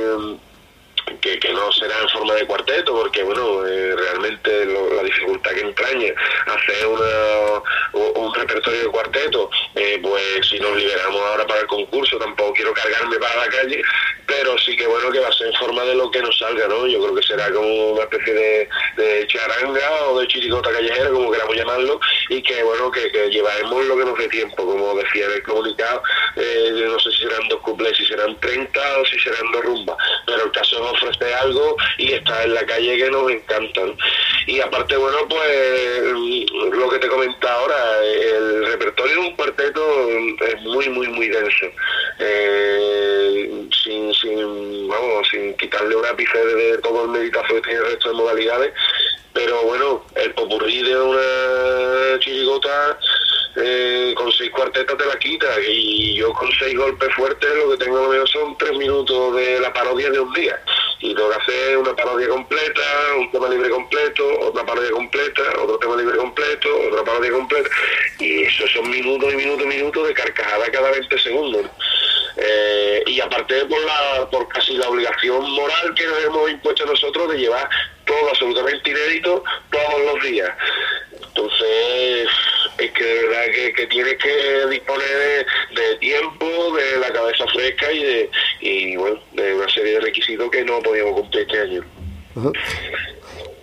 que, 1.20 1.38
que 1.38 1.52
no 1.52 1.72
será 1.72 1.98
en 2.02 2.08
forma 2.08 2.34
de 2.34 2.46
cuarteto, 2.46 2.94
porque 2.94 3.22
bueno, 3.22 3.66
eh, 3.66 3.94
realmente 3.96 4.64
lo- 4.66 4.92
la 4.94 5.02
dificultad 5.02 5.50
que 5.52 5.60
entraña 5.60 6.12
hacer 6.46 6.86
una, 6.86 7.62
un 7.92 8.34
repertorio 8.34 8.80
de 8.82 8.88
cuarteto, 8.88 9.50
eh, 9.74 9.98
pues 10.02 10.46
si 10.48 10.58
nos 10.60 10.76
liberamos 10.76 11.20
ahora 11.22 11.46
para 11.46 11.60
el 11.60 11.66
concurso, 11.66 12.18
tampoco 12.18 12.52
quiero 12.54 12.72
cargarme 12.74 13.16
para 13.18 13.36
la 13.36 13.48
calle, 13.48 13.82
pero 14.26 14.56
sí 14.58 14.76
que 14.76 14.86
bueno 14.86 15.10
que 15.10 15.20
va 15.20 15.28
a 15.28 15.32
ser 15.32 15.48
en 15.48 15.54
forma 15.54 15.82
de 15.84 15.94
lo 15.94 16.10
que 16.10 16.20
nos 16.22 16.36
salga, 16.38 16.68
¿no? 16.68 16.86
Yo 16.86 17.00
creo 17.02 17.14
que 17.14 17.22
será 17.22 17.50
como 17.50 17.92
una 17.92 18.02
especie 18.02 18.34
de, 18.34 19.26
charanga 19.26 20.04
o 20.08 20.20
de 20.20 20.26
chirigota 20.28 20.70
callejera, 20.72 21.10
como 21.10 21.30
queramos 21.30 21.56
llamarlo, 21.56 22.00
y 22.28 22.42
que 22.42 22.62
bueno, 22.62 22.90
que, 22.90 23.08
llevaremos 23.30 23.84
lo 23.86 23.96
que 23.96 24.04
nos 24.04 24.18
dé 24.18 24.28
tiempo, 24.28 24.64
como 24.64 24.94
decía 24.96 25.26
en 25.26 25.32
el 25.32 25.42
comunicado, 25.42 26.02
eh, 26.36 26.70
no 26.88 26.98
sé 26.98 27.10
si 27.12 27.18
serán 27.18 27.48
dos 27.48 27.60
cuplés, 27.60 27.96
si 27.96 28.04
serán 28.06 28.38
30 28.40 28.98
o 29.00 29.04
si 29.06 29.18
serán 29.18 29.50
dos 29.52 29.64
rumbas, 29.64 29.96
pero 30.26 30.44
el 30.44 30.50
caso 30.52 30.76
es 30.76 30.82
ofrecer 31.02 31.34
algo 31.34 31.76
y 31.98 32.12
estar 32.12 32.44
en 32.44 32.54
la 32.54 32.66
calle 32.66 32.96
que 32.96 33.10
nos 33.10 33.30
encanta. 33.30 33.80
¿no? 33.84 33.96
Y 34.46 34.60
aparte, 34.60 34.96
bueno, 34.96 35.18
pues 35.28 36.02
mm, 36.14 36.70
lo 36.74 36.88
que 36.90 36.98
te 36.98 37.08
comentaba 37.08 37.54
ahora, 37.54 38.04
el 38.04 38.66
repertorio 38.66 39.14
de 39.14 39.20
un 39.20 39.36
cuarteto 39.36 40.08
es 40.46 40.60
muy, 40.62 40.88
muy, 40.88 41.08
muy 41.08 41.28
denso. 41.28 41.66
Eh, 42.18 43.68
sin, 43.82 44.14
sin, 44.14 44.88
vamos, 44.88 45.28
sin 45.30 45.54
quitarle 45.56 45.94
un 45.94 46.06
ápice 46.06 46.38
de, 46.38 46.78
todo 46.78 47.04
el 47.04 47.10
meditazo 47.10 47.54
que 47.54 47.60
tiene 47.62 47.78
el 47.78 47.86
resto 47.86 48.08
de 48.08 48.14
modalidades, 48.14 48.72
pero 49.32 49.62
bueno, 49.62 50.04
el 50.14 50.32
popurrí 50.34 50.82
de 50.82 50.96
una 50.96 52.18
chirigota 52.20 52.98
eh, 53.60 54.14
con 54.16 54.30
seis 54.32 54.50
cuartetas 54.50 54.96
te 54.96 55.06
la 55.06 55.18
quita. 55.18 55.46
Y 55.66 56.14
yo 56.14 56.32
con 56.32 56.50
seis 56.58 56.76
golpes 56.76 57.12
fuertes 57.14 57.48
lo 57.56 57.70
que 57.70 57.84
tengo 57.84 58.08
menos 58.08 58.30
son 58.30 58.56
tres 58.56 58.76
minutos 58.76 59.34
de 59.36 59.60
la 59.60 59.72
parodia 59.72 60.10
de 60.10 60.20
un 60.20 60.32
día. 60.32 60.60
Y 61.00 61.14
tengo 61.14 61.30
que 61.30 61.36
hacer 61.36 61.78
una 61.78 61.94
parodia 61.94 62.28
completa, 62.28 62.82
un 63.18 63.30
tema 63.30 63.48
libre 63.48 63.70
completo, 63.70 64.40
otra 64.40 64.64
parodia 64.64 64.90
completa, 64.90 65.42
otro 65.62 65.78
tema 65.78 65.96
libre 65.96 66.16
completo, 66.16 66.68
otra 66.88 67.04
parodia 67.04 67.30
completa. 67.32 67.68
Y 68.18 68.42
eso 68.42 68.66
son 68.68 68.90
minutos 68.90 69.32
y 69.32 69.36
minutos 69.36 69.64
y 69.64 69.68
minutos 69.68 70.08
de 70.08 70.14
carcajada 70.14 70.70
cada 70.70 70.90
20 70.90 71.18
segundos. 71.18 71.66
Eh, 72.36 73.02
y 73.06 73.20
aparte 73.20 73.64
por 73.64 73.80
la 73.84 74.30
por 74.30 74.46
casi 74.48 74.76
la 74.76 74.88
obligación 74.88 75.50
moral 75.50 75.94
que 75.96 76.06
nos 76.06 76.24
hemos 76.24 76.50
impuesto 76.50 76.86
nosotros 76.86 77.32
de 77.32 77.38
llevar 77.38 77.68
todo 78.08 78.30
absolutamente 78.30 78.90
inédito 78.90 79.44
todos 79.70 80.14
los 80.14 80.24
días. 80.24 80.50
Entonces, 81.12 82.28
es 82.78 82.90
que 82.92 83.04
de 83.04 83.28
verdad 83.28 83.74
que, 83.76 83.86
tienes 83.86 84.16
que 84.16 84.66
disponer 84.70 85.46
de, 85.74 85.96
tiempo, 86.00 86.46
de 86.74 86.98
la 86.98 87.12
cabeza 87.12 87.44
fresca 87.52 87.92
y 87.92 88.02
de 88.02 88.30
y 88.60 88.96
bueno, 88.96 89.20
de 89.34 89.54
una 89.54 89.68
serie 89.68 89.92
de 89.94 90.00
requisitos 90.00 90.50
que 90.50 90.64
no 90.64 90.80
podíamos 90.80 91.20
cumplir 91.20 91.42
este 91.42 91.60
año. 91.60 91.84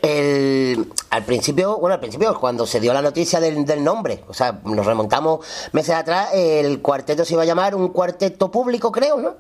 El, 0.01 0.85
al 1.09 1.25
principio, 1.25 1.77
bueno, 1.79 1.95
al 1.95 1.99
principio, 1.99 2.39
cuando 2.39 2.65
se 2.67 2.79
dio 2.79 2.93
la 2.93 3.01
noticia 3.01 3.39
del, 3.39 3.65
del 3.65 3.83
nombre, 3.83 4.19
o 4.27 4.33
sea, 4.33 4.59
nos 4.63 4.85
remontamos 4.85 5.45
meses 5.73 5.95
atrás, 5.95 6.29
el 6.33 6.81
cuarteto 6.81 7.25
se 7.25 7.33
iba 7.33 7.43
a 7.43 7.45
llamar 7.45 7.73
un 7.73 7.89
cuarteto 7.89 8.51
público, 8.51 8.91
creo, 8.91 9.17
¿no? 9.17 9.35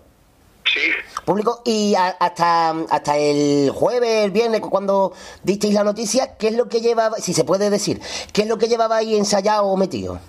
Sí. 0.71 0.79
Público, 1.25 1.61
y 1.65 1.95
hasta, 1.95 2.69
hasta 2.89 3.17
el 3.17 3.71
jueves, 3.71 4.25
el 4.25 4.31
viernes, 4.31 4.61
cuando 4.61 5.13
disteis 5.43 5.73
la 5.73 5.83
noticia, 5.83 6.37
¿qué 6.37 6.49
es 6.49 6.55
lo 6.55 6.67
que 6.69 6.81
llevaba, 6.81 7.17
si 7.17 7.33
se 7.33 7.43
puede 7.43 7.69
decir, 7.69 8.01
qué 8.33 8.43
es 8.43 8.47
lo 8.47 8.57
que 8.57 8.67
llevaba 8.67 8.97
ahí 8.97 9.15
ensayado 9.15 9.65
o 9.65 9.77
metido? 9.77 10.19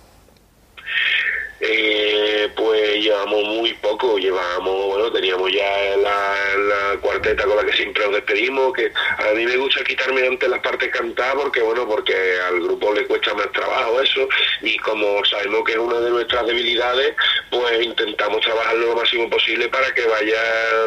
Eh, 1.58 2.50
pues 2.54 3.02
llevamos 3.02 3.44
muy 3.44 3.72
poco, 3.74 4.18
llevamos, 4.18 4.86
bueno, 4.86 5.10
teníamos 5.10 5.50
ya 5.50 5.96
la, 5.96 6.98
cuarteta 7.00 7.44
con 7.44 7.56
la 7.56 7.64
que 7.64 7.72
siempre 7.72 8.04
nos 8.04 8.14
despedimos, 8.14 8.72
que 8.74 8.92
a 9.18 9.32
mí 9.34 9.44
me 9.46 9.56
gusta 9.56 9.82
quitarme 9.84 10.26
antes 10.26 10.48
las 10.48 10.60
partes 10.60 10.90
cantadas 10.90 11.34
porque, 11.36 11.60
bueno, 11.62 11.86
porque 11.86 12.14
al 12.46 12.60
grupo 12.60 12.92
le 12.92 13.06
cuesta 13.06 13.32
más 13.34 13.50
trabajo 13.52 14.00
eso, 14.02 14.28
y 14.62 14.76
como 14.78 15.24
sabemos 15.24 15.64
que 15.64 15.72
es 15.72 15.78
una 15.78 16.00
de 16.00 16.10
nuestras 16.10 16.46
debilidades, 16.46 17.14
pues 17.50 17.82
intentamos 17.82 18.40
trabajarlo 18.42 18.88
lo 18.88 18.96
máximo 18.96 19.28
posible 19.30 19.68
para 19.68 19.92
que 19.94 20.06
vaya 20.06 20.42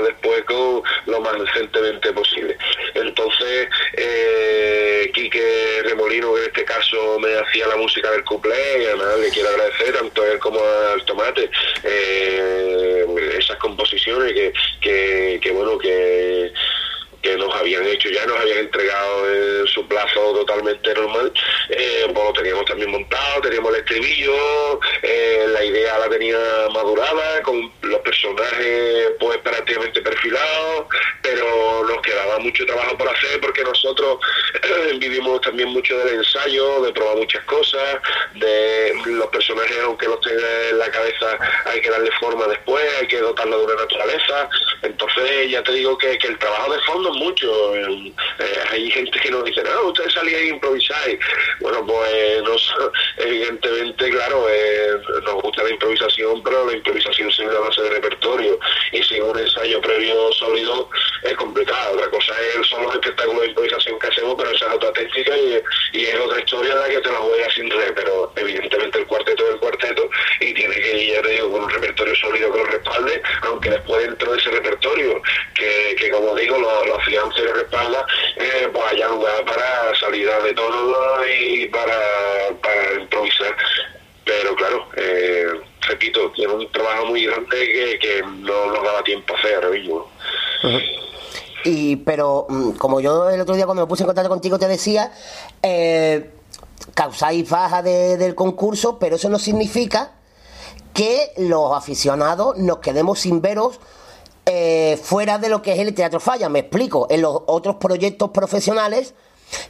después 0.06 0.44
con 0.44 0.84
lo 1.08 1.22
más 1.22 1.40
decentemente 1.40 2.12
posible. 2.14 2.58
Entonces, 2.94 3.70
eh, 3.94 5.12
Quique 5.14 5.82
Remolino, 5.84 6.34
que 6.36 6.42
en 6.42 6.48
este 6.48 6.66
caso 6.66 7.20
me 7.20 7.36
hacía 7.36 7.68
la 7.68 7.76
música 7.76 8.12
del 8.12 8.24
cuplé, 8.24 8.84
y 8.84 9.22
le 9.22 9.30
quiero 9.30 9.50
agradecer 9.50 9.94
tanto 9.94 10.26
él 10.26 10.40
como 10.40 10.59
al 10.94 11.04
Tomate 11.06 11.50
eh, 11.84 13.06
esas 13.38 13.58
composiciones 13.58 14.34
que, 14.34 14.54
que, 14.82 15.40
que, 15.42 15.52
bueno, 15.52 15.78
que 15.78 16.52
que 17.22 17.36
nos 17.38 17.54
habían 17.56 17.86
hecho 17.88 18.10
ya, 18.10 18.26
nos 18.26 18.40
habían 18.40 18.60
entregado 18.60 19.30
en 19.34 19.68
su 19.68 19.88
plazo 19.88 20.34
totalmente 20.34 20.94
normal, 20.94 21.32
eh, 21.70 22.10
pues 22.14 22.26
lo 22.26 22.34
teníamos 22.34 22.66
también 22.66 22.92
montado, 22.92 23.42
teníamos 23.42 23.74
el 23.74 23.80
estribillo, 23.82 24.80
eh, 25.02 25.46
la 25.48 25.64
idea 25.64 25.98
la 26.00 26.10
tenía 26.10 26.40
madurada, 26.74 27.42
con 27.44 27.72
los 27.82 28.00
personajes 28.02 29.12
pues 29.20 29.38
prácticamente 29.40 30.02
perfilados, 30.02 30.86
pero 31.22 31.84
nos 31.88 32.02
quedaba 32.02 32.40
mucho 32.40 32.66
trabajo 32.66 32.98
por 32.98 33.10
hacer 33.10 33.40
porque 33.42 33.64
nosotros 33.64 34.20
vivimos 35.00 35.42
también 35.42 35.70
mucho 35.70 35.98
del 36.00 36.16
ensayo, 36.16 36.82
de 36.82 36.94
probar 36.94 37.18
muchas 37.18 37.44
cosas, 37.46 37.98
de 38.36 38.94
los 39.06 39.28
personajes 39.28 39.78
aunque 39.84 40.08
los 40.08 40.22
tenga 40.22 40.70
en 40.70 40.80
la 40.80 40.90
cabeza 40.92 41.38
hay 41.66 41.82
que 41.82 41.90
darle 41.90 42.12
forma 42.20 42.48
después, 42.48 42.84
hay 43.00 43.08
que 43.08 43.20
dotarlo 43.20 43.60
de 43.60 43.66
una 43.66 43.76
naturaleza, 43.76 44.50
entonces 44.82 45.50
ya 45.50 45.64
te 45.64 45.72
digo 45.74 45.98
que, 45.98 46.18
que 46.18 46.28
el 46.28 46.38
trabajo 46.40 46.74
de 46.74 46.82
fondo 46.82 47.09
mucho, 47.16 47.76
eh, 47.76 48.14
hay 48.72 48.92
gente 48.92 49.20
que 49.20 49.32
nos 49.32 49.44
dice, 49.46 49.64
no, 49.64 49.90
ustedes 49.90 50.14
salían 50.14 50.42
a 50.42 50.48
improvisar, 50.48 51.20
bueno 51.60 51.86
pues 51.86 52.44
nos, 52.44 52.76
evidentemente 53.18 54.10
claro, 54.10 54.46
eh, 54.50 55.00
nos 55.24 55.42
gusta 55.42 55.64
la 55.64 55.70
improvisación, 55.72 56.44
pero 56.44 56.66
la 56.66 56.74
improvisación 56.74 57.32
sin 57.32 57.50
una 57.50 57.60
base 57.60 57.82
de 57.82 57.90
repertorio. 57.90 58.60
Y 58.92 59.04
sin 59.04 59.24
un 59.24 59.38
ensayo 59.38 59.82
previo 59.82 60.32
sólido 60.34 60.90
es 61.24 61.34
complicado, 61.34 61.94
otra 61.94 62.10
cosa 62.10 62.34
es, 62.42 62.68
son 62.68 62.84
los 62.84 62.94
espectáculos 62.94 63.42
de 63.42 63.48
improvisación 63.48 64.00
que 64.00 64.08
hacemos, 64.08 64.36
pero 64.38 64.52
esa 64.52 64.68
es 64.68 64.74
otra 64.74 64.94
técnica 64.94 65.38
y, 65.38 65.62
es 66.04 66.16
otra 66.16 66.40
historia 66.40 66.76
la 66.76 66.90
que 66.90 67.00
te 67.00 67.12
la 67.12 67.18
juegas 67.18 67.54
sin 67.54 67.70
red, 67.70 67.94
pero 67.94 68.32
evidentemente 68.36 69.00
el 69.00 69.06
cuarteto 69.06 69.46
es 69.46 69.54
el 69.54 69.60
cuarteto 69.60 70.10
y 70.40 70.54
tiene 70.54 70.76
que 70.76 70.98
ir, 70.98 71.14
ya 71.14 71.42
con 71.42 71.64
un 71.64 71.70
repertorio 71.70 72.16
sólido 72.16 72.52
que 72.52 72.58
lo 72.58 72.66
respalde, 72.66 73.22
aunque 73.42 73.70
después 73.70 74.06
dentro 74.06 74.32
de 74.32 74.38
ese 74.38 74.50
repertorio, 74.52 75.22
que, 75.56 76.10
como 76.12 76.36
digo, 76.36 76.58
lo, 76.58 76.86
lo 76.86 76.99
afianza 77.00 77.40
y 77.40 77.44
lo 77.44 77.54
respalda, 77.54 78.06
eh, 78.38 78.70
pues 78.72 78.84
haya 78.92 79.08
lugar 79.10 79.46
para 79.46 79.96
salida 80.00 80.40
de 80.42 80.54
tono 80.54 80.96
y 81.42 81.66
para, 81.68 81.98
para 82.62 83.02
improvisar. 83.02 83.56
Pero 84.26 84.56
claro, 84.56 84.86
eh, 84.96 85.48
repito, 85.88 86.32
tiene 86.32 86.54
un 86.54 86.72
trabajo 86.72 87.08
muy 87.08 87.26
grande 87.26 87.50
que, 87.58 88.00
que 88.00 88.22
no 88.22 88.68
nos 88.68 88.84
daba 88.84 89.04
tiempo 89.04 89.34
a 89.36 89.40
hacer 89.40 89.70
mismo. 89.72 90.08
Y, 91.64 91.98
pero, 91.98 92.46
mm, 92.48 92.72
como 92.74 93.00
yo 93.02 93.30
el 93.30 93.42
otro 93.42 93.56
día 93.56 93.66
cuando 93.66 93.84
me 93.84 93.90
puse 93.90 94.04
en 94.04 94.08
contacto 94.08 94.30
contigo 94.30 94.58
te 94.60 94.68
decía, 94.68 95.12
eh, 95.62 96.30
causáis 96.94 97.50
baja 97.50 97.82
de- 97.82 98.18
del 98.18 98.36
concurso, 98.36 98.98
pero 99.00 99.16
eso 99.18 99.30
no 99.30 99.40
significa 99.40 100.12
que 100.94 101.32
los 101.38 101.74
aficionados 101.76 102.58
nos 102.58 102.80
quedemos 102.80 103.20
sin 103.20 103.42
veros 103.42 103.80
eh, 104.52 104.98
fuera 105.02 105.38
de 105.38 105.48
lo 105.50 105.62
que 105.62 105.74
es 105.74 105.80
el 105.80 105.94
Teatro 105.94 106.20
Falla. 106.20 106.50
Me 106.50 106.60
explico, 106.60 107.08
en 107.10 107.22
los 107.22 107.42
otros 107.46 107.76
proyectos 107.76 108.32
profesionales 108.32 109.14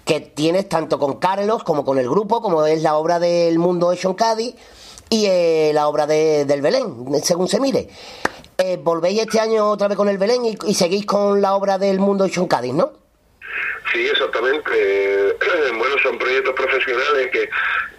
que 0.06 0.20
tienes 0.20 0.68
tanto 0.70 1.00
con 1.00 1.16
Carlos 1.20 1.64
como 1.64 1.86
con 1.86 1.98
el 2.00 2.10
grupo, 2.10 2.42
como 2.42 2.66
es 2.66 2.82
la 2.82 2.98
obra 2.98 3.20
del 3.20 3.60
Mundo 3.60 3.94
en 3.94 4.14
Cádiz 4.14 4.56
y 5.10 5.26
eh, 5.26 5.72
la 5.74 5.88
obra 5.88 6.06
de- 6.08 6.46
del 6.46 6.62
Belén, 6.62 6.94
según 7.24 7.48
se 7.48 7.60
mire. 7.60 7.90
Eh, 8.58 8.78
volvéis 8.82 9.22
este 9.22 9.40
año 9.40 9.70
otra 9.70 9.88
vez 9.88 9.96
con 9.98 10.10
el 10.10 10.18
Belén 10.18 10.42
y, 10.46 10.74
seguís 10.74 11.06
con 11.06 11.42
la 11.42 11.56
obra 11.56 11.78
del 11.78 12.00
Mundo 12.00 12.26
en 12.26 12.48
Cádiz, 12.48 12.74
¿no? 12.74 12.92
Sí, 13.92 14.08
exactamente. 14.08 15.36
Bueno, 15.80 15.96
son 16.04 16.18
proyectos 16.18 16.54
profesionales 16.56 17.30
que 17.32 17.50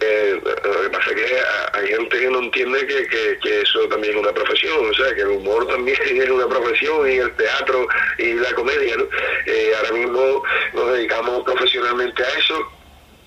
eh, 0.01 0.41
lo 0.43 0.83
que 0.83 0.91
pasa 0.91 1.11
es 1.11 1.17
que 1.17 1.39
hay 1.73 1.87
gente 1.89 2.19
que 2.21 2.29
no 2.31 2.41
entiende 2.41 2.87
que, 2.87 3.07
que- 3.07 3.39
que 3.43 3.61
eso 3.62 3.89
también 3.89 4.15
es 4.15 4.21
una 4.21 4.33
profesión, 4.33 4.91
o 4.91 4.95
sea, 4.95 5.15
que 5.15 5.23
el 5.23 5.29
humor 5.29 5.67
también 5.67 5.97
es 6.05 6.29
una 6.31 6.47
profesión 6.49 7.11
y 7.11 7.17
el 7.17 7.35
teatro 7.37 7.87
y 8.19 8.35
la 8.35 8.53
comedia, 8.55 8.97
¿no? 8.97 9.05
Eh, 9.47 9.73
ahora 9.79 9.93
mismo 9.93 10.43
nos 10.75 10.93
dedicamos 10.93 11.45
profesionalmente 11.45 12.23
a 12.23 12.29
eso 12.39 12.71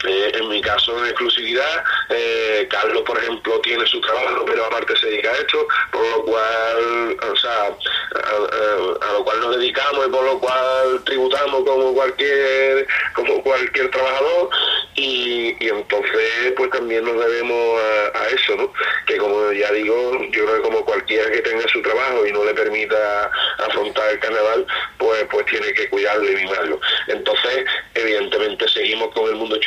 eh, 0.05 0.31
en 0.35 0.49
mi 0.49 0.61
caso 0.61 0.97
en 0.99 1.05
exclusividad, 1.05 1.84
eh, 2.09 2.67
Carlos 2.69 3.03
por 3.03 3.17
ejemplo 3.17 3.59
tiene 3.61 3.85
su 3.88 3.99
trabajo, 4.01 4.43
pero 4.45 4.65
aparte 4.65 4.95
se 4.97 5.07
dedica 5.07 5.30
a 5.31 5.38
esto, 5.38 5.67
por 5.91 6.07
lo 6.07 6.25
cual, 6.25 7.17
o 7.31 7.35
sea, 7.38 7.67
a, 7.67 9.13
lo 9.13 9.23
cual 9.23 9.39
nos 9.41 9.57
dedicamos 9.57 10.07
y 10.07 10.11
por 10.11 10.23
lo 10.23 10.39
cual 10.39 11.01
tributamos 11.05 11.63
como 11.63 11.93
cualquier, 11.93 12.88
como 13.13 13.41
cualquier 13.43 13.89
trabajador 13.91 14.49
y, 14.95 15.55
y 15.59 15.69
entonces 15.69 16.53
pues 16.55 16.69
también 16.71 17.05
nos 17.05 17.25
debemos 17.25 17.81
a, 18.13 18.27
eso, 18.27 18.55
¿no? 18.55 18.73
Que 19.05 19.17
como 19.17 19.51
ya 19.51 19.71
digo, 19.71 20.11
yo 20.31 20.45
creo 20.45 20.55
que 20.55 20.61
como 20.61 20.85
cualquiera 20.85 21.31
que 21.31 21.41
tenga 21.41 21.67
su 21.69 21.81
trabajo 21.81 22.25
y 22.25 22.31
no 22.31 22.43
le 22.43 22.53
permita 22.53 23.31
afrontar 23.59 24.11
el 24.11 24.19
carnaval, 24.19 24.65
pues 24.97 25.25
pues 25.30 25.45
tiene 25.45 25.73
que 25.73 25.89
cuidarlo 25.89 26.31
y 26.31 26.35
mimarlo. 26.35 26.80
Entonces, 27.07 27.65
evidentemente 27.95 28.67
seguimos 28.69 29.13
con 29.13 29.30
el 29.30 29.35
mundo 29.35 29.59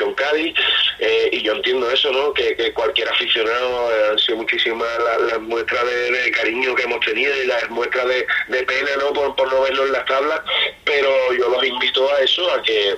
Eh, 0.98 1.30
y 1.32 1.42
yo 1.42 1.52
entiendo 1.52 1.90
eso, 1.90 2.10
¿no? 2.12 2.32
Que, 2.32 2.56
que 2.56 2.72
cualquier 2.72 3.08
aficionado 3.08 3.90
eh, 3.92 4.08
han 4.10 4.18
sido 4.18 4.38
muchísimas 4.38 4.88
las, 4.98 5.20
las 5.32 5.40
muestras 5.40 5.84
de, 5.84 6.30
cariño 6.32 6.74
que 6.74 6.82
hemos 6.82 7.00
tenido 7.00 7.34
y 7.42 7.46
las 7.46 7.68
muestras 7.70 8.06
de, 8.08 8.26
de 8.48 8.62
pena, 8.64 8.90
¿no? 8.98 9.12
Por, 9.12 9.36
por 9.36 9.52
no 9.52 9.62
verlo 9.62 9.86
en 9.86 9.92
las 9.92 10.04
tablas, 10.06 10.40
pero 10.84 11.32
yo 11.32 11.48
los 11.48 11.64
invito 11.64 12.10
a 12.12 12.20
eso, 12.20 12.50
a 12.52 12.62
que 12.62 12.96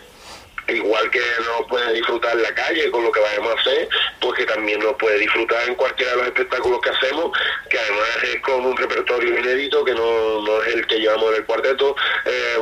igual 0.69 1.11
que 1.11 1.21
no 1.47 1.67
puede 1.67 1.95
disfrutar 1.95 2.37
en 2.37 2.43
la 2.43 2.55
calle 2.55 2.91
con 2.91 3.03
lo 3.03 3.11
que 3.11 3.21
vayamos 3.21 3.57
a 3.57 3.61
hacer, 3.61 3.89
pues 4.21 4.39
que 4.39 4.45
también 4.45 4.81
nos 4.81 4.95
puede 4.95 5.19
disfrutar 5.19 5.69
en 5.69 5.75
cualquiera 5.75 6.13
de 6.13 6.19
los 6.19 6.27
espectáculos 6.27 6.81
que 6.81 6.91
hacemos, 6.91 7.37
que 7.71 7.79
además 7.79 8.09
es 8.23 8.41
con 8.43 8.67
un 8.67 8.77
repertorio 8.77 9.39
inédito, 9.39 9.85
que 9.85 9.95
no, 9.95 10.43
no 10.43 10.63
es 10.63 10.75
el 10.75 10.87
que 10.87 11.01
llevamos 11.01 11.31
en 11.31 11.37
el 11.37 11.45
cuarteto. 11.45 11.97
Eh, 12.27 12.59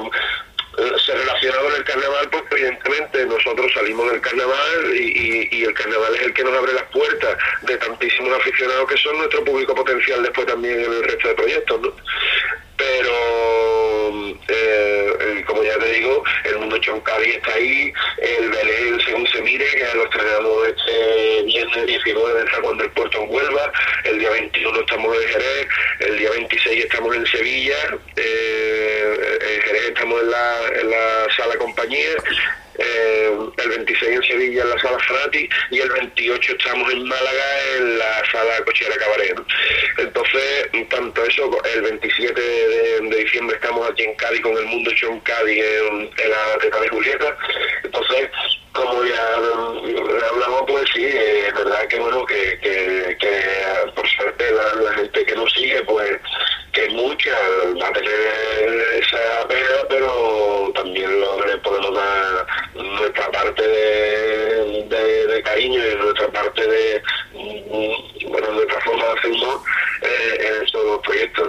se 0.77 1.15
relaciona 1.15 1.57
con 1.59 1.74
el 1.74 1.85
carnaval 1.85 2.28
porque 2.31 2.55
evidentemente 2.57 3.27
nosotros 3.27 3.73
salimos 3.73 4.11
del 4.11 4.20
carnaval 4.20 4.94
y, 4.94 5.65
el 5.65 5.74
carnaval 5.74 6.15
es 6.15 6.23
el 6.23 6.35
que 6.35 6.44
nos 6.44 6.55
abre 6.55 6.73
las 6.74 6.85
puertas 6.85 7.36
de 7.62 7.77
tantísimos 7.78 8.39
aficionados 8.39 8.89
que 8.89 8.97
son 8.98 9.16
nuestro 9.19 9.44
público 9.44 9.74
potencial 9.74 10.23
después 10.23 10.47
también 10.47 10.81
en 10.81 10.93
el 10.93 11.05
resto 11.05 11.28
de 11.28 11.35
proyectos, 11.35 11.81
¿no? 11.81 11.93
Pero 12.77 14.36
eh, 14.48 15.44
como 15.47 15.62
ya 15.62 15.78
te 15.78 15.93
digo, 15.93 16.23
el 16.44 16.59
mundo 16.59 16.78
Choncari 16.78 17.31
está 17.31 17.55
ahí, 17.55 17.93
el 18.19 18.51
Belén 18.51 19.01
según 19.05 19.27
se 19.28 19.40
mire, 19.43 19.65
que 19.65 19.97
lo 19.97 20.05
estrenamos 20.05 20.69
este 20.69 21.43
viernes 21.44 21.86
19 21.86 22.40
en 22.40 22.51
San 22.51 22.62
Juan 22.62 22.78
del 22.78 22.90
Puerto 22.90 23.23
en 23.23 23.31
Huelva, 23.31 23.73
el 24.05 24.19
día 24.19 24.31
21 24.31 24.81
estamos 24.81 25.16
en 25.16 25.28
Jerez, 25.28 25.69
el 26.01 26.19
día 26.19 26.31
26 26.31 26.85
estamos 26.85 27.16
en 27.16 27.27
Sevilla, 27.27 27.98
eh, 28.16 29.39
en 29.40 29.62
Jerez 29.62 29.82
estamos 29.89 30.20
en 30.23 30.90
la 30.90 31.27
sala 31.36 31.57
compañía, 31.57 32.11
eh, 32.78 33.31
el 33.57 33.69
26 33.69 34.16
en 34.16 34.23
Sevilla 34.23 34.62
en 34.62 34.70
la 34.70 34.78
sala 34.78 34.98
Frati 34.98 35.48
y 35.70 35.78
el 35.78 35.90
28 35.90 36.53
estamos 36.59 36.93
en 36.93 37.05
Málaga 37.05 37.44
en 37.77 37.98
la 37.98 38.23
sala 38.31 38.65
Cochera 38.65 38.97
Cabaret. 38.97 39.39
Entonces, 39.98 40.69
tanto 40.90 41.24
eso, 41.24 41.59
el 41.74 41.82
27 41.82 42.40
de, 42.40 43.16
diciembre 43.16 43.57
estamos 43.57 43.90
aquí 43.90 44.03
en 44.03 44.15
Cádiz 44.16 44.40
con 44.40 44.57
el 44.57 44.66
Mundo 44.66 44.90
Show 44.93 45.12
en 45.12 45.20
Cádiz 45.20 45.62
en, 45.65 46.11
en 46.16 46.31
la 46.31 46.59
Teta 46.61 46.81
de 46.81 46.89
Julieta. 46.89 47.36
Entonces, 47.82 48.28
como 48.77 49.05
ya 49.05 49.35
hablamos, 49.35 50.62
pues 50.69 50.89
sí, 50.94 51.05
es 51.05 51.55
verdad 51.55 51.86
que 51.89 51.98
bueno, 51.98 52.24
que, 52.27 52.59
que, 52.61 53.16
que 53.19 53.90
por 53.94 54.07
suerte 54.09 54.44
la, 54.53 54.82
la 54.82 54.93
gente 54.94 55.24
que 55.24 55.35
nos 55.35 55.53
sigue, 55.53 55.82
pues 55.85 56.12
que 56.73 56.85
es 56.86 56.93
mucha, 56.93 57.31
va 57.82 57.89
a 57.89 57.93
tener 57.93 58.11
esa 59.03 59.48
pena, 59.48 59.77
pero 59.89 60.70
también 60.74 61.20
lo, 61.20 61.44
le 61.47 61.57
podemos 61.59 61.94
dar 61.94 62.47
nuestra 62.74 63.31
parte 63.31 63.66
de, 63.66 64.85
de, 64.89 65.27
de 65.27 65.43
cariño 65.43 65.81
y 65.86 65.94
nuestra 65.97 66.28
parte 66.28 66.66
de, 66.66 67.03
mm, 67.32 68.28
bueno, 68.31 68.51
nuestra 68.53 68.81
forma 68.82 69.05
de 69.07 69.12
hacer 69.19 69.31
humor 69.32 69.61
eh, 70.03 70.47
en 70.59 70.65
estos 70.65 71.01
proyectos. 71.03 71.48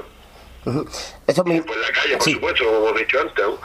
Ujú. 0.65 0.85
Eso 1.27 1.43
mi, 1.43 1.61
Pues 1.61 1.79
la 1.79 1.91
calle, 1.91 2.13
por 2.17 2.23
Sí. 2.23 2.33
supuesto, 2.33 2.65
como 2.65 2.87
hemos 2.89 2.99
dicho 2.99 3.19
antes. 3.21 3.45
¿no? 3.45 3.59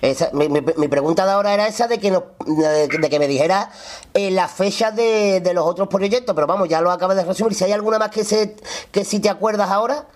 Esa- 0.00 0.30
mi, 0.32 0.48
mi- 0.48 0.88
pregunta 0.88 1.24
de 1.24 1.32
ahora 1.32 1.54
era 1.54 1.66
esa 1.66 1.88
de 1.88 1.98
que 1.98 2.10
nos- 2.10 2.24
de, 2.46 3.08
que 3.10 3.18
me 3.18 3.26
dijera 3.28 3.70
eh, 4.14 4.30
las 4.30 4.50
fechas 4.52 4.94
de, 4.94 5.40
de 5.40 5.54
los 5.54 5.66
otros 5.66 5.88
proyectos, 5.88 6.34
pero 6.34 6.46
vamos, 6.46 6.68
ya 6.68 6.80
lo 6.80 6.90
acabas 6.90 7.16
de 7.16 7.24
resumir. 7.24 7.54
Si 7.54 7.64
hay 7.64 7.72
alguna 7.72 7.98
más 7.98 8.10
que 8.10 8.24
se 8.24 8.56
que 8.90 9.04
si 9.04 9.20
te 9.20 9.28
acuerdas 9.28 9.70
ahora. 9.70 10.06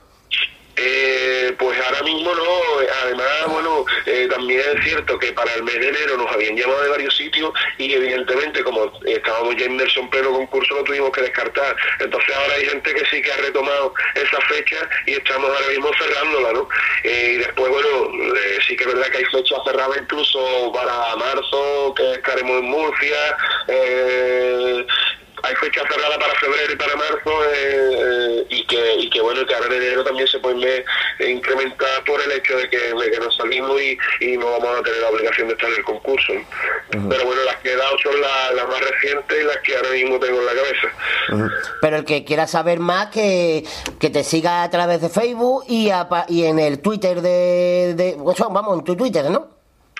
Eh, 0.78 1.54
pues 1.58 1.80
ahora 1.86 2.02
mismo 2.02 2.34
no, 2.34 2.60
además, 3.02 3.46
bueno, 3.48 3.84
eh, 4.04 4.28
también 4.30 4.60
es 4.74 4.84
cierto 4.84 5.18
que 5.18 5.32
para 5.32 5.54
el 5.54 5.62
mes 5.62 5.80
de 5.80 5.88
enero 5.88 6.18
nos 6.18 6.30
habían 6.30 6.54
llamado 6.54 6.82
de 6.82 6.90
varios 6.90 7.16
sitios 7.16 7.50
y 7.78 7.94
evidentemente 7.94 8.62
como 8.62 8.92
estábamos 9.06 9.56
ya 9.56 9.64
inmersos 9.64 10.02
en 10.02 10.10
pleno 10.10 10.32
concurso 10.32 10.74
lo 10.74 10.84
tuvimos 10.84 11.10
que 11.12 11.22
descartar. 11.22 11.74
Entonces 11.98 12.36
ahora 12.36 12.54
hay 12.54 12.66
gente 12.66 12.94
que 12.94 13.06
sí 13.06 13.22
que 13.22 13.32
ha 13.32 13.36
retomado 13.38 13.94
esa 14.14 14.40
fecha 14.42 14.88
y 15.06 15.12
estamos 15.12 15.48
ahora 15.48 15.68
mismo 15.68 15.90
cerrándola, 15.98 16.52
¿no? 16.52 16.68
Eh, 17.04 17.32
y 17.34 17.36
después, 17.38 17.70
bueno, 17.70 18.34
eh, 18.36 18.58
sí 18.66 18.76
que 18.76 18.84
es 18.84 18.92
verdad 18.92 19.10
que 19.10 19.18
hay 19.18 19.24
fechas 19.24 19.58
cerradas 19.64 19.98
incluso 19.98 20.72
para 20.74 21.16
marzo, 21.16 21.94
que 21.96 22.12
estaremos 22.12 22.58
en 22.58 22.64
Murcia, 22.64 23.36
eh, 23.68 24.86
hay 25.42 25.54
fechas 25.56 25.84
cerradas 25.88 26.18
para 26.18 26.34
febrero 26.34 26.72
y 26.72 26.76
para 26.76 26.96
marzo 26.96 27.44
eh, 27.44 27.90
eh, 27.92 28.15
que 29.16 29.22
bueno 29.22 29.46
que 29.46 29.54
ahora 29.54 29.66
en 29.74 29.82
enero 29.82 30.04
también 30.04 30.28
se 30.28 30.38
eh, 31.18 31.30
incrementar 31.30 32.04
por 32.04 32.20
el 32.20 32.32
hecho 32.32 32.56
de 32.56 32.68
que, 32.68 32.76
de 32.78 33.10
que 33.10 33.18
nos 33.18 33.34
salimos 33.36 33.80
y, 33.80 33.98
y 34.20 34.36
no 34.36 34.50
vamos 34.52 34.80
a 34.80 34.82
tener 34.82 35.00
la 35.00 35.08
obligación 35.10 35.48
de 35.48 35.54
estar 35.54 35.68
en 35.70 35.76
el 35.76 35.84
concurso 35.84 36.32
¿no? 36.34 37.08
pero 37.08 37.24
bueno 37.24 37.42
las 37.44 37.56
que 37.56 37.72
he 37.72 37.76
dado 37.76 37.96
son 38.02 38.20
la- 38.20 38.52
las 38.52 38.68
más 38.68 38.80
recientes 38.80 39.38
y 39.40 39.44
las 39.44 39.56
que 39.58 39.76
ahora 39.76 39.90
mismo 39.90 40.18
tengo 40.18 40.38
en 40.40 40.46
la 40.46 40.52
cabeza 40.52 41.56
Pero 41.80 41.96
el 41.96 42.04
que 42.04 42.24
quiera 42.24 42.46
saber 42.46 42.78
más, 42.78 43.06
que, 43.08 43.64
que 43.98 44.10
te 44.10 44.22
siga 44.24 44.62
a 44.62 44.70
través 44.70 45.00
de 45.00 45.08
Facebook 45.08 45.64
y, 45.68 45.90
a 45.90 46.06
y 46.28 46.44
en 46.44 46.58
el 46.58 46.80
Twitter 46.80 47.20
de, 47.22 47.94
de. 47.96 48.14
bueno, 48.16 48.48
Vamos, 48.50 48.78
en 48.78 48.84
tu 48.84 48.96
Twitter, 48.96 49.28
¿no? 49.30 49.55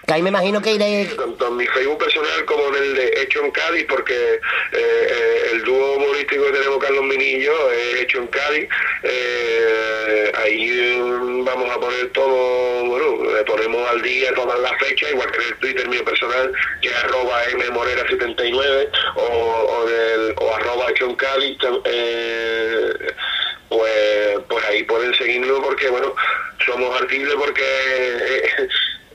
Ahí 0.08 0.22
me 0.22 0.28
imagino 0.28 0.62
que 0.62 0.72
iré. 0.72 1.04
tanto 1.16 1.48
en 1.48 1.56
mi 1.56 1.66
Facebook 1.66 1.98
personal 1.98 2.44
como 2.44 2.68
en 2.68 2.82
el 2.82 2.94
de 2.94 3.22
Hecho 3.22 3.44
en 3.44 3.50
Cádiz, 3.50 3.86
porque 3.88 4.14
eh, 4.14 4.38
eh, 4.72 5.50
el 5.52 5.64
dúo 5.64 5.94
humorístico 5.96 6.44
que 6.46 6.52
tenemos 6.52 6.78
Carlos 6.78 7.04
Minillo 7.04 7.72
es 7.72 8.02
Hecho 8.02 8.18
en 8.18 8.28
Cádiz. 8.28 8.68
Eh, 9.02 10.32
ahí 10.44 11.00
vamos 11.44 11.68
a 11.70 11.80
poner 11.80 12.08
todo, 12.12 12.84
bueno, 12.84 13.32
le 13.32 13.42
ponemos 13.44 13.88
al 13.90 14.00
día 14.02 14.32
todas 14.34 14.58
las 14.60 14.78
fechas, 14.78 15.10
igual 15.10 15.30
que 15.32 15.38
en 15.38 15.48
el 15.48 15.56
Twitter 15.56 15.88
mío 15.88 16.04
personal, 16.04 16.52
que 16.82 16.88
es 16.88 16.94
arroba 16.96 17.42
mmorera79 17.46 18.88
o, 19.16 19.22
o, 19.22 19.86
del, 19.86 20.34
o 20.38 20.54
arroba 20.54 20.90
Hecho 20.90 21.06
en 21.06 21.16
Cádiz. 21.16 21.58
eh, 21.84 22.94
pues, 23.68 24.38
pues 24.48 24.64
ahí 24.66 24.84
pueden 24.84 25.12
seguirnos 25.14 25.58
porque, 25.60 25.88
bueno, 25.88 26.14
somos 26.64 27.00
artibles 27.00 27.34
porque 27.34 27.62
eh, 27.62 28.68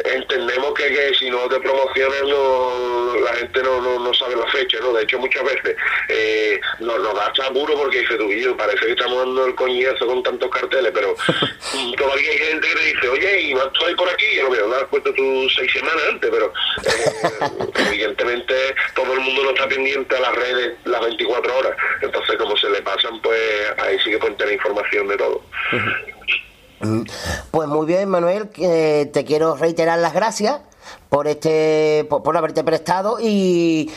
entendemos 0.06 0.74
que, 0.74 0.88
que 0.88 1.14
si 1.16 1.30
no 1.30 1.48
te 1.48 1.60
promocionas 1.60 2.24
no, 2.24 3.16
la 3.20 3.34
gente 3.36 3.62
no, 3.64 3.82
no, 3.82 4.00
no 4.00 4.14
sabe 4.14 4.36
la 4.36 4.48
fecha, 4.48 4.78
¿no? 4.80 4.94
De 4.94 5.04
hecho 5.04 5.20
muchas 5.20 5.44
veces 5.44 5.76
eh, 6.08 6.60
nos, 6.80 7.00
nos 7.00 7.14
da 7.14 7.32
apuro 7.46 7.76
porque 7.76 8.00
dice 8.00 8.16
tú, 8.16 8.28
"Guillo, 8.28 8.56
parece 8.56 8.86
que 8.86 8.92
estamos 8.92 9.18
dando 9.20 9.46
el 9.46 9.56
coñazo 9.56 10.06
con 10.06 10.24
tantos 10.24 10.50
carteles, 10.50 10.92
pero 10.94 11.16
mm, 11.74 11.94
todavía 11.94 12.32
hay 12.32 12.38
gente 12.38 12.68
que 12.68 12.76
te 12.76 12.86
dice, 12.86 13.10
oye, 13.10 13.42
y 13.42 13.54
no 13.54 13.64
estoy 13.64 13.96
por 13.96 14.10
aquí, 14.10 14.26
y 14.36 14.40
a 14.40 14.44
lo 14.44 14.50
mejor 14.52 14.70
lo 14.70 14.76
has 14.76 14.84
puesto 14.86 15.14
tú 15.14 15.50
seis 15.56 15.72
semanas 15.72 16.04
antes, 16.10 16.30
pero 16.30 16.54
eh, 16.86 17.72
evidentemente 17.88 18.76
todo 18.96 19.14
el 19.14 19.20
mundo 19.20 19.44
no 19.44 19.50
está 19.52 19.68
pendiente 19.68 20.16
a 20.16 20.20
las 20.20 20.36
redes 20.36 20.74
las 20.86 21.02
24 21.02 21.58
horas, 21.58 21.76
entonces 22.02 22.36
como 22.38 22.58
se 22.58 22.70
le 22.70 22.82
pasan, 22.82 23.22
pues 23.22 23.40
ahí 23.78 23.98
sí 24.04 24.12
que 24.12 24.18
pueden 24.18 24.38
tener 24.38 24.54
información 24.54 25.08
de 25.08 25.18
todo. 25.18 25.44
Pues 27.52 27.68
muy 27.68 27.86
bien, 27.86 28.10
Manuel, 28.10 28.50
te 28.50 29.26
quiero 29.26 29.56
reiterar 29.56 30.00
las 30.00 30.14
gracias 30.14 30.62
por 31.10 31.28
este 31.28 32.06
por, 32.10 32.24
por 32.24 32.36
haberte 32.38 32.64
prestado 32.64 33.18
y 33.22 33.92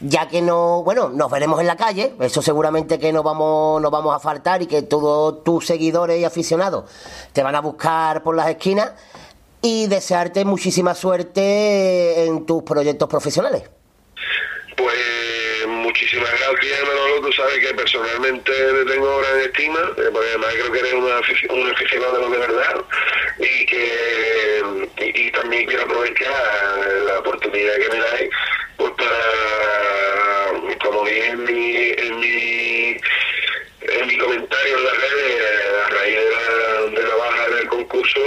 ya 0.00 0.28
que 0.28 0.42
no, 0.42 0.82
bueno, 0.82 1.08
nos 1.08 1.30
veremos 1.30 1.60
en 1.60 1.66
la 1.66 1.76
calle, 1.76 2.14
eso 2.20 2.42
seguramente 2.42 2.98
que 2.98 3.12
no 3.12 3.22
vamos 3.22 3.80
nos 3.80 3.90
vamos 3.90 4.14
a 4.14 4.18
faltar 4.18 4.62
y 4.62 4.66
que 4.66 4.82
todos 4.82 5.42
tus 5.42 5.66
seguidores 5.66 6.20
y 6.20 6.24
aficionados 6.24 6.84
te 7.32 7.42
van 7.42 7.54
a 7.54 7.60
buscar 7.60 8.22
por 8.22 8.36
las 8.36 8.48
esquinas 8.48 8.92
y 9.62 9.86
desearte 9.86 10.44
muchísima 10.44 10.94
suerte 10.94 12.26
en 12.26 12.44
tus 12.44 12.62
proyectos 12.62 13.08
profesionales. 13.08 13.62
Pues 14.76 15.25
muchísimas 15.96 16.30
gracias, 16.30 16.82
Manolo. 16.82 17.20
Tú 17.22 17.32
sabes 17.32 17.58
que 17.58 17.72
personalmente 17.74 18.52
te 18.52 18.84
tengo 18.84 19.18
gran 19.18 19.40
estima, 19.40 19.80
eh, 19.96 20.10
porque 20.12 20.28
además 20.28 20.52
creo 20.52 20.72
que 20.72 20.78
eres 20.78 20.92
un 20.92 21.70
aficionado 21.72 22.28
de 22.28 22.38
verdad 22.38 22.84
y 23.38 23.66
que 23.66 24.62
y, 24.98 25.30
también 25.30 25.66
quiero 25.66 25.84
aprovechar 25.84 26.86
la 27.06 27.18
oportunidad 27.20 27.76
que 27.76 27.88
me 27.88 27.98
dais 27.98 28.30
pues 28.76 28.92
para, 28.92 30.76
como 30.84 31.04
dije 31.06 31.28
en 31.28 31.44
mi, 31.44 31.76
en 31.96 32.20
mi, 32.20 32.96
en 33.80 34.06
mi 34.06 34.18
comentario 34.18 34.76
en 34.76 34.84
las 34.84 34.96
redes, 34.98 35.42
a 35.86 35.88
raíz 35.88 36.16
de 36.16 36.30
la, 36.30 36.65
concurso, 37.88 38.20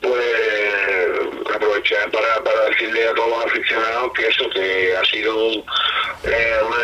pues 0.00 0.24
aprovechar 1.54 2.10
para, 2.10 2.40
decirle 2.70 3.08
a 3.08 3.14
todos 3.14 3.28
los 3.30 3.44
aficionados 3.46 4.12
que 4.12 4.26
eso, 4.28 4.48
que 4.50 4.96
ha 4.96 5.04
sido 5.04 5.36
un, 5.46 5.64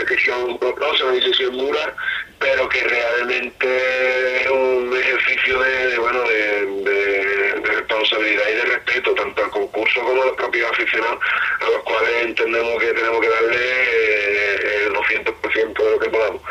decisión 0.06 0.58
dolorosa, 0.60 1.04
una 1.04 1.14
decisión 1.14 1.56
dura, 1.56 1.94
pero 2.38 2.68
que 2.68 2.82
realmente 2.84 4.42
es 4.42 4.50
un 4.50 4.94
ejercicio 4.96 5.58
de, 5.60 5.86
de, 5.88 5.98
bueno, 5.98 6.22
de, 6.22 6.66
de- 6.66 7.26
de 7.60 7.72
responsabilidad 7.72 8.44
y 8.50 8.54
de 8.54 8.62
respeto, 8.64 9.14
tanto 9.14 9.44
al 9.44 9.50
concurso 9.50 10.00
como 10.00 10.22
a 10.22 10.26
los 10.26 10.36
propios 10.36 10.70
aficionados, 10.70 11.18
a 11.60 11.70
los 11.70 11.82
cuales 11.82 12.10
entendemos 12.24 12.80
que 12.80 12.92
tenemos 12.92 13.20
que 13.20 13.28
darle 13.28 13.56
eh, 13.58 14.86
el 14.86 14.92
200% 14.94 15.82
de 15.82 15.90
lo 15.90 15.98
que 15.98 16.08
podamos. 16.10 16.42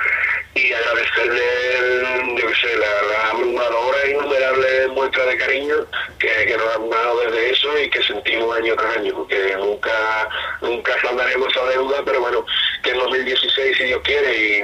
Y 0.56 0.72
agradecerle, 0.72 2.40
yo 2.40 2.48
qué 2.48 2.56
sé, 2.56 2.78
la, 2.78 3.02
la 3.12 3.30
abrumadora 3.32 3.98
e 4.04 4.12
innumerable 4.12 4.88
muestra 4.88 5.26
de 5.26 5.38
cariño 5.38 5.86
que, 6.18 6.28
que 6.28 6.58
nos 6.58 6.76
han 6.76 6.90
dado 6.90 7.20
desde 7.22 7.52
eso 7.52 7.78
y 7.78 7.90
que 7.90 8.02
sentimos 8.04 8.56
año 8.58 8.74
tras 8.76 8.98
año, 8.98 9.14
porque 9.16 9.54
nunca, 9.58 10.30
nunca 10.62 10.94
saldaremos 11.02 11.50
esa 11.52 11.66
deuda, 11.66 12.02
pero 12.06 12.22
bueno, 12.22 12.46
que 12.84 12.92
en 12.92 12.98
2016, 12.98 13.78
si 13.78 13.84
Dios 13.84 14.02
quiere, 14.04 14.34
y 14.34 14.64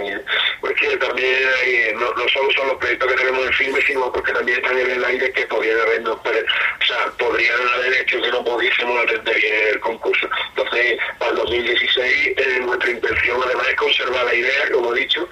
pues 0.61 0.73
que 0.79 0.95
también 0.97 1.35
no, 1.95 2.13
no 2.13 2.29
solo 2.29 2.51
son 2.53 2.67
los 2.69 2.77
proyectos 2.77 3.11
que 3.11 3.17
tenemos 3.17 3.45
en 3.45 3.53
firme, 3.53 3.81
sino 3.81 4.11
porque 4.11 4.31
también 4.31 4.57
están 4.59 4.77
en 4.77 4.91
el 4.91 5.03
aire 5.03 5.31
que 5.33 5.45
podrían 5.47 5.79
habernos, 5.81 6.17
o 6.17 6.85
sea, 6.85 7.11
podrían 7.17 7.67
haber 7.75 8.01
hecho 8.01 8.21
que 8.21 8.29
no 8.29 8.43
pudiésemos 8.43 9.03
atender 9.03 9.35
bien 9.35 9.67
el 9.73 9.79
concurso. 9.79 10.29
Entonces, 10.49 10.99
para 11.19 11.31
el 11.31 11.37
2016, 11.37 12.27
eh, 12.37 12.59
nuestra 12.61 12.91
intención 12.91 13.41
además 13.43 13.67
es 13.69 13.75
conservar 13.75 14.25
la 14.25 14.35
idea, 14.35 14.71
como 14.71 14.95
he 14.95 14.99
dicho, 14.99 15.27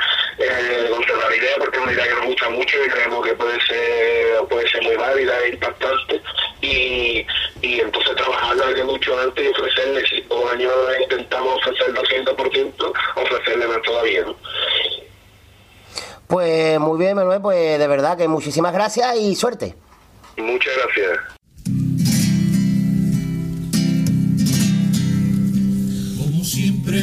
conservar 0.90 1.30
la 1.30 1.36
idea 1.36 1.56
porque 1.58 1.78
es 1.78 1.84
una 1.84 1.94
idea 1.94 2.08
que 2.08 2.16
nos 2.16 2.26
gusta 2.26 2.50
mucho 2.50 2.78
y 2.86 2.90
creemos 2.90 3.26
que 3.26 3.34
puede 3.34 3.62
ser, 3.62 4.48
puede 4.50 4.70
ser 4.70 4.84
muy 4.84 4.96
válida 4.96 5.34
e 5.46 5.50
impactante 5.50 6.22
y, 6.62 7.26
y 7.62 7.80
entonces 7.80 8.16
trabajarla 8.16 8.68
desde 8.68 8.84
mucho 8.84 9.20
antes 9.20 9.46
y 9.46 9.48
ofrecerle, 9.50 10.08
si 10.08 10.26
años 10.52 10.74
intentamos 11.02 11.58
ofrecer 11.58 11.90
el 11.90 11.96
200%, 11.96 12.94
ofrecerle 13.16 13.68
más 13.68 13.82
todavía, 13.82 14.22
¿no? 14.22 14.36
Pues 16.28 16.80
muy 16.80 17.00
bien, 17.00 17.16
Manuel, 17.16 17.42
pues 17.42 17.80
de 17.80 17.88
verdad 17.88 18.18
que 18.18 18.28
muchísimas 18.28 18.72
gracias 18.72 19.16
y 19.18 19.36
suerte. 19.36 19.76
Muchas 20.38 20.74
gracias. 20.78 21.20
Como 26.18 26.44
siempre, 26.44 27.02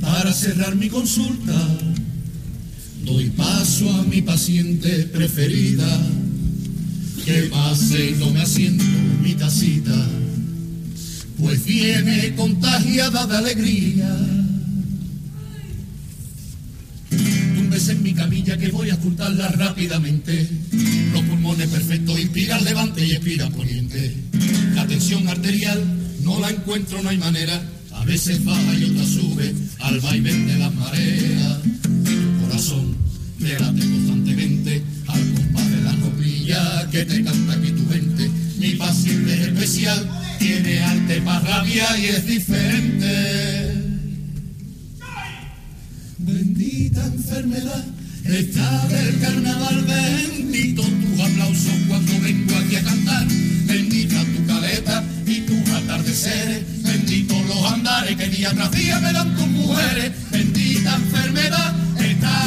para 0.00 0.32
cerrar 0.32 0.74
mi 0.76 0.88
consulta, 0.88 1.52
doy 3.04 3.30
paso 3.30 3.90
a 3.92 4.02
mi 4.04 4.22
paciente 4.22 5.04
preferida. 5.04 5.86
Que 7.24 7.44
pase 7.44 8.10
y 8.10 8.14
tome 8.14 8.42
asiento 8.42 8.84
mi 9.22 9.32
tacita, 9.34 10.06
pues 11.38 11.64
viene 11.64 12.34
contagiada 12.34 13.26
de 13.26 13.36
alegría. 13.38 14.14
Túmbese 17.54 17.92
en 17.92 18.02
mi 18.02 18.12
camilla 18.12 18.58
que 18.58 18.68
voy 18.68 18.90
a 18.90 18.96
ocultarla 18.96 19.48
rápidamente. 19.48 20.46
Los 21.14 21.22
pulmones 21.22 21.68
perfectos, 21.68 22.20
inspira 22.20 22.60
levante 22.60 23.06
y 23.06 23.12
expira 23.12 23.48
poniente. 23.48 24.14
La 24.74 24.86
tensión 24.86 25.26
arterial 25.26 25.82
no 26.22 26.38
la 26.40 26.50
encuentro, 26.50 27.02
no 27.02 27.08
hay 27.08 27.18
manera. 27.18 27.62
A 27.92 28.04
veces 28.04 28.44
baja 28.44 28.74
y 28.74 28.84
otra 28.84 29.06
sube 29.06 29.54
al 29.80 30.00
vaivén 30.00 30.46
de 30.46 30.58
las 30.58 30.74
mareas. 30.74 31.58
Corazón 32.54 32.94
te 33.40 33.58
late 33.58 33.80
constantemente 33.80 34.82
al 35.08 35.32
compás 35.32 35.70
de 35.72 35.82
la 35.82 35.96
copilla 35.96 36.88
que 36.88 37.04
te 37.04 37.24
canta 37.24 37.52
aquí 37.52 37.70
tu 37.72 37.88
gente. 37.92 38.30
Mi 38.58 38.74
paciente 38.76 39.34
es 39.34 39.40
especial, 39.48 40.08
tiene 40.38 40.78
arte 40.78 41.20
para 41.22 41.40
rabia 41.40 41.98
y 41.98 42.04
es 42.06 42.26
diferente. 42.28 43.74
Bendita 46.18 47.04
enfermedad, 47.06 47.84
esta 48.24 48.86
del 48.86 49.18
carnaval, 49.18 49.84
bendito 49.88 50.82
tus 50.82 51.20
aplausos 51.20 51.74
cuando 51.88 52.20
vengo 52.20 52.56
aquí 52.56 52.76
a 52.76 52.84
cantar. 52.84 53.26
Bendita 53.66 54.24
tu 54.26 54.46
caleta 54.46 55.04
y 55.26 55.40
tus 55.40 55.70
atardeceres, 55.70 56.82
bendito 56.84 57.34
los 57.48 57.72
andares 57.72 58.16
que 58.16 58.28
día 58.28 58.52
tras 58.52 58.70
día 58.70 59.00
me 59.00 59.12
dan 59.12 59.34
tus 59.34 59.48
mujeres. 59.48 60.12
Bendita 60.30 60.94
enfermedad, 60.94 61.74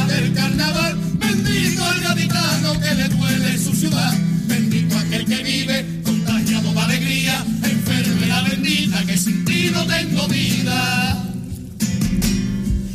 del 0.07 0.33
carnaval, 0.33 0.97
bendito 1.19 1.93
el 1.93 2.01
gaditano 2.01 2.79
que 2.79 2.95
le 2.95 3.09
duele 3.09 3.57
su 3.57 3.73
ciudad. 3.73 4.13
Bendito 4.47 4.97
aquel 4.97 5.25
que 5.25 5.43
vive 5.43 6.01
contagiado 6.03 6.73
de 6.73 6.79
alegría, 6.79 7.45
enfermedad 7.63 8.43
bendita 8.49 9.05
que 9.05 9.17
sin 9.17 9.45
ti 9.45 9.69
no 9.71 9.85
tengo 9.85 10.27
vida. 10.27 11.23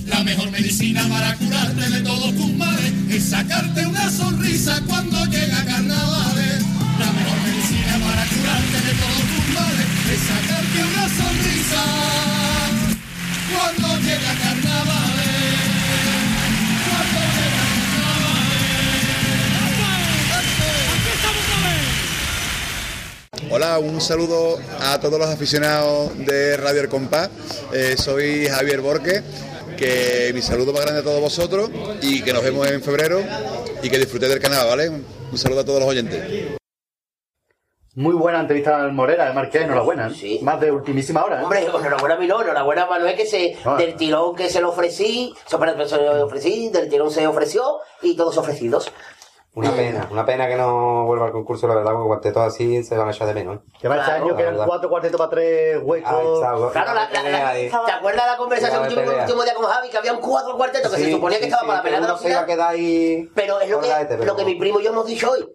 La 0.07 0.25
mejor 0.25 0.51
medicina 0.51 1.07
para 1.09 1.37
curarte 1.37 1.91
de 1.91 2.01
todos 2.01 2.35
tus 2.37 2.53
males 2.55 2.93
es 3.11 3.25
sacarte 3.25 3.87
una 3.87 4.11
sonrisa 4.11 4.81
cuando 4.87 5.25
llega 5.27 5.65
carnavales. 5.65 5.82
Hola, 23.55 23.79
un 23.79 24.01
saludo 24.01 24.59
a 24.81 24.99
todos 24.99 25.19
los 25.19 25.29
aficionados 25.29 26.16
de 26.24 26.57
Radio 26.57 26.81
El 26.81 26.89
Compás. 26.89 27.29
Eh, 27.73 27.97
soy 27.99 28.47
Javier 28.47 28.81
Borque, 28.81 29.23
que 29.77 30.31
mi 30.33 30.41
saludo 30.41 30.73
más 30.73 30.83
grande 30.83 31.01
a 31.01 31.05
todos 31.05 31.20
vosotros 31.20 31.70
y 32.01 32.23
que 32.23 32.33
nos 32.33 32.43
vemos 32.43 32.66
en 32.70 32.83
febrero 32.83 33.20
y 33.83 33.91
que 33.91 33.99
disfrutéis 33.99 34.33
del 34.33 34.41
canal, 34.41 34.66
¿vale? 34.69 34.89
Un 34.89 35.37
saludo 35.39 35.61
a 35.61 35.65
todos 35.65 35.81
los 35.81 35.89
oyentes. 35.91 36.59
Muy 37.95 38.15
buena 38.15 38.41
entrevista 38.41 38.83
al 38.83 38.95
Morera, 38.95 39.27
de 39.27 39.35
Marqués, 39.35 39.65
enhorabuena. 39.65 40.11
¿eh? 40.23 40.39
Más 40.41 40.59
de 40.59 40.73
ultimísima 40.73 41.24
hora. 41.24 41.41
¿eh? 41.41 41.45
Hombre, 41.45 41.61
enhorabuena 41.61 42.15
a 42.15 42.19
mí 42.19 42.27
no, 42.27 42.41
enhorabuena 42.41 42.85
a 42.85 42.87
Manuel 42.87 43.15
que 43.15 43.27
se, 43.27 43.55
Ah. 43.66 43.77
del 43.77 43.97
tirón 43.97 44.35
que 44.35 44.49
se 44.49 44.62
lo 44.62 44.70
ofrecí, 44.70 45.35
se, 45.45 45.59
se 45.89 45.97
lo 45.99 46.24
ofrecí, 46.24 46.70
del 46.70 46.89
tirón 46.89 47.11
se 47.11 47.27
ofreció 47.27 47.81
y 48.01 48.16
todos 48.16 48.39
ofrecidos. 48.39 48.91
Una 49.55 49.70
pena, 49.73 50.09
una 50.11 50.24
pena 50.24 50.49
que 50.49 50.57
no 50.57 51.05
vuelva 51.05 51.27
al 51.27 51.33
concurso, 51.33 51.69
la 51.69 51.74
verdad, 51.74 51.93
porque 51.93 52.07
cuartetos 52.07 52.43
así 52.43 52.83
se 52.85 52.97
van 52.97 53.09
a 53.09 53.11
echar 53.11 53.27
de 53.27 53.35
menos. 53.35 53.57
¿eh? 53.57 53.61
Que 53.81 53.87
va 53.89 53.99
este 53.99 54.12
año 54.12 54.35
que 54.35 54.43
eran 54.43 54.57
cuatro 54.57 54.89
cuartetos 54.89 55.19
para 55.19 55.29
tres 55.31 55.79
huecos. 55.83 56.41
Claro, 56.73 56.95
la- 56.95 57.11
la- 57.12 57.23
la- 57.31 57.53
¿te 57.53 57.93
acuerdas 57.93 58.27
la 58.27 58.37
conversación 58.39 58.83
que 58.85 58.89
tuvimos 58.95 59.12
el 59.15 59.20
último 59.20 59.43
día 59.45 59.55
con 59.55 59.65
Javi? 59.66 59.91
Que 59.91 59.99
había 59.99 60.12
un 60.15 60.20
cuatro 60.20 60.57
cuartetos 60.57 60.91
que 60.91 60.97
se 60.99 61.05
Sí, 61.05 61.12
suponía 61.12 61.37
que 61.39 61.45
sí, 61.45 61.51
estaba 61.51 61.62
sí, 61.62 61.66
para 61.66 61.77
la 61.79 61.83
pelea 61.83 62.01
de 62.01 62.09
la 62.09 62.16
se 62.19 62.31
iba 62.31 62.41
a 62.41 62.47
quedar 62.47 62.70
ahí. 62.70 63.29
Pero 63.35 63.61
es 63.61 63.69
lo 63.69 63.81
que, 63.81 63.89
pero 64.09 64.24
lo 64.24 64.37
que 64.37 64.45
mi 64.47 64.55
primo 64.55 64.81
y 64.81 64.85
yo 64.85 64.91
hemos 64.91 65.07
dicho 65.07 65.31
hoy. 65.33 65.47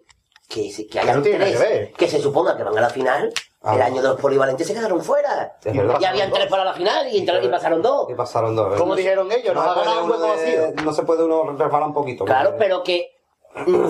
Que, 0.48 0.70
se- 0.70 0.84
que 0.86 0.90
Que 0.92 1.00
hayan 1.00 1.16
no 1.16 1.22
tiene 1.22 1.38
tres 1.40 1.54
nada 1.54 1.66
que 1.66 1.74
ver. 1.74 1.92
que 1.92 2.08
se 2.08 2.20
suponga 2.20 2.56
que 2.56 2.62
van 2.62 2.78
a 2.78 2.80
la 2.80 2.88
final. 2.90 3.32
Ah. 3.62 3.74
El 3.74 3.82
año 3.82 4.00
de 4.00 4.08
los 4.10 4.20
polivalentes 4.20 4.64
se 4.66 4.74
quedaron 4.74 5.02
fuera. 5.02 5.56
Es 5.64 5.76
verdad. 5.76 5.98
Y 6.00 6.04
habían 6.04 6.30
tres 6.32 6.46
para 6.46 6.64
la 6.64 6.72
final 6.72 7.08
y, 7.12 7.18
entraron- 7.18 7.44
y 7.44 7.48
pasaron 7.48 7.82
dos. 7.82 8.08
Y 8.08 8.14
pasaron 8.14 8.54
dos. 8.54 8.66
¿verdad? 8.66 8.78
¿Cómo 8.78 8.94
dijeron 8.94 9.30
ellos? 9.32 9.52
No 9.54 9.62
se 9.64 9.74
puede 9.74 9.90
uno 9.98 10.04
hueco 10.14 10.22
de- 10.22 10.28
vacío. 10.28 10.84
No 10.84 10.92
se 10.92 11.02
puede 11.02 11.24
uno 11.24 11.42
resbalar 11.58 11.88
un 11.88 11.92
poquito. 11.94 12.24
Claro, 12.24 12.54
pero 12.56 12.82
que 12.84 13.10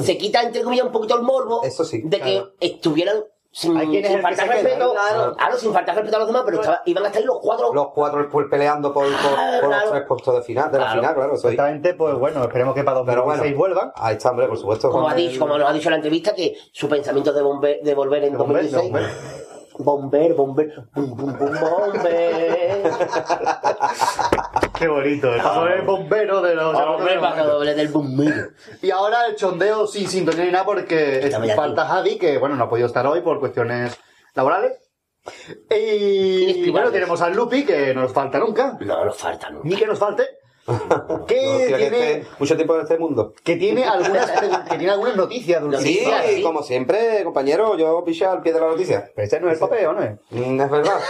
se 0.02 0.18
quita 0.18 0.42
entre 0.42 0.62
comillas 0.62 0.86
un 0.86 0.92
poquito 0.92 1.16
el 1.16 1.22
morbo 1.22 1.62
Eso 1.64 1.84
sí, 1.84 2.02
de 2.04 2.20
que 2.20 2.44
estuvieran 2.60 3.24
sin, 3.50 3.76
Hay 3.76 3.88
quien 3.88 4.04
es 4.04 4.12
sin 4.12 4.20
faltar 4.20 4.46
respeto, 4.46 4.92
claro. 4.92 5.34
claro, 5.34 5.56
sin 5.56 5.72
faltar 5.72 5.96
respeto 5.96 6.16
a 6.16 6.18
los 6.20 6.28
demás, 6.28 6.42
pero 6.44 6.60
estaba- 6.60 6.82
iban 6.84 7.02
a 7.02 7.06
estar 7.06 7.20
ahí 7.22 7.26
los 7.26 7.38
cuatro. 7.40 7.72
Los 7.72 7.88
cuatro 7.88 8.28
pues, 8.30 8.46
peleando 8.48 8.92
por, 8.92 9.04
por, 9.06 9.14
Ah, 9.36 9.58
por 9.60 9.70
los 9.70 9.90
tres 9.90 10.02
puestos 10.06 10.34
de 10.36 10.42
final, 10.42 10.70
de 10.70 10.78
la 10.78 10.92
final, 10.92 11.14
claro. 11.14 11.32
Exactamente, 11.34 11.94
pues 11.94 12.14
bueno, 12.14 12.42
esperemos 12.42 12.74
que 12.74 12.84
para 12.84 13.02
Pero 13.04 13.22
2016 13.22 13.56
bueno, 13.56 13.74
vuelvan. 13.74 13.92
ahí 13.96 14.14
está, 14.16 14.30
hombre, 14.30 14.46
por 14.48 14.58
supuesto. 14.58 14.90
como, 14.90 15.08
ha 15.08 15.12
el- 15.12 15.16
dicho, 15.28 15.40
como 15.40 15.56
nos 15.58 15.68
ha 15.68 15.72
dicho 15.72 15.88
en 15.88 15.92
la 15.92 15.96
entrevista, 15.96 16.34
que 16.34 16.56
su 16.72 16.88
pensamiento 16.88 17.32
de, 17.32 17.42
volver, 17.42 17.80
de 17.82 17.94
volver 17.94 18.24
en 18.24 18.32
De 18.32 18.38
volver, 18.38 18.70
2016. 18.70 18.92
de 18.92 19.47
Bomber, 19.78 20.34
bomber, 20.34 20.84
bum, 20.94 21.16
bum, 21.16 21.38
bum, 21.38 21.52
bomber. 21.60 22.82
Qué 24.78 24.88
bonito, 24.88 25.32
el 25.32 25.40
paso 25.40 25.64
del 25.64 25.82
bombero 25.82 26.42
de 26.42 26.54
los. 26.54 26.74
Hombre, 26.74 27.18
para 27.18 27.44
doble 27.44 27.74
del 27.74 27.88
bombero. 27.88 28.48
Y 28.82 28.90
ahora 28.90 29.26
el 29.26 29.36
chondeo 29.36 29.86
sin 29.86 30.08
sintonía 30.08 30.44
ni 30.44 30.52
nada 30.52 30.64
porque 30.64 31.28
ya 31.30 31.54
falta 31.54 31.86
Javi, 31.86 32.18
que 32.18 32.38
bueno, 32.38 32.56
no 32.56 32.64
ha 32.64 32.68
podido 32.68 32.86
estar 32.86 33.06
hoy 33.06 33.20
por 33.20 33.38
cuestiones 33.40 33.98
laborales. 34.34 34.72
Y 35.70 36.42
Inexplicables. 36.42 36.72
bueno, 36.72 36.90
tenemos 36.90 37.20
al 37.20 37.34
Lupi, 37.34 37.64
que 37.64 37.94
no 37.94 38.02
nos 38.02 38.12
falta 38.12 38.38
nunca. 38.38 38.78
No, 38.80 39.04
nos 39.04 39.16
falta, 39.16 39.50
¿no? 39.50 39.60
Ni 39.62 39.76
que 39.76 39.86
nos 39.86 39.98
falte. 39.98 40.37
Que 41.26 41.64
tiene, 41.66 41.84
esté 41.86 42.26
mucho 42.38 42.56
tiempo 42.56 42.74
en 42.74 42.80
este 42.82 42.98
mundo. 42.98 43.32
que 43.42 43.56
tiene 43.56 43.84
algunas 43.84 44.30
que 44.30 44.76
tiene 44.76 44.90
algunas 44.92 45.16
noticias 45.16 45.62
Sí, 45.80 46.42
como 46.42 46.62
siempre, 46.62 47.24
compañero, 47.24 47.76
yo 47.76 48.04
piché 48.04 48.26
al 48.26 48.42
pie 48.42 48.52
de 48.52 48.60
la 48.60 48.66
noticia. 48.68 49.10
Pero 49.14 49.26
ese 49.26 49.40
no 49.40 49.48
es 49.48 49.54
el 49.54 49.60
papel, 49.60 49.86
¿o 49.86 49.92
no 49.94 50.02
es? 50.02 50.18
Mm, 50.30 50.60
Es 50.60 50.70
verdad. 50.70 51.00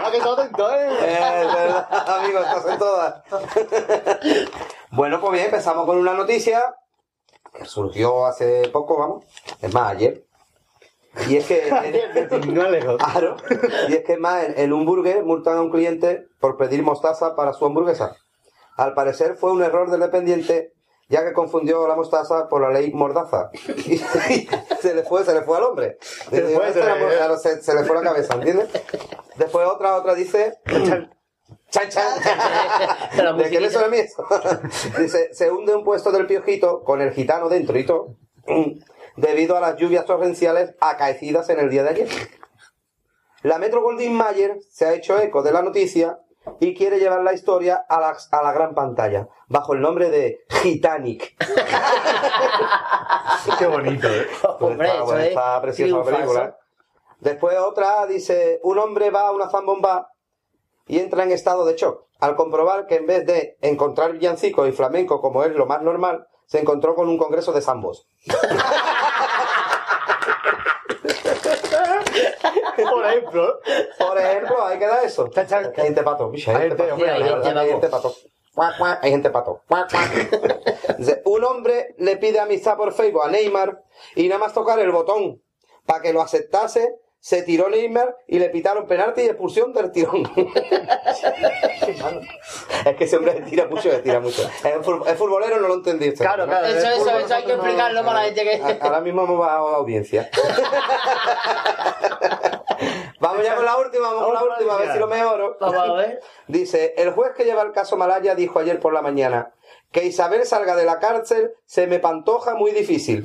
No, 0.00 0.10
que 0.12 0.18
atento, 0.18 0.70
¿eh? 0.72 0.86
Es 1.00 1.54
verdad, 1.54 2.08
amigo, 2.18 2.38
estás 2.40 2.66
en 2.66 2.78
todas. 2.78 3.22
bueno, 4.90 5.20
pues 5.20 5.32
bien, 5.32 5.46
empezamos 5.46 5.84
con 5.86 5.98
una 5.98 6.12
noticia 6.14 6.62
que 7.52 7.64
surgió 7.64 8.26
hace 8.26 8.68
poco, 8.68 8.98
vamos. 8.98 9.24
Es 9.60 9.72
más, 9.74 9.92
ayer. 9.92 10.25
Y 11.28 11.36
es 11.36 11.46
que. 11.46 11.68
Claro. 12.98 13.36
Y 13.88 13.94
es 13.94 14.04
que 14.04 14.16
más, 14.16 14.44
en, 14.44 14.58
en 14.58 14.72
un 14.72 14.84
burger 14.86 15.22
multan 15.24 15.56
a 15.58 15.62
un 15.62 15.70
cliente 15.70 16.26
por 16.40 16.56
pedir 16.56 16.82
mostaza 16.82 17.34
para 17.36 17.52
su 17.52 17.64
hamburguesa. 17.66 18.16
Al 18.76 18.94
parecer 18.94 19.36
fue 19.36 19.52
un 19.52 19.62
error 19.62 19.90
del 19.90 20.00
dependiente, 20.00 20.72
ya 21.08 21.24
que 21.24 21.32
confundió 21.32 21.86
la 21.88 21.96
mostaza 21.96 22.48
por 22.48 22.60
la 22.60 22.70
ley 22.70 22.92
mordaza. 22.92 23.50
Y 23.88 23.98
se 24.80 24.94
le 24.94 25.02
fue, 25.04 25.24
se 25.24 25.32
le 25.34 25.42
fue 25.42 25.56
al 25.56 25.64
hombre. 25.64 25.96
Se 26.00 26.42
le 26.42 26.54
fue, 26.54 26.72
se 26.72 26.80
le- 26.80 27.16
Claro, 27.16 27.38
se- 27.38 27.62
se 27.62 27.74
le 27.74 27.84
fue 27.84 27.96
la 27.96 28.02
cabeza, 28.02 28.34
¿entiendes? 28.34 28.68
Después 29.36 29.66
otra, 29.66 29.96
otra 29.96 30.14
dice. 30.14 30.54
Chan, 31.70 31.88
chan. 31.88 33.36
¿De 33.38 33.50
qué 33.50 33.60
le 33.60 33.70
suena 33.70 33.86
a 33.86 33.90
mí 33.90 33.98
eso? 33.98 34.24
Dice, 34.98 35.30
se 35.32 35.50
hunde 35.50 35.74
un 35.74 35.84
puesto 35.84 36.10
del 36.12 36.26
piojito 36.26 36.82
con 36.84 37.00
el 37.00 37.12
gitano 37.12 37.48
dentro 37.48 37.78
y 37.78 37.84
todo, 37.84 38.14
debido 39.16 39.56
a 39.56 39.60
las 39.60 39.76
lluvias 39.76 40.04
torrenciales 40.04 40.74
acaecidas 40.80 41.48
en 41.50 41.60
el 41.60 41.70
día 41.70 41.82
de 41.82 41.90
ayer. 41.90 42.08
La 43.42 43.58
Metro 43.58 43.82
Goldwyn 43.82 44.14
Mayer 44.14 44.58
se 44.70 44.86
ha 44.86 44.94
hecho 44.94 45.18
eco 45.18 45.42
de 45.42 45.52
la 45.52 45.62
noticia 45.62 46.20
y 46.60 46.74
quiere 46.74 46.98
llevar 46.98 47.22
la 47.22 47.32
historia 47.32 47.84
a 47.88 48.00
la, 48.00 48.16
a 48.30 48.42
la 48.42 48.52
gran 48.52 48.74
pantalla, 48.74 49.28
bajo 49.48 49.74
el 49.74 49.80
nombre 49.80 50.10
de 50.10 50.44
Gitanic. 50.48 51.36
Qué 53.58 53.66
bonito, 53.66 54.08
¿eh? 54.08 54.26
Hombre, 54.60 54.88
está, 54.88 55.02
bueno, 55.02 55.20
está 55.20 55.60
preciosa 55.60 55.98
la 55.98 56.04
película. 56.04 56.44
¿eh? 56.44 56.54
Después 57.20 57.56
otra 57.58 58.06
dice, 58.06 58.60
un 58.62 58.78
hombre 58.78 59.10
va 59.10 59.28
a 59.28 59.32
una 59.32 59.48
zambomba 59.48 60.10
y 60.86 60.98
entra 60.98 61.24
en 61.24 61.32
estado 61.32 61.64
de 61.64 61.74
shock 61.74 62.06
al 62.20 62.36
comprobar 62.36 62.86
que 62.86 62.96
en 62.96 63.06
vez 63.06 63.26
de 63.26 63.56
encontrar 63.60 64.12
villancicos 64.12 64.68
y 64.68 64.72
flamenco 64.72 65.20
como 65.20 65.44
es 65.44 65.52
lo 65.52 65.66
más 65.66 65.82
normal, 65.82 66.26
se 66.46 66.60
encontró 66.60 66.94
con 66.94 67.08
un 67.08 67.18
congreso 67.18 67.52
de 67.52 67.60
zambos. 67.60 68.08
Por 72.76 73.06
ejemplo. 73.06 73.60
Por 73.98 74.18
ejemplo, 74.18 74.64
ahí 74.64 74.78
queda 74.78 75.02
eso. 75.02 75.28
Hay 75.34 75.46
gente 75.74 76.02
pato. 76.02 76.32
Hay 76.32 76.42
gente 76.42 77.88
pato. 77.88 78.14
hay 79.02 79.10
gente 79.10 79.30
pato. 79.30 79.62
Un 81.24 81.44
hombre 81.44 81.94
le 81.98 82.16
pide 82.16 82.40
amistad 82.40 82.76
por 82.76 82.92
Facebook 82.92 83.24
a 83.24 83.28
Neymar 83.28 83.82
y 84.14 84.28
nada 84.28 84.38
más 84.38 84.54
tocar 84.54 84.78
el 84.78 84.90
botón 84.90 85.42
para 85.84 86.02
que 86.02 86.12
lo 86.12 86.20
aceptase, 86.20 86.96
se 87.26 87.42
tiró 87.42 87.68
Neymar 87.68 88.16
y 88.28 88.38
le 88.38 88.50
pitaron 88.50 88.86
penalti 88.86 89.22
y 89.22 89.24
expulsión 89.24 89.72
del 89.72 89.90
tirón. 89.90 90.22
es 92.86 92.96
que 92.96 93.02
ese 93.02 93.16
hombre 93.16 93.32
se 93.32 93.40
tira 93.40 93.66
mucho, 93.66 93.90
se 93.90 93.98
tira 93.98 94.20
mucho. 94.20 94.42
Es, 94.62 94.76
fut- 94.86 95.04
es 95.08 95.18
futbolero, 95.18 95.58
no 95.60 95.66
lo 95.66 95.74
entendí. 95.74 96.12
Claro, 96.12 96.46
claro, 96.46 96.66
Eso, 96.68 96.86
hay 96.86 96.92
que 97.00 97.00
nosotros 97.00 97.44
no- 97.48 97.54
explicarlo 97.54 98.04
para 98.04 98.20
la 98.20 98.24
gente 98.26 98.44
que- 98.44 98.78
Ahora 98.80 99.00
mismo 99.00 99.24
hemos 99.24 99.40
bajado 99.40 99.72
la 99.72 99.76
audiencia. 99.78 100.30
Vamos 103.18 103.42
ya 103.42 103.56
con 103.56 103.64
la 103.64 103.76
última, 103.78 104.12
vamos 104.12 104.24
con 104.26 104.34
la 104.34 104.44
última, 104.44 104.74
a 104.74 104.78
ver 104.78 104.92
si 104.92 104.98
lo 104.98 105.06
mejoro. 105.08 105.56
Vamos 105.58 105.78
a 105.88 105.92
ver. 105.94 106.20
Dice, 106.46 106.94
el 106.96 107.10
juez 107.10 107.32
que 107.36 107.44
lleva 107.44 107.62
el 107.62 107.72
caso 107.72 107.96
Malaya 107.96 108.36
dijo 108.36 108.60
ayer 108.60 108.78
por 108.78 108.92
la 108.92 109.02
mañana 109.02 109.50
que 109.90 110.04
Isabel 110.04 110.44
salga 110.46 110.76
de 110.76 110.84
la 110.84 111.00
cárcel 111.00 111.52
se 111.64 111.86
me 111.88 111.98
pantoja 111.98 112.54
muy 112.54 112.70
difícil. 112.72 113.24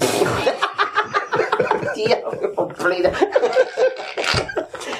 Tía, 2.05 2.23
qué 2.39 2.51
completa. 2.53 3.11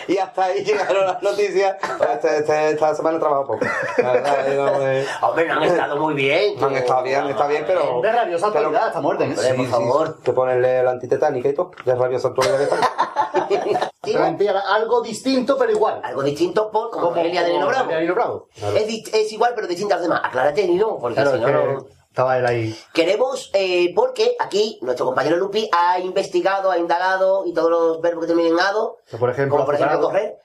y 0.08 0.18
hasta 0.18 0.44
ahí 0.46 0.64
llegaron 0.64 1.06
las 1.06 1.22
noticias. 1.24 1.78
Este- 2.14 2.38
este- 2.40 2.70
esta 2.72 2.96
semana 2.96 3.18
he 3.18 3.20
trabajado 3.20 3.48
poco. 3.48 3.66
La 3.98 4.12
verdad, 4.14 5.06
Hombre, 5.22 5.48
no 5.48 5.54
han 5.54 5.64
estado 5.64 5.98
muy 5.98 6.14
bien. 6.14 6.64
Han 6.64 6.76
estado 6.76 7.04
bien, 7.04 7.28
está 7.30 7.48
bien, 7.48 7.64
pero... 7.66 8.02
De 8.02 8.12
rabiosa 8.12 8.48
actualidad, 8.48 8.88
está 8.88 9.02
muerta, 9.02 9.26
¿eh? 9.26 9.36
Sí, 9.36 9.54
por 9.54 9.68
favor. 9.68 10.18
Te 10.24 10.34
ponerle 10.34 10.84
la 10.84 10.92
antitetánica 10.92 11.50
y 11.50 11.54
todo, 11.54 11.72
de 11.86 11.96
rabiosa 11.96 12.30
actualidad 12.30 12.58
que 12.58 12.64
está. 12.64 13.92
Mentira, 14.20 14.62
algo 14.68 15.02
distinto, 15.02 15.58
pero 15.58 15.72
igual. 15.72 16.02
Algo 16.04 16.24
distinto 16.24 16.72
por 16.72 16.90
como, 16.90 17.16
Elia 17.16 17.44
de 17.44 17.54
Nino 17.54 17.68
Bravo. 17.68 17.90
Bravo. 18.14 18.48
Es, 18.76 18.88
di- 18.88 19.04
es 19.14 19.32
igual, 19.32 19.54
pero 19.56 19.68
distinto 19.68 19.94
a 19.94 19.98
los 19.98 20.04
demás. 20.08 20.22
Aclárate, 20.24 20.68
Nino, 20.68 20.98
porque 21.00 21.16
Claro, 21.22 21.32
si 21.32 21.40
no, 21.40 21.46
que 21.46 21.52
no... 21.54 21.86
estaba 22.12 22.38
él 22.38 22.46
ahí. 22.46 22.78
Queremos, 22.94 23.50
eh, 23.54 23.94
porque 23.96 24.36
aquí 24.38 24.78
nuestro 24.82 25.06
compañero 25.06 25.38
Lupi 25.38 25.70
ha 25.72 25.98
investigado, 26.00 26.70
ha 26.70 26.78
indagado 26.78 27.46
y 27.46 27.54
todos 27.54 27.72
los 27.72 28.02
verbos 28.02 28.24
que 28.24 28.28
terminen 28.28 28.54
en 28.54 28.60
ado, 28.60 28.98
Por 29.18 29.30
ejemplo, 29.30 29.56
como 29.56 29.66
por 29.66 29.76
ejemplo 29.76 30.02
correr, 30.02 30.38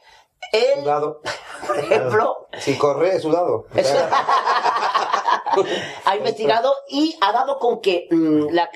él, 0.53 0.81
Sudado. 0.85 1.21
por 1.67 1.77
ejemplo, 1.77 2.47
Si 2.59 2.79
corre, 2.79 3.17
es 3.17 3.23
sudado. 3.23 3.67
Ha 6.05 6.17
investigado 6.17 6.75
y 6.91 7.17
ha 7.23 7.33
dado 7.33 7.59
con 7.59 7.81
que 7.81 8.09
mm, 8.11 8.49
la, 8.51 8.69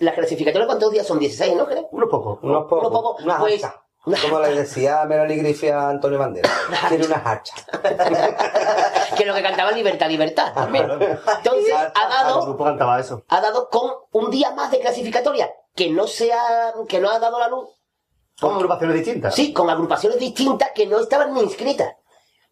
la 0.00 0.14
clasificatoria, 0.14 0.66
¿cuántos 0.66 0.92
días 0.92 1.06
son? 1.06 1.18
16, 1.18 1.56
¿no? 1.56 1.66
Unos 1.92 2.10
pocos. 2.10 2.38
unos 2.42 2.64
pocos. 2.64 2.80
Unos 2.80 2.92
pocos, 2.92 3.24
pues, 3.40 3.64
hachas. 3.64 3.85
Como 4.22 4.38
le 4.40 4.54
decía 4.54 5.04
Melanie 5.04 5.38
Griffith 5.38 5.70
a 5.70 5.90
Antonio 5.90 6.18
Banderas. 6.18 6.52
Tiene 6.88 7.06
unas 7.06 7.26
hachas. 7.26 7.66
que 9.16 9.24
lo 9.24 9.34
que 9.34 9.42
cantaba 9.42 9.72
Libertad, 9.72 10.08
Libertad 10.08 10.52
también. 10.54 10.88
Entonces, 10.90 11.74
ha 11.74 12.08
dado, 12.08 12.42
grupo 12.42 12.64
cantaba 12.64 13.00
eso. 13.00 13.22
ha 13.28 13.40
dado 13.40 13.68
con 13.68 13.90
un 14.12 14.30
día 14.30 14.52
más 14.52 14.70
de 14.70 14.78
clasificatoria 14.80 15.50
que 15.74 15.90
no 15.90 16.06
sea, 16.06 16.72
que 16.88 17.00
no 17.00 17.10
ha 17.10 17.18
dado 17.18 17.38
la 17.38 17.48
luz. 17.48 17.68
Son 18.36 18.54
agrupaciones 18.54 18.96
distintas. 18.96 19.34
Sí, 19.34 19.52
con 19.52 19.68
agrupaciones 19.70 20.18
distintas 20.18 20.70
que 20.74 20.86
no 20.86 21.00
estaban 21.00 21.34
ni 21.34 21.40
inscritas. 21.40 21.94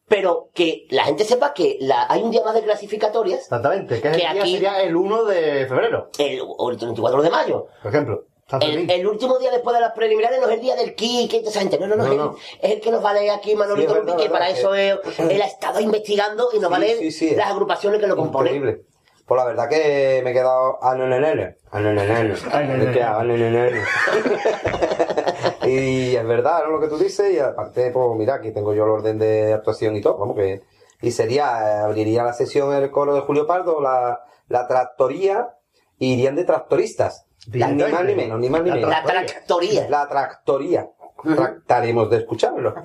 Pero 0.07 0.51
que 0.53 0.87
la 0.91 1.05
gente 1.05 1.25
sepa 1.25 1.55
que 1.55 1.79
la, 1.81 2.07
hay 2.11 2.23
un 2.23 2.31
día 2.31 2.43
más 2.45 2.55
de 2.55 2.63
clasificatorias, 2.63 3.41
Exactamente. 3.41 4.01
Que, 4.03 4.09
es 4.09 4.15
el 4.15 4.21
día 4.21 4.31
aquí- 4.33 4.53
sería 4.53 4.83
el 4.83 4.95
1 4.97 5.25
de 5.25 5.67
febrero, 5.67 6.11
el, 6.19 6.43
o 6.45 6.71
el 6.71 6.77
34 6.77 7.23
de 7.23 7.31
mayo. 7.31 7.67
por 7.83 7.91
ejemplo. 7.91 8.25
El, 8.61 8.91
el 8.91 9.07
último 9.07 9.39
día 9.39 9.51
después 9.51 9.75
de 9.75 9.81
las 9.81 9.93
preliminares 9.93 10.39
no 10.41 10.47
es 10.49 10.55
el 10.55 10.61
día 10.61 10.77
del 10.77 10.95
ki, 10.95 11.29
que 11.31 11.39
toda 11.39 11.51
esa 11.51 11.61
gente. 11.61 11.79
No, 11.79 11.87
no, 11.87 11.97
no, 11.97 12.05
No, 12.05 12.05
es, 12.05 12.11
el- 12.13 12.19
no. 12.19 12.37
es 12.61 12.71
el 12.73 12.81
que 12.81 12.91
nos 12.91 13.05
va 13.05 13.11
a 13.11 13.15
leer 13.15 13.31
aquí 13.31 13.55
Manolito 13.57 13.95
Sí, 13.95 14.01
verdad, 14.01 14.17
que 14.19 14.29
para 14.31 14.51
eso 14.51 14.75
él, 14.75 14.99
él 15.31 15.43
ha 15.43 15.47
estado 15.47 15.81
investigando 15.81 16.49
y 16.53 16.59
nos 16.59 16.71
va 16.71 16.77
a 16.77 16.81
Sí, 16.81 16.85
leer 16.87 16.99
sí, 16.99 17.11
sí. 17.11 17.35
las 17.35 17.51
agrupaciones 17.51 18.01
que 18.01 18.07
lo 18.07 18.17
componen. 18.17 18.55
Increíble. 18.55 18.85
Pues 19.27 19.39
la 19.39 19.47
verdad 19.47 19.69
que 19.71 20.21
me 20.23 20.31
he 20.31 20.33
quedado 20.35 20.85
a 20.85 20.95
nenenene. 20.95 21.57
A 21.71 21.81
nenenene. 21.81 22.35
Me 22.77 22.91
he 22.91 22.93
quedado 22.93 23.21
a 23.21 23.25
nenenene. 23.25 23.81
Y 25.67 26.15
es 26.15 26.27
verdad, 26.27 26.65
¿no? 26.65 26.73
Lo 26.73 26.81
que 26.81 26.89
tú 26.89 26.99
dices. 26.99 27.33
Y 27.33 27.39
aparte, 27.39 27.91
pues 27.91 28.07
mira, 28.17 28.35
aquí 28.35 28.51
tengo 28.53 28.75
yo 28.75 28.85
el 28.85 28.91
orden 28.91 29.19
de 29.19 29.53
actuación 29.55 29.97
y 29.97 30.01
todo. 30.03 30.19
Vamos 30.19 30.37
que... 30.37 30.63
Y 31.01 31.11
sería, 31.11 31.45
eh, 31.45 31.79
abriría 31.85 32.23
la 32.23 32.33
sesión 32.33 32.73
el 32.75 32.91
coro 32.91 33.15
de 33.15 33.21
Julio 33.23 33.47
Pardo, 33.47 33.81
la, 33.81 34.21
la 34.49 34.67
tractoría, 34.67 35.55
y 35.99 36.15
irían 36.15 36.37
de 36.37 36.45
tractoristas. 36.45 37.27
Ni 37.53 37.61
más 37.61 38.05
ni 38.05 38.15
menos, 38.15 38.39
ni 38.39 38.49
más 38.51 38.63
ni 38.63 38.71
menos. 38.71 38.91
La 38.91 39.03
tractoría. 39.03 39.89
La 39.89 40.09
tractoría. 40.09 40.89
Tractaremos 41.23 42.11
de 42.11 42.19
escucharlo. 42.19 42.75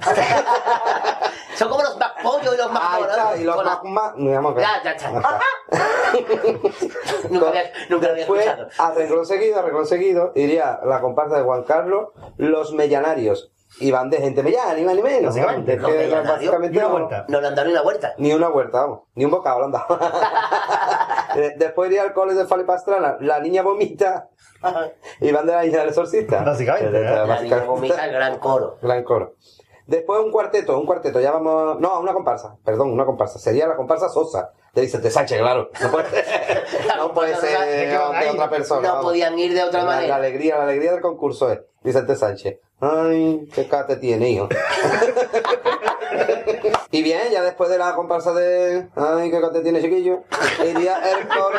Son 1.55 1.67
como 1.69 1.83
los 1.83 1.97
más 1.97 2.11
pollos 2.23 2.55
y 2.55 2.57
los 2.57 2.71
más 2.71 2.83
Ahí 2.95 3.03
está, 3.03 3.37
y 3.37 3.43
los 3.43 3.57
la- 3.57 3.63
más, 3.63 3.79
más, 3.83 4.15
digamos 4.15 4.55
que- 4.55 4.61
Ya, 4.61 4.81
ya, 4.83 4.95
ya. 4.95 5.11
nunca, 7.29 7.47
había, 7.49 7.63
nunca 7.89 8.05
lo 8.07 8.11
había 8.11 8.25
Después, 8.25 8.45
escuchado. 8.45 8.69
a 8.77 8.91
renglón 8.93 9.25
seguido, 9.25 9.59
a 9.59 9.61
renglón 9.63 9.85
seguido, 9.87 10.31
iría 10.35 10.79
la 10.85 11.01
comparsa 11.01 11.37
de 11.37 11.43
Juan 11.43 11.63
Carlos, 11.63 12.09
los 12.37 12.73
mellanarios. 12.73 13.51
Y 13.81 13.91
van 13.91 14.09
de 14.09 14.17
gente 14.17 14.41
mellana, 14.41 14.73
ni 14.73 14.83
más 14.83 14.95
ni 14.95 15.03
menos. 15.03 15.35
Los 15.35 15.35
que 15.35 15.41
mellanarios, 15.41 16.27
básicamente 16.27 16.71
ni 16.71 16.77
una 16.79 16.87
no- 16.87 16.91
vuelta. 16.93 17.25
No 17.27 17.39
le 17.41 17.47
han 17.47 17.53
dado 17.55 17.67
ni 17.67 17.73
una 17.73 17.81
vuelta. 17.83 18.13
Ni 18.17 18.33
una 18.33 18.49
huerta, 18.49 18.79
vamos. 18.81 19.01
Ni 19.13 19.25
un 19.25 19.31
bocado 19.31 19.59
le 19.59 19.65
han 19.65 19.71
dado. 19.73 19.99
Eh, 21.35 21.53
Después 21.57 21.91
iría 21.91 22.01
al 22.01 22.11
cole 22.13 22.33
de 22.33 22.47
Fali 22.47 22.63
Pastrana, 22.63 23.17
la 23.19 23.39
niña 23.39 23.61
vomita. 23.61 24.29
y 25.21 25.31
van 25.31 25.45
de 25.45 25.53
la 25.53 25.63
niña 25.63 25.79
del 25.79 25.89
exorcista. 25.89 26.43
Básicamente, 26.43 26.97
Eh, 26.97 27.01
¿eh? 27.01 27.03
La 27.03 27.23
básicamente. 27.25 27.67
vomita 27.69 28.05
el 28.05 28.11
gran 28.13 28.39
coro. 28.39 28.77
Gran 28.81 29.03
coro. 29.03 29.33
Después 29.87 30.19
un 30.21 30.31
cuarteto, 30.31 30.77
un 30.79 30.85
cuarteto, 30.85 31.19
ya 31.19 31.31
vamos... 31.31 31.79
No, 31.79 31.99
una 31.99 32.13
comparsa, 32.13 32.55
perdón, 32.63 32.91
una 32.91 33.05
comparsa. 33.05 33.39
Sería 33.39 33.67
la 33.67 33.75
comparsa 33.75 34.07
Sosa, 34.07 34.51
de 34.75 34.81
Vicente 34.83 35.09
Sánchez, 35.09 35.39
claro. 35.39 35.71
No 35.81 35.89
puede, 35.91 36.05
no 36.97 37.11
puede 37.13 37.35
ser 37.37 37.89
de, 37.89 37.97
otra 38.29 38.49
persona. 38.51 38.81
No 38.87 38.87
vamos. 38.89 39.05
podían 39.05 39.39
ir 39.39 39.51
de 39.55 39.63
otra 39.63 39.79
La- 39.79 39.85
La, 39.89 39.95
manera. 39.95 40.15
alegría, 40.17 40.57
la 40.57 40.63
alegría 40.65 40.91
del 40.91 41.01
concurso 41.01 41.51
es 41.51 41.61
Vicente 41.81 42.15
Sánchez. 42.15 42.59
Ay, 42.81 43.49
qué 43.53 43.67
cate 43.67 43.95
tiene, 43.95 44.29
hijo. 44.29 44.47
y 46.91 47.01
bien, 47.01 47.31
ya 47.31 47.41
después 47.41 47.69
de 47.71 47.79
la 47.79 47.95
comparsa 47.95 48.31
de... 48.33 48.87
Ay, 48.95 49.31
qué 49.31 49.41
cate 49.41 49.61
tiene, 49.61 49.81
chiquillo. 49.81 50.19
Iría 50.63 50.99
el 51.17 51.27
coro... 51.27 51.57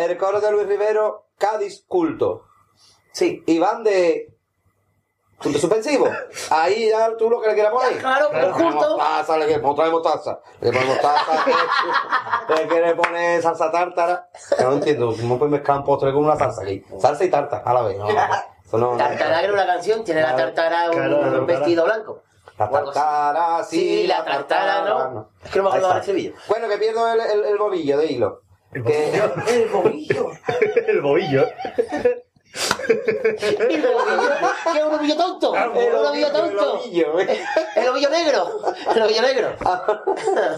el 0.00 0.16
coro 0.18 0.40
de 0.40 0.50
Luis 0.50 0.66
Rivero, 0.66 1.26
Cádiz 1.38 1.84
Culto. 1.86 2.44
Sí, 3.12 3.42
y 3.46 3.58
van 3.58 3.82
de... 3.84 4.28
Punto 5.42 5.58
suspensivo. 5.58 6.08
Ahí 6.50 6.88
ya 6.88 7.16
tú 7.16 7.28
lo 7.28 7.40
que 7.40 7.48
le 7.48 7.54
quieras 7.54 7.72
poner. 7.72 7.98
Claro, 7.98 8.28
pero 8.30 8.52
justo. 8.52 8.96
Mostaza, 8.96 9.36
le 9.38 9.46
queremos 9.48 9.74
traer 9.74 9.90
mostaza. 9.90 10.38
Le 10.60 10.70
ponemos 10.72 10.94
mostaza. 10.94 11.44
Le 12.56 12.68
quiere 12.68 12.94
poner 12.94 13.42
salsa 13.42 13.70
tártara. 13.72 14.28
No 14.60 14.72
entiendo. 14.74 15.12
¿Cómo 15.20 15.38
puedes 15.40 15.50
mezclar 15.50 15.78
un 15.78 15.84
postre 15.84 16.12
con 16.12 16.24
una 16.26 16.36
salsa 16.36 16.62
aquí? 16.62 16.84
Salsa 17.00 17.24
y 17.24 17.28
tarta 17.28 17.58
a 17.64 17.74
la 17.74 17.82
vez. 17.82 17.98
No, 17.98 18.06
no- 18.78 18.96
Tartara 18.96 19.42
era 19.42 19.52
una 19.52 19.66
canción, 19.66 20.04
tiene 20.04 20.22
la 20.22 20.34
tartara 20.36 20.86
un, 20.90 20.96
Claro, 20.96 21.18
claro, 21.18 21.38
un 21.40 21.46
vestido 21.46 21.84
blanco. 21.84 22.22
La 22.56 22.70
tartara, 22.70 23.64
sí, 23.64 23.78
Sí, 23.80 24.06
la 24.06 24.24
tartara, 24.24 24.82
¿no? 25.10 25.28
Es 25.44 25.50
que 25.50 25.58
no 25.58 25.64
me 25.64 25.68
acuerdo 25.70 25.88
está. 25.88 25.94
del 25.94 26.00
estribillo. 26.02 26.34
Bueno, 26.48 26.68
que 26.68 26.78
pierdo 26.78 27.12
el, 27.12 27.20
el, 27.20 27.44
el 27.46 27.58
bobillo 27.58 27.98
de 27.98 28.06
hilo. 28.06 28.41
El 28.72 28.84
Que- 28.84 29.16
El 29.62 29.68
bobillo. 29.68 30.30
el 30.86 31.00
bobillo. 31.00 31.46
¿Y 33.68 33.74
el 33.74 33.86
ovillo? 33.86 34.30
¿Qué 34.72 34.78
es 34.78 34.84
un 34.84 34.94
ovillo 34.94 35.16
tonto? 35.16 35.54
¿El 35.54 35.94
ovillo 35.94 36.32
tonto? 36.32 36.80
¿El 37.76 37.88
ovillo 37.88 38.10
negro? 38.10 38.46
¿El 38.94 39.02
ovillo 39.02 39.22
negro? 39.22 39.54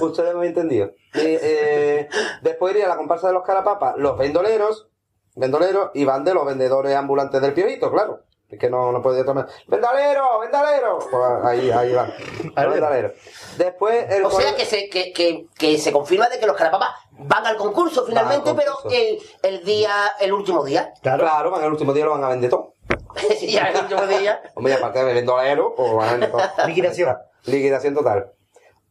Ustedes 0.00 0.34
me 0.34 0.40
han 0.40 0.46
entendido. 0.46 0.90
Eh, 1.14 2.08
después 2.42 2.74
iría 2.74 2.88
la 2.88 2.96
comparsa 2.96 3.28
de 3.28 3.34
los 3.34 3.44
carapapas, 3.44 3.94
los 3.96 4.18
vendoleros, 4.18 4.88
vendoleros, 5.36 5.90
y 5.94 6.04
van 6.04 6.24
de 6.24 6.34
los 6.34 6.44
vendedores 6.46 6.94
ambulantes 6.96 7.40
del 7.40 7.52
piorito, 7.54 7.90
claro. 7.92 8.20
Es 8.48 8.58
que 8.58 8.68
no, 8.70 8.92
no 8.92 9.02
puede 9.02 9.24
tomar. 9.24 9.48
¡Vendalero! 9.66 10.38
¡Vendalero! 10.40 10.98
Pues 11.10 11.22
ahí, 11.44 11.70
ahí 11.70 11.92
van. 11.94 12.12
Los 12.56 12.72
vendaleros. 12.74 13.12
Después 13.56 14.08
el 14.10 14.24
O 14.24 14.30
sea 14.30 14.54
que 14.54 14.64
se, 14.64 14.88
que, 14.88 15.12
que, 15.12 15.46
que 15.58 15.78
se 15.78 15.90
confirma 15.92 16.28
de 16.28 16.38
que 16.38 16.46
los 16.46 16.54
carapapas 16.56 16.90
van 17.18 17.46
al 17.46 17.56
concurso 17.56 18.04
finalmente, 18.06 18.50
Van 18.52 18.60
al 18.60 18.66
concurso. 18.66 18.88
pero 18.90 19.02
el, 19.02 19.18
el 19.58 19.64
día, 19.64 19.92
el 20.20 20.32
último 20.32 20.64
día. 20.64 20.92
Claro, 21.02 21.50
van 21.50 21.62
el 21.64 21.70
último 21.70 21.92
día 21.92 22.04
lo 22.04 22.12
van 22.12 22.24
a 22.24 22.28
vender 22.28 22.50
todo. 22.50 22.74
Sí, 23.38 23.52
ya 23.52 23.68
el 23.68 23.76
último 23.80 24.06
día. 24.06 24.40
Hombre, 24.54 24.72
y 24.72 24.76
aparte 24.76 25.04
de 25.04 25.14
vendolero, 25.14 25.74
pues 25.74 25.92
van 25.94 26.08
a 26.08 26.12
vender 26.12 26.30
todo. 26.32 26.42
Liquidación. 26.66 27.16
Liquidación 27.44 27.94
total. 27.94 28.32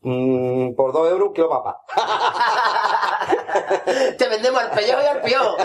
Mm, 0.06 0.76
por 0.76 0.92
dos 0.92 1.10
euros 1.10 1.30
un 1.30 1.34
kilo 1.34 1.50
papa. 1.50 1.80
Te 4.18 4.28
vendemos 4.28 4.62
al 4.62 4.72
pellejo 4.72 5.02
y 5.02 5.06
al 5.06 5.22
piojo. 5.22 5.56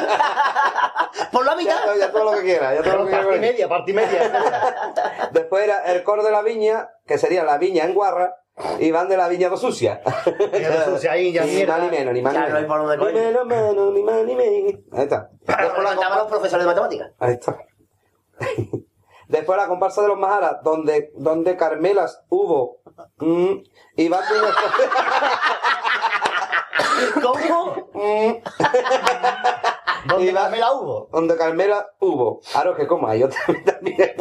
Por 1.32 1.44
la 1.44 1.56
mitad. 1.56 1.76
Ya, 1.86 1.96
ya 2.06 2.12
todo 2.12 2.24
lo 2.24 2.32
que 2.38 2.42
quieras, 2.44 2.74
ya 2.76 2.82
todo 2.82 2.98
lo 2.98 3.06
que 3.06 3.10
Parte 3.12 3.26
quieras. 3.28 3.40
media, 3.40 3.68
parte 3.68 3.92
media. 3.92 4.32
Después 5.32 5.64
era 5.64 5.84
el 5.92 6.02
coro 6.04 6.22
de 6.22 6.30
la 6.30 6.42
viña, 6.42 6.88
que 7.06 7.18
sería 7.18 7.42
la 7.44 7.58
viña 7.58 7.84
en 7.84 7.94
guarra, 7.94 8.34
y 8.78 8.90
van 8.90 9.08
de 9.08 9.16
la 9.16 9.28
viña 9.28 9.48
de 9.48 9.56
sucia. 9.56 10.00
de 10.52 10.84
sucia, 10.84 11.12
ahí 11.12 11.32
ya 11.32 11.44
ni 11.46 11.64
más 11.64 11.82
ni 11.82 11.88
menos, 11.90 12.14
ni 12.14 12.22
más 12.22 12.32
ni 12.34 12.38
no 12.40 12.44
hay 12.46 12.52
menos. 12.52 12.68
por 12.68 12.98
dónde 12.98 13.12
Ni 13.12 13.18
menos, 13.20 13.46
menos, 13.46 13.92
ni 13.94 14.02
más 14.02 14.24
ni 14.24 14.36
menos. 14.36 14.80
Ahí 14.92 15.02
está. 15.02 15.30
Como 15.46 15.82
lo 15.82 15.88
cantaban 15.88 16.18
los 16.18 16.28
profesores 16.28 16.64
de 16.64 16.68
matemáticas. 16.68 17.12
Ahí 17.18 17.34
está. 17.34 17.58
Después 19.28 19.58
la 19.58 19.66
comparsa 19.68 20.00
de 20.02 20.08
los 20.08 20.18
Majaras, 20.18 20.62
donde, 20.62 21.10
donde 21.14 21.56
Carmelas 21.56 22.22
hubo. 22.30 22.78
mm, 23.18 23.52
y 23.96 24.08
van 24.08 24.22
de 24.22 24.34
¿Cómo? 27.22 27.90
Mm. 27.92 28.32
¿Dónde 30.08 30.32
Carmela 30.32 30.72
hubo? 30.72 31.08
Donde 31.12 31.36
Carmela 31.36 31.86
hubo. 32.00 32.40
Claro 32.52 32.74
que 32.74 32.86
como 32.86 33.06
hay 33.08 33.22
otra 33.22 33.38
también. 33.66 34.14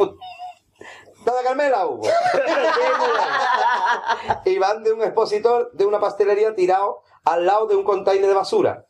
Donde 1.28 1.44
Carmela 1.44 1.86
hubo. 1.86 2.04
y 4.46 4.58
van 4.60 4.82
de 4.82 4.94
un 4.94 5.04
expositor 5.04 5.70
de 5.74 5.86
una 5.86 6.00
pastelería 6.00 6.56
tirado 6.56 7.02
al 7.26 7.46
lado 7.46 7.68
de 7.68 7.76
un 7.76 7.84
container 7.84 8.30
de 8.30 8.34
basura. 8.34 8.86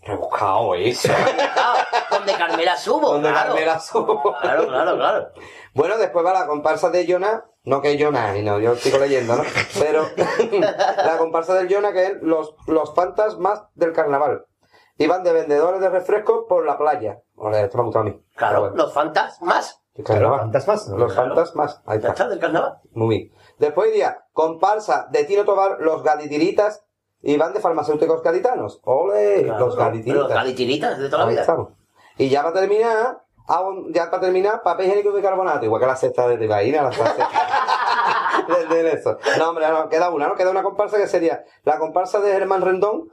Rebuscado 0.00 0.74
eso. 0.74 1.12
Donde 2.10 2.32
Carmela 2.32 2.78
subo. 2.78 3.12
Donde 3.12 3.28
claro. 3.28 3.48
Carmela 3.48 3.78
subo. 3.78 4.34
Claro, 4.40 4.66
claro, 4.68 4.96
claro. 4.96 5.28
Bueno, 5.74 5.98
después 5.98 6.24
va 6.24 6.32
la 6.32 6.46
comparsa 6.46 6.88
de 6.88 7.06
Jonah, 7.06 7.44
no 7.64 7.82
que 7.82 7.92
es 7.92 8.02
Jonah, 8.02 8.34
y 8.38 8.42
no, 8.42 8.58
yo 8.58 8.74
sigo 8.76 8.96
leyendo, 8.96 9.36
¿no? 9.36 9.44
Pero 9.78 10.08
la 11.04 11.18
comparsa 11.18 11.52
del 11.52 11.70
Jonah 11.70 11.92
que 11.92 12.06
es 12.06 12.14
los, 12.22 12.54
los 12.68 12.94
fantasmas 12.94 13.64
del 13.74 13.92
carnaval. 13.92 14.46
Y 14.96 15.08
van 15.08 15.24
de 15.24 15.32
vendedores 15.34 15.82
de 15.82 15.90
refrescos 15.90 16.46
por 16.48 16.64
la 16.64 16.78
playa. 16.78 17.18
Joder, 17.34 17.66
esto 17.66 17.76
me 17.76 17.82
ha 17.82 17.84
gustado 17.84 18.06
a 18.06 18.08
mí. 18.08 18.18
Claro, 18.34 18.60
bueno, 18.60 18.76
los 18.76 18.94
fantasmas. 18.94 19.82
Carnaval. 20.04 20.40
fantasmas. 20.40 20.88
Los 20.88 21.14
fantasmas. 21.14 21.82
Ahí 21.86 21.96
está. 21.98 22.08
está, 22.10 22.28
del 22.28 22.38
carnaval. 22.38 22.78
Muy 22.92 23.16
bien. 23.16 23.32
Después 23.58 23.90
iría 23.90 24.24
comparsa 24.32 25.08
de 25.10 25.24
Tino 25.24 25.44
Tobar, 25.44 25.78
los 25.80 26.02
gaditiritas, 26.02 26.84
y 27.22 27.36
van 27.36 27.52
de 27.54 27.60
farmacéuticos 27.60 28.22
gaditanos. 28.22 28.80
¡Ole! 28.84 29.44
Claro, 29.44 29.66
los 29.66 29.76
gaditiritas. 29.76 30.28
Los 30.28 30.28
gaditiritas 30.32 30.98
de 30.98 31.08
toda 31.08 31.18
la 31.22 31.24
Ahí 31.28 31.30
vida. 31.32 31.40
estamos. 31.42 31.68
Y 32.18 32.28
ya 32.28 32.42
para 32.42 32.54
terminar, 32.60 33.22
ya 33.90 34.10
para 34.10 34.20
terminar, 34.20 34.62
papel 34.62 34.86
higiénico 34.86 35.10
de 35.10 35.16
bicarbonato, 35.16 35.64
igual 35.64 35.80
que 35.80 35.86
la 35.86 35.96
cesta 35.96 36.28
de 36.28 36.38
Tibaína, 36.38 36.82
la 36.82 36.92
cesta 36.92 37.28
de, 38.70 38.82
de 38.82 38.92
eso. 38.92 39.18
No, 39.38 39.50
hombre, 39.50 39.66
no, 39.68 39.88
queda 39.88 40.10
una, 40.10 40.28
¿no? 40.28 40.34
Queda 40.34 40.50
una 40.50 40.62
comparsa 40.62 40.98
que 40.98 41.06
sería 41.06 41.44
la 41.64 41.78
comparsa 41.78 42.20
de 42.20 42.32
Germán 42.32 42.62
Rendón, 42.62 43.10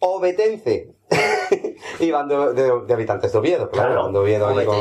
Obetense. 0.00 0.94
y 2.00 2.10
van 2.10 2.28
de, 2.28 2.52
de- 2.52 2.80
de 2.82 2.94
habitantes 2.94 3.32
de 3.32 3.38
Oviedo, 3.38 3.70
claro, 3.70 3.92
Claro, 3.94 4.12
de 4.12 4.18
Oviedo 4.18 4.48
ahí 4.48 4.66
con... 4.66 4.76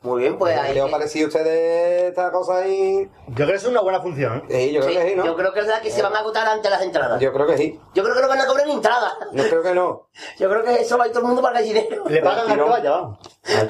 Muy 0.00 0.20
bien, 0.22 0.38
pues 0.38 0.56
ahí. 0.56 0.74
¿Qué 0.74 0.82
os 0.82 0.90
pareció 0.92 1.24
a 1.24 1.28
ustedes 1.28 2.10
esta 2.10 2.30
cosa 2.30 2.58
ahí? 2.58 3.10
Yo 3.28 3.34
creo 3.34 3.48
que 3.48 3.54
es 3.56 3.64
una 3.64 3.80
buena 3.80 4.00
función. 4.00 4.44
¿eh? 4.48 4.68
Sí, 4.68 4.72
yo 4.72 4.80
creo 4.80 4.92
Sí, 4.92 4.98
que 5.00 5.08
sí, 5.10 5.16
¿no? 5.16 5.24
Yo 5.26 5.34
creo 5.36 5.52
que 5.52 5.58
es 5.60 5.66
la 5.66 5.80
que 5.80 5.90
se 5.90 6.02
van 6.02 6.14
a 6.14 6.20
agotar 6.20 6.46
antes 6.46 6.70
las 6.70 6.82
entradas. 6.82 7.20
Yo 7.20 7.32
creo 7.32 7.46
que 7.48 7.56
sí. 7.58 7.80
Yo 7.94 8.04
creo 8.04 8.14
que 8.14 8.20
no 8.22 8.28
van 8.28 8.40
a 8.40 8.46
cobrar 8.46 8.66
ni 8.68 8.74
entrada. 8.74 9.12
No 9.32 9.42
creo 9.42 9.60
que 9.62 9.74
no. 9.74 10.08
Yo 10.38 10.48
creo 10.48 10.62
que 10.62 10.74
eso 10.82 10.96
va 10.98 11.04
a 11.04 11.06
ir 11.08 11.12
todo 11.12 11.22
el 11.22 11.26
mundo 11.26 11.42
para 11.42 11.58
el 11.58 11.66
gallinero. 11.66 12.04
Le 12.08 12.22
pagan 12.22 12.44
a 12.44 12.46
que 12.46 12.52
Tirón. 12.52 12.70
vaya, 12.70 12.90
vamos. 12.90 13.18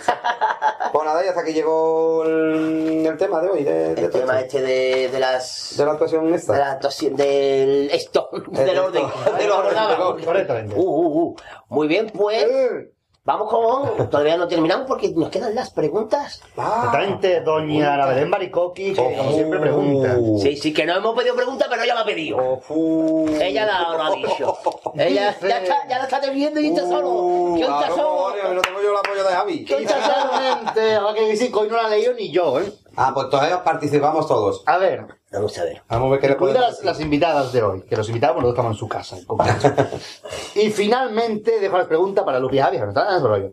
Pues 0.93 1.05
nada, 1.05 1.23
y 1.25 1.29
hasta 1.29 1.43
aquí 1.43 1.53
llegó 1.53 2.25
el, 2.25 3.05
el 3.07 3.17
tema 3.19 3.43
de 3.43 3.51
hoy, 3.51 3.63
de, 3.63 3.95
de 3.95 4.05
El 4.05 4.11
todo 4.11 4.21
tema 4.23 4.41
esto. 4.41 4.57
este 4.59 4.63
de, 4.63 5.09
de 5.11 5.21
las. 5.21 5.75
de 5.77 5.85
la 5.85 5.93
actuación 5.93 6.33
esta. 6.35 6.53
De 6.55 6.59
la 6.61 6.73
actuación 6.73 7.15
del 7.17 7.91
esto, 7.93 8.31
del 8.49 8.79
orden, 8.79 9.05
de 9.39 9.47
lo 9.47 9.59
ordenado. 9.59 10.17
Correctamente. 10.25 10.75
Uh, 10.75 10.81
uh, 10.83 11.23
uh. 11.25 11.37
Muy 11.69 11.89
bien, 11.89 12.09
pues. 12.11 12.47
Vamos 13.29 13.51
con. 13.51 14.09
Todavía 14.09 14.39
no 14.39 14.49
terminamos 14.49 14.87
porque 14.87 15.11
nos 15.11 15.29
quedan 15.29 15.55
las 15.55 15.69
preguntas. 15.69 16.41
Exactamente, 16.57 17.43
doña 17.43 17.93
Ana 17.93 18.07
Belén 18.07 18.31
Baricoqui, 18.31 18.95
que 18.95 19.15
como 19.17 19.33
siempre 19.35 19.61
pregunta. 19.61 20.17
Sí, 20.41 20.57
sí, 20.57 20.73
que 20.73 20.87
no 20.87 20.97
hemos 20.97 21.15
pedido 21.15 21.37
preguntas, 21.37 21.69
pero 21.69 21.83
ella 21.83 21.95
la 21.95 22.01
ha 22.01 22.05
pedido. 22.07 22.63
Ella 23.39 23.67
la, 23.67 23.81
lo 23.81 24.03
ha 24.03 24.11
dicho. 24.13 24.57
Ella 24.95 25.37
ya 25.43 25.59
está, 25.59 25.89
ya 25.89 25.99
la 25.99 26.05
está 26.05 26.23
teniendo 26.23 26.59
y 26.59 26.69
está 26.69 26.89
solo. 26.89 27.55
Claro, 27.59 27.95
solo. 27.95 28.09
cojones, 28.09 28.55
no 28.55 28.63
tengo 28.63 28.83
yo 28.83 28.93
el 28.93 28.97
apoyo 28.97 29.23
de 29.23 29.35
Javi. 29.35 29.67
Hoy 29.77 29.83
está 29.83 30.01
solo. 30.01 30.33
Sinceramente, 30.33 30.95
ahora 30.95 31.15
que 31.15 31.29
decir 31.29 31.53
que 31.53 31.59
hoy 31.59 31.69
no 31.69 31.77
la 31.77 31.89
he 31.89 31.91
leído 31.91 32.15
ni 32.15 32.31
yo, 32.31 32.61
¿eh? 32.61 32.73
Ah, 33.01 33.13
pues 33.15 33.31
todavía 33.31 33.63
participamos 33.63 34.27
todos. 34.27 34.65
A 34.67 34.77
ver, 34.77 35.07
Vamos 35.31 35.59
a 35.59 35.65
ver. 35.65 35.83
Vamos 35.89 36.07
a 36.07 36.11
ver 36.11 36.21
qué 36.21 36.29
le 36.29 36.35
podemos 36.37 36.61
las, 36.61 36.85
las 36.85 37.01
invitadas 37.01 37.53
de 37.53 37.63
hoy, 37.63 37.83
que 37.83 37.97
los 37.97 38.09
invitados 38.09 38.37
bueno, 38.37 38.49
estaban 38.49 38.73
en 38.73 38.79
su 38.79 38.89
casa. 38.89 39.17
en 39.19 39.27
y 40.63 40.71
finalmente 40.71 41.61
dejo 41.61 41.77
la 41.77 41.87
pregunta 41.87 42.25
para 42.25 42.41
Lupi 42.41 42.57
y 42.57 42.61
Javi, 42.61 42.79
no 42.79 42.89
está 42.89 43.11
en 43.11 43.17
ese 43.19 43.27
rollo. 43.27 43.53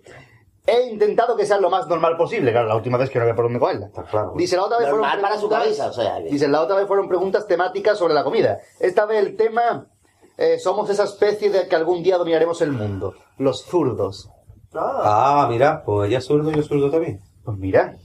He 0.65 0.89
intentado 0.89 1.35
que 1.37 1.45
sea 1.45 1.59
lo 1.59 1.69
más 1.69 1.87
normal 1.87 2.17
posible, 2.17 2.51
claro, 2.51 2.67
la 2.67 2.75
última 2.75 2.97
vez 2.97 3.09
que 3.09 3.19
no 3.19 3.23
había 3.23 3.35
por 3.35 3.45
dónde 3.45 3.59
cogerla. 3.59 3.89
claro. 4.09 4.33
Dice, 4.35 4.55
la 4.55 4.63
otra 4.63 4.79
vez 4.79 4.89
Normal 4.89 5.09
fueron 5.11 5.21
para 5.29 5.39
su 5.39 5.49
cabeza, 5.49 5.87
o 5.87 5.93
sea. 5.93 6.19
Dice, 6.21 6.47
la 6.47 6.61
otra 6.61 6.77
vez 6.77 6.87
fueron 6.87 7.07
preguntas 7.07 7.45
temáticas 7.45 7.99
sobre 7.99 8.15
la 8.15 8.23
comida. 8.23 8.59
Esta 8.79 9.05
vez 9.05 9.23
el 9.23 9.35
tema, 9.35 9.87
eh, 10.37 10.57
somos 10.57 10.89
esa 10.89 11.03
especie 11.03 11.51
de 11.51 11.67
que 11.67 11.75
algún 11.75 12.01
día 12.01 12.17
dominaremos 12.17 12.61
el 12.61 12.71
mundo. 12.71 13.13
Los 13.37 13.63
zurdos. 13.63 14.29
Ah, 14.73 15.45
mira, 15.49 15.83
pues 15.85 16.09
ella 16.09 16.17
es 16.17 16.25
zurdo, 16.25 16.49
yo 16.51 16.63
zurdo 16.63 16.89
también. 16.89 17.21
Pues 17.43 17.57
mira, 17.57 17.97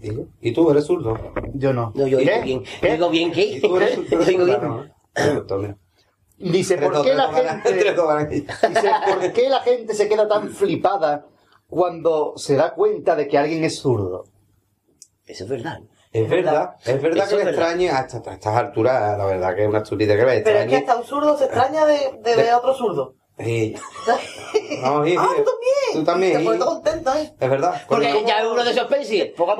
¿Y, 0.00 0.48
y 0.48 0.52
tú 0.52 0.70
eres 0.70 0.84
zurdo? 0.84 1.16
yo 1.54 1.72
no. 1.72 1.92
No, 1.94 2.06
yo 2.06 2.18
¿Qué? 2.18 2.24
digo 2.24 2.42
bien. 2.42 2.62
¿Qué? 2.80 2.92
Digo 2.92 3.10
bien 3.10 3.32
qué. 3.32 3.44
¿Y 3.44 3.60
tú 3.60 3.76
eres 3.76 3.94
zurdo? 3.94 4.08
Yo 4.10 4.24
digo 4.24 4.44
bien. 5.58 5.78
Dice, 6.38 6.76
¿por 6.76 7.02
qué 7.02 7.14
la 7.14 7.32
gente... 7.32 7.72
Dice, 7.72 8.90
¿por 9.08 9.32
qué 9.32 9.48
la 9.48 9.60
gente 9.60 9.94
se 9.94 10.08
queda 10.08 10.28
tan 10.28 10.50
flipada 10.50 11.26
cuando 11.66 12.34
se 12.36 12.56
da 12.56 12.74
cuenta 12.74 13.16
de 13.16 13.26
que 13.26 13.38
alguien 13.38 13.64
es 13.64 13.78
zurdo? 13.78 14.24
Eso 15.24 15.44
es 15.44 15.50
verdad. 15.50 15.80
Es 16.12 16.28
verdad, 16.30 16.76
es 16.84 17.02
verdad 17.02 17.26
Eso 17.26 17.36
que 17.36 17.44
le 17.44 17.50
extrañe 17.50 17.90
a 17.90 18.00
estas, 18.00 18.46
alturas, 18.46 19.18
la 19.18 19.24
verdad 19.26 19.54
que 19.54 19.62
es 19.64 19.68
una 19.68 19.78
estupidez 19.78 20.16
que 20.18 20.24
le 20.24 20.40
Pero 20.40 20.58
es 20.60 20.66
que 20.66 20.76
extrañe. 20.76 20.76
hasta 20.76 20.96
un 20.96 21.04
zurdo 21.04 21.36
se 21.36 21.44
extraña 21.44 21.84
de, 21.84 22.20
de 22.22 22.36
ver 22.36 22.50
a 22.50 22.58
otro 22.58 22.74
zurdo. 22.74 23.14
Sí. 23.38 23.74
No, 24.82 25.04
sí, 25.04 25.10
sí. 25.12 25.16
Ah, 25.18 25.28
tú 25.36 25.44
también. 25.44 25.92
Tú 25.92 26.04
también. 26.04 26.38
Te 26.38 26.44
pones 26.44 26.58
sí. 26.60 26.64
todo 26.64 26.74
contento, 26.74 27.14
¿eh? 27.14 27.34
Es 27.38 27.50
verdad. 27.50 27.82
Porque 27.88 28.24
ya 28.26 28.40
es 28.40 28.46
uno 28.46 28.64
de 28.64 28.70
esos 28.72 28.88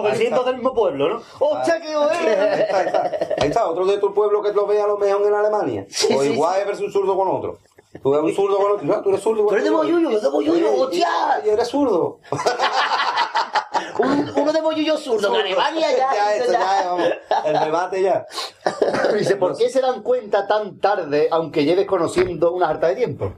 me 0.02 0.10
Ahí 0.10 0.16
siento 0.16 0.36
está. 0.36 0.50
del 0.50 0.56
mismo 0.56 0.74
pueblo, 0.74 1.08
¿no? 1.08 1.22
¡Hostia, 1.38 1.80
qué 1.80 1.94
Ahí 1.94 2.26
está, 2.26 2.78
ahí 2.78 2.86
está. 2.86 3.02
Ahí 3.40 3.48
está, 3.48 3.66
otro 3.68 3.86
de 3.86 3.98
tu 3.98 4.12
pueblo 4.12 4.42
que 4.42 4.52
lo 4.52 4.66
ve 4.66 4.80
a 4.80 4.86
lo 4.86 4.98
mejor 4.98 5.22
en 5.26 5.34
Alemania. 5.34 5.86
o 6.14 6.24
igual 6.24 6.60
es 6.60 6.66
versus 6.66 6.86
un 6.86 6.92
zurdo 6.92 7.16
con 7.16 7.28
otro. 7.28 7.58
Tú 8.02 8.10
ves 8.10 8.20
un 8.22 8.34
zurdo 8.34 8.58
con 8.58 8.72
otro. 8.72 8.84
No, 8.86 9.00
tú 9.00 9.08
eres 9.10 9.22
zurdo. 9.22 9.46
Tú 9.46 9.52
eres 9.52 9.64
de 9.64 9.70
Boyuyo, 9.70 10.10
yo 10.10 10.20
de 10.20 10.28
Boyuyo, 10.28 10.74
hostia. 10.74 11.08
Y 11.44 11.48
eres 11.48 11.68
zurdo. 11.68 12.18
Un- 13.98 14.32
uno 14.36 14.52
de 14.52 14.60
Boyuyo 14.60 14.98
zurdo 14.98 15.34
en 15.34 15.40
Alemania 15.46 15.90
ya. 15.92 16.14
ya, 16.14 16.34
esto 16.34 16.52
ya. 16.52 16.58
ya, 16.82 16.88
vamos. 16.90 17.08
El 17.44 17.60
debate 17.60 18.02
ya. 18.02 18.26
Dice, 19.16 19.36
¿por 19.36 19.56
qué 19.56 19.68
se 19.70 19.80
dan 19.80 20.02
cuenta 20.02 20.46
tan 20.46 20.78
tarde, 20.78 21.28
aunque 21.30 21.64
lleves 21.64 21.86
conociendo 21.86 22.52
una 22.52 22.68
harta 22.68 22.88
de 22.88 22.96
tiempo? 22.96 23.32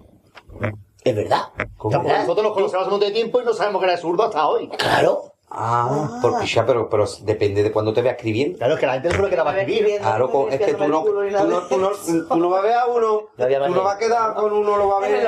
Es 1.04 1.14
verdad. 1.14 1.42
Nosotros 1.82 2.42
los 2.42 2.52
conocemos 2.52 2.86
un 2.86 2.92
montón 2.92 3.08
de 3.08 3.14
tiempo 3.14 3.40
y 3.40 3.44
no 3.44 3.52
sabemos 3.52 3.80
que 3.80 3.88
era 3.88 3.96
zurdo 3.96 4.24
hasta 4.24 4.46
hoy. 4.46 4.68
Claro. 4.68 5.32
Ah, 5.50 6.18
porque 6.20 6.46
ya, 6.46 6.66
pero, 6.66 6.90
pero 6.90 7.06
depende 7.22 7.62
de 7.62 7.72
cuándo 7.72 7.94
te 7.94 8.02
veas 8.02 8.16
escribiendo. 8.16 8.58
Claro, 8.58 8.74
es 8.74 8.80
que 8.80 8.86
la 8.86 8.92
gente 8.94 9.10
seguro 9.10 9.30
que 9.30 9.36
la 9.36 9.44
va 9.44 9.52
a 9.52 9.60
escribir. 9.60 9.98
Claro, 9.98 10.48
es 10.50 10.60
que 10.60 10.74
tú 10.74 10.88
no, 10.88 11.02
tú 11.02 11.14
no, 11.14 11.62
tú 11.62 11.78
no, 11.78 11.90
tú 12.28 12.36
no 12.36 12.50
vas 12.50 12.60
a 12.60 12.64
ver 12.64 12.74
a 12.74 12.86
uno, 12.86 13.22
No 13.36 13.66
tú 13.66 13.74
no 13.74 13.82
vas 13.82 13.96
a 13.96 13.98
quedar 13.98 14.34
con 14.34 14.52
uno, 14.52 14.76
lo 14.76 14.88
vas 14.88 14.98
a 14.98 15.08
ver 15.08 15.26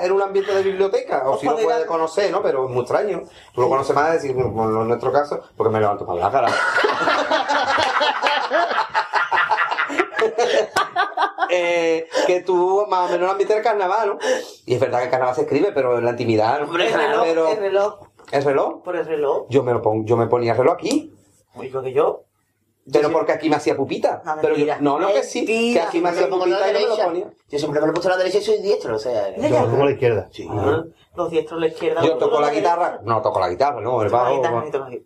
en 0.00 0.12
un 0.12 0.22
ambiente 0.22 0.54
de 0.54 0.62
biblioteca, 0.62 1.28
o 1.28 1.36
si 1.36 1.44
lo 1.44 1.58
puedes 1.58 1.84
conocer, 1.84 2.30
¿no? 2.30 2.42
Pero 2.42 2.64
es 2.64 2.70
muy 2.70 2.80
extraño. 2.80 3.24
Tú 3.52 3.60
lo 3.60 3.68
conoces 3.68 3.94
más, 3.94 4.14
decir, 4.14 4.30
en 4.30 4.88
nuestro 4.88 5.12
caso, 5.12 5.42
porque 5.54 5.70
me 5.70 5.80
levanto 5.80 6.06
para 6.06 6.18
la 6.18 6.30
cara. 6.30 6.48
eh, 11.50 12.08
que 12.26 12.40
tú 12.42 12.84
más 12.88 13.08
o 13.08 13.12
menos 13.12 13.24
el 13.26 13.30
ambiente 13.30 13.54
del 13.54 13.62
carnaval, 13.62 14.08
¿no? 14.10 14.18
Y 14.66 14.74
es 14.74 14.80
verdad 14.80 14.98
que 14.98 15.04
el 15.06 15.10
carnaval 15.10 15.34
se 15.34 15.42
escribe, 15.42 15.72
pero 15.72 15.98
en 15.98 16.04
la 16.04 16.10
intimidad, 16.12 16.60
¿no? 16.60 16.66
Hombre, 16.66 16.88
El 16.88 16.94
reloj, 16.94 17.22
pero, 17.24 17.48
el 17.48 17.56
reloj. 17.58 17.94
¿El 18.30 18.44
reloj? 18.44 18.82
Por 18.82 18.96
el 18.96 19.06
reloj. 19.06 19.46
Yo 19.48 19.62
me 19.62 19.72
lo 19.72 19.80
pon- 19.82 20.04
yo 20.06 20.16
me 20.16 20.26
ponía 20.26 20.52
el 20.52 20.58
reloj 20.58 20.74
aquí. 20.74 21.14
Lo 21.72 21.82
que 21.82 21.92
yo. 21.92 22.24
Pero 22.92 23.10
porque 23.12 23.32
aquí 23.32 23.50
me 23.50 23.56
hacía 23.56 23.76
pupita. 23.76 24.22
Ah, 24.24 24.38
pero 24.40 24.56
yo, 24.56 24.66
no, 24.80 24.98
no 24.98 25.08
que 25.08 25.22
sí, 25.22 25.44
que 25.44 25.80
aquí 25.80 25.98
me 26.00 26.10
Yo 26.10 26.14
hacía 26.16 26.28
pongo 26.30 26.46
la 26.46 26.56
pupita 26.58 26.70
y 26.70 26.72
yo 26.72 26.78
me 26.78 26.86
lo 26.86 26.88
derecha. 26.96 27.04
ponía. 27.06 27.30
Yo 27.48 27.58
siempre 27.58 27.80
me 27.80 27.86
lo 27.86 27.90
he 27.90 27.94
puesto 27.94 28.08
a 28.08 28.12
la 28.12 28.18
derecha 28.18 28.38
y 28.38 28.42
soy 28.42 28.58
diestro, 28.62 28.96
o 28.96 28.98
sea. 28.98 29.36
Ya, 29.36 29.48
ya. 29.48 29.62
Como 29.64 29.82
a 29.82 29.86
la 29.86 29.90
izquierda. 29.92 30.28
Sí. 30.32 30.48
Los 31.14 31.30
diestros 31.30 31.58
a 31.58 31.60
la 31.60 31.66
izquierda. 31.66 32.02
Yo 32.02 32.16
toco 32.16 32.40
la 32.40 32.50
guitarra, 32.52 33.00
no 33.02 33.20
toco 33.20 33.40
la 33.40 33.48
guitarra, 33.48 33.80
no, 33.80 34.02
el 34.02 34.08
bajo. 34.08 34.42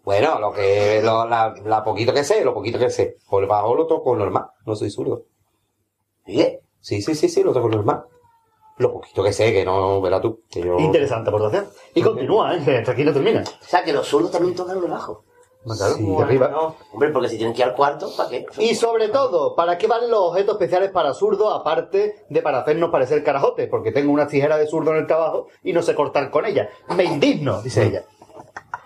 Bueno, 0.05 0.39
lo 0.39 0.53
que, 0.53 1.01
lo, 1.03 1.27
la, 1.27 1.55
la 1.65 1.83
poquito 1.83 2.13
que 2.13 2.25
sé, 2.25 2.45
lo 2.45 2.55
poquito 2.55 2.79
que 2.79 2.91
sé. 2.91 3.17
Por 3.29 3.43
el 3.43 3.49
bajo 3.49 3.75
lo 3.75 3.87
toco 3.87 4.15
normal, 4.15 4.47
no 4.67 4.77
soy 4.77 4.91
zurdo. 4.91 5.25
¿Sí? 6.27 6.59
Sí, 6.81 7.01
sí, 7.03 7.15
sí, 7.15 7.29
sí, 7.29 7.43
lo 7.43 7.53
toco 7.53 7.69
normal. 7.69 8.05
Lo 8.79 8.93
poquito 8.93 9.23
que 9.23 9.33
sé, 9.33 9.53
que 9.53 9.65
no, 9.65 10.01
verás 10.01 10.21
tú. 10.21 10.43
Que 10.51 10.63
yo... 10.63 10.79
Interesante 10.79 11.29
aportación. 11.31 11.69
Y 11.95 12.03
continúa, 12.03 12.57
¿eh? 12.57 12.62
que 12.65 12.78
hasta 12.78 12.93
aquí 12.93 13.05
no 13.05 13.12
termina. 13.12 13.43
O 13.43 13.65
sea, 13.65 13.85
que 13.85 13.93
los 13.93 14.07
zurdos 14.09 14.31
también 14.31 14.55
tocan 14.55 14.78
el 14.78 14.91
bajo. 14.91 15.25
Claro, 15.65 15.94
Sí. 15.94 16.05
de 16.05 16.23
arriba. 16.23 16.74
Hombre, 16.92 17.10
porque 17.10 17.28
si 17.28 17.36
tienen 17.36 17.55
que 17.55 17.62
ir 17.62 17.68
al 17.68 17.74
cuarto, 17.74 18.10
¿para 18.16 18.28
qué? 18.28 18.47
Y 18.58 18.74
sobre 18.74 19.08
todo, 19.10 19.55
¿para 19.55 19.78
qué 19.78 19.86
valen 19.86 20.10
los 20.10 20.18
objetos 20.20 20.55
especiales 20.55 20.91
para 20.91 21.15
zurdo 21.15 21.50
aparte 21.52 22.24
de 22.28 22.42
para 22.42 22.58
hacernos 22.58 22.91
parecer 22.91 23.23
carajotes? 23.23 23.68
Porque 23.68 23.92
tengo 23.92 24.12
una 24.12 24.26
tijera 24.26 24.57
de 24.57 24.66
zurdo 24.66 24.91
en 24.91 24.97
el 24.99 25.07
trabajo 25.07 25.47
y 25.62 25.73
no 25.73 25.82
sé 25.82 25.94
cortar 25.94 26.31
con 26.31 26.47
ella. 26.47 26.68
Me 26.97 27.05
indigno, 27.05 27.62
dice 27.62 27.84
ella. 27.84 28.02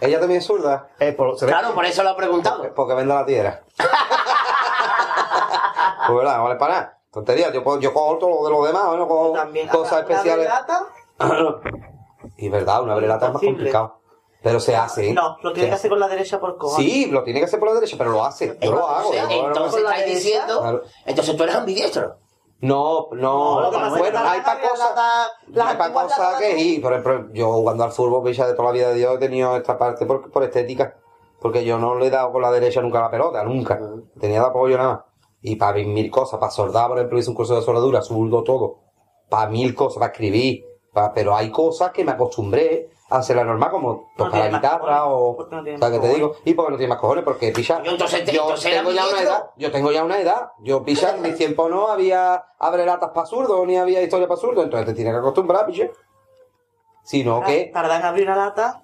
¿Ella 0.00 0.18
también 0.20 0.40
es 0.40 0.46
zurda? 0.46 0.90
Eh, 0.98 1.12
por- 1.12 1.34
Claro, 1.38 1.72
por 1.74 1.84
eso 1.86 2.02
lo 2.02 2.10
he 2.10 2.14
preguntado. 2.14 2.58
Porque, 2.58 2.72
porque 2.74 2.94
vende 2.94 3.14
la 3.14 3.24
tierra. 3.24 3.62
pues 6.06 6.18
verdad, 6.18 6.36
no 6.36 6.44
vale 6.44 6.56
para 6.56 6.74
nada. 6.74 6.98
Tontería, 7.10 7.50
yo, 7.52 7.64
puedo- 7.64 7.80
yo 7.80 7.94
cojo 7.94 8.18
todo 8.18 8.30
lo 8.40 8.44
de 8.44 8.50
los 8.50 8.66
demás, 8.66 8.94
¿no? 8.96 9.08
Cojo 9.08 9.32
También. 9.32 9.66
cosas 9.68 9.92
Una 9.92 10.00
especiales. 10.02 10.44
velata, 10.46 10.86
y 12.36 12.48
verdad, 12.50 12.82
una 12.82 12.94
brelata 12.96 13.28
es 13.28 13.32
más 13.32 13.42
complicado. 13.42 14.00
Pero 14.46 14.60
se 14.60 14.76
hace. 14.76 15.12
No, 15.12 15.36
lo 15.42 15.50
Se 15.50 15.54
tienes 15.54 15.54
que 15.54 15.64
hace. 15.64 15.74
hacer 15.74 15.90
con 15.90 15.98
la 15.98 16.06
derecha 16.06 16.38
por 16.38 16.56
cojones. 16.56 16.92
Sí, 16.92 17.06
lo 17.06 17.24
tiene 17.24 17.40
que 17.40 17.46
hacer 17.46 17.58
por 17.58 17.68
la 17.68 17.74
derecha, 17.74 17.96
pero 17.98 18.12
lo 18.12 18.24
hace. 18.24 18.56
Yo 18.62 18.70
lo 18.70 18.86
hago. 18.86 19.12
Entonces, 19.12 19.82
derecha. 19.82 20.04
diciendo. 20.04 20.60
Claro. 20.60 20.82
Entonces 21.04 21.36
tú 21.36 21.42
eres 21.42 21.56
ambidiestro. 21.56 22.14
No, 22.60 23.08
no, 23.10 23.70
bueno, 23.98 24.18
hay 24.20 24.40
para 24.42 24.60
cosas, 24.60 24.92
hay 25.48 25.76
para 25.76 25.92
cosas 25.92 26.36
que 26.38 26.54
sí. 26.56 26.78
Por 26.78 26.92
ejemplo, 26.92 27.26
yo 27.32 27.52
jugando 27.54 27.82
al 27.82 27.90
fútbol, 27.90 28.22
pues 28.22 28.36
ya 28.36 28.46
de 28.46 28.54
toda 28.54 28.68
la 28.68 28.72
vida 28.72 28.90
de 28.90 28.94
Dios 28.94 29.16
he 29.16 29.18
tenido 29.18 29.56
esta 29.56 29.76
parte 29.76 30.06
por, 30.06 30.30
por 30.30 30.44
estética, 30.44 30.96
porque 31.40 31.64
yo 31.64 31.78
no 31.78 31.96
le 31.96 32.06
he 32.06 32.10
dado 32.10 32.30
con 32.30 32.40
la 32.40 32.52
derecha 32.52 32.80
nunca 32.80 33.00
a 33.00 33.02
la 33.02 33.10
pelota, 33.10 33.42
nunca. 33.42 33.80
Tenía 34.20 34.42
de 34.42 34.46
apoyo 34.46 34.78
nada 34.78 34.90
más. 34.90 35.00
Y 35.42 35.56
para 35.56 35.74
mil 35.78 36.08
cosas, 36.08 36.38
para 36.38 36.52
soldar, 36.52 36.86
por 36.88 36.98
ejemplo, 36.98 37.18
hice 37.18 37.30
un 37.30 37.36
curso 37.36 37.56
de 37.56 37.62
soldadura, 37.62 38.00
zurdo 38.00 38.44
todo. 38.44 38.78
Para 39.28 39.50
mil 39.50 39.74
cosas, 39.74 39.98
para 39.98 40.12
escribir. 40.12 40.64
Pero 41.14 41.36
hay 41.36 41.50
cosas 41.50 41.90
que 41.92 42.04
me 42.04 42.12
acostumbré 42.12 42.90
a 43.08 43.18
hacer 43.18 43.36
la 43.36 43.44
normal, 43.44 43.70
como 43.70 44.10
tocar 44.16 44.40
la 44.40 44.48
guitarra 44.48 45.02
cojones, 45.02 45.02
o... 45.04 45.36
porque 45.36 45.54
no 45.54 45.62
o 45.62 45.78
sea, 45.78 45.90
que 45.90 45.98
te 46.00 46.08
digo, 46.14 46.32
y 46.44 46.54
porque 46.54 46.72
no 46.72 46.76
tiene 46.78 46.88
más 46.90 47.00
cojones, 47.00 47.24
porque 47.24 47.52
picha, 47.52 47.82
Yo 47.82 47.92
entonces 47.92 48.24
te- 48.24 48.32
yo 48.32 48.42
entonces 48.42 48.72
tengo 48.72 48.90
ya 48.90 49.06
una 49.08 49.20
edad, 49.22 49.50
yo 49.56 49.70
tengo 49.70 49.92
ya 49.92 50.04
una 50.04 50.18
edad, 50.18 50.52
yo 50.60 50.82
picha, 50.82 51.14
en 51.14 51.22
mi 51.22 51.32
tiempo 51.32 51.68
no 51.68 51.88
había 51.88 52.44
abrelatas 52.58 53.10
para 53.10 53.26
zurdo, 53.26 53.64
ni 53.64 53.76
había 53.76 54.02
historia 54.02 54.26
para 54.26 54.40
zurdo, 54.40 54.62
entonces 54.62 54.86
te 54.86 54.94
tienes 54.94 55.12
que 55.12 55.18
acostumbrar, 55.18 55.66
picha. 55.66 55.88
Sino 57.04 57.42
que, 57.44 57.70
Tardan 57.72 58.00
en 58.00 58.06
abrir 58.06 58.26
una 58.26 58.36
lata. 58.36 58.82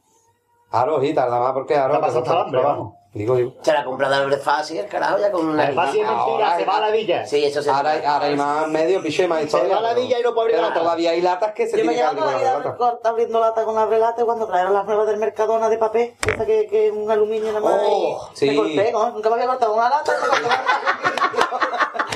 claro, 0.70 1.00
sí, 1.00 1.12
tarda 1.12 1.41
más 1.41 1.52
porque 1.52 1.76
ahora... 1.76 2.00
Te 2.00 2.18
hasta 2.18 2.41
hambre, 2.41 2.62
vamos. 2.62 2.94
Digo, 3.15 3.36
digo. 3.36 3.52
Se 3.60 3.74
la 3.74 3.84
compra 3.84 4.08
de 4.08 4.15
Albert 4.16 4.42
fácil, 4.42 4.78
el 4.78 4.86
carajo, 4.86 5.18
ya 5.18 5.31
con 5.31 5.47
una. 5.47 5.68
Es 5.68 5.74
fácil 5.76 6.00
es 6.00 6.07
mentira, 6.07 6.47
Ahora 6.47 6.57
se 6.57 6.65
va 6.65 6.76
a 6.76 6.81
la 6.81 6.91
villa. 6.91 7.26
Sí, 7.26 7.44
eso 7.44 7.62
se 7.62 7.68
Ahora, 7.70 7.92
ahora 8.07 8.24
hay 8.24 8.36
más 8.36 8.66
medio, 8.68 9.02
piche, 9.02 9.28
más 9.28 9.42
historia. 9.42 9.74
va 9.74 9.78
a 9.81 9.82
la 9.82 9.89
pero- 9.91 10.00
villa 10.00 10.18
y 10.18 10.23
no 10.23 10.32
puede 10.34 10.55
abrir 10.57 10.66
pero 10.70 10.81
todavía 10.81 11.10
hay 11.10 11.20
latas 11.20 11.52
que 11.52 11.66
se 11.66 11.76
Yo 11.76 11.84
me 11.84 11.92
tienen 11.92 12.15
que 12.16 12.20
abrir 12.23 12.24
la 12.32 12.39
vida 12.39 12.58
lata. 12.65 13.08
abriendo 13.10 13.39
lata 13.41 13.65
con 13.65 13.74
la 13.74 13.84
relata 13.84 14.23
y 14.23 14.24
cuando 14.24 14.47
trajeron 14.47 14.73
las 14.73 14.86
nuevas 14.86 15.07
del 15.07 15.18
Mercadona 15.18 15.68
de 15.68 15.76
papel, 15.76 16.15
esa 16.26 16.47
que, 16.47 16.68
es 16.86 16.92
un 16.92 17.10
aluminio 17.10 17.49
nada 17.52 17.60
más 17.60 17.81
Oh, 17.84 18.31
y 18.32 18.36
sí. 18.39 18.47
me 18.50 18.57
corté, 18.57 18.92
¿no? 18.92 19.10
Nunca 19.10 19.28
me 19.28 19.34
había 19.34 19.47
cortado 19.49 19.74
una 19.74 19.91
lata, 19.91 20.12
me 20.23 20.28
corté 20.28 20.44
una 20.47 20.62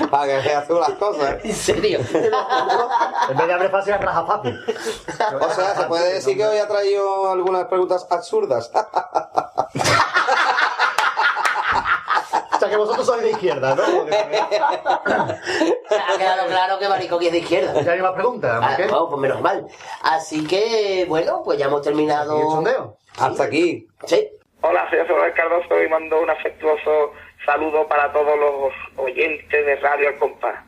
Para 0.11 0.27
que 0.27 0.49
veas 0.49 0.67
tú 0.69 0.79
las 0.79 0.91
cosas. 0.93 1.31
¿eh? 1.35 1.41
En 1.45 1.55
serio. 1.55 1.99
En 3.29 3.37
vez 3.37 3.47
de 3.49 3.53
abrir 3.53 3.71
fácil, 3.71 3.93
es 3.95 4.01
raja 4.01 4.25
fácil. 4.25 4.59
O 5.41 5.51
sea, 5.55 5.75
se 5.75 5.83
puede 5.85 6.13
decir 6.15 6.37
que 6.37 6.47
hoy 6.47 6.59
ha 6.59 6.69
traído 6.69 7.31
algunas 7.31 7.65
preguntas 7.67 8.07
absurdas. 8.09 8.71
Sea, 12.67 12.71
que 12.71 12.77
vosotros 12.77 13.07
sois 13.07 13.23
de 13.23 13.31
izquierda, 13.31 13.75
¿no? 13.75 13.83
Ha 15.07 16.19
quedado 16.19 16.47
claro 16.49 16.79
que 16.79 16.89
Marico 16.89 17.21
es 17.21 17.33
de 17.33 17.39
izquierda. 17.39 17.81
¿Ya 17.83 17.93
hay 17.93 18.03
más 18.03 18.13
preguntas? 18.13 18.61
Ah, 18.63 18.69
¿Por 18.69 18.77
qué? 18.87 18.93
no, 18.93 19.09
pues 19.09 19.21
menos 19.21 19.41
mal. 19.41 19.67
Así 20.03 20.47
que, 20.47 21.05
bueno, 21.09 21.43
pues 21.45 21.59
ya 21.59 21.67
hemos 21.67 21.83
terminado. 21.83 22.39
¿Y 22.39 22.41
el 22.43 22.49
sondeo? 22.49 22.97
Hasta 23.19 23.45
aquí. 23.45 23.87
Sí. 24.07 24.29
Hola, 24.63 24.89
soy 24.91 24.99
José 25.01 25.33
Cardoso 25.35 25.83
y 25.83 25.89
mando 25.89 26.21
un 26.21 26.31
afectuoso 26.31 27.13
saludo 27.45 27.87
para 27.87 28.13
todos 28.13 28.37
los 28.39 28.73
oyentes 28.97 29.67
de 29.67 29.77
Radio 29.77 30.09
Al 30.09 30.19
Compás. 30.19 30.65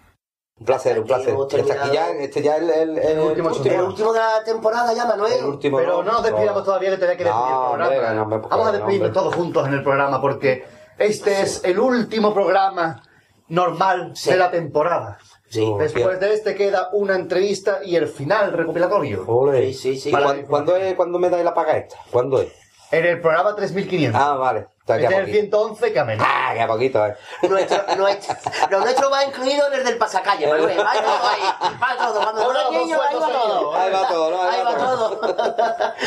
Un 0.60 0.66
placer, 0.66 0.98
un 0.98 1.06
placer. 1.06 1.34
Este 1.52 1.72
aquí 1.72 1.90
ya, 1.92 2.10
este 2.10 2.42
ya 2.42 2.56
el, 2.56 2.68
el, 2.70 2.98
el 2.98 3.18
último 3.20 3.50
El 3.64 3.80
último 3.80 4.12
de 4.12 4.18
la 4.18 4.42
temporada 4.44 4.92
ya, 4.92 5.04
Manuel. 5.04 5.32
El 5.32 5.44
último. 5.44 5.78
Pero 5.78 6.02
no 6.02 6.12
nos 6.12 6.22
despidamos 6.22 6.64
todavía, 6.64 6.90
que 6.90 6.96
todavía 6.96 7.12
hay 7.12 7.18
que 7.18 7.24
despedir 7.24 7.44
No, 7.44 7.74
el 7.74 7.78
programa. 7.78 7.98
hombre, 7.98 8.14
no, 8.16 8.22
hombre, 8.22 8.38
Vamos 8.50 8.66
a 8.66 8.72
no, 8.72 8.76
despedirnos 8.78 9.12
todos 9.12 9.34
juntos 9.34 9.66
en 9.68 9.74
el 9.74 9.82
programa 9.84 10.20
porque 10.20 10.64
este 10.98 11.42
es 11.42 11.62
el 11.64 11.78
último 11.78 12.32
programa 12.34 13.02
normal 13.48 14.12
Sí. 14.14 14.30
de 14.30 14.36
la 14.36 14.50
temporada. 14.50 15.18
Sí. 15.48 15.66
Después 15.78 16.20
de 16.20 16.34
este 16.34 16.54
queda 16.54 16.90
una 16.92 17.14
entrevista 17.14 17.80
y 17.82 17.96
el 17.96 18.06
final 18.08 18.52
recopilatorio. 18.52 19.24
Ole. 19.26 19.72
Sí, 19.72 19.74
sí, 19.74 19.98
sí. 20.00 20.08
¿Y 20.10 20.12
cuán- 20.12 20.42
¿Cuándo, 20.42 20.76
es, 20.76 20.94
¿Cuándo 20.94 21.18
me 21.18 21.30
dais 21.30 21.44
la 21.44 21.54
paga 21.54 21.76
esta? 21.78 21.96
¿Cuándo 22.10 22.40
es? 22.42 22.52
En 22.90 23.04
el 23.04 23.20
programa 23.20 23.54
3500. 23.54 24.20
Ah, 24.20 24.34
vale. 24.34 24.66
Este 24.88 25.04
es 25.04 25.10
el 25.10 25.18
poquito. 25.20 25.32
111 25.32 25.92
que 25.92 25.98
amén. 25.98 26.18
Ah, 26.22 26.50
que 26.54 26.60
a 26.62 26.66
poquito, 26.66 27.06
eh. 27.06 27.14
Nuestro, 27.48 27.78
nuestro, 27.98 28.34
lo 28.70 28.80
nuestro 28.80 29.10
va 29.10 29.24
incluido 29.24 29.66
en 29.66 29.72
el 29.74 29.84
del 29.84 29.98
pasacalle, 29.98 30.46
Manuel. 30.46 30.78
Va 30.78 30.92
todo 30.94 31.28
ahí. 31.28 31.74
Va 31.82 31.96
todo. 31.98 32.20
Cuando 32.22 32.52
son 32.54 32.72
niños, 32.74 33.00
ahí 33.06 33.16
va 33.16 33.28
todo. 33.28 33.74
Ahí 33.74 33.92
va 33.92 34.08
todo, 34.08 34.30
¿no? 34.30 34.42
Ahí 34.42 34.60
va 34.64 34.76
todo. 34.76 35.20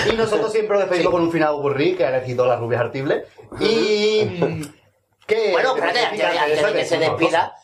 Y 0.11 0.15
nosotros 0.15 0.51
siempre 0.51 0.73
lo 0.75 0.79
despedimos 0.81 1.11
con 1.11 1.21
un 1.21 1.31
final 1.31 1.53
burrí 1.55 1.95
que 1.95 2.05
ha 2.05 2.09
elegido 2.09 2.45
la 2.47 2.55
rubia 2.55 2.79
artible. 2.79 3.25
Y. 3.59 4.67
¿Qué? 5.31 5.51
Bueno, 5.51 5.75
espérate, 5.75 5.99
¿Qué 6.17 6.23
antes, 6.25 6.65
de 6.65 6.73
que 6.73 6.85
se 6.85 6.97
despida, 6.97 7.55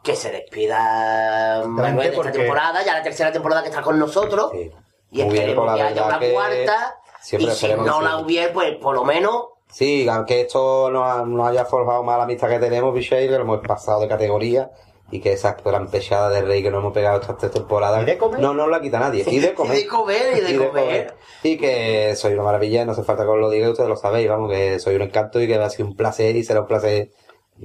que 0.00 0.14
se 0.14 0.30
despida 0.30 1.64
Manuel 1.66 2.12
de 2.12 2.16
esta 2.16 2.30
temporada, 2.30 2.84
ya 2.84 2.94
la 2.94 3.02
tercera 3.02 3.32
temporada 3.32 3.62
que 3.62 3.70
está 3.70 3.82
con 3.82 3.98
nosotros. 3.98 4.52
Sí. 4.52 4.70
Y 5.10 5.24
Muy 5.24 5.36
esperemos 5.36 5.74
que 5.74 5.82
haya 5.82 6.06
una 6.06 6.20
cuarta. 6.20 7.00
siempre 7.20 7.52
Y 7.52 7.56
si 7.56 7.74
no 7.74 8.00
la 8.00 8.18
hubiera, 8.18 8.52
pues 8.52 8.76
por 8.76 8.94
lo 8.94 9.04
menos. 9.04 9.46
Sí, 9.68 10.06
aunque 10.08 10.42
esto 10.42 10.88
no, 10.88 11.26
no 11.26 11.46
haya 11.46 11.64
forjado 11.64 12.04
más 12.04 12.16
la 12.16 12.24
amistad 12.24 12.48
que 12.48 12.60
tenemos, 12.60 12.94
Bichey, 12.94 13.26
que 13.26 13.34
lo 13.34 13.40
hemos 13.40 13.66
pasado 13.66 14.00
de 14.00 14.08
categoría 14.08 14.70
y 15.10 15.20
que 15.20 15.32
esa 15.32 15.56
gran 15.64 15.88
pechada 15.88 16.30
de 16.30 16.42
rey 16.42 16.62
que 16.62 16.70
nos 16.70 16.80
hemos 16.80 16.92
pegado 16.92 17.20
estas 17.20 17.38
tres 17.38 17.52
temporadas 17.52 18.02
¿Y 18.02 18.06
de 18.06 18.18
comer? 18.18 18.40
no 18.40 18.52
nos 18.54 18.68
la 18.68 18.80
quita 18.80 18.98
nadie. 18.98 19.24
Y 19.30 19.38
de 19.38 19.54
comer. 19.54 19.78
Y 19.78 19.82
de 19.82 19.86
comer, 19.88 20.38
y 20.38 20.52
de 20.52 20.58
comer. 20.68 21.14
Y 21.42 21.56
que 21.58 22.14
soy 22.16 22.32
una 22.34 22.42
maravilla, 22.42 22.84
no 22.84 22.92
hace 22.92 23.04
falta 23.04 23.22
que 23.22 23.28
os 23.30 23.38
lo 23.38 23.48
diga, 23.50 23.70
ustedes 23.70 23.88
lo 23.88 23.96
sabéis, 23.96 24.28
vamos, 24.28 24.50
que 24.50 24.78
soy 24.80 24.96
un 24.96 25.02
encanto 25.02 25.40
y 25.40 25.46
que 25.46 25.54
ha 25.56 25.70
sido 25.70 25.88
un 25.88 25.96
placer 25.96 26.34
y 26.36 26.42
será 26.44 26.60
un 26.62 26.66
placer 26.66 27.10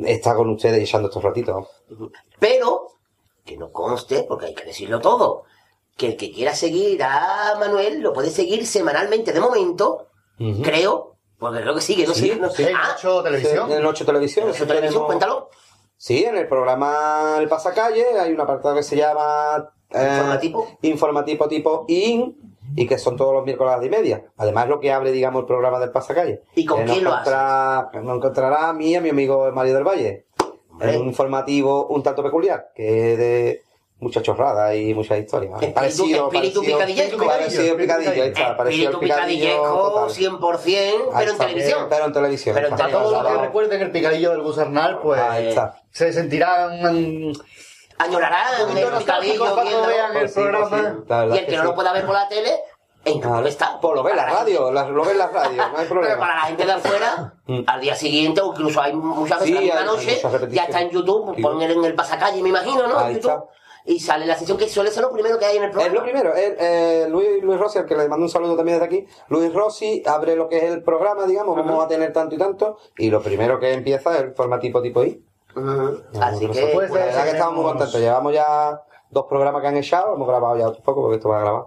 estar 0.05 0.35
con 0.35 0.49
ustedes 0.49 0.79
y 0.79 0.83
echando 0.83 1.07
estos 1.09 1.23
ratitos. 1.23 1.67
Pero, 2.39 2.87
que 3.43 3.57
no 3.57 3.71
conste, 3.71 4.23
porque 4.27 4.45
hay 4.47 4.53
que 4.53 4.65
decirlo 4.65 4.99
todo, 5.01 5.43
que 5.97 6.07
el 6.07 6.17
que 6.17 6.31
quiera 6.31 6.53
seguir 6.55 7.01
a 7.03 7.55
Manuel 7.59 8.01
lo 8.01 8.13
puede 8.13 8.29
seguir 8.29 8.65
semanalmente 8.67 9.33
de 9.33 9.39
momento, 9.39 10.07
creo, 10.63 11.17
porque 11.39 11.61
creo 11.61 11.73
que 11.75 11.81
sigue, 11.81 12.05
no 12.07 12.13
Sí, 12.13 12.29
sé. 12.29 12.35
No 12.35 12.49
Sí, 12.51 12.63
sé. 12.63 12.69
en 12.69 12.75
Ah, 12.77 12.93
ocho 12.95 13.21
televisión. 13.23 13.71
En 13.71 13.85
Ocho 13.85 14.05
Televisión. 14.05 14.47
en 14.47 14.53
su 14.53 14.65
televisión, 14.65 14.93
tenemos- 14.93 15.07
cuéntalo. 15.07 15.49
Sí, 16.03 16.23
en 16.23 16.35
el 16.35 16.47
programa 16.47 17.35
El 17.37 17.47
Pasacalle 17.47 18.03
hay 18.19 18.33
un 18.33 18.41
apartado 18.41 18.73
que 18.73 18.81
se 18.81 18.95
llama 18.95 19.71
eh, 19.91 20.07
Informativo. 20.09 20.67
Informativo 20.81 21.47
tipo 21.47 21.85
IN 21.87 22.35
y 22.75 22.87
que 22.87 22.97
son 22.97 23.15
todos 23.15 23.35
los 23.35 23.45
miércoles 23.45 23.69
a 23.73 23.75
las 23.77 23.81
10 23.81 23.93
y 23.93 23.97
media. 24.01 24.25
Además, 24.37 24.67
lo 24.67 24.79
que 24.79 24.91
abre, 24.91 25.11
digamos, 25.11 25.41
el 25.41 25.45
programa 25.45 25.79
del 25.79 25.91
Pasacalle. 25.91 26.41
¿Y 26.55 26.65
con 26.65 26.79
Que 26.79 26.85
quién 26.85 27.03
lo 27.03 27.11
hace? 27.13 27.29
encontrará- 27.29 27.91
Nos 28.01 28.15
encontrará 28.17 28.69
a 28.69 28.73
mí 28.73 28.87
y 28.87 28.95
a 28.95 29.01
mi 29.01 29.09
amigo 29.09 29.51
Mario 29.53 29.75
del 29.75 29.83
Valle. 29.83 30.25
En 30.79 31.01
un 31.01 31.07
informativo 31.09 31.85
un 31.85 32.01
tanto 32.01 32.23
peculiar, 32.23 32.71
que 32.73 33.11
es 33.11 33.17
de 33.19 33.61
muchas 34.01 34.23
chorradas 34.23 34.75
y 34.75 34.93
muchas 34.93 35.19
historias. 35.19 35.53
Espíritu- 35.53 35.73
Parecido, 35.73 36.25
espíritu 36.27 36.59
parecido, 36.61 36.63
picadillesco. 36.77 37.25
parecido 37.27 37.77
picadillo, 37.77 38.11
ahí 38.11 38.19
está, 38.29 38.57
parecido 38.57 38.99
picadillesco, 38.99 39.91
total. 39.91 40.09
100%, 40.09 41.09
Ahí 41.13 41.25
pero 41.25 41.31
en 41.31 41.37
televisión. 41.37 41.87
Pero 41.89 42.05
en 42.05 42.13
televisión. 42.13 42.55
Pero 42.55 42.67
en 42.67 42.73
está. 42.73 42.85
A 42.85 42.89
todos 42.91 43.11
los 43.23 43.31
que 43.31 43.37
recuerden 43.41 43.81
el 43.81 43.91
picadillo 43.91 44.31
del 44.31 44.41
Gusarnal, 44.41 44.99
pues. 44.99 45.21
Ahí 45.21 45.47
está. 45.47 45.75
Se 45.91 46.11
sentirán. 46.11 47.31
Añorarán 47.97 48.47
el 48.61 48.97
picadillo 48.97 49.55
viendo. 49.61 49.87
vean 49.87 50.11
el 50.11 50.19
Pues 50.21 50.33
pues 50.33 50.45
programa. 50.47 50.77
sí, 50.97 51.03
la 51.07 51.35
Y 51.35 51.37
el 51.37 51.45
que 51.45 51.51
que 51.51 51.55
no 51.57 51.61
sí. 51.61 51.67
lo 51.67 51.75
pueda 51.75 51.93
ver 51.93 52.05
por 52.07 52.15
la 52.15 52.27
tele, 52.27 52.59
en. 53.05 53.21
YouTube 53.21 53.45
está. 53.47 53.79
Pues 53.79 53.93
lo 53.95 54.01
ve 54.03 54.15
la 54.15 54.25
radio, 54.25 54.71
la- 54.71 54.89
lo 54.89 55.05
ve 55.05 55.13
la 55.13 55.27
radio, 55.27 55.57
no 55.57 55.63
hay 55.63 55.71
Pero 55.75 55.89
problema. 55.89 56.17
para 56.19 56.35
la 56.35 56.41
gente 56.41 56.65
de 56.65 56.71
afuera, 56.71 57.33
Mm. 57.45 57.59
al 57.67 57.81
día 57.81 57.93
siguiente, 57.95 58.41
o 58.41 58.47
incluso 58.53 58.81
hay 58.81 58.93
muchas 58.93 59.39
veces 59.41 59.47
Sí, 59.47 59.53
la 59.53 59.59
misma 59.61 59.75
hay- 59.75 59.81
hay 59.81 59.85
noche, 59.85 60.21
ya 60.49 60.63
está 60.63 60.81
en 60.81 60.89
YouTube, 60.89 61.39
poner 61.41 61.69
en 61.71 61.85
el 61.85 61.93
pasacalle, 61.93 62.41
me 62.41 62.49
imagino, 62.49 62.87
¿no? 62.87 62.97
Ahí 62.97 63.13
YouTube. 63.15 63.29
está. 63.31 63.43
Y 63.85 63.99
sale 63.99 64.25
la 64.25 64.35
sesión 64.35 64.57
que 64.57 64.67
suele 64.67 64.91
ser 64.91 65.03
lo 65.03 65.11
primero 65.11 65.37
que 65.39 65.45
hay 65.45 65.57
en 65.57 65.63
el 65.63 65.71
programa. 65.71 65.93
Es 65.95 65.99
lo 65.99 66.03
primero, 66.03 66.35
el, 66.35 66.55
eh, 66.59 67.07
Luis, 67.09 67.41
Luis 67.43 67.59
Rossi, 67.59 67.79
al 67.79 67.85
que 67.85 67.95
le 67.95 68.07
mando 68.07 68.25
un 68.25 68.29
saludo 68.29 68.55
también 68.55 68.79
desde 68.79 68.85
aquí, 68.85 69.07
Luis 69.29 69.53
Rossi 69.53 70.03
abre 70.05 70.35
lo 70.35 70.47
que 70.47 70.57
es 70.57 70.63
el 70.65 70.83
programa, 70.83 71.25
digamos, 71.25 71.55
vamos 71.55 71.83
a 71.85 71.87
tener 71.87 72.13
tanto 72.13 72.35
y 72.35 72.37
tanto, 72.37 72.77
y 72.97 73.09
lo 73.09 73.21
primero 73.21 73.59
que 73.59 73.73
empieza 73.73 74.15
es 74.15 74.21
el 74.21 74.33
formativo 74.33 74.81
tipo 74.81 75.03
I. 75.03 75.23
Así 76.21 76.47
que- 76.47 76.61
la 76.73 76.77
verdad 76.89 77.13
ser, 77.13 77.23
que 77.25 77.29
estamos 77.31 77.55
muy 77.55 77.63
contentos, 77.65 77.99
llevamos 77.99 78.33
ya 78.33 78.81
dos 79.09 79.25
programas 79.27 79.61
que 79.61 79.67
han 79.67 79.77
echado, 79.77 80.13
hemos 80.15 80.27
grabado 80.27 80.57
ya 80.57 80.67
otros 80.67 80.83
pocos 80.83 81.01
porque 81.03 81.17
esto 81.17 81.29
va 81.29 81.37
a 81.37 81.41
grabar. 81.41 81.63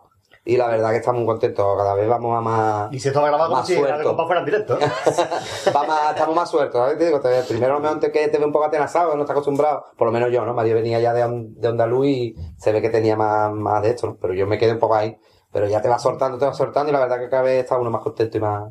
Y 0.46 0.58
la 0.58 0.68
verdad 0.68 0.90
que 0.90 0.96
estamos 0.98 1.20
muy 1.20 1.26
contentos, 1.26 1.64
cada 1.76 1.94
vez 1.94 2.06
vamos 2.06 2.36
a 2.36 2.40
más. 2.42 2.92
Y 2.92 3.00
si 3.00 3.08
esto 3.08 3.22
va 3.22 3.28
grabado 3.28 3.48
como 3.48 3.60
más 3.60 3.66
si 3.66 3.72
el 3.72 3.78
sueltos. 3.80 4.06
compa 4.06 4.24
fuera 4.26 4.40
en 4.40 4.44
directo. 4.46 4.78
Va 5.74 5.82
más- 5.84 6.10
estamos 6.10 6.36
más 6.36 6.50
sueltos, 6.50 6.78
¿sabes? 6.78 6.98
Te 6.98 7.06
digo, 7.06 7.18
te- 7.20 7.42
primero 7.44 7.72
a 7.72 7.76
lo 7.76 7.80
mejor 7.82 7.98
te, 8.00 8.12
que 8.12 8.28
te 8.28 8.36
ve 8.36 8.44
un 8.44 8.52
poco 8.52 8.66
atenazado, 8.66 9.14
no 9.16 9.22
está 9.22 9.32
acostumbrado, 9.32 9.86
por 9.96 10.06
lo 10.06 10.12
menos 10.12 10.30
yo, 10.30 10.44
¿no? 10.44 10.52
Mario 10.52 10.74
venía 10.74 11.00
ya 11.00 11.14
de, 11.14 11.24
de 11.56 11.68
Andaluz 11.68 12.06
y 12.06 12.34
se 12.58 12.72
ve 12.72 12.82
que 12.82 12.90
tenía 12.90 13.16
más, 13.16 13.52
más 13.52 13.82
de 13.82 13.90
esto, 13.90 14.06
¿no? 14.06 14.16
Pero 14.20 14.34
yo 14.34 14.46
me 14.46 14.58
quedé 14.58 14.72
un 14.72 14.78
poco 14.78 14.96
ahí. 14.96 15.16
Pero 15.50 15.66
ya 15.66 15.80
te 15.80 15.88
va 15.88 15.98
soltando, 15.98 16.36
te 16.36 16.44
va 16.44 16.52
soltando 16.52 16.90
y 16.90 16.92
la 16.92 17.00
verdad 17.00 17.18
que 17.20 17.30
cada 17.30 17.42
vez 17.42 17.62
está 17.64 17.78
uno 17.78 17.90
más 17.90 18.02
contento 18.02 18.36
y 18.36 18.40
más... 18.40 18.70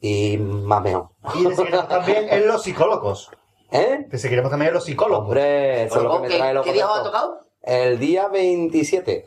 Y 0.00 0.38
más 0.38 0.82
mejor. 0.82 1.08
Y 1.34 1.46
te 1.46 1.56
seguiremos 1.56 1.88
también 1.88 2.26
en 2.30 2.46
los 2.46 2.62
psicólogos. 2.62 3.30
¿Eh? 3.70 4.06
Te 4.10 4.18
seguiremos 4.18 4.50
también 4.50 4.68
en 4.68 4.74
los 4.74 4.84
psicólogos. 4.84 5.24
Hombre, 5.26 5.84
eso 5.84 5.96
es 5.98 6.02
lo 6.04 6.12
que 6.14 6.18
me 6.20 6.28
¿Qué, 6.28 6.36
trae 6.36 6.54
los 6.54 6.64
qué 6.64 6.72
día 6.72 6.88
os 6.90 7.00
ha 7.00 7.02
tocado? 7.04 7.38
El 7.62 7.98
día 7.98 8.28
27. 8.28 9.24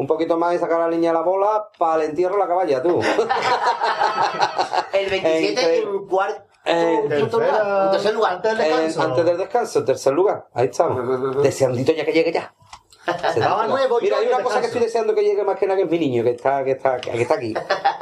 Un 0.00 0.06
poquito 0.06 0.38
más 0.38 0.54
y 0.54 0.58
sacar 0.58 0.78
la 0.80 0.88
niña 0.88 1.10
a 1.10 1.12
la 1.12 1.20
bola 1.20 1.68
para 1.78 2.02
el 2.02 2.08
entierro 2.10 2.36
de 2.36 2.40
la 2.40 2.48
caballa, 2.48 2.82
tú. 2.82 3.00
El 4.94 5.10
27 5.10 5.78
en 5.82 6.06
cuarto, 6.08 6.42
quinto 6.64 7.38
lugar, 7.38 7.84
en 7.84 7.90
tercer 7.92 8.14
lugar. 8.14 8.32
Antes 8.32 8.56
del 8.58 8.60
Eh, 8.66 8.70
descanso. 8.76 9.02
antes 9.02 9.24
del 9.26 9.36
descanso, 9.36 9.78
en 9.80 9.84
tercer 9.84 10.12
lugar. 10.14 10.46
Ahí 10.54 10.66
estamos. 10.66 11.42
Deseandito 11.42 11.92
ya 11.92 12.04
que 12.06 12.12
llegue 12.12 12.32
ya. 12.32 12.54
Se 13.32 13.40
Estaba 13.40 13.66
nuevo, 13.66 13.98
Mira, 14.00 14.18
hay 14.18 14.26
una 14.28 14.42
cosa 14.42 14.60
que 14.60 14.66
estoy 14.66 14.80
deseando 14.82 15.14
que 15.14 15.22
llegue 15.22 15.42
más 15.44 15.56
que 15.58 15.66
nada, 15.66 15.76
que 15.76 15.84
es 15.84 15.90
mi 15.90 15.98
niño, 15.98 16.22
que 16.24 16.30
está, 16.30 16.64
que 16.64 16.72
está, 16.72 16.96
que 16.98 17.22
está 17.22 17.34
aquí. 17.34 17.54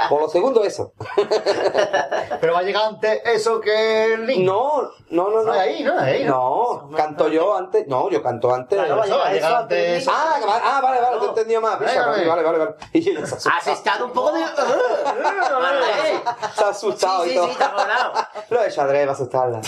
Por 0.08 0.20
lo 0.22 0.28
segundo, 0.28 0.62
eso. 0.64 0.92
Pero 2.40 2.52
va 2.52 2.60
a 2.60 2.62
llegar 2.62 2.84
antes 2.86 3.20
eso 3.24 3.60
que 3.60 4.14
el 4.14 4.26
niño. 4.26 4.52
No, 4.52 4.82
no, 5.10 5.30
no, 5.30 5.42
no. 5.42 5.52
Ahí, 5.52 5.82
no, 5.82 5.98
ahí, 5.98 6.24
No, 6.24 6.88
canto 6.96 7.28
yo 7.28 7.56
antes. 7.56 7.86
No, 7.88 8.08
yo 8.10 8.22
canto 8.22 8.52
antes. 8.54 8.78
Claro, 8.78 8.96
va 8.98 9.04
a 9.04 9.32
llegar- 9.32 9.54
antes 9.62 10.02
eso. 10.02 10.10
Ah, 10.14 10.38
va- 10.46 10.60
ah, 10.62 10.80
vale, 10.80 11.00
vale, 11.00 11.18
te 11.18 11.24
he 11.24 11.28
entendido 11.28 11.60
más. 11.60 11.78
vale, 11.80 12.26
vale, 12.26 12.42
vale. 12.42 12.74
Has 13.56 13.66
estado 13.66 14.04
un 14.06 14.12
poco 14.12 14.32
de... 14.32 14.44
Se 16.56 16.64
ha 16.64 16.68
asustado 16.68 17.24
Sí, 17.24 17.30
y 17.30 17.32
sí, 17.32 17.36
todo. 17.38 17.48
sí, 17.48 17.54
te 17.56 17.64
ha 17.64 17.66
acordado. 17.68 18.12
Lo 18.50 18.62
he 18.62 18.68
hecho 18.68 18.82
adrede 18.82 19.04
para 19.04 19.12
asustarla. 19.12 19.60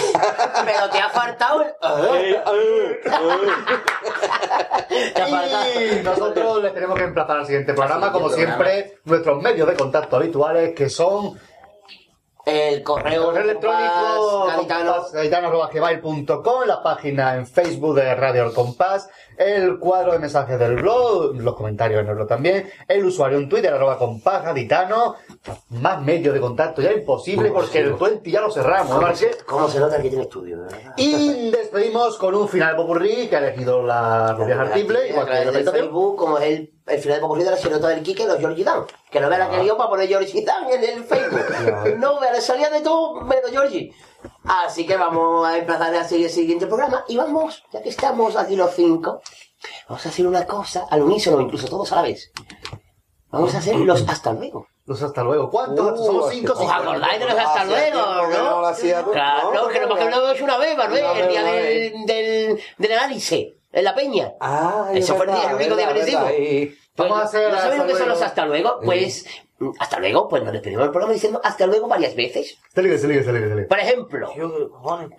Pero 0.64 0.90
te 0.90 0.98
ha 0.98 1.08
faltado 1.10 1.62
el... 1.62 1.74
Nosotros 6.04 6.62
les 6.62 6.74
tenemos 6.74 6.98
que 6.98 7.04
emplazar 7.04 7.38
al 7.38 7.46
siguiente 7.46 7.74
programa, 7.74 8.12
como 8.12 8.30
siempre, 8.30 8.98
nuestros 9.04 9.42
medios 9.42 9.68
de 9.68 9.74
contacto 9.74 10.16
habituales, 10.16 10.74
que 10.74 10.88
son 10.88 11.38
El 12.46 12.82
correo, 12.82 13.26
correo 13.26 13.44
electrónico 13.44 14.46
gaditano. 14.46 14.94
compasgaditano@gmail.com, 14.94 16.64
la 16.66 16.82
página 16.82 17.36
en 17.36 17.46
Facebook 17.46 17.96
de 17.96 18.14
Radio 18.14 18.44
El 18.44 18.52
Compás, 18.52 19.08
el 19.36 19.78
cuadro 19.78 20.12
de 20.12 20.18
mensajes 20.18 20.58
del 20.58 20.76
blog, 20.76 21.34
los 21.36 21.54
comentarios 21.54 22.00
en 22.02 22.08
el 22.08 22.14
blog 22.14 22.28
también, 22.28 22.70
el 22.88 23.04
usuario 23.04 23.38
en 23.38 23.48
Twitter, 23.48 23.72
arroba 23.72 23.98
compás 23.98 24.42
gaditano, 24.44 25.16
más 25.70 26.02
medios 26.02 26.34
de 26.34 26.40
contacto, 26.40 26.82
ya 26.82 26.92
imposible 26.92 27.50
porque 27.50 27.78
el 27.78 27.94
20 27.94 28.30
ya 28.30 28.40
lo 28.40 28.50
cerramos, 28.50 29.00
¿no? 29.00 29.08
¿Cómo 29.46 29.68
se 29.68 29.80
nota 29.80 30.00
que 30.00 30.08
tiene 30.08 30.24
estudio, 30.24 30.56
de 30.56 30.62
verdad? 30.62 30.94
Y 30.96 31.50
despedimos 31.50 32.16
con 32.16 32.34
un 32.34 32.48
final 32.48 32.76
popurrí 32.76 33.28
que 33.28 33.36
ha 33.36 33.38
elegido 33.40 33.82
la 33.82 34.32
Rubia 34.34 34.56
Jartible, 34.56 34.98
a 34.98 35.06
igual 35.08 35.26
que 35.26 35.32
la 35.32 35.40
presentación. 35.42 35.84
Facebook, 35.84 36.16
como 36.16 36.38
es 36.38 36.44
el, 36.44 36.72
el 36.90 37.00
final 37.00 37.20
de 37.20 37.44
de 37.44 37.50
la 37.50 37.58
Chirota 37.58 37.88
del 37.88 38.02
Quique, 38.02 38.26
los 38.26 38.38
Georgie 38.38 38.64
Dan. 38.64 38.84
Que 39.10 39.20
no 39.20 39.28
vea 39.28 39.38
la 39.38 39.50
que 39.50 39.60
dio 39.60 39.76
para 39.76 39.90
poner 39.90 40.08
Georgie 40.08 40.44
Dan 40.44 40.70
en 40.70 40.84
el 40.84 41.04
Facebook. 41.04 41.96
no 41.98 42.20
vea, 42.20 42.32
le 42.32 42.40
salía 42.40 42.70
de 42.70 42.80
todo 42.80 43.20
menos 43.22 43.50
Georgie. 43.50 43.92
Así 44.44 44.86
que 44.86 44.96
vamos 44.96 45.46
a 45.46 45.56
emplazar 45.56 45.94
a 45.94 46.04
seguir 46.04 46.26
el 46.26 46.32
siguiente 46.32 46.66
programa 46.66 47.04
y 47.08 47.16
vamos, 47.16 47.64
ya 47.72 47.82
que 47.82 47.88
estamos 47.88 48.36
aquí 48.36 48.56
los 48.56 48.74
cinco, 48.74 49.22
vamos 49.88 50.04
a 50.04 50.08
hacer 50.08 50.26
una 50.26 50.46
cosa 50.46 50.86
al 50.90 51.02
unísono, 51.02 51.40
incluso 51.40 51.68
todos 51.68 51.90
a 51.92 51.96
la 51.96 52.02
vez. 52.02 52.30
Vamos 53.30 53.54
a 53.54 53.58
hacer 53.58 53.76
los 53.76 54.06
hasta 54.08 54.32
luego. 54.32 54.66
Los 54.86 55.00
hasta 55.02 55.22
luego. 55.22 55.48
¿Cuántos? 55.50 56.04
Somos 56.04 56.30
cinco. 56.32 56.52
¿Os 56.52 56.68
acordáis 56.68 57.20
de 57.20 57.26
los 57.26 57.38
hasta 57.38 57.64
luego, 57.64 57.98
no? 58.28 58.60
lo 58.60 58.66
hacía 58.66 59.04
tú. 59.04 59.12
Claro, 59.12 59.52
No, 59.54 59.68
que 59.68 59.78
no, 59.80 59.86
no, 59.86 59.94
que 59.94 60.04
no 60.06 60.32
hecho 60.32 60.44
una 60.44 60.58
vez, 60.58 60.74
Una 60.74 61.12
el 61.12 61.28
día 61.28 61.42
del, 61.44 62.60
del 62.76 62.92
análisis, 62.92 63.54
en 63.72 63.84
la 63.84 63.94
peña. 63.94 64.32
Ah, 64.40 64.90
Eso 64.92 65.14
fue 65.14 65.26
el 65.26 65.32
día, 65.32 65.50
el 65.50 65.56
único 65.56 65.76
día 65.76 65.94
que 65.94 66.76
Vamos 67.00 67.18
a 67.18 67.22
hacer 67.24 67.48
¿No 67.50 67.56
hasta 67.56 67.62
sabéis 67.62 67.80
lo 67.82 67.86
que 67.86 67.92
son 67.92 68.06
luego. 68.06 68.14
los 68.20 68.22
hasta 68.22 68.46
luego? 68.46 68.80
Pues, 68.84 69.26
hasta 69.78 69.98
luego, 69.98 70.28
pues 70.28 70.42
nos 70.42 70.52
despedimos 70.52 70.82
del 70.84 70.90
programa 70.90 71.12
diciendo 71.12 71.40
hasta 71.44 71.66
luego 71.66 71.86
varias 71.88 72.14
veces. 72.14 72.58
Se 72.74 72.82
ligue, 72.82 72.98
se 72.98 73.08
ligue, 73.08 73.22
se 73.24 73.32
ligue, 73.32 73.48
se 73.48 73.54
ligue. 73.54 73.66
Por 73.66 73.78
ejemplo, 73.78 74.32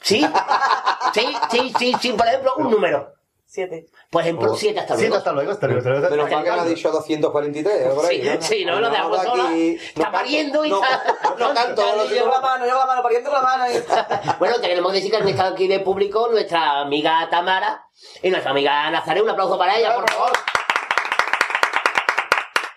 ¿sí? 0.02 0.26
Sí, 1.14 1.36
sí, 1.52 1.74
sí, 1.78 1.96
sí, 2.02 2.14
por 2.14 2.28
ejemplo, 2.28 2.54
un 2.58 2.72
número. 2.72 3.14
Siete. 3.46 3.86
Por 4.10 4.22
ejemplo, 4.22 4.56
siete 4.56 4.80
hasta 4.80 4.94
luego. 4.96 5.02
Siete 5.04 5.18
hasta 5.18 5.32
luego, 5.34 5.52
hasta 5.52 5.68
luego, 5.68 5.80
hasta 5.80 5.90
luego. 5.90 6.16
Menos 6.16 6.32
mal 6.32 6.44
que 6.46 6.52
me 6.52 6.60
ha 6.62 6.66
dicho 6.74 6.90
243, 6.90 7.76
¿eh? 7.86 7.90
por 7.94 8.06
ahí, 8.06 8.22
Sí, 8.22 8.30
¿no? 8.30 8.42
sí, 8.42 8.66
no, 8.66 8.80
lo 8.80 8.90
dejamos 8.90 9.22
de 9.22 9.28
sola. 9.28 9.50
aquí. 9.50 9.76
Está 9.76 10.12
pariendo 10.12 10.64
y 10.66 10.70
no, 10.70 10.82
está... 10.82 11.04
no 11.38 12.06
Yo 12.08 12.22
con 12.24 12.32
la 12.32 12.40
mano, 12.40 12.66
yo 12.66 12.72
con 12.72 12.80
la 12.80 12.86
mano, 12.86 13.04
pariendo 13.04 13.30
la 13.32 13.42
mano. 13.42 13.66
y- 13.70 13.76
Bueno, 14.40 14.56
tenemos 14.62 14.92
que 14.92 14.96
decir 14.98 15.12
que 15.12 15.18
han 15.18 15.28
estado 15.28 15.54
aquí 15.54 15.68
de 15.68 15.82
público 15.82 16.30
nuestra 16.32 16.80
amiga 16.80 17.28
Tamara 17.30 17.84
y 18.24 18.30
nuestra 18.30 18.52
amiga 18.52 18.90
Nazaret. 18.90 19.22
Un 19.22 19.30
aplauso 19.32 19.58
para 19.58 19.78
ella, 19.78 19.96
por 19.96 20.10
favor. 20.10 20.32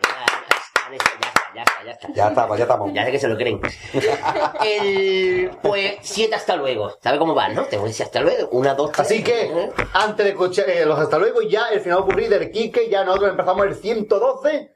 Ya 0.02 0.97
está, 0.97 1.43
ya 1.55 1.62
está, 1.62 1.84
ya 1.84 1.92
está. 1.92 2.08
Ya 2.12 2.28
estamos, 2.28 2.58
ya 2.58 2.65
estamos. 2.65 2.92
Ya 2.92 3.05
sé 3.05 3.12
que 3.12 3.18
se 3.18 3.28
lo 3.28 3.36
creen. 3.36 3.60
El, 4.65 5.50
pues, 5.62 5.97
siete 6.02 6.34
hasta 6.34 6.57
luego. 6.57 6.92
¿Sabe 7.00 7.18
cómo 7.18 7.34
va, 7.34 7.49
no? 7.49 7.65
Tengo 7.65 7.84
que 7.84 7.89
decir 7.91 8.07
hasta 8.07 8.20
luego. 8.20 8.49
Una, 8.50 8.74
dos, 8.74 8.92
tres. 8.92 9.07
Así 9.07 9.23
que, 9.23 9.70
antes 9.92 10.24
de 10.24 10.33
escuchar 10.33 10.68
eh, 10.68 10.84
los 10.84 10.99
hasta 10.99 11.18
luego, 11.18 11.42
ya 11.42 11.68
el 11.68 11.81
final 11.81 11.99
ocurrir 12.00 12.28
del 12.28 12.50
Quique, 12.50 12.89
ya 12.89 13.05
nosotros 13.05 13.31
empezamos 13.31 13.66
el 13.66 13.74
112. 13.74 14.74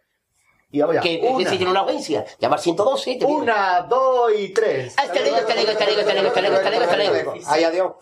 Y 0.70 0.80
vamos 0.80 0.96
ya. 0.96 1.00
Que, 1.00 1.18
que 1.20 1.26
una, 1.26 1.50
si 1.50 1.56
tiene 1.56 1.70
una 1.70 1.80
audiencia. 1.80 2.26
Llamar 2.38 2.60
112. 2.60 3.16
te 3.16 3.24
una, 3.24 3.80
dos 3.82 4.30
y 4.36 4.52
tres. 4.52 4.94
Hasta 4.98 5.20
luego, 5.20 5.36
hasta 5.36 5.54
luego, 5.54 5.70
hasta 5.70 5.84
luego, 5.86 6.00
hasta 6.00 6.12
luego, 6.12 6.28
hasta 6.28 6.40
luego, 6.40 6.56
hasta 6.56 6.70
luego, 6.70 6.84
hasta 6.84 6.96
luego. 6.98 7.32
Ay, 7.46 7.64
adiós. 7.64 7.92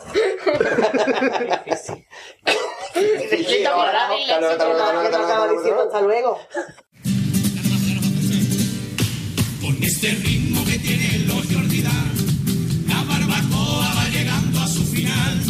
Hasta 5.86 6.00
luego, 6.00 6.38
Con 9.66 9.82
este 9.82 10.14
ritmo 10.22 10.64
que 10.64 10.78
tiene 10.78 11.24
los 11.26 11.44
Jordidán, 11.44 12.12
la 12.86 13.02
barbacoa 13.02 13.94
va 13.94 14.08
llegando 14.10 14.60
a 14.60 14.68
su 14.68 14.84
final. 14.86 15.42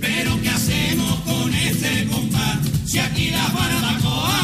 Pero 0.00 0.42
¿qué 0.42 0.48
hacemos 0.48 1.20
con 1.20 1.54
este 1.54 2.04
compás? 2.06 2.58
Si 2.84 2.98
aquí 2.98 3.30
la 3.30 3.46
barbacoa 3.50 4.40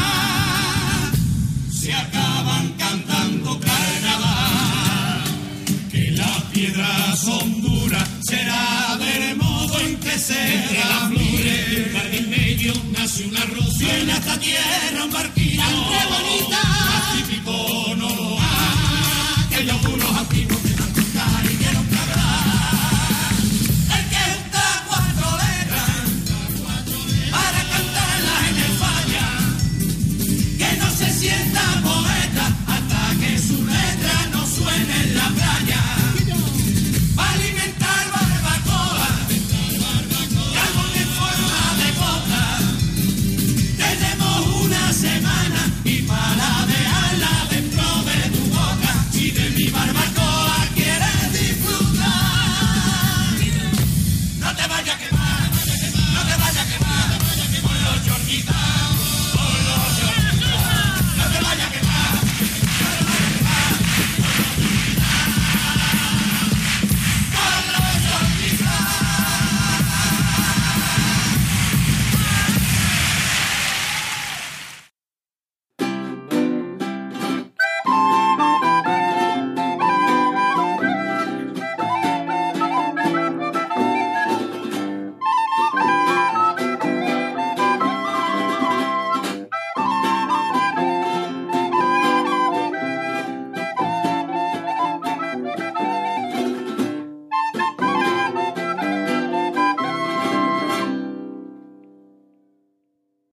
se 1.77 1.93
acaban 1.93 2.73
cantando 2.77 3.59
carnaval. 3.59 5.23
Que 5.91 6.11
las 6.11 6.43
piedras 6.53 7.19
son 7.19 7.61
duras, 7.61 8.07
será 8.21 8.97
del 8.97 9.35
modo 9.35 9.77
en 9.81 9.97
que 9.97 10.17
se 10.17 10.53
Entre 10.55 10.79
las 10.79 11.09
flores 11.09 11.91
jardín 11.91 12.29
bello 12.29 12.73
nace 12.97 13.25
una 13.25 13.43
rosa 13.43 13.83
y 13.83 13.89
en 13.89 14.09
esta 14.09 14.39
tierra 14.39 15.03
un 15.03 15.11
barquillo 15.11 16.70